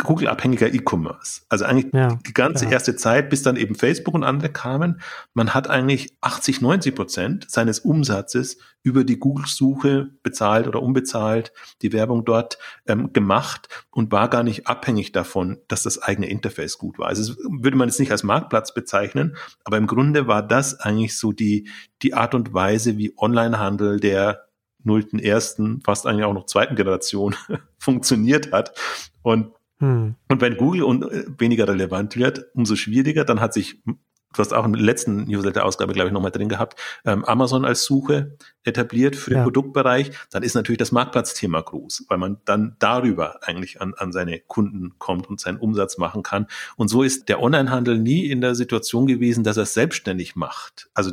Google-abhängiger 0.04 0.74
E-Commerce. 0.74 1.42
Also 1.50 1.66
eigentlich 1.66 1.94
ja, 1.94 2.20
die 2.28 2.34
ganze 2.34 2.66
ja. 2.66 2.72
erste 2.72 2.96
Zeit, 2.96 3.30
bis 3.30 3.42
dann 3.42 3.56
eben 3.56 3.76
Facebook 3.76 4.14
und 4.14 4.24
andere 4.24 4.50
kamen, 4.50 5.02
man 5.34 5.54
hat 5.54 5.70
eigentlich 5.70 6.16
80, 6.22 6.62
90 6.62 6.96
Prozent 6.96 7.50
seines 7.50 7.80
Umsatzes 7.80 8.58
über 8.84 9.04
die 9.04 9.20
Google-Suche 9.20 10.10
bezahlt 10.24 10.68
oder 10.68 10.82
unbezahlt, 10.82 11.52
die 11.82 11.94
Werbung 11.94 12.26
dort 12.26 12.58
ähm, 12.86 13.12
gemacht 13.12 13.68
und 13.90 14.12
war 14.12 14.30
gar 14.30 14.44
nicht 14.44 14.68
abhängig 14.68 15.12
davon, 15.12 15.58
dass 15.68 15.84
das 15.84 16.02
eigene 16.02 16.30
Interface 16.30 16.78
gut 16.78 17.00
war. 17.00 17.08
Also 17.08 17.34
würde 17.50 17.78
man 17.78 17.90
es 17.90 18.00
nicht 18.00 18.12
als 18.12 18.24
Marktplatz 18.24 18.74
bezeichnen, 18.74 19.36
aber 19.64 19.78
im 19.78 19.88
Grunde 19.88 20.28
war 20.28 20.42
das 20.42 20.80
eigentlich 20.80 21.18
so 21.18 21.32
die, 21.32 21.70
die 22.02 22.14
Art 22.14 22.36
und 22.36 22.54
Weise, 22.54 22.98
wie 22.98 23.14
Onlinehandel 23.18 24.00
der 24.00 24.48
nullten 24.84 25.20
ersten, 25.20 25.82
fast 25.82 26.08
eigentlich 26.08 26.26
auch 26.26 26.34
noch 26.34 26.46
zweiten 26.46 26.76
Generation 26.76 27.36
funktioniert 27.78 28.52
hat. 28.52 28.74
Und 29.22 29.52
hm. 29.80 30.16
Und 30.28 30.42
wenn 30.42 30.58
Google 30.58 30.84
un 30.84 31.04
äh, 31.04 31.26
weniger 31.38 31.68
relevant 31.68 32.16
wird, 32.16 32.46
umso 32.54 32.76
schwieriger, 32.76 33.26
dann 33.26 33.40
hat 33.40 33.54
sich, 33.54 33.82
du 33.86 34.40
hast 34.40 34.54
auch 34.54 34.66
in 34.66 34.74
der 34.74 34.82
letzten 34.82 35.26
Newsletter-Ausgabe, 35.26 35.94
glaube 35.94 36.10
ich, 36.10 36.14
nochmal 36.14 36.32
drin 36.32 36.50
gehabt, 36.50 36.80
ähm, 37.06 37.24
Amazon 37.26 37.64
als 37.64 37.86
Suche 37.86 38.38
etabliert 38.64 39.16
für 39.16 39.30
den 39.30 39.38
ja. 39.38 39.44
Produktbereich, 39.44 40.12
dann 40.32 40.44
ist 40.44 40.56
natürlich 40.56 40.80
das 40.80 40.92
Marktplatzthema 40.92 41.62
groß, 41.62 42.06
weil 42.10 42.18
man 42.18 42.38
dann 42.46 42.76
darüber 42.80 43.40
eigentlich 43.44 43.80
an, 43.80 43.94
an 43.96 44.12
seine 44.12 44.40
Kunden 44.40 44.98
kommt 44.98 45.30
und 45.30 45.40
seinen 45.40 45.58
Umsatz 45.58 45.98
machen 45.98 46.24
kann. 46.24 46.48
Und 46.76 46.88
so 46.88 47.04
ist 47.04 47.30
der 47.30 47.42
Onlinehandel 47.42 48.00
nie 48.00 48.26
in 48.26 48.42
der 48.42 48.56
Situation 48.56 49.06
gewesen, 49.06 49.44
dass 49.44 49.58
er 49.58 49.64
es 49.64 49.74
selbstständig 49.74 50.36
macht. 50.36 50.90
Also 50.96 51.12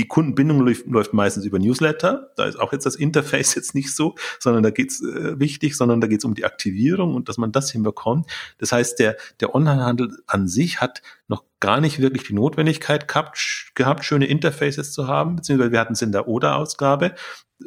die 0.00 0.08
Kundenbindung 0.08 0.60
läuft, 0.60 0.86
läuft, 0.86 1.12
meistens 1.12 1.44
über 1.44 1.58
Newsletter. 1.58 2.30
Da 2.36 2.46
ist 2.46 2.58
auch 2.58 2.72
jetzt 2.72 2.86
das 2.86 2.96
Interface 2.96 3.54
jetzt 3.56 3.74
nicht 3.74 3.94
so, 3.94 4.14
sondern 4.38 4.62
da 4.62 4.70
geht's 4.70 5.02
äh, 5.02 5.38
wichtig, 5.38 5.76
sondern 5.76 6.00
da 6.00 6.06
geht's 6.06 6.24
um 6.24 6.34
die 6.34 6.46
Aktivierung 6.46 7.14
und 7.14 7.28
dass 7.28 7.36
man 7.36 7.52
das 7.52 7.70
hinbekommt. 7.70 8.26
Das 8.58 8.72
heißt, 8.72 8.98
der, 8.98 9.16
der 9.40 9.54
Onlinehandel 9.54 10.16
an 10.26 10.48
sich 10.48 10.80
hat 10.80 11.02
noch 11.30 11.44
gar 11.60 11.80
nicht 11.80 12.00
wirklich 12.00 12.24
die 12.24 12.34
Notwendigkeit 12.34 13.08
gehabt, 13.08 13.72
gehabt, 13.74 14.04
schöne 14.04 14.26
Interfaces 14.26 14.92
zu 14.92 15.06
haben, 15.06 15.36
beziehungsweise 15.36 15.72
wir 15.72 15.80
hatten 15.80 15.94
es 15.94 16.02
in 16.02 16.12
der 16.12 16.28
Oder-Ausgabe 16.28 17.14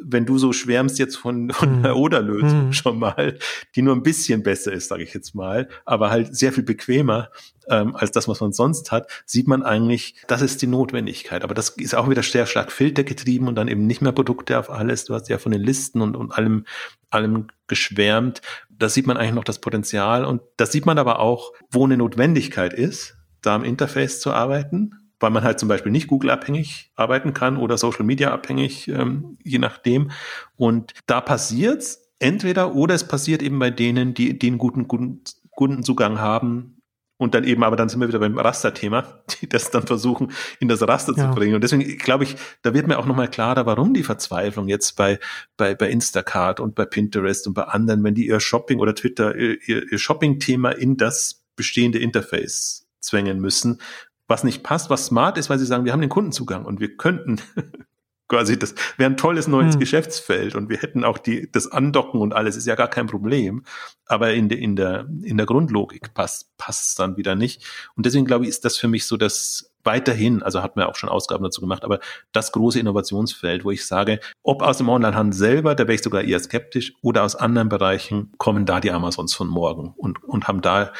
wenn 0.02 0.26
du 0.26 0.38
so 0.38 0.52
schwärmst 0.52 0.98
jetzt 0.98 1.16
von, 1.16 1.50
von 1.50 1.82
der 1.82 1.92
hm. 1.92 2.00
Oder-Lösung 2.00 2.60
hm. 2.64 2.72
schon 2.72 2.98
mal, 2.98 3.38
die 3.74 3.82
nur 3.82 3.94
ein 3.94 4.02
bisschen 4.02 4.42
besser 4.42 4.72
ist, 4.72 4.88
sage 4.88 5.02
ich 5.02 5.14
jetzt 5.14 5.34
mal, 5.34 5.68
aber 5.84 6.10
halt 6.10 6.36
sehr 6.36 6.52
viel 6.52 6.64
bequemer 6.64 7.30
ähm, 7.68 7.96
als 7.96 8.10
das, 8.10 8.28
was 8.28 8.40
man 8.40 8.52
sonst 8.52 8.92
hat, 8.92 9.08
sieht 9.24 9.48
man 9.48 9.62
eigentlich, 9.62 10.16
das 10.26 10.42
ist 10.42 10.60
die 10.60 10.66
Notwendigkeit. 10.66 11.44
Aber 11.44 11.54
das 11.54 11.70
ist 11.70 11.94
auch 11.94 12.10
wieder 12.10 12.22
sehr 12.22 12.46
stark 12.46 12.72
filtergetrieben 12.72 13.48
und 13.48 13.54
dann 13.54 13.68
eben 13.68 13.86
nicht 13.86 14.02
mehr 14.02 14.12
Produkte 14.12 14.58
auf 14.58 14.70
alles. 14.70 15.04
Du 15.04 15.14
hast 15.14 15.28
ja 15.28 15.38
von 15.38 15.52
den 15.52 15.62
Listen 15.62 16.02
und, 16.02 16.16
und 16.16 16.32
allem, 16.32 16.66
allem 17.10 17.46
geschwärmt. 17.66 18.42
Da 18.68 18.88
sieht 18.88 19.06
man 19.06 19.16
eigentlich 19.16 19.34
noch 19.34 19.44
das 19.44 19.60
Potenzial 19.60 20.24
und 20.24 20.42
das 20.56 20.72
sieht 20.72 20.84
man 20.84 20.98
aber 20.98 21.20
auch, 21.20 21.52
wo 21.70 21.84
eine 21.84 21.96
Notwendigkeit 21.96 22.74
ist, 22.74 23.13
da 23.46 23.54
am 23.54 23.64
Interface 23.64 24.20
zu 24.20 24.32
arbeiten 24.32 25.04
weil 25.24 25.30
man 25.30 25.42
halt 25.42 25.58
zum 25.58 25.70
Beispiel 25.70 25.90
nicht 25.90 26.06
Google-abhängig 26.08 26.90
arbeiten 26.96 27.32
kann 27.32 27.56
oder 27.56 27.78
Social-Media-abhängig, 27.78 28.88
ähm, 28.88 29.38
je 29.42 29.58
nachdem. 29.58 30.10
Und 30.56 30.92
da 31.06 31.22
passiert's 31.22 32.10
entweder 32.18 32.74
oder 32.74 32.94
es 32.94 33.08
passiert 33.08 33.42
eben 33.42 33.58
bei 33.58 33.70
denen, 33.70 34.12
die 34.12 34.38
den 34.38 34.58
guten, 34.58 34.86
guten 34.86 35.22
Kundenzugang 35.50 36.18
haben 36.18 36.82
und 37.16 37.34
dann 37.34 37.44
eben, 37.44 37.62
aber 37.62 37.76
dann 37.76 37.88
sind 37.88 38.00
wir 38.00 38.08
wieder 38.08 38.18
beim 38.18 38.38
Raster-Thema, 38.38 39.24
die 39.40 39.48
das 39.48 39.70
dann 39.70 39.86
versuchen, 39.86 40.32
in 40.60 40.68
das 40.68 40.86
Raster 40.86 41.14
ja. 41.16 41.30
zu 41.30 41.34
bringen. 41.34 41.54
Und 41.54 41.64
deswegen 41.64 41.96
glaube 41.96 42.24
ich, 42.24 42.36
da 42.62 42.74
wird 42.74 42.86
mir 42.86 42.98
auch 42.98 43.06
nochmal 43.06 43.30
klarer, 43.30 43.66
warum 43.66 43.94
die 43.94 44.02
Verzweiflung 44.02 44.68
jetzt 44.68 44.92
bei, 44.96 45.18
bei, 45.56 45.74
bei 45.74 45.88
Instacart 45.88 46.60
und 46.60 46.74
bei 46.74 46.84
Pinterest 46.84 47.46
und 47.46 47.54
bei 47.54 47.64
anderen, 47.64 48.04
wenn 48.04 48.14
die 48.14 48.26
ihr 48.26 48.40
Shopping 48.40 48.78
oder 48.78 48.94
Twitter, 48.94 49.34
ihr, 49.34 49.58
ihr 49.64 49.98
Shopping-Thema 49.98 50.72
in 50.72 50.96
das 50.98 51.44
bestehende 51.56 51.98
Interface 51.98 52.83
zwängen 53.04 53.40
müssen, 53.40 53.80
was 54.26 54.44
nicht 54.44 54.62
passt, 54.62 54.90
was 54.90 55.06
smart 55.06 55.38
ist, 55.38 55.50
weil 55.50 55.58
sie 55.58 55.66
sagen, 55.66 55.84
wir 55.84 55.92
haben 55.92 56.00
den 56.00 56.10
Kundenzugang 56.10 56.64
und 56.64 56.80
wir 56.80 56.96
könnten 56.96 57.40
quasi, 58.28 58.58
das 58.58 58.74
wäre 58.96 59.10
ein 59.10 59.16
tolles 59.16 59.48
neues 59.48 59.74
hm. 59.74 59.80
Geschäftsfeld 59.80 60.54
und 60.54 60.68
wir 60.70 60.78
hätten 60.78 61.04
auch 61.04 61.18
die, 61.18 61.50
das 61.52 61.70
Andocken 61.70 62.20
und 62.20 62.32
alles 62.32 62.56
ist 62.56 62.66
ja 62.66 62.74
gar 62.74 62.88
kein 62.88 63.06
Problem. 63.06 63.64
Aber 64.06 64.32
in 64.32 64.48
der, 64.48 64.58
in 64.58 64.76
der, 64.76 65.06
in 65.22 65.36
der 65.36 65.46
Grundlogik 65.46 66.14
passt, 66.14 66.56
passt 66.56 66.88
es 66.88 66.94
dann 66.94 67.16
wieder 67.16 67.34
nicht. 67.34 67.64
Und 67.96 68.06
deswegen 68.06 68.24
glaube 68.24 68.44
ich, 68.44 68.50
ist 68.50 68.64
das 68.64 68.76
für 68.76 68.88
mich 68.88 69.06
so 69.06 69.16
das 69.16 69.70
weiterhin, 69.84 70.42
also 70.42 70.62
hat 70.62 70.76
man 70.76 70.86
auch 70.86 70.96
schon 70.96 71.10
Ausgaben 71.10 71.44
dazu 71.44 71.60
gemacht, 71.60 71.84
aber 71.84 72.00
das 72.32 72.52
große 72.52 72.80
Innovationsfeld, 72.80 73.64
wo 73.64 73.70
ich 73.70 73.86
sage, 73.86 74.20
ob 74.42 74.62
aus 74.62 74.78
dem 74.78 74.88
Onlinehandel 74.88 75.36
selber, 75.36 75.74
da 75.74 75.84
wäre 75.84 75.94
ich 75.94 76.02
sogar 76.02 76.22
eher 76.22 76.40
skeptisch, 76.40 76.94
oder 77.02 77.22
aus 77.22 77.36
anderen 77.36 77.68
Bereichen 77.68 78.32
kommen 78.38 78.64
da 78.64 78.80
die 78.80 78.90
Amazons 78.90 79.34
von 79.34 79.48
morgen 79.48 79.92
und, 79.96 80.24
und 80.24 80.48
haben 80.48 80.62
da 80.62 80.92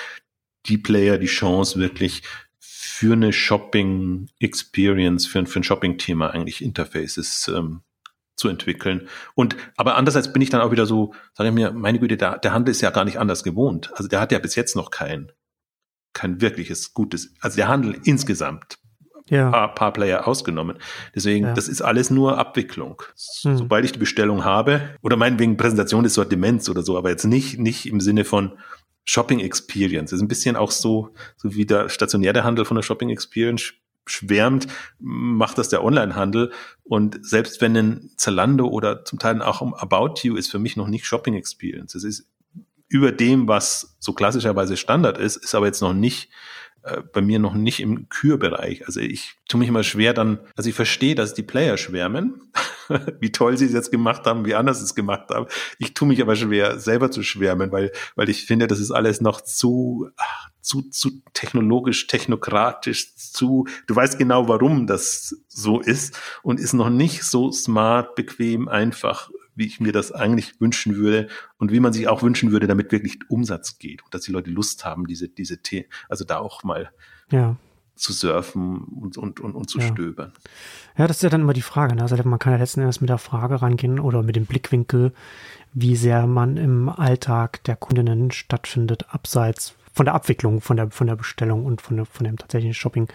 die 0.66 0.78
Player 0.78 1.18
die 1.18 1.26
Chance, 1.26 1.78
wirklich 1.78 2.22
für 2.58 3.12
eine 3.12 3.32
Shopping-Experience, 3.32 5.26
für, 5.26 5.44
für 5.46 5.60
ein 5.60 5.64
Shopping-Thema 5.64 6.30
eigentlich 6.30 6.62
Interfaces 6.62 7.50
ähm, 7.54 7.82
zu 8.36 8.48
entwickeln. 8.48 9.08
Und 9.34 9.56
aber 9.76 9.96
andererseits 9.96 10.32
bin 10.32 10.42
ich 10.42 10.50
dann 10.50 10.60
auch 10.60 10.70
wieder 10.70 10.86
so, 10.86 11.14
sage 11.34 11.48
ich 11.48 11.54
mir, 11.54 11.72
meine 11.72 11.98
Güte, 11.98 12.16
der, 12.16 12.38
der 12.38 12.52
Handel 12.52 12.72
ist 12.72 12.80
ja 12.80 12.90
gar 12.90 13.04
nicht 13.04 13.18
anders 13.18 13.42
gewohnt. 13.42 13.90
Also 13.94 14.08
der 14.08 14.20
hat 14.20 14.32
ja 14.32 14.38
bis 14.38 14.54
jetzt 14.54 14.76
noch 14.76 14.90
kein, 14.90 15.32
kein 16.12 16.40
wirkliches 16.40 16.94
gutes, 16.94 17.34
also 17.40 17.56
der 17.56 17.68
Handel 17.68 17.98
insgesamt, 18.04 18.78
ja. 19.28 19.50
paar, 19.50 19.74
paar 19.74 19.92
Player 19.92 20.26
ausgenommen. 20.26 20.78
Deswegen, 21.14 21.46
ja. 21.46 21.54
das 21.54 21.68
ist 21.68 21.82
alles 21.82 22.10
nur 22.10 22.38
Abwicklung. 22.38 23.02
Hm. 23.42 23.56
Sobald 23.56 23.84
ich 23.84 23.92
die 23.92 23.98
Bestellung 23.98 24.44
habe, 24.44 24.96
oder 25.02 25.16
meinetwegen 25.16 25.56
Präsentation 25.56 26.04
des 26.04 26.14
Sortiments 26.14 26.68
oder 26.68 26.82
so, 26.82 26.98
aber 26.98 27.10
jetzt 27.10 27.24
nicht, 27.24 27.58
nicht 27.58 27.86
im 27.86 28.00
Sinne 28.00 28.24
von, 28.24 28.52
Shopping 29.04 29.40
Experience. 29.40 30.10
Das 30.10 30.18
ist 30.18 30.22
ein 30.22 30.28
bisschen 30.28 30.56
auch 30.56 30.70
so, 30.70 31.10
so 31.36 31.54
wie 31.54 31.66
der 31.66 31.88
stationäre 31.88 32.44
Handel 32.44 32.64
von 32.64 32.76
der 32.76 32.82
Shopping 32.82 33.10
Experience 33.10 33.74
schwärmt, 34.06 34.66
macht 34.98 35.58
das 35.58 35.68
der 35.68 35.82
Onlinehandel. 35.82 36.52
Und 36.82 37.24
selbst 37.24 37.60
wenn 37.60 37.76
ein 37.76 38.10
Zalando 38.16 38.66
oder 38.66 39.04
zum 39.04 39.18
Teil 39.18 39.40
auch 39.42 39.60
um 39.60 39.74
About 39.74 40.20
You 40.22 40.36
ist 40.36 40.50
für 40.50 40.58
mich 40.58 40.76
noch 40.76 40.88
nicht 40.88 41.06
Shopping 41.06 41.34
Experience. 41.34 41.94
Es 41.94 42.04
ist 42.04 42.26
über 42.88 43.12
dem, 43.12 43.48
was 43.48 43.96
so 43.98 44.12
klassischerweise 44.12 44.76
Standard 44.76 45.18
ist, 45.18 45.36
ist 45.36 45.54
aber 45.54 45.66
jetzt 45.66 45.80
noch 45.80 45.94
nicht 45.94 46.30
äh, 46.82 47.00
bei 47.12 47.22
mir 47.22 47.38
noch 47.38 47.54
nicht 47.54 47.80
im 47.80 48.08
Kürbereich. 48.08 48.86
Also 48.86 49.00
ich 49.00 49.36
tue 49.48 49.58
mich 49.58 49.68
immer 49.68 49.82
schwer 49.82 50.12
dann, 50.12 50.38
also 50.54 50.68
ich 50.68 50.76
verstehe, 50.76 51.14
dass 51.14 51.34
die 51.34 51.42
Player 51.42 51.76
schwärmen, 51.76 52.52
wie 53.20 53.32
toll 53.32 53.56
sie 53.56 53.66
es 53.66 53.72
jetzt 53.72 53.90
gemacht 53.90 54.26
haben, 54.26 54.44
wie 54.44 54.54
anders 54.54 54.78
sie 54.78 54.84
es 54.84 54.94
gemacht 54.94 55.30
haben. 55.30 55.46
Ich 55.78 55.94
tue 55.94 56.08
mich 56.08 56.20
aber 56.22 56.36
schwer, 56.36 56.78
selber 56.78 57.10
zu 57.10 57.22
schwärmen, 57.22 57.72
weil, 57.72 57.92
weil 58.16 58.28
ich 58.28 58.46
finde, 58.46 58.66
das 58.66 58.80
ist 58.80 58.90
alles 58.90 59.20
noch 59.20 59.40
zu, 59.40 60.08
zu, 60.60 60.82
zu 60.82 61.22
technologisch, 61.32 62.06
technokratisch, 62.06 63.16
zu, 63.16 63.66
du 63.86 63.96
weißt 63.96 64.18
genau, 64.18 64.48
warum 64.48 64.86
das 64.86 65.36
so 65.48 65.80
ist 65.80 66.18
und 66.42 66.60
ist 66.60 66.72
noch 66.72 66.90
nicht 66.90 67.24
so 67.24 67.52
smart, 67.52 68.14
bequem, 68.14 68.68
einfach 68.68 69.30
wie 69.56 69.66
ich 69.66 69.78
mir 69.80 69.92
das 69.92 70.10
eigentlich 70.10 70.60
wünschen 70.60 70.96
würde 70.96 71.28
und 71.58 71.70
wie 71.70 71.80
man 71.80 71.92
sich 71.92 72.08
auch 72.08 72.22
wünschen 72.22 72.50
würde, 72.50 72.66
damit 72.66 72.90
wirklich 72.90 73.18
Umsatz 73.28 73.78
geht 73.78 74.02
und 74.02 74.12
dass 74.12 74.22
die 74.22 74.32
Leute 74.32 74.50
Lust 74.50 74.84
haben, 74.84 75.06
diese, 75.06 75.28
diese 75.28 75.62
Themen, 75.62 75.86
also 76.08 76.24
da 76.24 76.38
auch 76.38 76.64
mal 76.64 76.90
ja. 77.30 77.56
Zu 77.96 78.12
surfen 78.12 78.78
und, 79.00 79.16
und, 79.16 79.40
und, 79.40 79.54
und 79.54 79.70
zu 79.70 79.78
ja. 79.78 79.86
stöbern. 79.86 80.32
Ja, 80.96 81.06
das 81.06 81.18
ist 81.18 81.22
ja 81.22 81.30
dann 81.30 81.42
immer 81.42 81.52
die 81.52 81.62
Frage. 81.62 81.94
Ne? 81.94 82.02
Also 82.02 82.16
man 82.24 82.38
kann 82.38 82.52
ja 82.52 82.58
letzten 82.58 82.80
Endes 82.80 83.00
mit 83.00 83.10
der 83.10 83.18
Frage 83.18 83.62
rangehen 83.62 84.00
oder 84.00 84.22
mit 84.22 84.36
dem 84.36 84.46
Blickwinkel, 84.46 85.12
wie 85.72 85.96
sehr 85.96 86.26
man 86.26 86.56
im 86.56 86.88
Alltag 86.88 87.62
der 87.64 87.76
Kundinnen 87.76 88.30
stattfindet, 88.30 89.06
abseits 89.10 89.74
von 89.94 90.06
der 90.06 90.14
Abwicklung, 90.14 90.60
von 90.60 90.76
der, 90.76 90.90
von 90.90 91.06
der 91.06 91.14
Bestellung 91.14 91.64
und 91.64 91.80
von, 91.80 91.96
der, 91.96 92.04
von 92.04 92.24
dem 92.24 92.36
tatsächlichen 92.36 92.74
Shopping. 92.74 93.06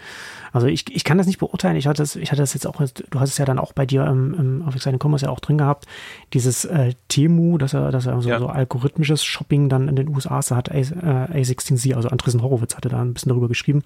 Also 0.54 0.68
ich, 0.68 0.86
ich 0.96 1.04
kann 1.04 1.18
das 1.18 1.28
nicht 1.28 1.40
beurteilen. 1.40 1.76
Ich 1.76 1.88
hatte 1.88 2.02
das, 2.02 2.16
ich 2.16 2.32
hatte 2.32 2.42
das 2.42 2.54
jetzt 2.54 2.66
auch, 2.66 2.78
du 2.78 3.20
hast 3.20 3.32
es 3.32 3.38
ja 3.38 3.44
dann 3.44 3.60
auch 3.60 3.74
bei 3.74 3.86
dir 3.86 4.06
im, 4.06 4.34
im 4.34 4.62
auf 4.66 4.76
Exciting 4.76 5.00
Commerce 5.00 5.26
ja 5.26 5.32
auch 5.32 5.42
drin 5.42 5.58
gehabt, 5.58 5.88
dieses 6.34 6.64
äh, 6.64 6.94
Temu, 7.10 7.58
dass 7.58 7.74
er, 7.74 7.92
dass 7.92 8.06
er 8.06 8.22
so, 8.22 8.30
ja. 8.30 8.40
so 8.40 8.48
algorithmisches 8.48 9.26
Shopping 9.26 9.68
dann 9.68 9.90
in 9.90 9.98
den 9.98 10.08
USA 10.08 10.40
hat, 10.56 10.72
A, 10.72 10.76
äh, 10.76 11.42
A16Z, 11.42 11.96
also 11.96 12.08
Andresen 12.08 12.42
Horowitz 12.42 12.78
hatte 12.78 12.88
da 12.88 13.02
ein 13.02 13.14
bisschen 13.14 13.30
darüber 13.30 13.50
geschrieben. 13.50 13.84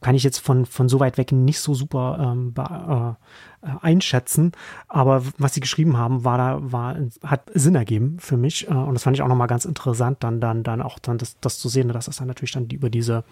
Kann 0.00 0.14
ich 0.14 0.22
jetzt 0.22 0.38
von, 0.38 0.66
von 0.66 0.88
so 0.88 1.00
weit 1.00 1.18
weg 1.18 1.32
nicht 1.32 1.60
so 1.60 1.74
super 1.74 2.18
ähm, 2.20 2.54
äh, 2.56 3.66
äh, 3.66 3.70
einschätzen. 3.80 4.52
Aber 4.88 5.22
was 5.38 5.54
sie 5.54 5.60
geschrieben 5.60 5.96
haben, 5.96 6.24
war 6.24 6.38
da, 6.38 6.58
war, 6.60 6.96
hat 7.22 7.50
Sinn 7.54 7.74
ergeben 7.74 8.18
für 8.20 8.36
mich. 8.36 8.68
Äh, 8.68 8.74
und 8.74 8.94
das 8.94 9.02
fand 9.02 9.16
ich 9.16 9.22
auch 9.22 9.28
nochmal 9.28 9.48
ganz 9.48 9.64
interessant, 9.64 10.18
dann, 10.20 10.40
dann, 10.40 10.62
dann 10.62 10.82
auch 10.82 10.98
dann 10.98 11.18
das, 11.18 11.38
das 11.40 11.58
zu 11.58 11.68
sehen, 11.68 11.88
dass 11.88 12.06
das 12.06 12.16
dann 12.16 12.28
natürlich 12.28 12.52
dann 12.52 12.68
über 12.68 12.90
diese 12.90 13.24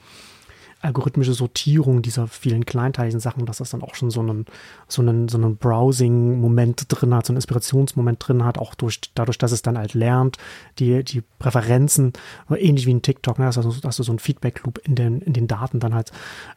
algorithmische 0.84 1.32
Sortierung 1.32 2.02
dieser 2.02 2.26
vielen 2.26 2.66
kleinteiligen 2.66 3.18
Sachen, 3.18 3.46
dass 3.46 3.58
das 3.58 3.70
dann 3.70 3.82
auch 3.82 3.94
schon 3.94 4.10
so 4.10 4.20
einen, 4.20 4.44
so 4.86 5.00
einen, 5.00 5.28
so 5.28 5.38
einen 5.38 5.56
Browsing-Moment 5.56 6.86
drin 6.88 7.14
hat, 7.14 7.26
so 7.26 7.32
einen 7.32 7.38
Inspirationsmoment 7.38 8.18
drin 8.26 8.44
hat, 8.44 8.58
auch 8.58 8.74
durch, 8.74 9.00
dadurch, 9.14 9.38
dass 9.38 9.52
es 9.52 9.62
dann 9.62 9.78
halt 9.78 9.94
lernt, 9.94 10.36
die, 10.78 11.02
die 11.02 11.22
Präferenzen, 11.38 12.12
ähnlich 12.50 12.86
wie 12.86 12.94
ein 12.94 13.02
TikTok, 13.02 13.38
ne, 13.38 13.46
dass, 13.46 13.54
du, 13.56 13.70
dass 13.80 13.96
du 13.96 14.02
so 14.02 14.12
einen 14.12 14.18
Feedback-Loop 14.18 14.78
in 14.84 14.94
den, 14.94 15.20
in 15.22 15.32
den 15.32 15.48
Daten 15.48 15.80
dann 15.80 15.94
halt 15.94 16.12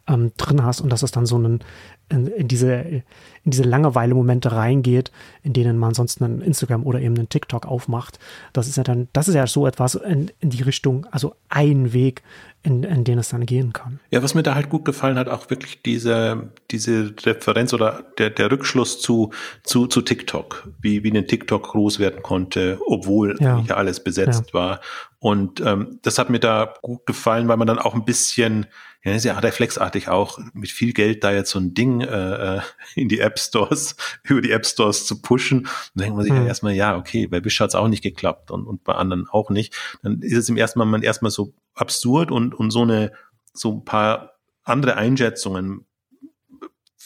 ähm, 0.07 0.33
drin 0.37 0.63
hast 0.63 0.81
und 0.81 0.91
dass 0.91 1.03
es 1.03 1.11
dann 1.11 1.25
so 1.25 1.37
einen 1.37 1.63
in, 2.09 2.27
in 2.27 2.47
diese, 2.47 2.73
in 2.73 3.03
diese 3.43 3.63
Langeweile-Momente 3.63 4.51
reingeht, 4.51 5.11
in 5.43 5.53
denen 5.53 5.77
man 5.77 5.93
sonst 5.93 6.21
einen 6.21 6.41
Instagram 6.41 6.85
oder 6.85 7.01
eben 7.01 7.15
einen 7.17 7.29
TikTok 7.29 7.65
aufmacht. 7.65 8.19
Das 8.53 8.67
ist 8.67 8.77
ja 8.77 8.83
dann, 8.83 9.09
das 9.13 9.27
ist 9.27 9.35
ja 9.35 9.45
so 9.47 9.67
etwas 9.67 9.95
in, 9.95 10.31
in 10.39 10.49
die 10.49 10.63
Richtung, 10.63 11.05
also 11.11 11.35
ein 11.49 11.93
Weg, 11.93 12.23
in, 12.63 12.83
in 12.83 13.03
den 13.03 13.17
es 13.17 13.29
dann 13.29 13.45
gehen 13.45 13.71
kann. 13.71 13.99
Ja, 14.11 14.21
was 14.23 14.33
mir 14.33 14.43
da 14.43 14.55
halt 14.55 14.69
gut 14.69 14.83
gefallen 14.83 15.17
hat, 15.17 15.29
auch 15.29 15.49
wirklich 15.49 15.81
diese, 15.83 16.51
diese 16.71 17.13
Referenz 17.25 17.73
oder 17.73 18.03
der, 18.17 18.29
der 18.29 18.51
Rückschluss 18.51 18.99
zu, 18.99 19.31
zu, 19.63 19.87
zu 19.87 20.01
TikTok, 20.01 20.67
wie, 20.81 21.03
wie 21.03 21.15
ein 21.15 21.27
TikTok 21.27 21.63
groß 21.63 21.99
werden 21.99 22.21
konnte, 22.23 22.79
obwohl 22.85 23.37
ja, 23.39 23.59
ja 23.59 23.75
alles 23.75 24.03
besetzt 24.03 24.47
ja. 24.47 24.53
war. 24.53 24.81
Und 25.19 25.61
ähm, 25.61 25.99
das 26.01 26.19
hat 26.19 26.29
mir 26.29 26.39
da 26.39 26.73
gut 26.81 27.05
gefallen, 27.05 27.47
weil 27.47 27.57
man 27.57 27.67
dann 27.67 27.79
auch 27.79 27.95
ein 27.95 28.05
bisschen 28.05 28.67
ja, 29.07 29.19
sehr 29.19 29.41
reflexartig 29.41 30.09
auch 30.09 30.39
mit 30.53 30.69
viel 30.69 30.93
Geld 30.93 31.23
da 31.23 31.31
jetzt 31.31 31.51
so 31.51 31.59
ein 31.59 31.73
Ding 31.73 32.01
äh, 32.01 32.57
äh 32.57 32.61
in 32.95 33.09
die 33.09 33.19
App 33.19 33.39
Stores, 33.39 33.95
über 34.23 34.41
die 34.41 34.51
App 34.51 34.65
Stores 34.65 35.05
zu 35.05 35.21
pushen. 35.21 35.59
Und 35.59 35.67
dann 35.95 36.03
denkt 36.03 36.15
man 36.15 36.25
sich 36.25 36.33
hm. 36.33 36.41
ja 36.41 36.47
erstmal, 36.47 36.73
ja, 36.73 36.97
okay, 36.97 37.27
bei 37.27 37.43
Wish 37.43 37.59
hat 37.59 37.69
es 37.69 37.75
auch 37.75 37.87
nicht 37.87 38.03
geklappt 38.03 38.51
und, 38.51 38.65
und 38.65 38.83
bei 38.83 38.93
anderen 38.93 39.27
auch 39.29 39.49
nicht. 39.49 39.75
Dann 40.03 40.21
ist 40.21 40.37
es 40.37 40.49
im 40.49 40.57
ersten 40.57 40.79
Mal 40.79 40.85
man 40.85 41.03
erstmal 41.03 41.31
so 41.31 41.53
absurd 41.73 42.31
und, 42.31 42.53
und 42.53 42.71
so 42.71 42.81
eine, 42.81 43.11
so 43.53 43.71
ein 43.71 43.85
paar 43.85 44.33
andere 44.63 44.95
Einschätzungen 44.97 45.86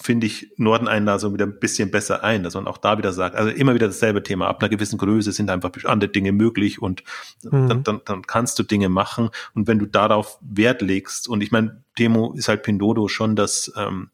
finde 0.01 0.27
ich, 0.27 0.51
Norden 0.57 0.87
einen 0.87 1.05
da 1.05 1.19
so 1.19 1.33
wieder 1.33 1.45
ein 1.45 1.59
bisschen 1.59 1.91
besser 1.91 2.23
ein, 2.23 2.43
dass 2.43 2.55
man 2.55 2.67
auch 2.67 2.77
da 2.77 2.97
wieder 2.97 3.13
sagt, 3.13 3.35
also 3.35 3.49
immer 3.49 3.73
wieder 3.75 3.87
dasselbe 3.87 4.23
Thema, 4.23 4.47
ab 4.47 4.61
einer 4.61 4.69
gewissen 4.69 4.97
Größe 4.97 5.31
sind 5.31 5.49
einfach 5.49 5.71
andere 5.85 6.09
Dinge 6.09 6.31
möglich 6.31 6.81
und 6.81 7.03
mhm. 7.43 7.67
dann, 7.67 7.83
dann, 7.83 8.01
dann 8.05 8.21
kannst 8.27 8.57
du 8.59 8.63
Dinge 8.63 8.89
machen 8.89 9.29
und 9.53 9.67
wenn 9.67 9.79
du 9.79 9.85
darauf 9.85 10.39
Wert 10.41 10.81
legst 10.81 11.27
und 11.27 11.41
ich 11.41 11.51
meine, 11.51 11.83
Demo 11.99 12.33
ist 12.33 12.47
halt 12.47 12.63
Pindodo 12.63 13.07
schon 13.07 13.35
das, 13.35 13.71
ähm, 13.77 14.09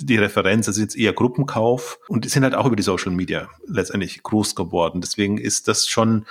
die 0.00 0.16
Referenz, 0.16 0.66
das 0.66 0.76
ist 0.76 0.82
jetzt 0.82 0.96
eher 0.96 1.12
Gruppenkauf 1.12 1.98
und 2.08 2.24
die 2.24 2.28
sind 2.28 2.44
halt 2.44 2.54
auch 2.54 2.66
über 2.66 2.76
die 2.76 2.82
Social 2.82 3.12
Media 3.12 3.48
letztendlich 3.66 4.22
groß 4.22 4.54
geworden. 4.54 5.00
Deswegen 5.00 5.38
ist 5.38 5.68
das 5.68 5.88
schon 5.88 6.24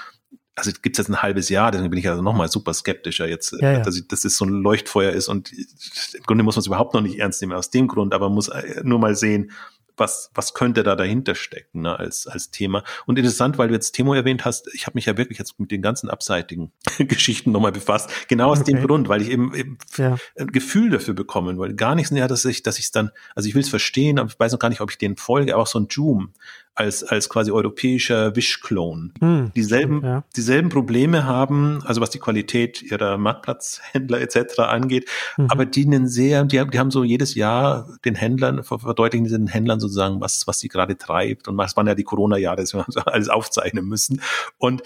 also 0.57 0.71
gibt 0.81 0.95
es 0.95 0.97
jetzt 0.97 1.09
ein 1.09 1.21
halbes 1.21 1.49
Jahr, 1.49 1.71
deswegen 1.71 1.91
bin 1.91 1.99
ich 1.99 2.09
also 2.09 2.21
nochmal 2.23 2.49
super 2.49 2.73
skeptischer 2.73 3.27
jetzt, 3.27 3.53
ja, 3.61 3.73
ja. 3.73 3.79
Dass, 3.79 4.05
dass 4.07 4.25
es 4.25 4.37
so 4.37 4.45
ein 4.45 4.49
Leuchtfeuer 4.49 5.11
ist 5.11 5.27
und 5.29 5.53
im 5.53 6.23
Grunde 6.25 6.43
muss 6.43 6.55
man 6.55 6.61
es 6.61 6.67
überhaupt 6.67 6.95
noch 6.95 7.01
nicht 7.01 7.19
ernst 7.19 7.41
nehmen 7.41 7.53
aus 7.53 7.69
dem 7.69 7.87
Grund, 7.87 8.13
aber 8.13 8.29
muss 8.29 8.49
äh, 8.49 8.81
nur 8.83 8.97
mal 8.97 9.15
sehen, 9.15 9.51
was, 9.97 10.31
was 10.33 10.53
könnte 10.53 10.83
da 10.83 10.95
dahinter 10.95 11.35
stecken 11.35 11.81
ne, 11.81 11.97
als, 11.97 12.27
als 12.27 12.51
Thema. 12.51 12.83
Und 13.05 13.17
interessant, 13.17 13.57
weil 13.57 13.67
du 13.67 13.73
jetzt 13.73 13.91
Temo 13.93 14.13
erwähnt 14.13 14.45
hast, 14.45 14.69
ich 14.73 14.85
habe 14.85 14.95
mich 14.95 15.05
ja 15.05 15.17
wirklich 15.17 15.39
jetzt 15.39 15.59
mit 15.59 15.71
den 15.71 15.81
ganzen 15.81 16.09
abseitigen 16.09 16.71
Geschichten 16.99 17.51
nochmal 17.51 17.71
befasst. 17.71 18.09
Genau 18.27 18.51
aus 18.51 18.61
okay. 18.61 18.73
dem 18.73 18.85
Grund, 18.85 19.09
weil 19.09 19.21
ich 19.21 19.29
eben, 19.29 19.53
eben 19.55 19.77
ja. 19.97 20.17
ein 20.37 20.47
Gefühl 20.47 20.91
dafür 20.91 21.13
bekommen, 21.13 21.57
weil 21.57 21.73
gar 21.73 21.95
nichts 21.95 22.11
näher, 22.11 22.27
dass 22.27 22.45
ich, 22.45 22.63
dass 22.63 22.77
ich 22.77 22.85
es 22.85 22.91
dann, 22.91 23.11
also 23.35 23.49
ich 23.49 23.55
will 23.55 23.63
es 23.63 23.69
verstehen, 23.69 24.19
aber 24.19 24.29
ich 24.29 24.39
weiß 24.39 24.51
noch 24.51 24.59
gar 24.59 24.69
nicht, 24.69 24.81
ob 24.81 24.91
ich 24.91 24.97
den 24.97 25.17
folge, 25.17 25.53
aber 25.53 25.63
auch 25.63 25.67
so 25.67 25.79
ein 25.79 25.87
Joom, 25.89 26.33
als, 26.77 27.03
als 27.03 27.27
quasi 27.27 27.51
europäischer 27.51 28.35
Wish-Clone. 28.35 29.09
Hm, 29.19 29.51
dieselben, 29.55 30.01
ja. 30.03 30.23
dieselben 30.35 30.69
Probleme 30.69 31.25
haben, 31.25 31.81
also 31.85 32.01
was 32.01 32.11
die 32.11 32.19
Qualität 32.19 32.83
ihrer 32.83 33.17
Marktplatzhändler 33.17 34.21
etc. 34.21 34.59
angeht, 34.59 35.09
mhm. 35.37 35.47
aber 35.49 35.65
die 35.65 35.85
einen 35.85 36.07
sehr, 36.07 36.43
die, 36.43 36.63
die 36.69 36.79
haben 36.79 36.91
so 36.91 37.03
jedes 37.03 37.33
Jahr 37.33 37.89
den 38.05 38.13
Händlern, 38.13 38.63
verdeutlichen 38.63 39.27
den 39.27 39.47
Händlern 39.47 39.79
sozusagen, 39.79 40.21
was, 40.21 40.45
was 40.45 40.59
sie 40.59 40.67
gerade 40.67 40.97
treibt. 40.97 41.47
Und 41.47 41.59
es 41.59 41.75
waren 41.75 41.87
ja 41.87 41.95
die 41.95 42.03
Corona-Jahre, 42.03 42.57
dass 42.57 42.73
wir 42.73 42.85
alles 43.07 43.29
aufzeichnen 43.29 43.85
müssen. 43.85 44.21
Und 44.59 44.83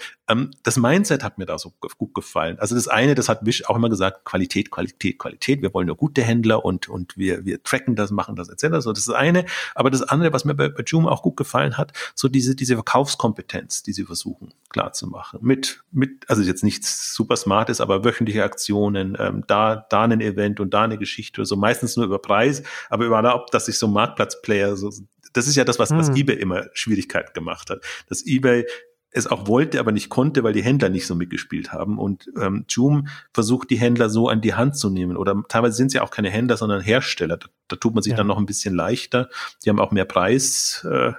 das 0.62 0.76
Mindset 0.76 1.22
hat 1.22 1.38
mir 1.38 1.46
da 1.46 1.58
so 1.58 1.72
gut 1.98 2.14
gefallen. 2.14 2.58
Also 2.58 2.74
das 2.74 2.88
eine, 2.88 3.14
das 3.14 3.28
hat 3.28 3.44
Wish 3.44 3.64
auch 3.68 3.76
immer 3.76 3.88
gesagt, 3.88 4.24
Qualität, 4.24 4.70
Qualität, 4.70 5.18
Qualität. 5.18 5.62
Wir 5.62 5.72
wollen 5.74 5.86
nur 5.86 5.96
gute 5.96 6.22
Händler 6.22 6.64
und, 6.64 6.88
und 6.88 7.16
wir, 7.16 7.44
wir 7.44 7.62
tracken 7.62 7.96
das, 7.96 8.10
machen 8.10 8.36
das 8.36 8.48
etc. 8.48 8.80
So, 8.80 8.92
das 8.92 9.00
ist 9.00 9.08
das 9.08 9.14
eine. 9.14 9.44
Aber 9.74 9.90
das 9.90 10.02
andere, 10.02 10.32
was 10.32 10.44
mir 10.44 10.54
bei, 10.54 10.68
bei 10.68 10.82
Joom 10.82 11.06
auch 11.06 11.22
gut 11.22 11.36
gefallen 11.36 11.78
hat, 11.78 11.92
so 12.14 12.28
diese, 12.28 12.54
diese 12.54 12.74
Verkaufskompetenz, 12.74 13.82
die 13.82 13.92
sie 13.92 14.04
versuchen 14.04 14.52
klar 14.68 14.92
zu 14.92 15.06
machen. 15.06 15.38
Mit, 15.42 15.82
mit, 15.92 16.28
also 16.28 16.42
jetzt 16.42 16.64
nichts 16.64 17.14
super 17.14 17.36
smartes, 17.36 17.80
aber 17.80 18.04
wöchentliche 18.04 18.42
Aktionen, 18.42 19.16
ähm, 19.18 19.44
da, 19.46 19.86
da 19.88 20.02
ein 20.02 20.20
Event 20.20 20.60
und 20.60 20.74
da 20.74 20.82
eine 20.82 20.98
Geschichte 20.98 21.40
oder 21.40 21.46
so, 21.46 21.56
meistens 21.56 21.96
nur 21.96 22.06
über 22.06 22.18
Preis, 22.18 22.62
aber 22.90 23.04
überhaupt, 23.04 23.54
dass 23.54 23.66
sich 23.66 23.78
so 23.78 23.86
Marktplatzplayer 23.86 24.76
so, 24.76 24.90
das 25.32 25.46
ist 25.46 25.56
ja 25.56 25.64
das, 25.64 25.78
was, 25.78 25.90
hm. 25.90 25.98
was 25.98 26.08
eBay 26.10 26.36
immer 26.36 26.66
Schwierigkeit 26.72 27.34
gemacht 27.34 27.70
hat. 27.70 27.82
Dass 28.08 28.26
eBay 28.26 28.66
es 29.12 29.26
auch 29.26 29.46
wollte, 29.46 29.78
aber 29.78 29.92
nicht 29.92 30.08
konnte, 30.08 30.42
weil 30.42 30.54
die 30.54 30.62
Händler 30.62 30.88
nicht 30.88 31.06
so 31.06 31.14
mitgespielt 31.14 31.72
haben. 31.72 31.98
Und 31.98 32.30
ähm, 32.40 32.64
Joom 32.68 33.08
versucht, 33.32 33.70
die 33.70 33.76
Händler 33.76 34.08
so 34.08 34.28
an 34.28 34.40
die 34.40 34.54
Hand 34.54 34.76
zu 34.76 34.90
nehmen. 34.90 35.16
Oder 35.16 35.42
teilweise 35.48 35.76
sind 35.76 35.88
es 35.88 35.92
ja 35.92 36.02
auch 36.02 36.10
keine 36.10 36.30
Händler, 36.30 36.56
sondern 36.56 36.80
Hersteller. 36.80 37.36
Da, 37.36 37.46
da 37.68 37.76
tut 37.76 37.94
man 37.94 38.02
sich 38.02 38.12
ja. 38.12 38.16
dann 38.16 38.26
noch 38.26 38.38
ein 38.38 38.46
bisschen 38.46 38.74
leichter. 38.74 39.28
Die 39.64 39.70
haben 39.70 39.80
auch 39.80 39.92
mehr 39.92 40.06
Preis. 40.06 40.86
Äh, 40.90 41.12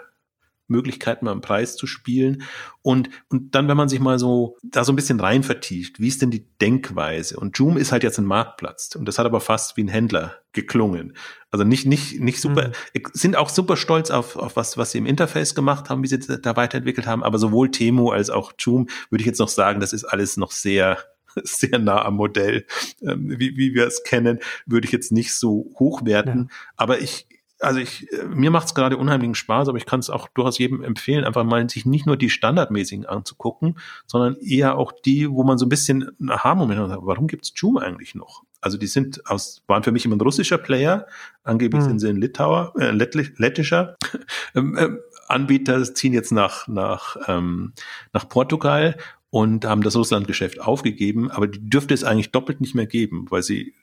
Möglichkeiten 0.74 1.26
beim 1.26 1.42
Preis 1.42 1.78
zu 1.78 1.88
spielen. 1.88 2.44
Und, 2.82 3.10
und 3.30 3.56
dann, 3.56 3.70
wenn 3.70 3.78
man 3.78 3.88
sich 3.88 4.02
mal 4.02 4.20
so 4.20 4.58
da 4.62 4.84
so 4.84 4.92
ein 4.92 4.98
bisschen 4.98 5.22
rein 5.22 5.44
vertieft, 5.44 6.00
wie 6.00 6.10
ist 6.10 6.22
denn 6.22 6.32
die 6.32 6.46
Denkweise? 6.60 7.38
Und 7.38 7.58
Joom 7.58 7.78
ist 7.78 7.94
halt 7.94 8.04
jetzt 8.04 8.18
ein 8.18 8.26
Marktplatz 8.26 8.96
und 8.96 9.06
das 9.08 9.18
hat 9.18 9.26
aber 9.26 9.40
fast 9.40 9.78
wie 9.78 9.84
ein 9.84 9.88
Händler 9.88 10.36
geklungen. 10.52 11.14
Also 11.52 11.64
nicht, 11.64 11.86
nicht, 11.86 12.20
nicht 12.20 12.42
super, 12.42 12.70
mhm. 12.70 13.02
sind 13.14 13.36
auch 13.36 13.50
super 13.50 13.78
stolz 13.78 14.12
auf, 14.12 14.36
auf 14.36 14.56
was, 14.56 14.78
was 14.78 14.92
sie 14.92 14.98
im 14.98 15.06
Interface 15.06 15.56
gemacht 15.56 15.90
haben, 15.90 16.04
wie 16.04 16.08
sie 16.08 16.20
da 16.20 16.56
weiterentwickelt 16.56 17.08
haben. 17.08 17.24
Aber 17.24 17.38
sowohl 17.38 17.72
Temu 17.72 18.10
als 18.10 18.30
auch 18.30 18.54
Joom 18.58 18.88
würde 19.10 19.22
ich 19.22 19.28
jetzt 19.28 19.40
noch 19.40 19.50
sagen, 19.50 19.80
das 19.80 19.94
ist 19.94 20.04
alles 20.04 20.36
noch 20.36 20.52
sehr, 20.52 20.98
sehr 21.44 21.80
nah 21.80 22.04
am 22.04 22.16
Modell, 22.16 22.66
ähm, 23.02 23.34
wie, 23.38 23.58
wie 23.58 23.74
wir 23.74 23.88
es 23.88 24.04
kennen, 24.04 24.40
würde 24.66 24.86
ich 24.86 24.92
jetzt 24.92 25.12
nicht 25.12 25.34
so 25.34 25.72
hochwerten. 25.80 26.50
Ja. 26.50 26.56
Aber 26.76 27.00
ich, 27.00 27.28
also 27.64 27.80
ich, 27.80 28.12
äh, 28.12 28.26
mir 28.26 28.52
macht 28.52 28.68
es 28.68 28.76
gerade 28.76 28.98
unheimlichen 28.98 29.36
Spaß, 29.36 29.70
aber 29.70 29.78
ich 29.78 29.86
kann 29.86 30.00
es 30.00 30.10
auch 30.10 30.28
durchaus 30.30 30.58
jedem 30.58 30.84
empfehlen, 30.84 31.24
einfach 31.24 31.44
mal 31.44 31.68
sich 31.70 31.86
nicht 31.86 32.06
nur 32.06 32.18
die 32.18 32.30
standardmäßigen 32.30 33.06
anzugucken, 33.06 33.80
sondern 34.06 34.36
eher 34.36 34.78
auch 34.78 34.92
die, 34.92 35.30
wo 35.30 35.44
man 35.44 35.58
so 35.58 35.66
ein 35.66 35.70
bisschen 35.70 36.12
ein 36.20 36.30
Aha-Moment 36.30 36.80
hat, 36.80 37.00
warum 37.02 37.28
gibt's 37.28 37.54
Joom 37.56 37.78
eigentlich 37.78 38.16
noch? 38.16 38.44
Also 38.62 38.78
die 38.78 38.88
sind 38.88 39.30
aus, 39.30 39.64
waren 39.68 39.84
für 39.84 39.92
mich 39.92 40.06
immer 40.06 40.16
ein 40.16 40.22
russischer 40.22 40.58
Player, 40.58 41.08
angeblich 41.44 41.82
hm. 41.82 41.90
sind 41.90 42.00
sie 42.00 42.10
ein 42.10 42.18
Litauer, 42.18 42.74
äh, 42.78 42.92
lettischer 42.92 43.96
ähm, 44.56 44.78
äh, 44.78 44.90
Anbieter, 45.28 45.82
ziehen 45.94 46.14
jetzt 46.14 46.32
nach, 46.32 46.68
nach, 46.68 47.18
ähm, 47.28 47.74
nach 48.12 48.28
Portugal 48.28 48.98
und 49.30 49.66
haben 49.66 49.82
das 49.82 49.96
Russlandgeschäft 49.96 50.62
aufgegeben, 50.62 51.32
aber 51.32 51.48
die 51.48 51.70
dürfte 51.70 51.94
es 51.94 52.04
eigentlich 52.04 52.32
doppelt 52.32 52.62
nicht 52.62 52.76
mehr 52.76 52.88
geben, 52.88 53.26
weil 53.30 53.42
sie 53.42 53.74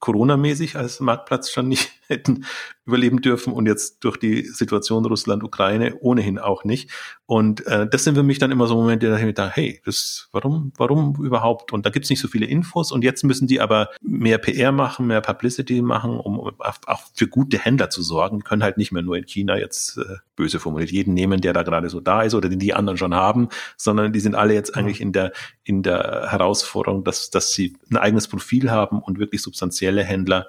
Corona-mäßig 0.00 0.76
als 0.76 1.00
Marktplatz 1.00 1.50
schon 1.50 1.68
nicht 1.68 1.97
hätten 2.08 2.44
überleben 2.84 3.20
dürfen 3.20 3.52
und 3.52 3.66
jetzt 3.66 4.02
durch 4.02 4.16
die 4.16 4.44
Situation 4.44 5.04
Russland-Ukraine 5.04 5.96
ohnehin 6.00 6.38
auch 6.38 6.64
nicht. 6.64 6.90
Und 7.26 7.66
äh, 7.66 7.86
das 7.86 8.04
sind 8.04 8.14
für 8.14 8.22
mich 8.22 8.38
dann 8.38 8.50
immer 8.50 8.66
so 8.66 8.74
Momente, 8.74 9.10
da 9.10 9.18
ich 9.18 9.24
mir 9.24 9.34
da, 9.34 9.50
hey, 9.50 9.82
das, 9.84 10.28
warum, 10.32 10.72
warum 10.78 11.14
überhaupt? 11.22 11.72
Und 11.72 11.84
da 11.84 11.90
gibt's 11.90 12.08
nicht 12.08 12.20
so 12.20 12.28
viele 12.28 12.46
Infos 12.46 12.90
und 12.90 13.04
jetzt 13.04 13.22
müssen 13.24 13.46
die 13.46 13.60
aber 13.60 13.90
mehr 14.00 14.38
PR 14.38 14.72
machen, 14.72 15.06
mehr 15.06 15.20
Publicity 15.20 15.82
machen, 15.82 16.18
um 16.18 16.40
auch 16.40 17.00
für 17.14 17.28
gute 17.28 17.58
Händler 17.58 17.90
zu 17.90 18.02
sorgen. 18.02 18.38
Die 18.38 18.44
können 18.44 18.62
halt 18.62 18.78
nicht 18.78 18.92
mehr 18.92 19.02
nur 19.02 19.18
in 19.18 19.26
China 19.26 19.58
jetzt 19.58 19.98
äh, 19.98 20.16
böse 20.36 20.58
formuliert 20.58 20.90
jeden 20.90 21.12
nehmen, 21.12 21.42
der 21.42 21.52
da 21.52 21.62
gerade 21.62 21.90
so 21.90 22.00
da 22.00 22.22
ist 22.22 22.34
oder 22.34 22.48
den 22.48 22.58
die 22.58 22.72
anderen 22.72 22.96
schon 22.96 23.14
haben, 23.14 23.48
sondern 23.76 24.12
die 24.12 24.20
sind 24.20 24.34
alle 24.34 24.54
jetzt 24.54 24.74
eigentlich 24.74 25.02
in 25.02 25.12
der 25.12 25.32
in 25.64 25.82
der 25.82 26.28
Herausforderung, 26.30 27.04
dass 27.04 27.28
dass 27.28 27.52
sie 27.52 27.76
ein 27.90 27.98
eigenes 27.98 28.28
Profil 28.28 28.70
haben 28.70 29.00
und 29.02 29.18
wirklich 29.18 29.42
substanzielle 29.42 30.02
Händler 30.02 30.46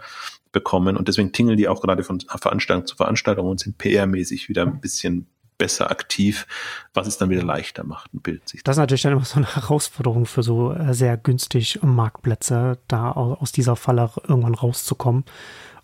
bekommen. 0.52 0.98
Und 0.98 1.08
deswegen 1.08 1.32
tingeln 1.32 1.58
die 1.58 1.68
auch 1.68 1.82
gerade 1.82 2.04
von 2.04 2.20
Veranstaltung 2.20 2.86
zu 2.86 2.96
Veranstaltung 2.96 3.48
und 3.48 3.60
sind 3.60 3.78
PR-mäßig 3.78 4.50
wieder 4.50 4.64
ein 4.64 4.80
bisschen 4.80 5.28
besser 5.60 5.92
aktiv, 5.92 6.48
was 6.94 7.06
es 7.06 7.18
dann 7.18 7.30
wieder 7.30 7.44
leichter 7.44 7.84
macht, 7.84 8.14
ein 8.14 8.22
Bild 8.22 8.48
sich. 8.48 8.64
Das 8.64 8.78
ist 8.78 8.80
natürlich 8.80 9.02
dann 9.02 9.12
immer 9.12 9.26
so 9.26 9.36
eine 9.36 9.56
Herausforderung 9.56 10.26
für 10.26 10.42
so 10.42 10.72
äh, 10.72 10.94
sehr 10.94 11.18
günstig 11.18 11.80
Marktplätze, 11.84 12.80
da 12.88 13.12
aus 13.12 13.52
dieser 13.52 13.76
Falle 13.76 14.10
irgendwann 14.28 14.56
rauszukommen 14.56 15.26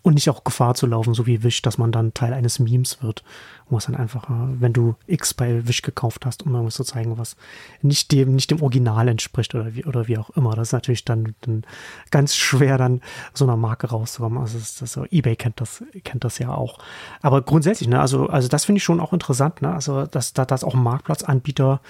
und 0.06 0.14
nicht 0.14 0.30
auch 0.30 0.44
Gefahr 0.44 0.76
zu 0.76 0.86
laufen, 0.86 1.14
so 1.14 1.26
wie 1.26 1.42
Wish, 1.42 1.62
dass 1.62 1.78
man 1.78 1.90
dann 1.90 2.14
Teil 2.14 2.32
eines 2.32 2.60
Memes 2.60 3.02
wird 3.02 3.24
wo 3.68 3.78
es 3.78 3.86
dann 3.86 3.96
einfach, 3.96 4.26
wenn 4.28 4.72
du 4.72 4.94
X 5.06 5.34
bei 5.34 5.66
Wish 5.66 5.82
gekauft 5.82 6.24
hast, 6.24 6.44
um 6.44 6.52
irgendwas 6.52 6.74
zu 6.74 6.84
zeigen, 6.84 7.18
was 7.18 7.36
nicht 7.82 8.12
dem, 8.12 8.34
nicht 8.34 8.50
dem 8.52 8.62
Original 8.62 9.08
entspricht 9.08 9.54
oder 9.54 9.74
wie, 9.74 9.84
oder 9.84 10.06
wie 10.06 10.18
auch 10.18 10.30
immer. 10.30 10.54
Das 10.54 10.68
ist 10.68 10.72
natürlich 10.72 11.04
dann, 11.04 11.34
dann 11.40 11.64
ganz 12.12 12.36
schwer, 12.36 12.78
dann 12.78 13.00
so 13.34 13.44
einer 13.44 13.56
Marke 13.56 13.88
rauszukommen. 13.88 14.38
Also 14.38 14.58
das, 14.58 14.76
das, 14.76 14.96
eBay 15.10 15.34
kennt 15.34 15.60
das, 15.60 15.82
kennt 16.04 16.22
das 16.22 16.38
ja 16.38 16.54
auch. 16.54 16.78
Aber 17.22 17.42
grundsätzlich, 17.42 17.88
ne, 17.88 18.00
also, 18.00 18.28
also 18.28 18.46
das 18.46 18.64
finde 18.64 18.78
ich 18.78 18.84
schon 18.84 19.00
auch 19.00 19.12
interessant, 19.12 19.62
ne? 19.62 19.74
Also, 19.74 20.06
dass, 20.06 20.32
dass 20.32 20.62
auch 20.62 20.74
Marktplatzanbieter, 20.74 21.80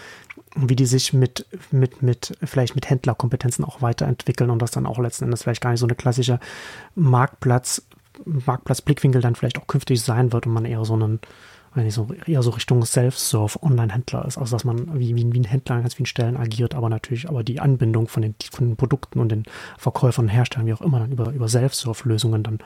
wie 0.54 0.76
die 0.76 0.86
sich 0.86 1.12
mit, 1.12 1.46
mit, 1.70 2.00
mit, 2.00 2.38
vielleicht 2.42 2.74
mit 2.74 2.88
Händlerkompetenzen 2.88 3.64
auch 3.66 3.82
weiterentwickeln 3.82 4.48
und 4.48 4.62
das 4.62 4.70
dann 4.70 4.86
auch 4.86 4.98
letzten 4.98 5.24
Endes 5.24 5.42
vielleicht 5.42 5.60
gar 5.60 5.70
nicht 5.72 5.80
so 5.80 5.86
eine 5.86 5.94
klassische 5.94 6.40
Marktplatz, 6.94 7.82
Marktplatz-Blickwinkel 8.24 9.20
dann 9.20 9.34
vielleicht 9.34 9.58
auch 9.58 9.66
künftig 9.66 10.02
sein 10.02 10.32
wird 10.32 10.46
und 10.46 10.52
man 10.52 10.64
eher 10.64 10.84
so 10.84 10.94
einen 10.94 11.20
wenn 11.76 11.90
so 11.90 12.08
eher 12.26 12.42
so 12.42 12.50
Richtung 12.50 12.84
Self-Serve 12.84 13.62
Online-Händler 13.62 14.24
ist, 14.24 14.38
also 14.38 14.56
dass 14.56 14.64
man 14.64 14.98
wie, 14.98 15.14
wie, 15.14 15.30
wie 15.32 15.40
ein 15.40 15.44
Händler 15.44 15.76
an 15.76 15.82
ganz 15.82 15.94
vielen 15.94 16.06
Stellen 16.06 16.36
agiert, 16.36 16.74
aber 16.74 16.88
natürlich 16.88 17.28
aber 17.28 17.44
die 17.44 17.60
Anbindung 17.60 18.08
von 18.08 18.22
den, 18.22 18.34
von 18.50 18.68
den 18.68 18.76
Produkten 18.76 19.20
und 19.20 19.28
den 19.28 19.44
Verkäufern 19.76 20.24
und 20.24 20.28
Herstellern, 20.30 20.66
wie 20.66 20.72
auch 20.72 20.80
immer, 20.80 21.00
dann 21.00 21.12
über, 21.12 21.30
über 21.32 21.48
Self-Serve-Lösungen 21.48 22.42
dann 22.42 22.58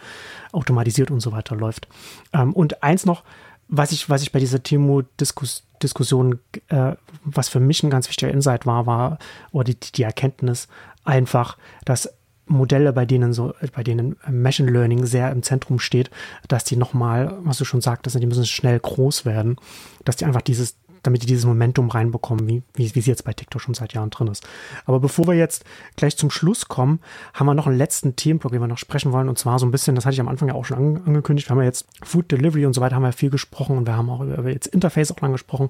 automatisiert 0.52 1.10
und 1.10 1.20
so 1.20 1.32
weiter 1.32 1.56
läuft. 1.56 1.88
Ähm, 2.32 2.52
und 2.52 2.82
eins 2.84 3.04
noch, 3.04 3.24
was 3.68 3.90
ich, 3.92 4.08
was 4.08 4.22
ich 4.22 4.32
bei 4.32 4.38
dieser 4.38 4.62
Timo-Diskussion, 4.62 6.38
äh, 6.68 6.94
was 7.24 7.48
für 7.48 7.60
mich 7.60 7.82
ein 7.82 7.90
ganz 7.90 8.08
wichtiger 8.08 8.30
Insight 8.30 8.64
war, 8.64 8.86
war, 8.86 9.18
oder 9.50 9.64
die, 9.64 9.76
die 9.76 10.02
Erkenntnis 10.04 10.68
einfach, 11.04 11.56
dass 11.84 12.14
Modelle, 12.50 12.92
bei 12.92 13.06
denen 13.06 13.32
so, 13.32 13.54
bei 13.74 13.82
denen 13.82 14.16
Machine 14.28 14.70
Learning 14.70 15.06
sehr 15.06 15.30
im 15.30 15.42
Zentrum 15.42 15.78
steht, 15.78 16.10
dass 16.48 16.64
die 16.64 16.76
nochmal, 16.76 17.38
was 17.42 17.58
du 17.58 17.64
schon 17.64 17.80
sagtest, 17.80 18.20
die 18.20 18.26
müssen 18.26 18.44
schnell 18.44 18.78
groß 18.78 19.24
werden, 19.24 19.56
dass 20.04 20.16
die 20.16 20.24
einfach 20.24 20.42
dieses, 20.42 20.76
damit 21.02 21.22
die 21.22 21.26
dieses 21.26 21.46
Momentum 21.46 21.88
reinbekommen, 21.88 22.46
wie, 22.48 22.62
wie, 22.74 22.94
wie 22.94 23.00
sie 23.00 23.10
jetzt 23.10 23.24
bei 23.24 23.32
TikTok 23.32 23.60
schon 23.60 23.74
seit 23.74 23.94
Jahren 23.94 24.10
drin 24.10 24.26
ist. 24.28 24.46
Aber 24.84 25.00
bevor 25.00 25.26
wir 25.26 25.34
jetzt 25.34 25.64
gleich 25.96 26.16
zum 26.16 26.30
Schluss 26.30 26.68
kommen, 26.68 27.00
haben 27.32 27.46
wir 27.46 27.54
noch 27.54 27.66
einen 27.66 27.78
letzten 27.78 28.16
Themenblock, 28.16 28.52
den 28.52 28.60
wir 28.60 28.68
noch 28.68 28.78
sprechen 28.78 29.12
wollen. 29.12 29.28
Und 29.28 29.38
zwar 29.38 29.58
so 29.58 29.66
ein 29.66 29.70
bisschen, 29.70 29.94
das 29.94 30.04
hatte 30.04 30.14
ich 30.14 30.20
am 30.20 30.28
Anfang 30.28 30.48
ja 30.48 30.54
auch 30.54 30.64
schon 30.64 30.76
an, 30.76 31.02
angekündigt, 31.06 31.48
wir 31.48 31.52
haben 31.52 31.60
ja 31.60 31.66
jetzt 31.66 31.86
Food 32.02 32.30
Delivery 32.30 32.66
und 32.66 32.74
so 32.74 32.80
weiter, 32.80 32.96
haben 32.96 33.02
wir 33.02 33.12
viel 33.12 33.30
gesprochen 33.30 33.78
und 33.78 33.86
wir 33.86 33.96
haben 33.96 34.10
auch 34.10 34.20
über, 34.20 34.38
über 34.38 34.50
jetzt 34.50 34.66
Interface 34.66 35.12
auch 35.12 35.20
lang 35.20 35.32
gesprochen. 35.32 35.68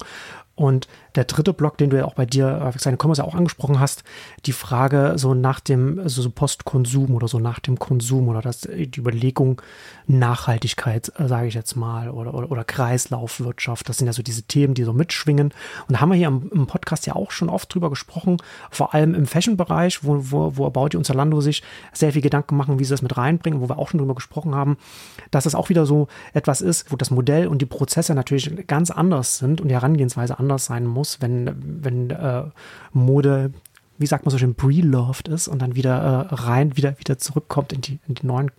Und 0.61 0.89
der 1.15 1.25
dritte 1.25 1.55
Block, 1.55 1.79
den 1.79 1.89
du 1.89 1.97
ja 1.97 2.05
auch 2.05 2.13
bei 2.15 2.27
dir, 2.27 2.71
seine 2.77 2.99
Commerce 3.01 3.25
auch 3.25 3.35
angesprochen 3.35 3.81
hast, 3.81 4.05
die 4.45 4.53
Frage 4.53 5.15
so 5.17 5.33
nach 5.33 5.59
dem, 5.59 5.99
also 5.99 6.21
so 6.21 6.29
Postkonsum 6.29 7.15
oder 7.15 7.29
so 7.29 7.39
nach 7.39 7.61
dem 7.61 7.79
Konsum 7.79 8.29
oder 8.29 8.43
das, 8.43 8.61
die 8.61 9.01
Überlegung 9.01 9.63
Nachhaltigkeit, 10.07 11.13
äh, 11.17 11.29
sage 11.29 11.49
ich 11.49 11.55
jetzt 11.55 11.77
mal, 11.77 12.11
oder, 12.11 12.35
oder, 12.35 12.51
oder, 12.51 12.65
Kreislaufwirtschaft, 12.65 13.89
das 13.89 13.97
sind 13.97 14.07
ja 14.07 14.13
so 14.13 14.23
diese 14.23 14.43
Themen, 14.43 14.75
die 14.75 14.85
so 14.85 14.93
mitschwingen. 14.93 15.55
Und 15.89 15.95
da 15.95 16.01
haben 16.03 16.11
wir 16.11 16.17
hier 16.17 16.29
im, 16.29 16.51
im 16.53 16.67
Podcast 16.67 17.07
ja 17.07 17.17
auch 17.17 17.31
schon 17.31 17.49
oft 17.49 17.75
drüber 17.75 17.89
gesprochen, 17.89 18.37
vor 18.71 18.93
allem 18.93 19.15
im 19.15 19.27
Fashion-Bereich, 19.27 20.05
wo, 20.05 20.19
wo, 20.31 20.59
wo 20.59 20.67
About 20.67 20.95
und 20.95 21.07
Zalando 21.07 21.41
sich 21.41 21.63
sehr 21.95 22.13
viel 22.13 22.21
Gedanken 22.23 22.59
machen, 22.59 22.79
wie 22.79 22.85
sie 22.85 22.91
das 22.91 23.01
mit 23.01 23.17
reinbringen, 23.17 23.63
wo 23.63 23.71
wir 23.71 23.79
auch 23.79 23.89
schon 23.89 23.99
drüber 23.99 24.15
gesprochen 24.15 24.55
haben, 24.55 24.77
dass 25.31 25.47
es 25.47 25.55
auch 25.55 25.71
wieder 25.71 25.87
so 25.87 26.09
etwas 26.35 26.61
ist, 26.61 26.93
wo 26.93 26.97
das 26.97 27.11
Modell 27.11 27.47
und 27.47 27.63
die 27.63 27.67
Prozesse 27.67 28.15
natürlich 28.15 28.67
ganz 28.67 28.91
anders 28.91 29.39
sind 29.39 29.63
und 29.63 29.69
die 29.69 29.75
Herangehensweise 29.75 30.39
anders 30.39 30.50
anders 30.51 30.67
sein 30.67 30.87
muss, 30.87 31.21
wenn, 31.21 31.55
wenn 31.83 32.11
äh, 32.11 32.45
Mode, 32.93 33.53
wie 33.99 34.07
sagt 34.07 34.25
man 34.25 34.31
so 34.31 34.39
schön, 34.39 34.55
pre-loved 34.55 35.29
ist 35.29 35.49
und 35.49 35.63
dann 35.63 35.75
wieder 35.75 36.29
äh, 36.31 36.35
rein, 36.35 36.77
wieder, 36.77 36.99
wieder 36.99 37.19
zurückkommt 37.19 37.73
in 37.73 37.81
die, 37.81 37.99
in 38.09 38.15
die 38.15 38.27
neuen 38.27 38.51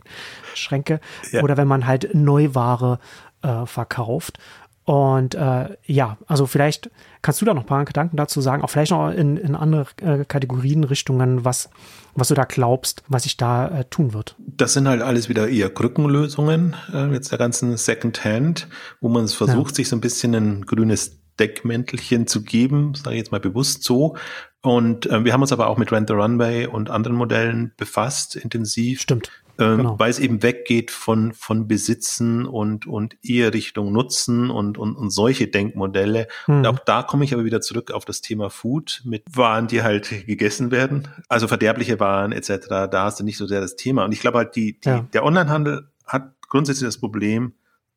Schränke. 0.56 1.00
Ja. 1.32 1.44
Oder 1.44 1.58
wenn 1.58 1.68
man 1.68 1.86
halt 1.86 2.14
Neuware 2.14 3.00
äh, 3.42 3.66
verkauft. 3.66 4.38
Und 4.84 5.36
äh, 5.36 5.78
ja, 5.86 6.18
also 6.26 6.48
vielleicht 6.48 6.90
kannst 7.22 7.40
du 7.40 7.46
da 7.46 7.54
noch 7.54 7.62
ein 7.62 7.68
paar 7.68 7.86
Gedanken 7.86 8.18
dazu 8.18 8.42
sagen, 8.42 8.64
auch 8.64 8.70
vielleicht 8.70 8.92
noch 8.92 9.12
in, 9.12 9.38
in 9.38 9.56
andere 9.56 9.86
äh, 10.02 10.26
Kategorien, 10.26 10.84
Richtungen, 10.84 11.46
was, 11.46 11.70
was 12.16 12.30
du 12.30 12.34
da 12.34 12.46
glaubst, 12.46 13.04
was 13.08 13.24
sich 13.24 13.38
da 13.38 13.68
äh, 13.68 13.86
tun 13.86 14.14
wird. 14.14 14.36
Das 14.40 14.74
sind 14.74 14.88
halt 14.88 15.04
alles 15.04 15.30
wieder 15.30 15.48
eher 15.48 15.70
Krückenlösungen, 15.70 16.76
äh, 16.94 17.14
jetzt 17.14 17.32
der 17.32 17.38
ganzen 17.38 17.78
Second-Hand, 17.78 18.68
wo 19.02 19.10
man 19.10 19.26
es 19.26 19.36
versucht, 19.36 19.72
ja. 19.72 19.76
sich 19.76 19.90
so 19.90 19.96
ein 19.96 20.02
bisschen 20.02 20.34
ein 20.34 20.66
grünes 20.66 21.21
Deckmäntelchen 21.42 22.28
zu 22.28 22.44
geben, 22.44 22.94
sage 22.94 23.16
ich 23.16 23.22
jetzt 23.22 23.32
mal 23.32 23.40
bewusst 23.40 23.84
so. 23.84 24.16
Und 24.62 25.08
äh, 25.08 25.26
wir 25.26 25.34
haben 25.34 25.42
uns 25.42 25.52
aber 25.52 25.68
auch 25.68 25.78
mit 25.78 25.92
Rent 25.92 26.08
the 26.08 26.14
Runway 26.14 26.68
und 26.68 26.92
anderen 26.92 27.18
Modellen 27.18 27.72
befasst, 27.78 28.36
intensiv. 28.36 29.02
Stimmt. 29.02 29.32
Ähm, 29.58 29.78
genau. 29.78 30.00
Weil 30.00 30.12
es 30.12 30.20
eben 30.20 30.44
weggeht 30.44 30.92
von, 30.92 31.34
von 31.34 31.68
Besitzen 31.68 32.46
und, 32.46 32.86
und 32.86 33.18
eher 33.24 33.56
Richtung 33.56 33.92
Nutzen 33.92 34.52
und, 34.52 34.78
und, 34.78 34.96
und 34.96 35.10
solche 35.10 35.48
Denkmodelle. 35.48 36.28
Hm. 36.46 36.58
Und 36.60 36.68
auch 36.68 36.78
da 36.78 37.02
komme 37.02 37.26
ich 37.26 37.34
aber 37.34 37.44
wieder 37.44 37.60
zurück 37.60 37.90
auf 37.90 38.06
das 38.06 38.22
Thema 38.22 38.52
Food 38.52 39.02
mit 39.04 39.24
Waren, 39.36 39.68
die 39.68 39.82
halt 39.82 40.28
gegessen 40.28 40.70
werden. 40.70 41.08
Also 41.28 41.48
verderbliche 41.48 42.00
Waren 42.00 42.32
etc. 42.32 42.68
Da 42.70 43.04
hast 43.04 43.20
du 43.20 43.24
nicht 43.24 43.38
so 43.38 43.48
sehr 43.48 43.62
das 43.62 43.76
Thema. 43.76 44.06
Und 44.06 44.12
ich 44.12 44.22
glaube 44.22 44.38
halt, 44.38 44.56
die, 44.56 44.80
die 44.80 44.90
ja. 44.90 45.08
der 45.12 45.26
Onlinehandel 45.26 45.88
hat 46.06 46.34
grundsätzlich 46.50 46.88
das 46.88 47.00
Problem, 47.00 47.54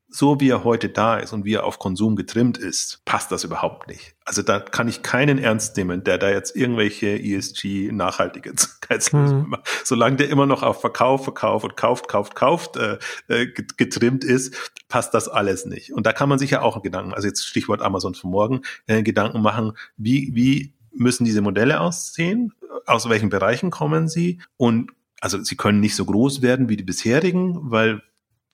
so 0.09 0.41
wie 0.41 0.51
er 0.51 0.65
heute 0.65 0.89
da 0.89 1.19
ist 1.19 1.33
und 1.33 1.45
wie 1.45 1.55
er 1.55 1.65
auf 1.65 1.79
Konsum 1.79 2.15
getrimmt 2.15 2.57
ist, 2.57 3.03
passt 3.05 3.33
das 3.33 3.45
überhaupt 3.45 3.89
nicht. 3.89 4.15
Also 4.25 4.43
da 4.43 4.61
kann 4.61 4.87
ich 4.87 5.03
keinen 5.03 5.39
ernst 5.39 5.77
nehmen, 5.77 6.05
der 6.05 6.19
da 6.19 6.31
jetzt 6.31 6.55
irgendwelche 6.55 7.19
ESG-Nachhaltigkeitslösungen 7.19 9.43
mhm. 9.43 9.49
macht. 9.51 9.69
Solange 9.85 10.15
der 10.17 10.29
immer 10.29 10.47
noch 10.47 10.63
auf 10.63 10.81
Verkauf, 10.81 11.25
Verkauf 11.25 11.65
und 11.65 11.77
kauft, 11.77 12.07
kauft, 12.09 12.37
kauft 12.37 12.77
äh, 12.77 12.99
äh 13.29 13.49
getrimmt 13.77 14.23
ist, 14.23 14.73
passt 14.89 15.15
das 15.15 15.29
alles 15.29 15.67
nicht. 15.67 15.93
Und 15.93 16.07
da 16.07 16.13
kann 16.13 16.29
man 16.29 16.39
sich 16.39 16.51
ja 16.51 16.63
auch 16.63 16.81
Gedanken, 16.83 17.13
also 17.13 17.27
jetzt 17.27 17.45
Stichwort 17.45 17.83
Amazon 17.83 18.15
von 18.15 18.31
morgen, 18.31 18.61
äh, 18.87 19.03
Gedanken 19.03 19.43
machen, 19.43 19.73
wie, 19.97 20.31
wie 20.35 20.75
müssen 20.93 21.25
diese 21.25 21.43
Modelle 21.43 21.81
aussehen? 21.81 22.53
Aus 22.87 23.09
welchen 23.09 23.31
Bereichen 23.31 23.71
kommen 23.71 24.07
sie? 24.09 24.41
Und 24.57 24.93
also 25.21 25.43
sie 25.43 25.57
können 25.57 25.81
nicht 25.81 25.97
so 25.97 26.05
groß 26.05 26.43
werden 26.43 26.69
wie 26.69 26.77
die 26.77 26.85
bisherigen, 26.85 27.71
weil 27.71 28.03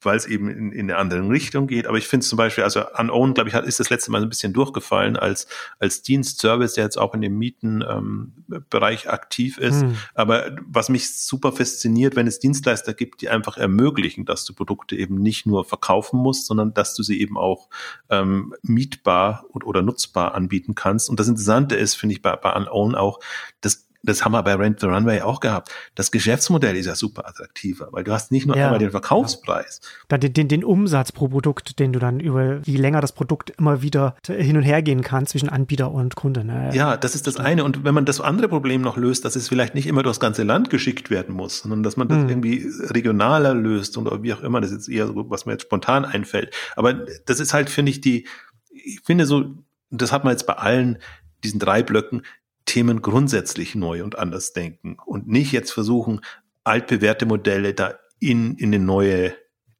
weil 0.03 0.17
es 0.17 0.27
eben 0.27 0.49
in, 0.49 0.73
in 0.73 0.91
eine 0.91 0.97
andere 0.97 1.29
Richtung 1.29 1.67
geht. 1.67 1.87
Aber 1.87 1.99
ich 1.99 2.09
finde 2.09 2.27
zum 2.27 2.37
Beispiel, 2.37 2.65
also 2.65 2.83
Unown, 2.99 3.35
glaube 3.35 3.49
ich, 3.49 3.55
hat, 3.55 3.65
ist 3.67 3.81
das 3.81 3.91
letzte 3.91 4.11
Mal 4.11 4.23
ein 4.23 4.29
bisschen 4.29 4.53
durchgefallen 4.53 5.17
als, 5.17 5.47
als 5.79 6.03
Dienstservice, 6.03 6.75
der 6.75 6.85
jetzt 6.85 6.99
auch 6.99 7.15
in 7.15 7.21
dem 7.21 7.39
Mietenbereich 7.39 9.05
ähm, 9.05 9.11
aktiv 9.11 9.59
ist. 9.59 9.83
Mhm. 9.83 9.97
Aber 10.15 10.57
was 10.67 10.89
mich 10.89 11.15
super 11.15 11.53
fasziniert, 11.53 12.17
wenn 12.17 12.27
es 12.27 12.39
Dienstleister 12.39 12.95
gibt, 12.95 13.21
die 13.21 13.29
einfach 13.29 13.57
ermöglichen, 13.57 14.25
dass 14.25 14.45
du 14.45 14.55
Produkte 14.55 14.97
eben 14.97 15.17
nicht 15.17 15.47
nur 15.47 15.65
verkaufen 15.65 16.21
musst, 16.21 16.47
sondern 16.47 16.73
dass 16.75 16.95
du 16.95 17.03
sie 17.03 17.21
eben 17.21 17.37
auch 17.37 17.69
ähm, 18.09 18.55
mietbar 18.63 19.45
oder, 19.51 19.67
oder 19.67 19.83
nutzbar 19.83 20.35
anbieten 20.35 20.75
kannst. 20.75 21.11
Und 21.11 21.21
das 21.21 21.29
Interessante 21.29 21.77
ist, 21.77 21.95
finde 21.95 22.15
ich, 22.15 22.23
bei, 22.23 22.37
bei 22.37 22.55
Unown 22.57 22.95
auch, 22.95 23.21
dass 23.61 23.90
das 24.03 24.25
haben 24.25 24.33
wir 24.33 24.43
bei 24.43 24.55
Rent 24.55 24.81
the 24.81 24.87
Runway 24.87 25.21
auch 25.21 25.41
gehabt. 25.41 25.71
Das 25.95 26.11
Geschäftsmodell 26.11 26.77
ist 26.77 26.87
ja 26.87 26.95
super 26.95 27.29
attraktiver, 27.29 27.89
weil 27.93 28.05
du 28.05 28.13
hast 28.13 28.33
nicht 28.33 28.47
nur 28.47 28.57
ja. 28.57 28.67
einmal 28.67 28.79
den 28.79 28.91
Verkaufspreis. 28.91 29.81
Dann 30.09 30.21
den, 30.21 30.33
den, 30.33 30.49
den 30.49 30.65
Umsatz 30.65 31.13
pro 31.13 31.29
Produkt, 31.29 31.79
den 31.79 31.93
du 31.93 31.99
dann 31.99 32.21
über, 32.21 32.67
wie 32.67 32.77
länger 32.77 33.01
das 33.01 33.13
Produkt 33.13 33.51
immer 33.59 33.83
wieder 33.83 34.17
hin 34.27 34.57
und 34.57 34.63
her 34.63 34.83
gehen 34.83 35.03
kann 35.03 35.27
zwischen 35.27 35.49
Anbieter 35.49 35.91
und 35.91 36.17
Kunde. 36.17 36.45
Ne? 36.45 36.71
Ja, 36.73 36.97
das 36.97 37.15
ist 37.15 37.27
das 37.27 37.37
eine. 37.37 37.65
Und 37.65 37.85
wenn 37.85 37.95
man 37.95 38.07
das 38.07 38.21
andere 38.21 38.49
Problem 38.49 38.81
noch 38.81 38.97
löst, 38.97 39.25
dass 39.25 39.37
es 39.37 39.49
vielleicht 39.49 39.75
nicht 39.75 39.87
immer 39.87 40.03
durchs 40.03 40.21
ganze 40.21 40.43
Land 40.43 40.71
geschickt 40.71 41.11
werden 41.11 41.35
muss, 41.35 41.61
sondern 41.61 41.83
dass 41.83 41.97
man 41.97 42.09
das 42.09 42.19
hm. 42.19 42.29
irgendwie 42.29 42.71
regionaler 42.91 43.55
löst 43.55 43.97
und 43.97 44.23
wie 44.23 44.33
auch 44.33 44.41
immer, 44.41 44.61
das 44.61 44.71
ist 44.71 44.89
eher 44.89 45.07
so, 45.07 45.29
was 45.29 45.47
mir 45.47 45.53
jetzt 45.53 45.63
spontan 45.63 46.05
einfällt. 46.05 46.55
Aber 46.77 46.95
das 46.95 47.41
ist 47.41 47.53
halt, 47.53 47.69
finde 47.69 47.91
ich, 47.91 48.01
die, 48.01 48.27
ich 48.71 49.01
finde 49.05 49.27
so, 49.27 49.45
das 49.91 50.13
hat 50.13 50.25
man 50.25 50.33
jetzt 50.33 50.47
bei 50.47 50.55
allen 50.55 50.99
diesen 51.43 51.59
drei 51.59 51.83
Blöcken, 51.83 52.23
Themen 52.71 53.03
grundsätzlich 53.03 53.75
neu 53.75 54.05
und 54.05 54.17
anders 54.17 54.53
denken 54.53 54.97
und 55.05 55.27
nicht 55.27 55.51
jetzt 55.51 55.73
versuchen, 55.73 56.21
altbewährte 56.63 57.27
Modelle 57.27 57.75
da 57.75 57.95
in, 58.21 58.55
in 58.55 58.73
eine 58.73 58.85
neue, 58.85 59.35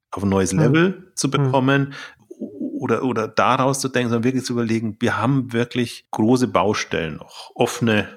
auf 0.09 0.23
ein 0.23 0.29
neues 0.29 0.51
hm. 0.51 0.59
Level 0.59 0.89
mhm. 0.89 1.03
zu 1.15 1.31
bekommen 1.31 1.93
oder, 2.37 3.03
oder 3.03 3.29
daraus 3.29 3.79
zu 3.79 3.87
denken, 3.87 4.09
sondern 4.09 4.25
wirklich 4.25 4.43
zu 4.43 4.53
überlegen, 4.53 4.97
wir 4.99 5.17
haben 5.17 5.53
wirklich 5.53 6.07
große 6.11 6.49
Baustellen 6.49 7.15
noch, 7.15 7.51
offene, 7.55 8.09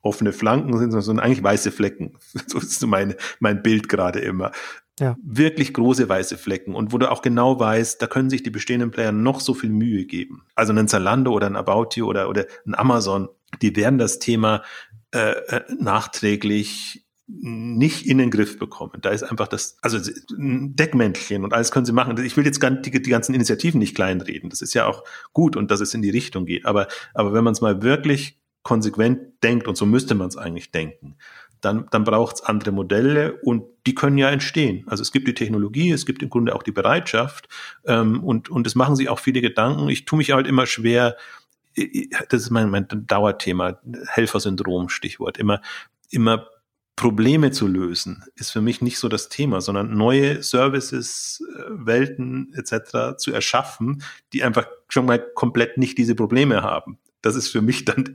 offene 0.00 0.32
Flanken 0.32 0.78
sind, 0.78 0.92
sondern 0.92 1.24
eigentlich 1.24 1.42
weiße 1.42 1.72
Flecken. 1.72 2.18
So 2.46 2.58
ist 2.58 2.86
mein, 2.86 3.14
mein 3.40 3.62
Bild 3.62 3.88
gerade 3.88 4.20
immer. 4.20 4.52
Ja. 5.00 5.16
Wirklich 5.24 5.74
große 5.74 6.08
weiße 6.08 6.38
Flecken 6.38 6.76
und 6.76 6.92
wo 6.92 6.98
du 6.98 7.10
auch 7.10 7.20
genau 7.20 7.58
weißt, 7.58 8.00
da 8.00 8.06
können 8.06 8.30
sich 8.30 8.44
die 8.44 8.50
bestehenden 8.50 8.92
Player 8.92 9.10
noch 9.10 9.40
so 9.40 9.52
viel 9.52 9.70
Mühe 9.70 10.04
geben. 10.04 10.44
Also 10.54 10.72
ein 10.72 10.86
Zalando 10.86 11.32
oder 11.32 11.48
ein 11.48 11.56
About 11.56 11.96
You 11.96 12.06
oder, 12.06 12.28
oder 12.28 12.46
ein 12.64 12.76
Amazon, 12.76 13.28
die 13.62 13.76
werden 13.76 13.98
das 13.98 14.18
Thema 14.18 14.62
äh, 15.12 15.30
äh 15.30 15.62
nachträglich 15.78 17.04
nicht 17.26 18.06
in 18.06 18.18
den 18.18 18.30
Griff 18.30 18.58
bekommen. 18.58 18.98
Da 19.00 19.10
ist 19.10 19.22
einfach 19.22 19.48
das, 19.48 19.78
also 19.80 19.98
ein 20.36 20.76
Deckmäntelchen 20.76 21.42
und 21.42 21.54
alles 21.54 21.70
können 21.70 21.86
sie 21.86 21.92
machen. 21.92 22.22
Ich 22.22 22.36
will 22.36 22.44
jetzt 22.44 22.60
gar 22.60 22.70
die, 22.70 22.90
die 22.90 23.10
ganzen 23.10 23.34
Initiativen 23.34 23.78
nicht 23.78 23.94
kleinreden. 23.94 24.50
Das 24.50 24.60
ist 24.60 24.74
ja 24.74 24.86
auch 24.86 25.04
gut 25.32 25.56
und 25.56 25.70
dass 25.70 25.80
es 25.80 25.94
in 25.94 26.02
die 26.02 26.10
Richtung 26.10 26.44
geht. 26.44 26.66
Aber, 26.66 26.86
aber 27.14 27.32
wenn 27.32 27.44
man 27.44 27.54
es 27.54 27.62
mal 27.62 27.82
wirklich 27.82 28.38
konsequent 28.62 29.42
denkt, 29.42 29.68
und 29.68 29.76
so 29.76 29.86
müsste 29.86 30.14
man 30.14 30.28
es 30.28 30.36
eigentlich 30.36 30.70
denken, 30.70 31.16
dann, 31.62 31.86
dann 31.90 32.04
braucht 32.04 32.36
es 32.36 32.42
andere 32.42 32.72
Modelle 32.72 33.40
und 33.42 33.64
die 33.86 33.94
können 33.94 34.18
ja 34.18 34.28
entstehen. 34.28 34.84
Also 34.86 35.00
es 35.00 35.12
gibt 35.12 35.26
die 35.26 35.34
Technologie, 35.34 35.92
es 35.92 36.04
gibt 36.04 36.22
im 36.22 36.28
Grunde 36.28 36.54
auch 36.54 36.62
die 36.62 36.72
Bereitschaft 36.72 37.48
ähm, 37.86 38.22
und, 38.22 38.50
und 38.50 38.66
es 38.66 38.74
machen 38.74 38.96
sich 38.96 39.08
auch 39.08 39.18
viele 39.18 39.40
Gedanken. 39.40 39.88
Ich 39.88 40.04
tue 40.04 40.18
mich 40.18 40.32
halt 40.32 40.46
immer 40.46 40.66
schwer, 40.66 41.16
das 42.28 42.42
ist 42.42 42.50
mein, 42.50 42.70
mein 42.70 42.86
Dauerthema, 42.88 43.80
Helfersyndrom, 44.08 44.88
Stichwort, 44.88 45.38
immer, 45.38 45.60
immer 46.10 46.48
Probleme 46.96 47.50
zu 47.50 47.66
lösen, 47.66 48.24
ist 48.36 48.52
für 48.52 48.60
mich 48.60 48.80
nicht 48.80 48.98
so 48.98 49.08
das 49.08 49.28
Thema, 49.28 49.60
sondern 49.60 49.96
neue 49.96 50.42
Services, 50.42 51.44
äh, 51.56 51.62
Welten 51.70 52.52
etc. 52.54 53.18
zu 53.18 53.32
erschaffen, 53.32 54.02
die 54.32 54.44
einfach 54.44 54.66
schon 54.88 55.06
mal 55.06 55.18
komplett 55.34 55.76
nicht 55.76 55.98
diese 55.98 56.14
Probleme 56.14 56.62
haben. 56.62 56.98
Das 57.20 57.34
ist 57.34 57.48
für 57.48 57.62
mich 57.62 57.84
dann 57.84 58.14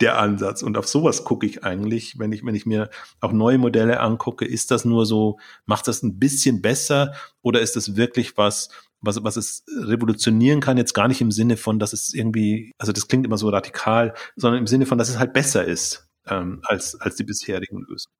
der 0.00 0.18
Ansatz. 0.18 0.62
Und 0.62 0.78
auf 0.78 0.86
sowas 0.86 1.24
gucke 1.24 1.44
ich 1.44 1.64
eigentlich, 1.64 2.18
wenn 2.18 2.32
ich, 2.32 2.44
wenn 2.44 2.54
ich 2.54 2.66
mir 2.66 2.88
auch 3.20 3.32
neue 3.32 3.58
Modelle 3.58 4.00
angucke, 4.00 4.44
ist 4.44 4.70
das 4.70 4.84
nur 4.84 5.06
so, 5.06 5.38
macht 5.66 5.88
das 5.88 6.02
ein 6.02 6.18
bisschen 6.18 6.62
besser 6.62 7.12
oder 7.42 7.60
ist 7.60 7.76
das 7.76 7.96
wirklich 7.96 8.36
was, 8.36 8.70
was, 9.00 9.22
was 9.22 9.36
es 9.36 9.64
revolutionieren 9.68 10.60
kann, 10.60 10.76
jetzt 10.76 10.94
gar 10.94 11.08
nicht 11.08 11.20
im 11.20 11.30
Sinne 11.30 11.56
von, 11.56 11.78
dass 11.78 11.92
es 11.92 12.12
irgendwie, 12.14 12.72
also 12.78 12.92
das 12.92 13.08
klingt 13.08 13.24
immer 13.26 13.38
so 13.38 13.48
radikal, 13.48 14.14
sondern 14.36 14.60
im 14.60 14.66
Sinne 14.66 14.86
von, 14.86 14.98
dass 14.98 15.08
es 15.08 15.18
halt 15.18 15.32
besser 15.32 15.64
ist 15.64 16.08
ähm, 16.26 16.60
als, 16.64 17.00
als 17.00 17.16
die 17.16 17.24
bisherigen 17.24 17.80
Lösungen. 17.88 18.14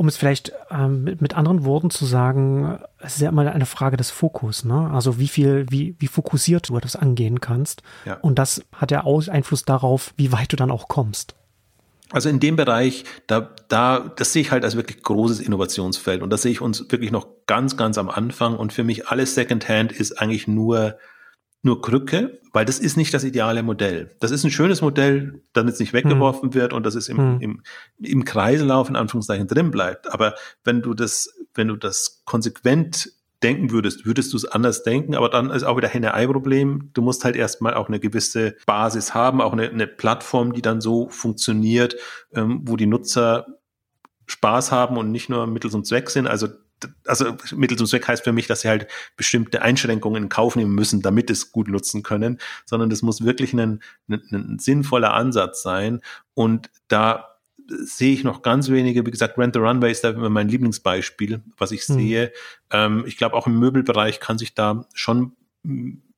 Um 0.00 0.06
es 0.06 0.16
vielleicht 0.16 0.52
ähm, 0.70 1.02
mit, 1.02 1.20
mit, 1.20 1.36
anderen 1.36 1.64
Worten 1.64 1.90
zu 1.90 2.04
sagen, 2.06 2.78
es 2.98 3.16
ist 3.16 3.20
ja 3.20 3.30
immer 3.30 3.50
eine 3.50 3.66
Frage 3.66 3.96
des 3.96 4.12
Fokus, 4.12 4.64
ne? 4.64 4.88
Also 4.92 5.18
wie 5.18 5.26
viel, 5.26 5.66
wie, 5.70 5.96
wie 5.98 6.06
fokussiert 6.06 6.68
du 6.68 6.78
das 6.78 6.94
angehen 6.94 7.40
kannst. 7.40 7.82
Ja. 8.04 8.14
Und 8.20 8.38
das 8.38 8.62
hat 8.72 8.92
ja 8.92 9.02
auch 9.02 9.26
Einfluss 9.26 9.64
darauf, 9.64 10.14
wie 10.16 10.30
weit 10.30 10.52
du 10.52 10.56
dann 10.56 10.70
auch 10.70 10.86
kommst. 10.86 11.34
Also 12.10 12.28
in 12.28 12.40
dem 12.40 12.56
Bereich, 12.56 13.04
da, 13.26 13.54
da, 13.68 14.12
das 14.16 14.32
sehe 14.32 14.42
ich 14.42 14.50
halt 14.50 14.64
als 14.64 14.76
wirklich 14.76 15.02
großes 15.02 15.40
Innovationsfeld 15.40 16.22
und 16.22 16.30
das 16.30 16.42
sehe 16.42 16.52
ich 16.52 16.60
uns 16.60 16.90
wirklich 16.90 17.10
noch 17.10 17.28
ganz, 17.46 17.76
ganz 17.76 17.98
am 17.98 18.08
Anfang 18.08 18.56
und 18.56 18.72
für 18.72 18.84
mich 18.84 19.08
alles 19.08 19.34
Secondhand 19.34 19.92
ist 19.92 20.20
eigentlich 20.20 20.48
nur 20.48 20.96
nur 21.62 21.82
Krücke, 21.82 22.40
weil 22.52 22.64
das 22.64 22.78
ist 22.78 22.96
nicht 22.96 23.12
das 23.12 23.24
ideale 23.24 23.62
Modell. 23.62 24.14
Das 24.20 24.30
ist 24.30 24.44
ein 24.44 24.50
schönes 24.50 24.80
Modell, 24.80 25.42
damit 25.52 25.74
es 25.74 25.80
nicht 25.80 25.92
weggeworfen 25.92 26.50
hm. 26.50 26.54
wird 26.54 26.72
und 26.72 26.86
das 26.86 26.94
ist 26.94 27.08
im, 27.08 27.18
hm. 27.18 27.40
im, 27.40 27.62
im 27.98 28.24
Kreislauf 28.24 28.88
in 28.88 28.96
Anführungszeichen 28.96 29.48
drin 29.48 29.70
bleibt. 29.70 30.12
Aber 30.12 30.34
wenn 30.64 30.82
du 30.82 30.94
das, 30.94 31.28
wenn 31.54 31.68
du 31.68 31.76
das 31.76 32.22
konsequent 32.24 33.12
denken 33.42 33.70
würdest, 33.70 34.04
würdest 34.04 34.32
du 34.32 34.36
es 34.36 34.44
anders 34.44 34.82
denken, 34.82 35.14
aber 35.14 35.28
dann 35.28 35.50
ist 35.50 35.62
auch 35.62 35.76
wieder 35.76 35.88
Henne-Ei-Problem. 35.88 36.90
Du 36.92 37.02
musst 37.02 37.24
halt 37.24 37.36
erstmal 37.36 37.74
auch 37.74 37.88
eine 37.88 38.00
gewisse 38.00 38.56
Basis 38.66 39.14
haben, 39.14 39.40
auch 39.40 39.52
eine, 39.52 39.68
eine 39.70 39.86
Plattform, 39.86 40.52
die 40.52 40.62
dann 40.62 40.80
so 40.80 41.08
funktioniert, 41.08 41.96
ähm, 42.34 42.60
wo 42.64 42.76
die 42.76 42.86
Nutzer 42.86 43.46
Spaß 44.26 44.72
haben 44.72 44.96
und 44.96 45.10
nicht 45.10 45.28
nur 45.28 45.46
Mittel 45.46 45.70
zum 45.70 45.84
Zweck 45.84 46.10
sind. 46.10 46.26
Also 46.26 46.48
also 47.06 47.36
Mittel 47.56 47.76
zum 47.76 47.86
Zweck 47.86 48.06
heißt 48.06 48.22
für 48.22 48.32
mich, 48.32 48.46
dass 48.46 48.60
sie 48.60 48.68
halt 48.68 48.86
bestimmte 49.16 49.62
Einschränkungen 49.62 50.24
in 50.24 50.28
Kauf 50.28 50.56
nehmen 50.56 50.74
müssen, 50.74 51.02
damit 51.02 51.30
es 51.30 51.50
gut 51.50 51.68
nutzen 51.68 52.02
können, 52.02 52.38
sondern 52.66 52.90
das 52.90 53.02
muss 53.02 53.24
wirklich 53.24 53.52
ein, 53.52 53.82
ein, 54.08 54.22
ein 54.30 54.58
sinnvoller 54.60 55.12
Ansatz 55.14 55.62
sein. 55.62 56.00
Und 56.34 56.70
da 56.86 57.27
sehe 57.68 58.12
ich 58.12 58.24
noch 58.24 58.42
ganz 58.42 58.70
wenige, 58.70 59.04
wie 59.06 59.10
gesagt, 59.10 59.38
Rent 59.38 59.54
the 59.54 59.60
Runway 59.60 59.90
ist 59.90 60.04
da 60.04 60.10
immer 60.10 60.30
mein 60.30 60.48
Lieblingsbeispiel, 60.48 61.42
was 61.56 61.72
ich 61.72 61.82
hm. 61.82 61.94
sehe. 61.96 62.32
Ähm, 62.70 63.04
ich 63.06 63.16
glaube, 63.16 63.36
auch 63.36 63.46
im 63.46 63.58
Möbelbereich 63.58 64.20
kann 64.20 64.38
sich 64.38 64.54
da 64.54 64.86
schon 64.94 65.32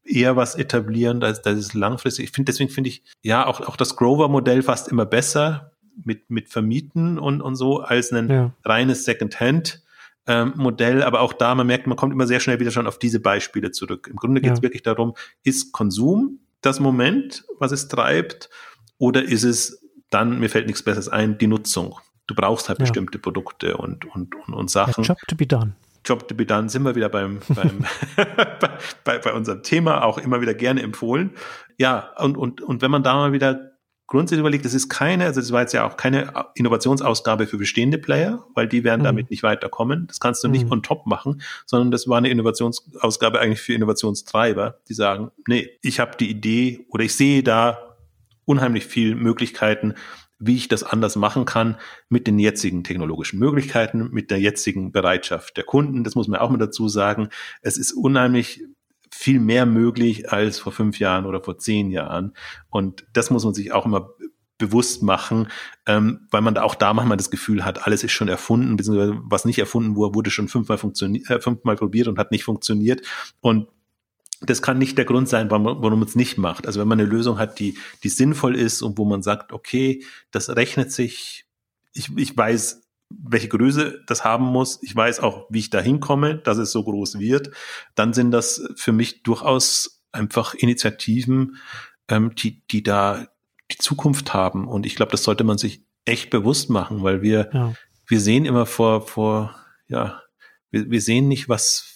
eher 0.04 0.36
was 0.36 0.54
etablieren, 0.54 1.20
das, 1.20 1.42
das 1.42 1.58
ist 1.58 1.74
langfristig. 1.74 2.26
Ich 2.26 2.32
finde, 2.32 2.50
deswegen 2.50 2.70
finde 2.70 2.90
ich, 2.90 3.02
ja, 3.22 3.46
auch, 3.46 3.60
auch 3.60 3.76
das 3.76 3.96
Grover-Modell 3.96 4.62
fast 4.62 4.88
immer 4.88 5.06
besser 5.06 5.72
mit, 6.04 6.30
mit 6.30 6.48
Vermieten 6.48 7.18
und, 7.18 7.40
und 7.40 7.56
so, 7.56 7.80
als 7.80 8.12
ein 8.12 8.30
ja. 8.30 8.52
reines 8.64 9.04
Second-Hand 9.04 9.82
ähm, 10.26 10.52
Modell, 10.56 11.02
aber 11.02 11.20
auch 11.20 11.32
da, 11.32 11.54
man 11.54 11.66
merkt, 11.66 11.86
man 11.86 11.96
kommt 11.96 12.12
immer 12.12 12.26
sehr 12.26 12.40
schnell 12.40 12.60
wieder 12.60 12.70
schon 12.70 12.86
auf 12.86 12.98
diese 12.98 13.20
Beispiele 13.20 13.70
zurück. 13.70 14.08
Im 14.10 14.16
Grunde 14.16 14.40
geht 14.40 14.52
es 14.52 14.58
ja. 14.58 14.62
wirklich 14.62 14.82
darum, 14.82 15.14
ist 15.42 15.72
Konsum 15.72 16.40
das 16.60 16.78
Moment, 16.78 17.44
was 17.58 17.72
es 17.72 17.88
treibt, 17.88 18.50
oder 18.98 19.22
ist 19.22 19.44
es 19.44 19.79
dann, 20.10 20.38
mir 20.38 20.48
fällt 20.48 20.66
nichts 20.66 20.82
Besseres 20.82 21.08
ein, 21.08 21.38
die 21.38 21.46
Nutzung. 21.46 21.98
Du 22.26 22.34
brauchst 22.34 22.68
halt 22.68 22.78
ja. 22.78 22.84
bestimmte 22.84 23.18
Produkte 23.18 23.76
und, 23.76 24.04
und, 24.04 24.34
und, 24.34 24.54
und 24.54 24.70
Sachen. 24.70 25.04
Ja, 25.04 25.14
Job 25.14 25.18
to 25.26 25.36
be 25.36 25.46
done. 25.46 25.72
Job 26.04 26.28
to 26.28 26.34
be 26.34 26.46
done 26.46 26.68
sind 26.68 26.84
wir 26.84 26.94
wieder 26.94 27.08
beim, 27.08 27.40
beim 27.48 27.84
bei, 29.04 29.18
bei 29.18 29.32
unserem 29.32 29.62
Thema 29.62 30.04
auch 30.04 30.18
immer 30.18 30.40
wieder 30.40 30.54
gerne 30.54 30.82
empfohlen. 30.82 31.30
Ja, 31.78 32.10
und, 32.18 32.36
und, 32.36 32.60
und 32.60 32.82
wenn 32.82 32.90
man 32.90 33.02
da 33.02 33.14
mal 33.14 33.32
wieder 33.32 33.70
grundsätzlich 34.10 34.40
überlegt, 34.40 34.64
das 34.64 34.74
ist 34.74 34.88
keine, 34.88 35.24
also 35.24 35.40
das 35.40 35.52
war 35.52 35.60
jetzt 35.60 35.72
ja 35.72 35.86
auch 35.86 35.96
keine 35.96 36.32
Innovationsausgabe 36.54 37.46
für 37.46 37.58
bestehende 37.58 37.96
Player, 37.96 38.44
weil 38.54 38.66
die 38.66 38.82
werden 38.82 39.02
mhm. 39.02 39.04
damit 39.04 39.30
nicht 39.30 39.42
weiterkommen. 39.42 40.06
Das 40.08 40.18
kannst 40.18 40.42
du 40.42 40.48
nicht 40.48 40.66
mhm. 40.66 40.72
on 40.72 40.82
top 40.82 41.06
machen, 41.06 41.42
sondern 41.64 41.90
das 41.90 42.08
war 42.08 42.18
eine 42.18 42.28
Innovationsausgabe 42.28 43.40
eigentlich 43.40 43.60
für 43.60 43.72
Innovationstreiber, 43.72 44.78
die 44.88 44.94
sagen, 44.94 45.30
nee, 45.46 45.70
ich 45.80 46.00
habe 46.00 46.16
die 46.18 46.28
Idee 46.28 46.86
oder 46.90 47.04
ich 47.04 47.14
sehe 47.14 47.42
da 47.42 47.89
unheimlich 48.50 48.84
viel 48.84 49.14
Möglichkeiten, 49.14 49.94
wie 50.40 50.56
ich 50.56 50.66
das 50.66 50.82
anders 50.82 51.14
machen 51.14 51.44
kann 51.44 51.76
mit 52.08 52.26
den 52.26 52.38
jetzigen 52.40 52.82
technologischen 52.82 53.38
Möglichkeiten, 53.38 54.08
mit 54.10 54.32
der 54.32 54.40
jetzigen 54.40 54.90
Bereitschaft 54.90 55.56
der 55.56 55.64
Kunden. 55.64 56.02
Das 56.02 56.16
muss 56.16 56.26
man 56.26 56.40
auch 56.40 56.50
mal 56.50 56.58
dazu 56.58 56.88
sagen. 56.88 57.28
Es 57.62 57.76
ist 57.76 57.92
unheimlich 57.92 58.64
viel 59.12 59.38
mehr 59.38 59.66
möglich 59.66 60.32
als 60.32 60.58
vor 60.58 60.72
fünf 60.72 60.98
Jahren 60.98 61.26
oder 61.26 61.42
vor 61.42 61.58
zehn 61.58 61.90
Jahren. 61.90 62.32
Und 62.70 63.06
das 63.12 63.30
muss 63.30 63.44
man 63.44 63.54
sich 63.54 63.70
auch 63.72 63.86
immer 63.86 64.10
bewusst 64.58 65.02
machen, 65.02 65.48
ähm, 65.86 66.26
weil 66.30 66.42
man 66.42 66.54
da 66.54 66.62
auch 66.64 66.74
da 66.74 66.92
manchmal 66.92 67.16
das 67.16 67.30
Gefühl 67.30 67.64
hat, 67.64 67.86
alles 67.86 68.04
ist 68.04 68.12
schon 68.12 68.28
erfunden, 68.28 68.76
beziehungsweise 68.76 69.18
was 69.24 69.44
nicht 69.44 69.58
erfunden 69.58 69.96
wurde, 69.96 70.14
wurde 70.14 70.30
schon 70.30 70.48
fünfmal 70.48 70.76
funktioniert, 70.76 71.30
äh, 71.30 71.40
fünfmal 71.40 71.76
probiert 71.76 72.08
und 72.08 72.18
hat 72.18 72.30
nicht 72.30 72.44
funktioniert. 72.44 73.06
Und 73.40 73.68
das 74.40 74.62
kann 74.62 74.78
nicht 74.78 74.96
der 74.96 75.04
Grund 75.04 75.28
sein, 75.28 75.50
warum, 75.50 75.64
warum 75.64 75.98
man 76.00 76.08
es 76.08 76.16
nicht 76.16 76.38
macht. 76.38 76.66
Also 76.66 76.80
wenn 76.80 76.88
man 76.88 76.98
eine 76.98 77.08
Lösung 77.08 77.38
hat, 77.38 77.58
die, 77.58 77.76
die 78.02 78.08
sinnvoll 78.08 78.56
ist 78.56 78.82
und 78.82 78.96
wo 78.98 79.04
man 79.04 79.22
sagt, 79.22 79.52
okay, 79.52 80.04
das 80.30 80.56
rechnet 80.56 80.92
sich, 80.92 81.44
ich, 81.92 82.10
ich 82.16 82.36
weiß, 82.36 82.82
welche 83.10 83.48
Größe 83.48 84.02
das 84.06 84.24
haben 84.24 84.44
muss. 84.44 84.78
Ich 84.82 84.94
weiß 84.94 85.20
auch, 85.20 85.46
wie 85.50 85.58
ich 85.58 85.70
da 85.70 85.80
hinkomme, 85.80 86.36
dass 86.36 86.58
es 86.58 86.72
so 86.72 86.84
groß 86.84 87.18
wird. 87.18 87.50
Dann 87.94 88.12
sind 88.12 88.30
das 88.30 88.62
für 88.76 88.92
mich 88.92 89.22
durchaus 89.22 90.02
einfach 90.12 90.54
Initiativen, 90.54 91.56
ähm, 92.08 92.34
die, 92.34 92.62
die 92.68 92.82
da 92.82 93.26
die 93.70 93.78
Zukunft 93.78 94.32
haben. 94.32 94.66
Und 94.66 94.86
ich 94.86 94.96
glaube, 94.96 95.12
das 95.12 95.22
sollte 95.22 95.44
man 95.44 95.58
sich 95.58 95.84
echt 96.04 96.30
bewusst 96.30 96.70
machen, 96.70 97.02
weil 97.02 97.22
wir, 97.22 97.50
ja. 97.52 97.74
wir 98.06 98.20
sehen 98.20 98.44
immer 98.44 98.66
vor, 98.66 99.06
vor, 99.06 99.54
ja, 99.86 100.22
wir, 100.70 100.90
wir 100.90 101.00
sehen 101.00 101.28
nicht, 101.28 101.48
was, 101.48 101.89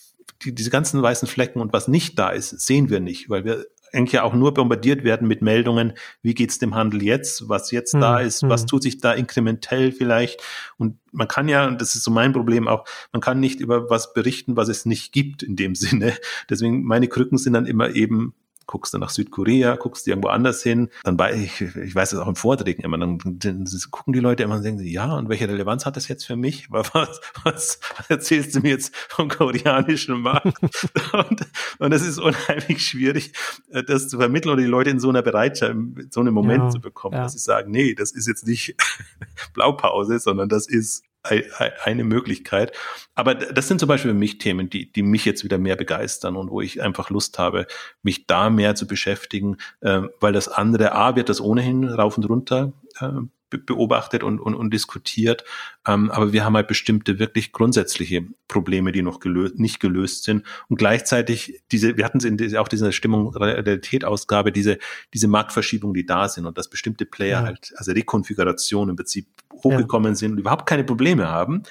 die, 0.45 0.55
diese 0.55 0.71
ganzen 0.71 1.03
weißen 1.03 1.29
Flecken 1.29 1.61
und 1.61 1.73
was 1.73 1.89
nicht 1.89 2.19
da 2.19 2.31
ist, 2.31 2.51
sehen 2.61 2.91
wir 2.91 3.01
nicht, 3.01 3.31
weil 3.31 3.45
wir 3.45 3.67
eigentlich 3.95 4.13
ja 4.13 4.23
auch 4.25 4.35
nur 4.35 4.53
bombardiert 4.53 5.05
werden 5.05 5.29
mit 5.29 5.41
Meldungen, 5.41 5.93
wie 6.21 6.35
geht's 6.35 6.59
dem 6.59 6.75
Handel 6.75 7.03
jetzt, 7.03 7.49
was 7.49 7.71
jetzt 7.71 7.95
hm, 7.95 8.01
da 8.01 8.19
ist, 8.19 8.43
hm. 8.43 8.49
was 8.49 8.67
tut 8.67 8.83
sich 8.83 8.99
da 8.99 9.13
inkrementell 9.13 9.93
vielleicht. 9.93 10.43
Und 10.77 10.99
man 11.13 11.29
kann 11.29 11.49
ja, 11.49 11.67
und 11.67 11.81
das 11.81 11.95
ist 11.95 12.03
so 12.03 12.11
mein 12.11 12.33
Problem 12.33 12.67
auch, 12.67 12.85
man 13.13 13.21
kann 13.21 13.41
nicht 13.41 13.61
über 13.61 13.89
was 13.91 14.13
berichten, 14.13 14.57
was 14.57 14.69
es 14.69 14.85
nicht 14.85 15.13
gibt 15.13 15.43
in 15.43 15.57
dem 15.57 15.75
Sinne. 15.77 16.15
Deswegen 16.51 16.83
meine 16.83 17.09
Krücken 17.09 17.39
sind 17.39 17.53
dann 17.53 17.67
immer 17.67 17.91
eben 17.91 18.35
guckst 18.67 18.95
du 18.95 18.99
nach 18.99 19.11
Südkorea, 19.11 19.77
guckst 19.77 20.07
du 20.07 20.11
irgendwo 20.11 20.29
anders 20.29 20.63
hin, 20.63 20.89
dann 21.03 21.17
bei, 21.17 21.35
ich, 21.35 21.61
ich 21.61 21.95
weiß 21.95 22.11
das 22.11 22.21
auch 22.21 22.29
im 22.29 22.37
Vorträgen 22.37 22.83
immer, 22.83 22.99
dann, 22.99 23.19
dann 23.25 23.67
gucken 23.91 24.13
die 24.13 24.21
Leute 24.21 24.43
immer 24.43 24.57
und 24.57 24.63
denken, 24.63 24.85
ja, 24.85 25.15
und 25.15 25.29
welche 25.29 25.49
Relevanz 25.49 25.87
hat 25.87 25.97
das 25.97 26.09
jetzt 26.09 26.25
für 26.25 26.37
mich? 26.37 26.69
Was, 26.71 27.21
was, 27.45 27.81
was 27.97 28.11
erzählst 28.11 28.55
du 28.55 28.61
mir 28.61 28.71
jetzt 28.71 28.95
vom 28.95 29.29
koreanischen 29.29 30.21
Markt? 30.21 30.59
und, 31.13 31.41
und 31.79 31.91
das 31.91 32.03
ist 32.03 32.19
unheimlich 32.19 32.85
schwierig, 32.85 33.33
äh, 33.71 33.83
das 33.83 34.09
zu 34.09 34.19
vermitteln 34.19 34.53
oder 34.53 34.63
die 34.63 34.69
Leute 34.69 34.91
in 34.91 35.01
so 35.01 35.09
einer 35.09 35.23
Bereitschaft, 35.23 35.73
in 35.73 36.09
so 36.11 36.21
einem 36.21 36.35
Moment 36.35 36.65
ja, 36.65 36.71
zu 36.71 36.81
bekommen, 36.81 37.17
ja. 37.17 37.23
dass 37.23 37.33
sie 37.33 37.39
sagen, 37.39 37.71
nee, 37.71 37.95
das 37.95 38.13
ist 38.13 38.27
jetzt 38.27 38.47
nicht 38.47 38.77
Blaupause, 39.55 40.19
sondern 40.19 40.49
das 40.49 40.69
ist 40.69 41.05
eine 41.25 42.05
Möglichkeit. 42.05 42.73
Aber 43.15 43.35
das 43.35 43.69
sind 43.69 43.81
zum 43.81 43.89
Beispiel 43.89 44.11
für 44.11 44.17
mich 44.17 44.39
Themen, 44.39 44.69
die, 44.69 44.93
die 44.93 45.03
mich 45.03 45.25
jetzt 45.25 45.45
wieder 45.45 45.59
mehr 45.59 45.77
begeistern 45.77 46.37
und 46.37 46.51
wo 46.51 46.61
ich 46.61 46.83
einfach 46.83 47.11
Lust 47.11 47.39
habe, 47.39 47.67
mich 48.03 48.27
da 48.27 48.51
mehr 48.51 48.75
zu 48.75 48.87
beschäftigen, 48.87 49.57
äh, 49.81 50.03
weil 50.21 50.33
das 50.33 50.49
andere, 50.49 50.93
A, 50.93 51.17
wird 51.17 51.29
das 51.29 51.41
ohnehin 51.41 51.89
rauf 51.89 52.17
und 52.19 52.29
runter 52.29 52.73
äh, 53.01 53.09
beobachtet 53.59 54.23
und, 54.23 54.41
und, 54.41 54.55
und 54.55 54.73
diskutiert. 54.73 55.45
Ähm, 55.87 56.11
aber 56.11 56.33
wir 56.33 56.45
haben 56.45 56.57
halt 56.57 56.69
bestimmte 56.69 57.19
wirklich 57.19 57.53
grundsätzliche 57.53 58.27
Probleme, 58.49 58.93
die 58.93 59.03
noch 59.03 59.21
gelöst, 59.21 59.59
nicht 59.59 59.81
gelöst 59.81 60.25
sind. 60.25 60.45
Und 60.69 60.77
gleichzeitig 60.77 61.63
diese, 61.73 61.97
wir 61.97 62.05
hatten 62.05 62.19
es 62.19 62.25
in 62.25 62.37
diese, 62.37 62.61
auch 62.61 62.69
dieser 62.69 62.93
Stimmung 62.93 63.35
Realität-Ausgabe, 63.35 64.53
diese, 64.53 64.79
diese 65.13 65.29
Marktverschiebungen, 65.29 65.95
die 65.95 66.07
da 66.07 66.29
sind 66.29 66.47
und 66.47 66.59
dass 66.59 66.69
bestimmte 66.69 67.07
Player 67.07 67.41
ja. 67.41 67.47
halt, 67.47 67.73
also 67.77 67.93
Rekonfiguration 67.93 68.89
im 68.89 68.97
Prinzip 68.97 69.27
hochgekommen 69.63 70.13
ja. 70.13 70.17
sind 70.17 70.33
und 70.33 70.39
überhaupt 70.39 70.67
keine 70.67 70.85
Probleme 70.85 71.29
haben. 71.29 71.63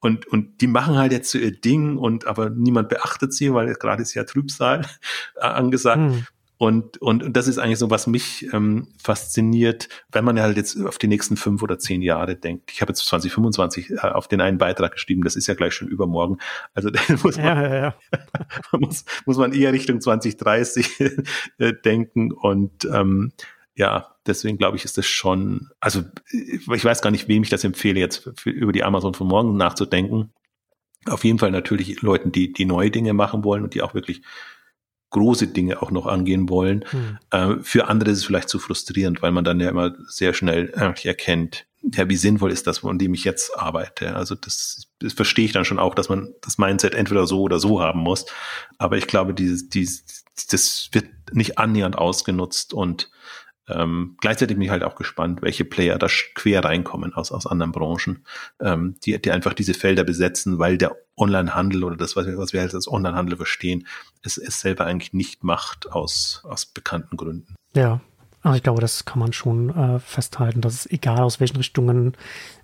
Und, 0.00 0.26
und 0.26 0.62
die 0.62 0.66
machen 0.66 0.96
halt 0.96 1.12
jetzt 1.12 1.30
so 1.30 1.38
ihr 1.38 1.52
Ding 1.52 1.98
und 1.98 2.26
aber 2.26 2.48
niemand 2.48 2.88
beachtet 2.88 3.34
sie, 3.34 3.52
weil 3.52 3.74
gerade 3.74 4.02
ist 4.02 4.14
ja 4.14 4.24
Trübsal 4.24 4.86
angesagt. 5.36 5.98
Hm. 5.98 6.26
Und, 6.60 6.98
und, 6.98 7.22
und 7.22 7.38
das 7.38 7.48
ist 7.48 7.56
eigentlich 7.56 7.78
so, 7.78 7.88
was 7.88 8.06
mich 8.06 8.46
ähm, 8.52 8.88
fasziniert, 9.02 9.88
wenn 10.12 10.26
man 10.26 10.38
halt 10.38 10.58
jetzt 10.58 10.78
auf 10.84 10.98
die 10.98 11.06
nächsten 11.06 11.38
fünf 11.38 11.62
oder 11.62 11.78
zehn 11.78 12.02
Jahre 12.02 12.36
denkt. 12.36 12.70
Ich 12.70 12.82
habe 12.82 12.90
jetzt 12.90 13.06
2025 13.06 13.92
äh, 13.92 13.96
auf 14.00 14.28
den 14.28 14.42
einen 14.42 14.58
Beitrag 14.58 14.92
geschrieben, 14.92 15.24
das 15.24 15.36
ist 15.36 15.46
ja 15.46 15.54
gleich 15.54 15.72
schon 15.72 15.88
übermorgen. 15.88 16.36
Also 16.74 16.90
muss 17.22 17.38
man, 17.38 17.46
ja, 17.46 17.62
ja, 17.62 17.74
ja. 17.74 17.94
muss, 18.78 19.06
muss 19.24 19.38
man 19.38 19.54
eher 19.54 19.72
Richtung 19.72 20.02
2030 20.02 21.00
äh, 21.58 21.72
denken. 21.82 22.30
Und 22.30 22.84
ähm, 22.84 23.32
ja, 23.74 24.14
deswegen 24.26 24.58
glaube 24.58 24.76
ich, 24.76 24.84
ist 24.84 24.98
das 24.98 25.06
schon, 25.06 25.70
also 25.80 26.02
ich 26.30 26.84
weiß 26.84 27.00
gar 27.00 27.10
nicht, 27.10 27.26
wem 27.26 27.42
ich 27.42 27.48
das 27.48 27.64
empfehle, 27.64 28.00
jetzt 28.00 28.30
für, 28.36 28.50
über 28.50 28.72
die 28.72 28.84
Amazon 28.84 29.14
von 29.14 29.28
morgen 29.28 29.56
nachzudenken. 29.56 30.34
Auf 31.06 31.24
jeden 31.24 31.38
Fall 31.38 31.52
natürlich 31.52 32.02
Leuten, 32.02 32.32
die, 32.32 32.52
die 32.52 32.66
neue 32.66 32.90
Dinge 32.90 33.14
machen 33.14 33.44
wollen 33.44 33.64
und 33.64 33.72
die 33.72 33.80
auch 33.80 33.94
wirklich 33.94 34.20
große 35.10 35.48
Dinge 35.48 35.82
auch 35.82 35.90
noch 35.90 36.06
angehen 36.06 36.48
wollen. 36.48 36.84
Hm. 36.90 37.18
Äh, 37.30 37.62
für 37.62 37.88
andere 37.88 38.10
ist 38.10 38.18
es 38.18 38.24
vielleicht 38.24 38.48
zu 38.48 38.58
frustrierend, 38.58 39.22
weil 39.22 39.32
man 39.32 39.44
dann 39.44 39.60
ja 39.60 39.68
immer 39.68 39.94
sehr 40.06 40.34
schnell 40.34 40.72
äh, 40.76 41.06
erkennt, 41.06 41.66
ja, 41.82 42.08
wie 42.08 42.16
sinnvoll 42.16 42.52
ist 42.52 42.66
das, 42.66 42.84
an 42.84 42.98
dem 42.98 43.14
ich 43.14 43.24
jetzt 43.24 43.58
arbeite? 43.58 44.14
Also 44.14 44.34
das, 44.34 44.88
das 44.98 45.14
verstehe 45.14 45.46
ich 45.46 45.52
dann 45.52 45.64
schon 45.64 45.78
auch, 45.78 45.94
dass 45.94 46.08
man 46.08 46.34
das 46.42 46.58
Mindset 46.58 46.94
entweder 46.94 47.26
so 47.26 47.40
oder 47.40 47.58
so 47.58 47.80
haben 47.80 48.00
muss. 48.00 48.26
Aber 48.78 48.98
ich 48.98 49.06
glaube, 49.06 49.32
dieses, 49.32 49.68
dieses, 49.70 50.24
das 50.50 50.90
wird 50.92 51.06
nicht 51.32 51.58
annähernd 51.58 51.96
ausgenutzt 51.96 52.74
und 52.74 53.10
ähm, 53.74 54.16
gleichzeitig 54.20 54.56
bin 54.56 54.64
ich 54.64 54.70
halt 54.70 54.84
auch 54.84 54.94
gespannt, 54.94 55.42
welche 55.42 55.64
Player 55.64 55.98
da 55.98 56.06
quer 56.34 56.64
reinkommen 56.64 57.14
aus, 57.14 57.32
aus 57.32 57.46
anderen 57.46 57.72
Branchen, 57.72 58.24
ähm, 58.60 58.96
die, 59.04 59.20
die 59.20 59.30
einfach 59.30 59.54
diese 59.54 59.74
Felder 59.74 60.04
besetzen, 60.04 60.58
weil 60.58 60.78
der 60.78 60.96
Onlinehandel 61.16 61.84
oder 61.84 61.96
das, 61.96 62.16
was 62.16 62.26
wir, 62.26 62.38
was 62.38 62.52
wir 62.52 62.62
als 62.62 62.88
Onlinehandel 62.88 63.36
verstehen, 63.36 63.86
es, 64.22 64.38
es 64.38 64.60
selber 64.60 64.86
eigentlich 64.86 65.12
nicht 65.12 65.44
macht 65.44 65.90
aus, 65.92 66.42
aus 66.44 66.66
bekannten 66.66 67.16
Gründen. 67.16 67.54
Ja, 67.74 68.00
aber 68.42 68.56
ich 68.56 68.62
glaube, 68.62 68.80
das 68.80 69.04
kann 69.04 69.18
man 69.18 69.32
schon 69.32 69.70
äh, 69.70 69.98
festhalten, 69.98 70.60
dass 70.60 70.74
es 70.74 70.90
egal 70.90 71.20
aus 71.20 71.40
welchen 71.40 71.56
Richtungen 71.56 72.14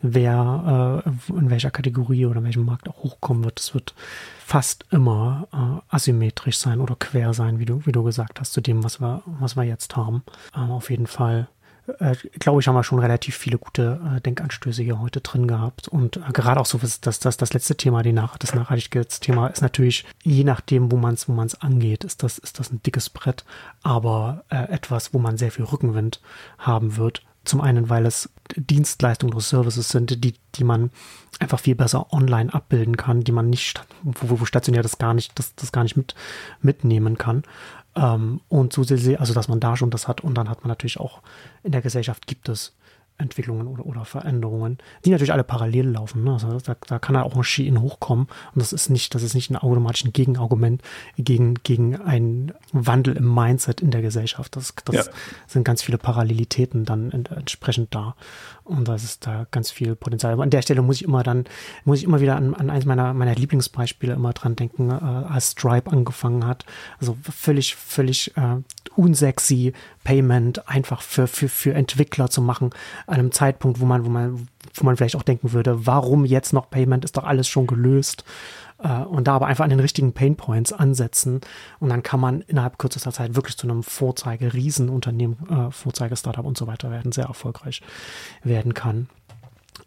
wer 0.01 1.03
äh, 1.05 1.31
in 1.31 1.51
welcher 1.51 1.71
Kategorie 1.71 2.27
oder 2.27 2.39
in 2.39 2.45
welchem 2.45 2.65
Markt 2.65 2.89
auch 2.89 3.03
hochkommen 3.03 3.45
wird, 3.45 3.61
es 3.61 3.75
wird 3.75 3.95
fast 4.39 4.87
immer 4.91 5.49
äh, 5.53 5.95
asymmetrisch 5.95 6.59
sein 6.59 6.81
oder 6.81 6.97
quer 6.97 7.35
sein, 7.35 7.59
wie 7.59 7.67
du, 7.67 7.85
wie 7.85 7.93
du 7.93 8.03
gesagt 8.05 8.41
hast, 8.41 8.53
zu 8.53 8.61
dem, 8.61 8.85
was 8.85 9.01
wir, 9.01 9.23
was 9.27 9.57
wir 9.57 9.65
jetzt 9.65 9.97
haben. 9.97 10.23
Ähm, 10.57 10.71
auf 10.71 10.89
jeden 10.91 11.07
Fall 11.07 11.49
äh, 11.99 12.17
glaube 12.39 12.61
ich, 12.61 12.69
haben 12.69 12.75
wir 12.75 12.85
schon 12.85 12.99
relativ 12.99 13.37
viele 13.37 13.59
gute 13.59 14.01
äh, 14.17 14.21
Denkanstöße 14.21 14.83
hier 14.83 15.01
heute 15.01 15.21
drin 15.21 15.47
gehabt. 15.47 15.89
Und 15.89 16.17
äh, 16.17 16.33
gerade 16.33 16.61
auch 16.61 16.67
so, 16.67 16.79
das, 16.79 17.01
das, 17.01 17.21
das, 17.21 17.37
das 17.37 17.53
letzte 17.53 17.77
Thema, 17.77 18.03
die 18.03 18.13
Nach 18.13 18.39
das 18.39 18.55
Nachhaltigkeitsthema, 18.55 19.49
ist 19.49 19.63
natürlich, 19.63 20.05
je 20.23 20.45
nachdem, 20.45 20.91
wo 20.91 20.97
man 20.97 21.15
es 21.15 21.29
wo 21.29 21.33
man's 21.33 21.55
angeht, 21.55 22.05
ist 22.05 22.23
das, 22.23 22.39
ist 22.39 22.59
das 22.59 22.71
ein 22.71 22.83
dickes 22.83 23.11
Brett, 23.11 23.45
aber 23.83 24.45
äh, 24.49 24.71
etwas, 24.71 25.15
wo 25.15 25.19
man 25.19 25.37
sehr 25.37 25.53
viel 25.53 25.65
Rückenwind 25.65 26.21
haben 26.59 26.97
wird. 26.97 27.23
Zum 27.45 27.61
einen, 27.61 27.89
weil 27.89 28.07
es 28.07 28.29
Dienstleistungen 28.57 29.33
oder 29.33 29.43
Services 29.43 29.89
sind, 29.89 30.25
die, 30.25 30.35
die 30.57 30.65
man 30.65 30.91
einfach 31.39 31.61
viel 31.61 31.77
besser 31.77 32.13
online 32.13 32.53
abbilden 32.53 32.97
kann, 32.97 33.23
die 33.23 33.31
man 33.33 33.49
nicht, 33.49 33.85
wo, 34.03 34.41
wo 34.41 34.45
stationär 34.45 34.83
das 34.83 34.99
gar 34.99 35.15
nicht, 35.15 35.39
das, 35.39 35.55
das 35.55 35.71
gar 35.71 35.85
nicht 35.85 35.97
mit, 35.97 36.17
mitnehmen 36.61 37.19
kann. 37.19 37.45
Ähm, 37.97 38.41
und 38.49 38.73
so, 38.73 38.83
also 38.83 39.35
dass 39.35 39.49
man 39.49 39.61
da 39.61 39.77
schon 39.77 39.91
das 39.91 40.07
hat 40.07 40.21
und 40.21 40.35
dann 40.35 40.49
hat 40.49 40.63
man 40.63 40.69
natürlich 40.69 41.01
auch 41.01 41.23
in 41.63 41.73
der 41.73 41.83
Gesellschaft 41.83 42.27
gibt 42.27 42.49
es 42.49 42.75
Entwicklungen 43.19 43.67
oder, 43.67 43.87
oder 43.87 44.05
Veränderungen, 44.05 44.79
die 45.05 45.11
natürlich 45.11 45.33
alle 45.33 45.45
parallel 45.45 45.91
laufen. 45.91 46.25
Ne? 46.25 46.33
Also 46.33 46.59
da, 46.59 46.77
da 46.87 46.99
kann 46.99 47.17
halt 47.17 47.27
auch 47.27 47.37
ein 47.37 47.45
Ski-In 47.45 47.81
hochkommen 47.81 48.27
und 48.55 48.61
das 48.61 48.73
ist 48.73 48.91
nicht, 48.91 49.15
das 49.15 49.23
ist 49.23 49.35
nicht 49.35 49.51
ein 49.51 49.57
automatisches 49.57 50.13
Gegenargument 50.13 50.83
gegen, 51.17 51.55
gegen 51.63 51.97
einen 51.97 52.53
Wandel 52.73 53.17
im 53.17 53.33
Mindset 53.33 53.81
in 53.81 53.91
der 53.91 54.03
Gesellschaft. 54.03 54.57
Das, 54.57 54.75
das 54.85 55.07
ja. 55.07 55.13
sind 55.47 55.65
ganz 55.65 55.83
viele 55.83 55.99
Parallelitäten 55.99 56.85
dann 56.85 57.11
entsprechend 57.11 57.95
da. 57.95 58.15
Und 58.65 58.89
das 58.89 59.05
ist 59.05 59.27
da 59.27 59.47
ganz 59.51 59.71
viel 59.71 59.95
Potenzial. 59.95 60.33
Aber 60.33 60.43
an 60.43 60.51
der 60.51 60.63
Stelle 60.63 60.83
muss 60.83 60.97
ich 60.97 61.05
immer 61.05 61.23
dann, 61.23 61.45
muss 61.85 61.99
ich 61.99 62.05
immer 62.05 62.21
wieder 62.21 62.37
an, 62.37 62.55
an 62.55 62.69
eines 62.69 62.85
meiner, 62.85 63.15
meiner 63.15 63.35
Lieblingsbeispiele 63.35 64.15
immer 64.15 64.33
dran 64.33 64.57
denken, 64.57 64.91
äh, 64.91 64.95
als 64.95 65.53
Stripe 65.53 65.91
angefangen 65.91 66.47
hat. 66.47 66.65
Also 66.99 67.17
völlig, 67.23 67.77
völlig 67.77 68.37
äh, 68.37 68.57
unsexy 68.97 69.73
Payment 70.07 70.69
einfach 70.69 71.03
für, 71.03 71.27
für, 71.27 71.49
für 71.49 71.75
Entwickler 71.75 72.31
zu 72.31 72.41
machen, 72.41 72.71
an 73.09 73.15
einem 73.15 73.33
Zeitpunkt, 73.33 73.81
wo 73.81 73.87
man, 73.87 74.05
wo 74.07 74.09
man, 74.09 74.47
wo 74.73 74.85
man 74.85 74.97
vielleicht 74.97 75.17
auch 75.17 75.25
denken 75.25 75.53
würde, 75.53 75.85
warum 75.85 76.25
jetzt 76.25 76.53
noch 76.53 76.71
Payment, 76.71 77.05
ist 77.05 77.17
doch 77.17 77.25
alles 77.25 77.49
schon 77.49 77.67
gelöst. 77.67 78.25
Äh, 78.79 79.01
und 79.03 79.27
da 79.27 79.35
aber 79.35 79.47
einfach 79.47 79.65
an 79.65 79.71
den 79.71 79.81
richtigen 79.81 80.13
Painpoints 80.13 80.73
ansetzen 80.73 81.41
und 81.81 81.89
dann 81.89 82.05
kann 82.05 82.21
man 82.21 82.43
innerhalb 82.43 82.79
kürzester 82.79 83.11
Zeit 83.11 83.35
wirklich 83.35 83.57
zu 83.57 83.67
einem 83.67 83.83
Vorzeige-Riesenunternehmen, 83.83 85.39
äh, 85.51 85.71
Vorzeige-Startup 85.73 86.45
und 86.45 86.57
so 86.57 86.69
weiter 86.69 86.93
werden, 86.93 87.11
sehr 87.11 87.25
erfolgreich 87.25 87.83
werden 88.45 88.75
kann. 88.75 89.09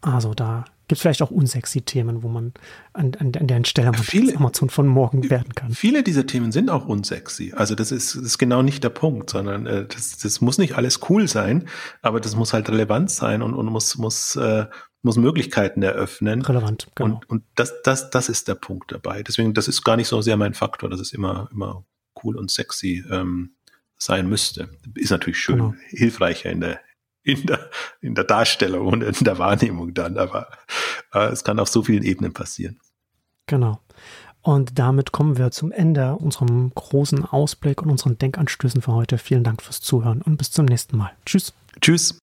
Also 0.02 0.34
da 0.34 0.66
gibt 0.90 0.98
es 0.98 1.02
vielleicht 1.04 1.22
auch 1.22 1.30
unsexy 1.30 1.82
Themen, 1.82 2.24
wo 2.24 2.28
man 2.28 2.52
an, 2.94 3.14
an, 3.20 3.32
an 3.40 3.48
der 3.48 3.64
Stelle 3.64 3.92
man 3.92 4.02
viele, 4.02 4.36
Amazon 4.36 4.70
von 4.70 4.88
morgen 4.88 5.30
werden 5.30 5.54
kann. 5.54 5.72
Viele 5.72 6.02
dieser 6.02 6.26
Themen 6.26 6.52
sind 6.52 6.70
auch 6.70 6.88
unsexy. 6.88 7.54
Also 7.56 7.76
das 7.76 7.92
ist, 7.92 8.16
das 8.16 8.24
ist 8.24 8.38
genau 8.40 8.64
nicht 8.64 8.84
der 8.84 8.90
Punkt, 8.90 9.30
sondern 9.30 9.68
äh, 9.68 9.86
das, 9.86 10.18
das 10.18 10.42
muss 10.42 10.58
nicht 10.58 10.76
alles 10.76 11.00
cool 11.10 11.28
sein, 11.28 11.68
aber 12.02 12.20
das 12.20 12.36
muss 12.36 12.54
halt 12.54 12.70
relevant 12.70 13.12
sein 13.12 13.44
und, 13.44 13.54
und 13.54 13.68
muss, 13.68 13.98
muss, 14.00 14.36
äh, 14.36 14.66
muss 15.04 15.16
Möglichkeiten 15.16 15.84
eröffnen. 15.84 16.42
Relevant, 16.42 16.88
genau. 16.96 17.18
Und, 17.18 17.30
und 17.30 17.44
das, 17.54 17.82
das, 17.84 18.10
das 18.10 18.28
ist 18.28 18.48
der 18.48 18.56
Punkt 18.56 18.92
dabei. 18.92 19.22
Deswegen, 19.22 19.54
das 19.54 19.68
ist 19.68 19.84
gar 19.84 19.96
nicht 19.96 20.08
so 20.08 20.22
sehr 20.22 20.38
mein 20.38 20.56
Faktor, 20.56 20.90
dass 20.90 21.00
es 21.00 21.14
immer, 21.14 21.50
immer 21.52 21.86
cool 22.24 22.36
und 22.36 22.50
sexy 22.50 23.06
ähm, 23.12 23.52
sein 23.96 24.28
müsste. 24.28 24.70
Ist 24.96 25.12
natürlich 25.12 25.38
schön, 25.38 25.58
genau. 25.58 25.74
hilfreicher 25.90 26.50
in 26.50 26.62
der, 26.62 26.80
in 27.30 27.46
der, 27.46 27.70
in 28.02 28.16
der 28.16 28.24
Darstellung 28.24 28.88
und 28.88 29.04
in 29.04 29.24
der 29.24 29.38
Wahrnehmung 29.38 29.94
dann, 29.94 30.18
aber 30.18 30.48
äh, 31.14 31.28
es 31.28 31.44
kann 31.44 31.60
auf 31.60 31.70
so 31.70 31.84
vielen 31.84 32.04
Ebenen 32.04 32.34
passieren. 32.34 32.80
Genau. 33.48 33.80
Und 34.42 34.80
damit 34.80 35.12
kommen 35.12 35.38
wir 35.38 35.52
zum 35.52 35.72
Ende 35.72 36.16
unserem 36.16 36.72
großen 36.74 37.26
Ausblick 37.26 37.82
und 37.82 37.90
unseren 37.90 38.18
Denkanstößen 38.18 38.82
für 38.82 38.94
heute. 38.94 39.18
Vielen 39.18 39.44
Dank 39.44 39.62
fürs 39.62 39.82
Zuhören 39.82 40.22
und 40.22 40.38
bis 40.38 40.52
zum 40.52 40.66
nächsten 40.66 40.98
Mal. 40.98 41.12
Tschüss. 41.26 41.54
Tschüss. 41.82 42.16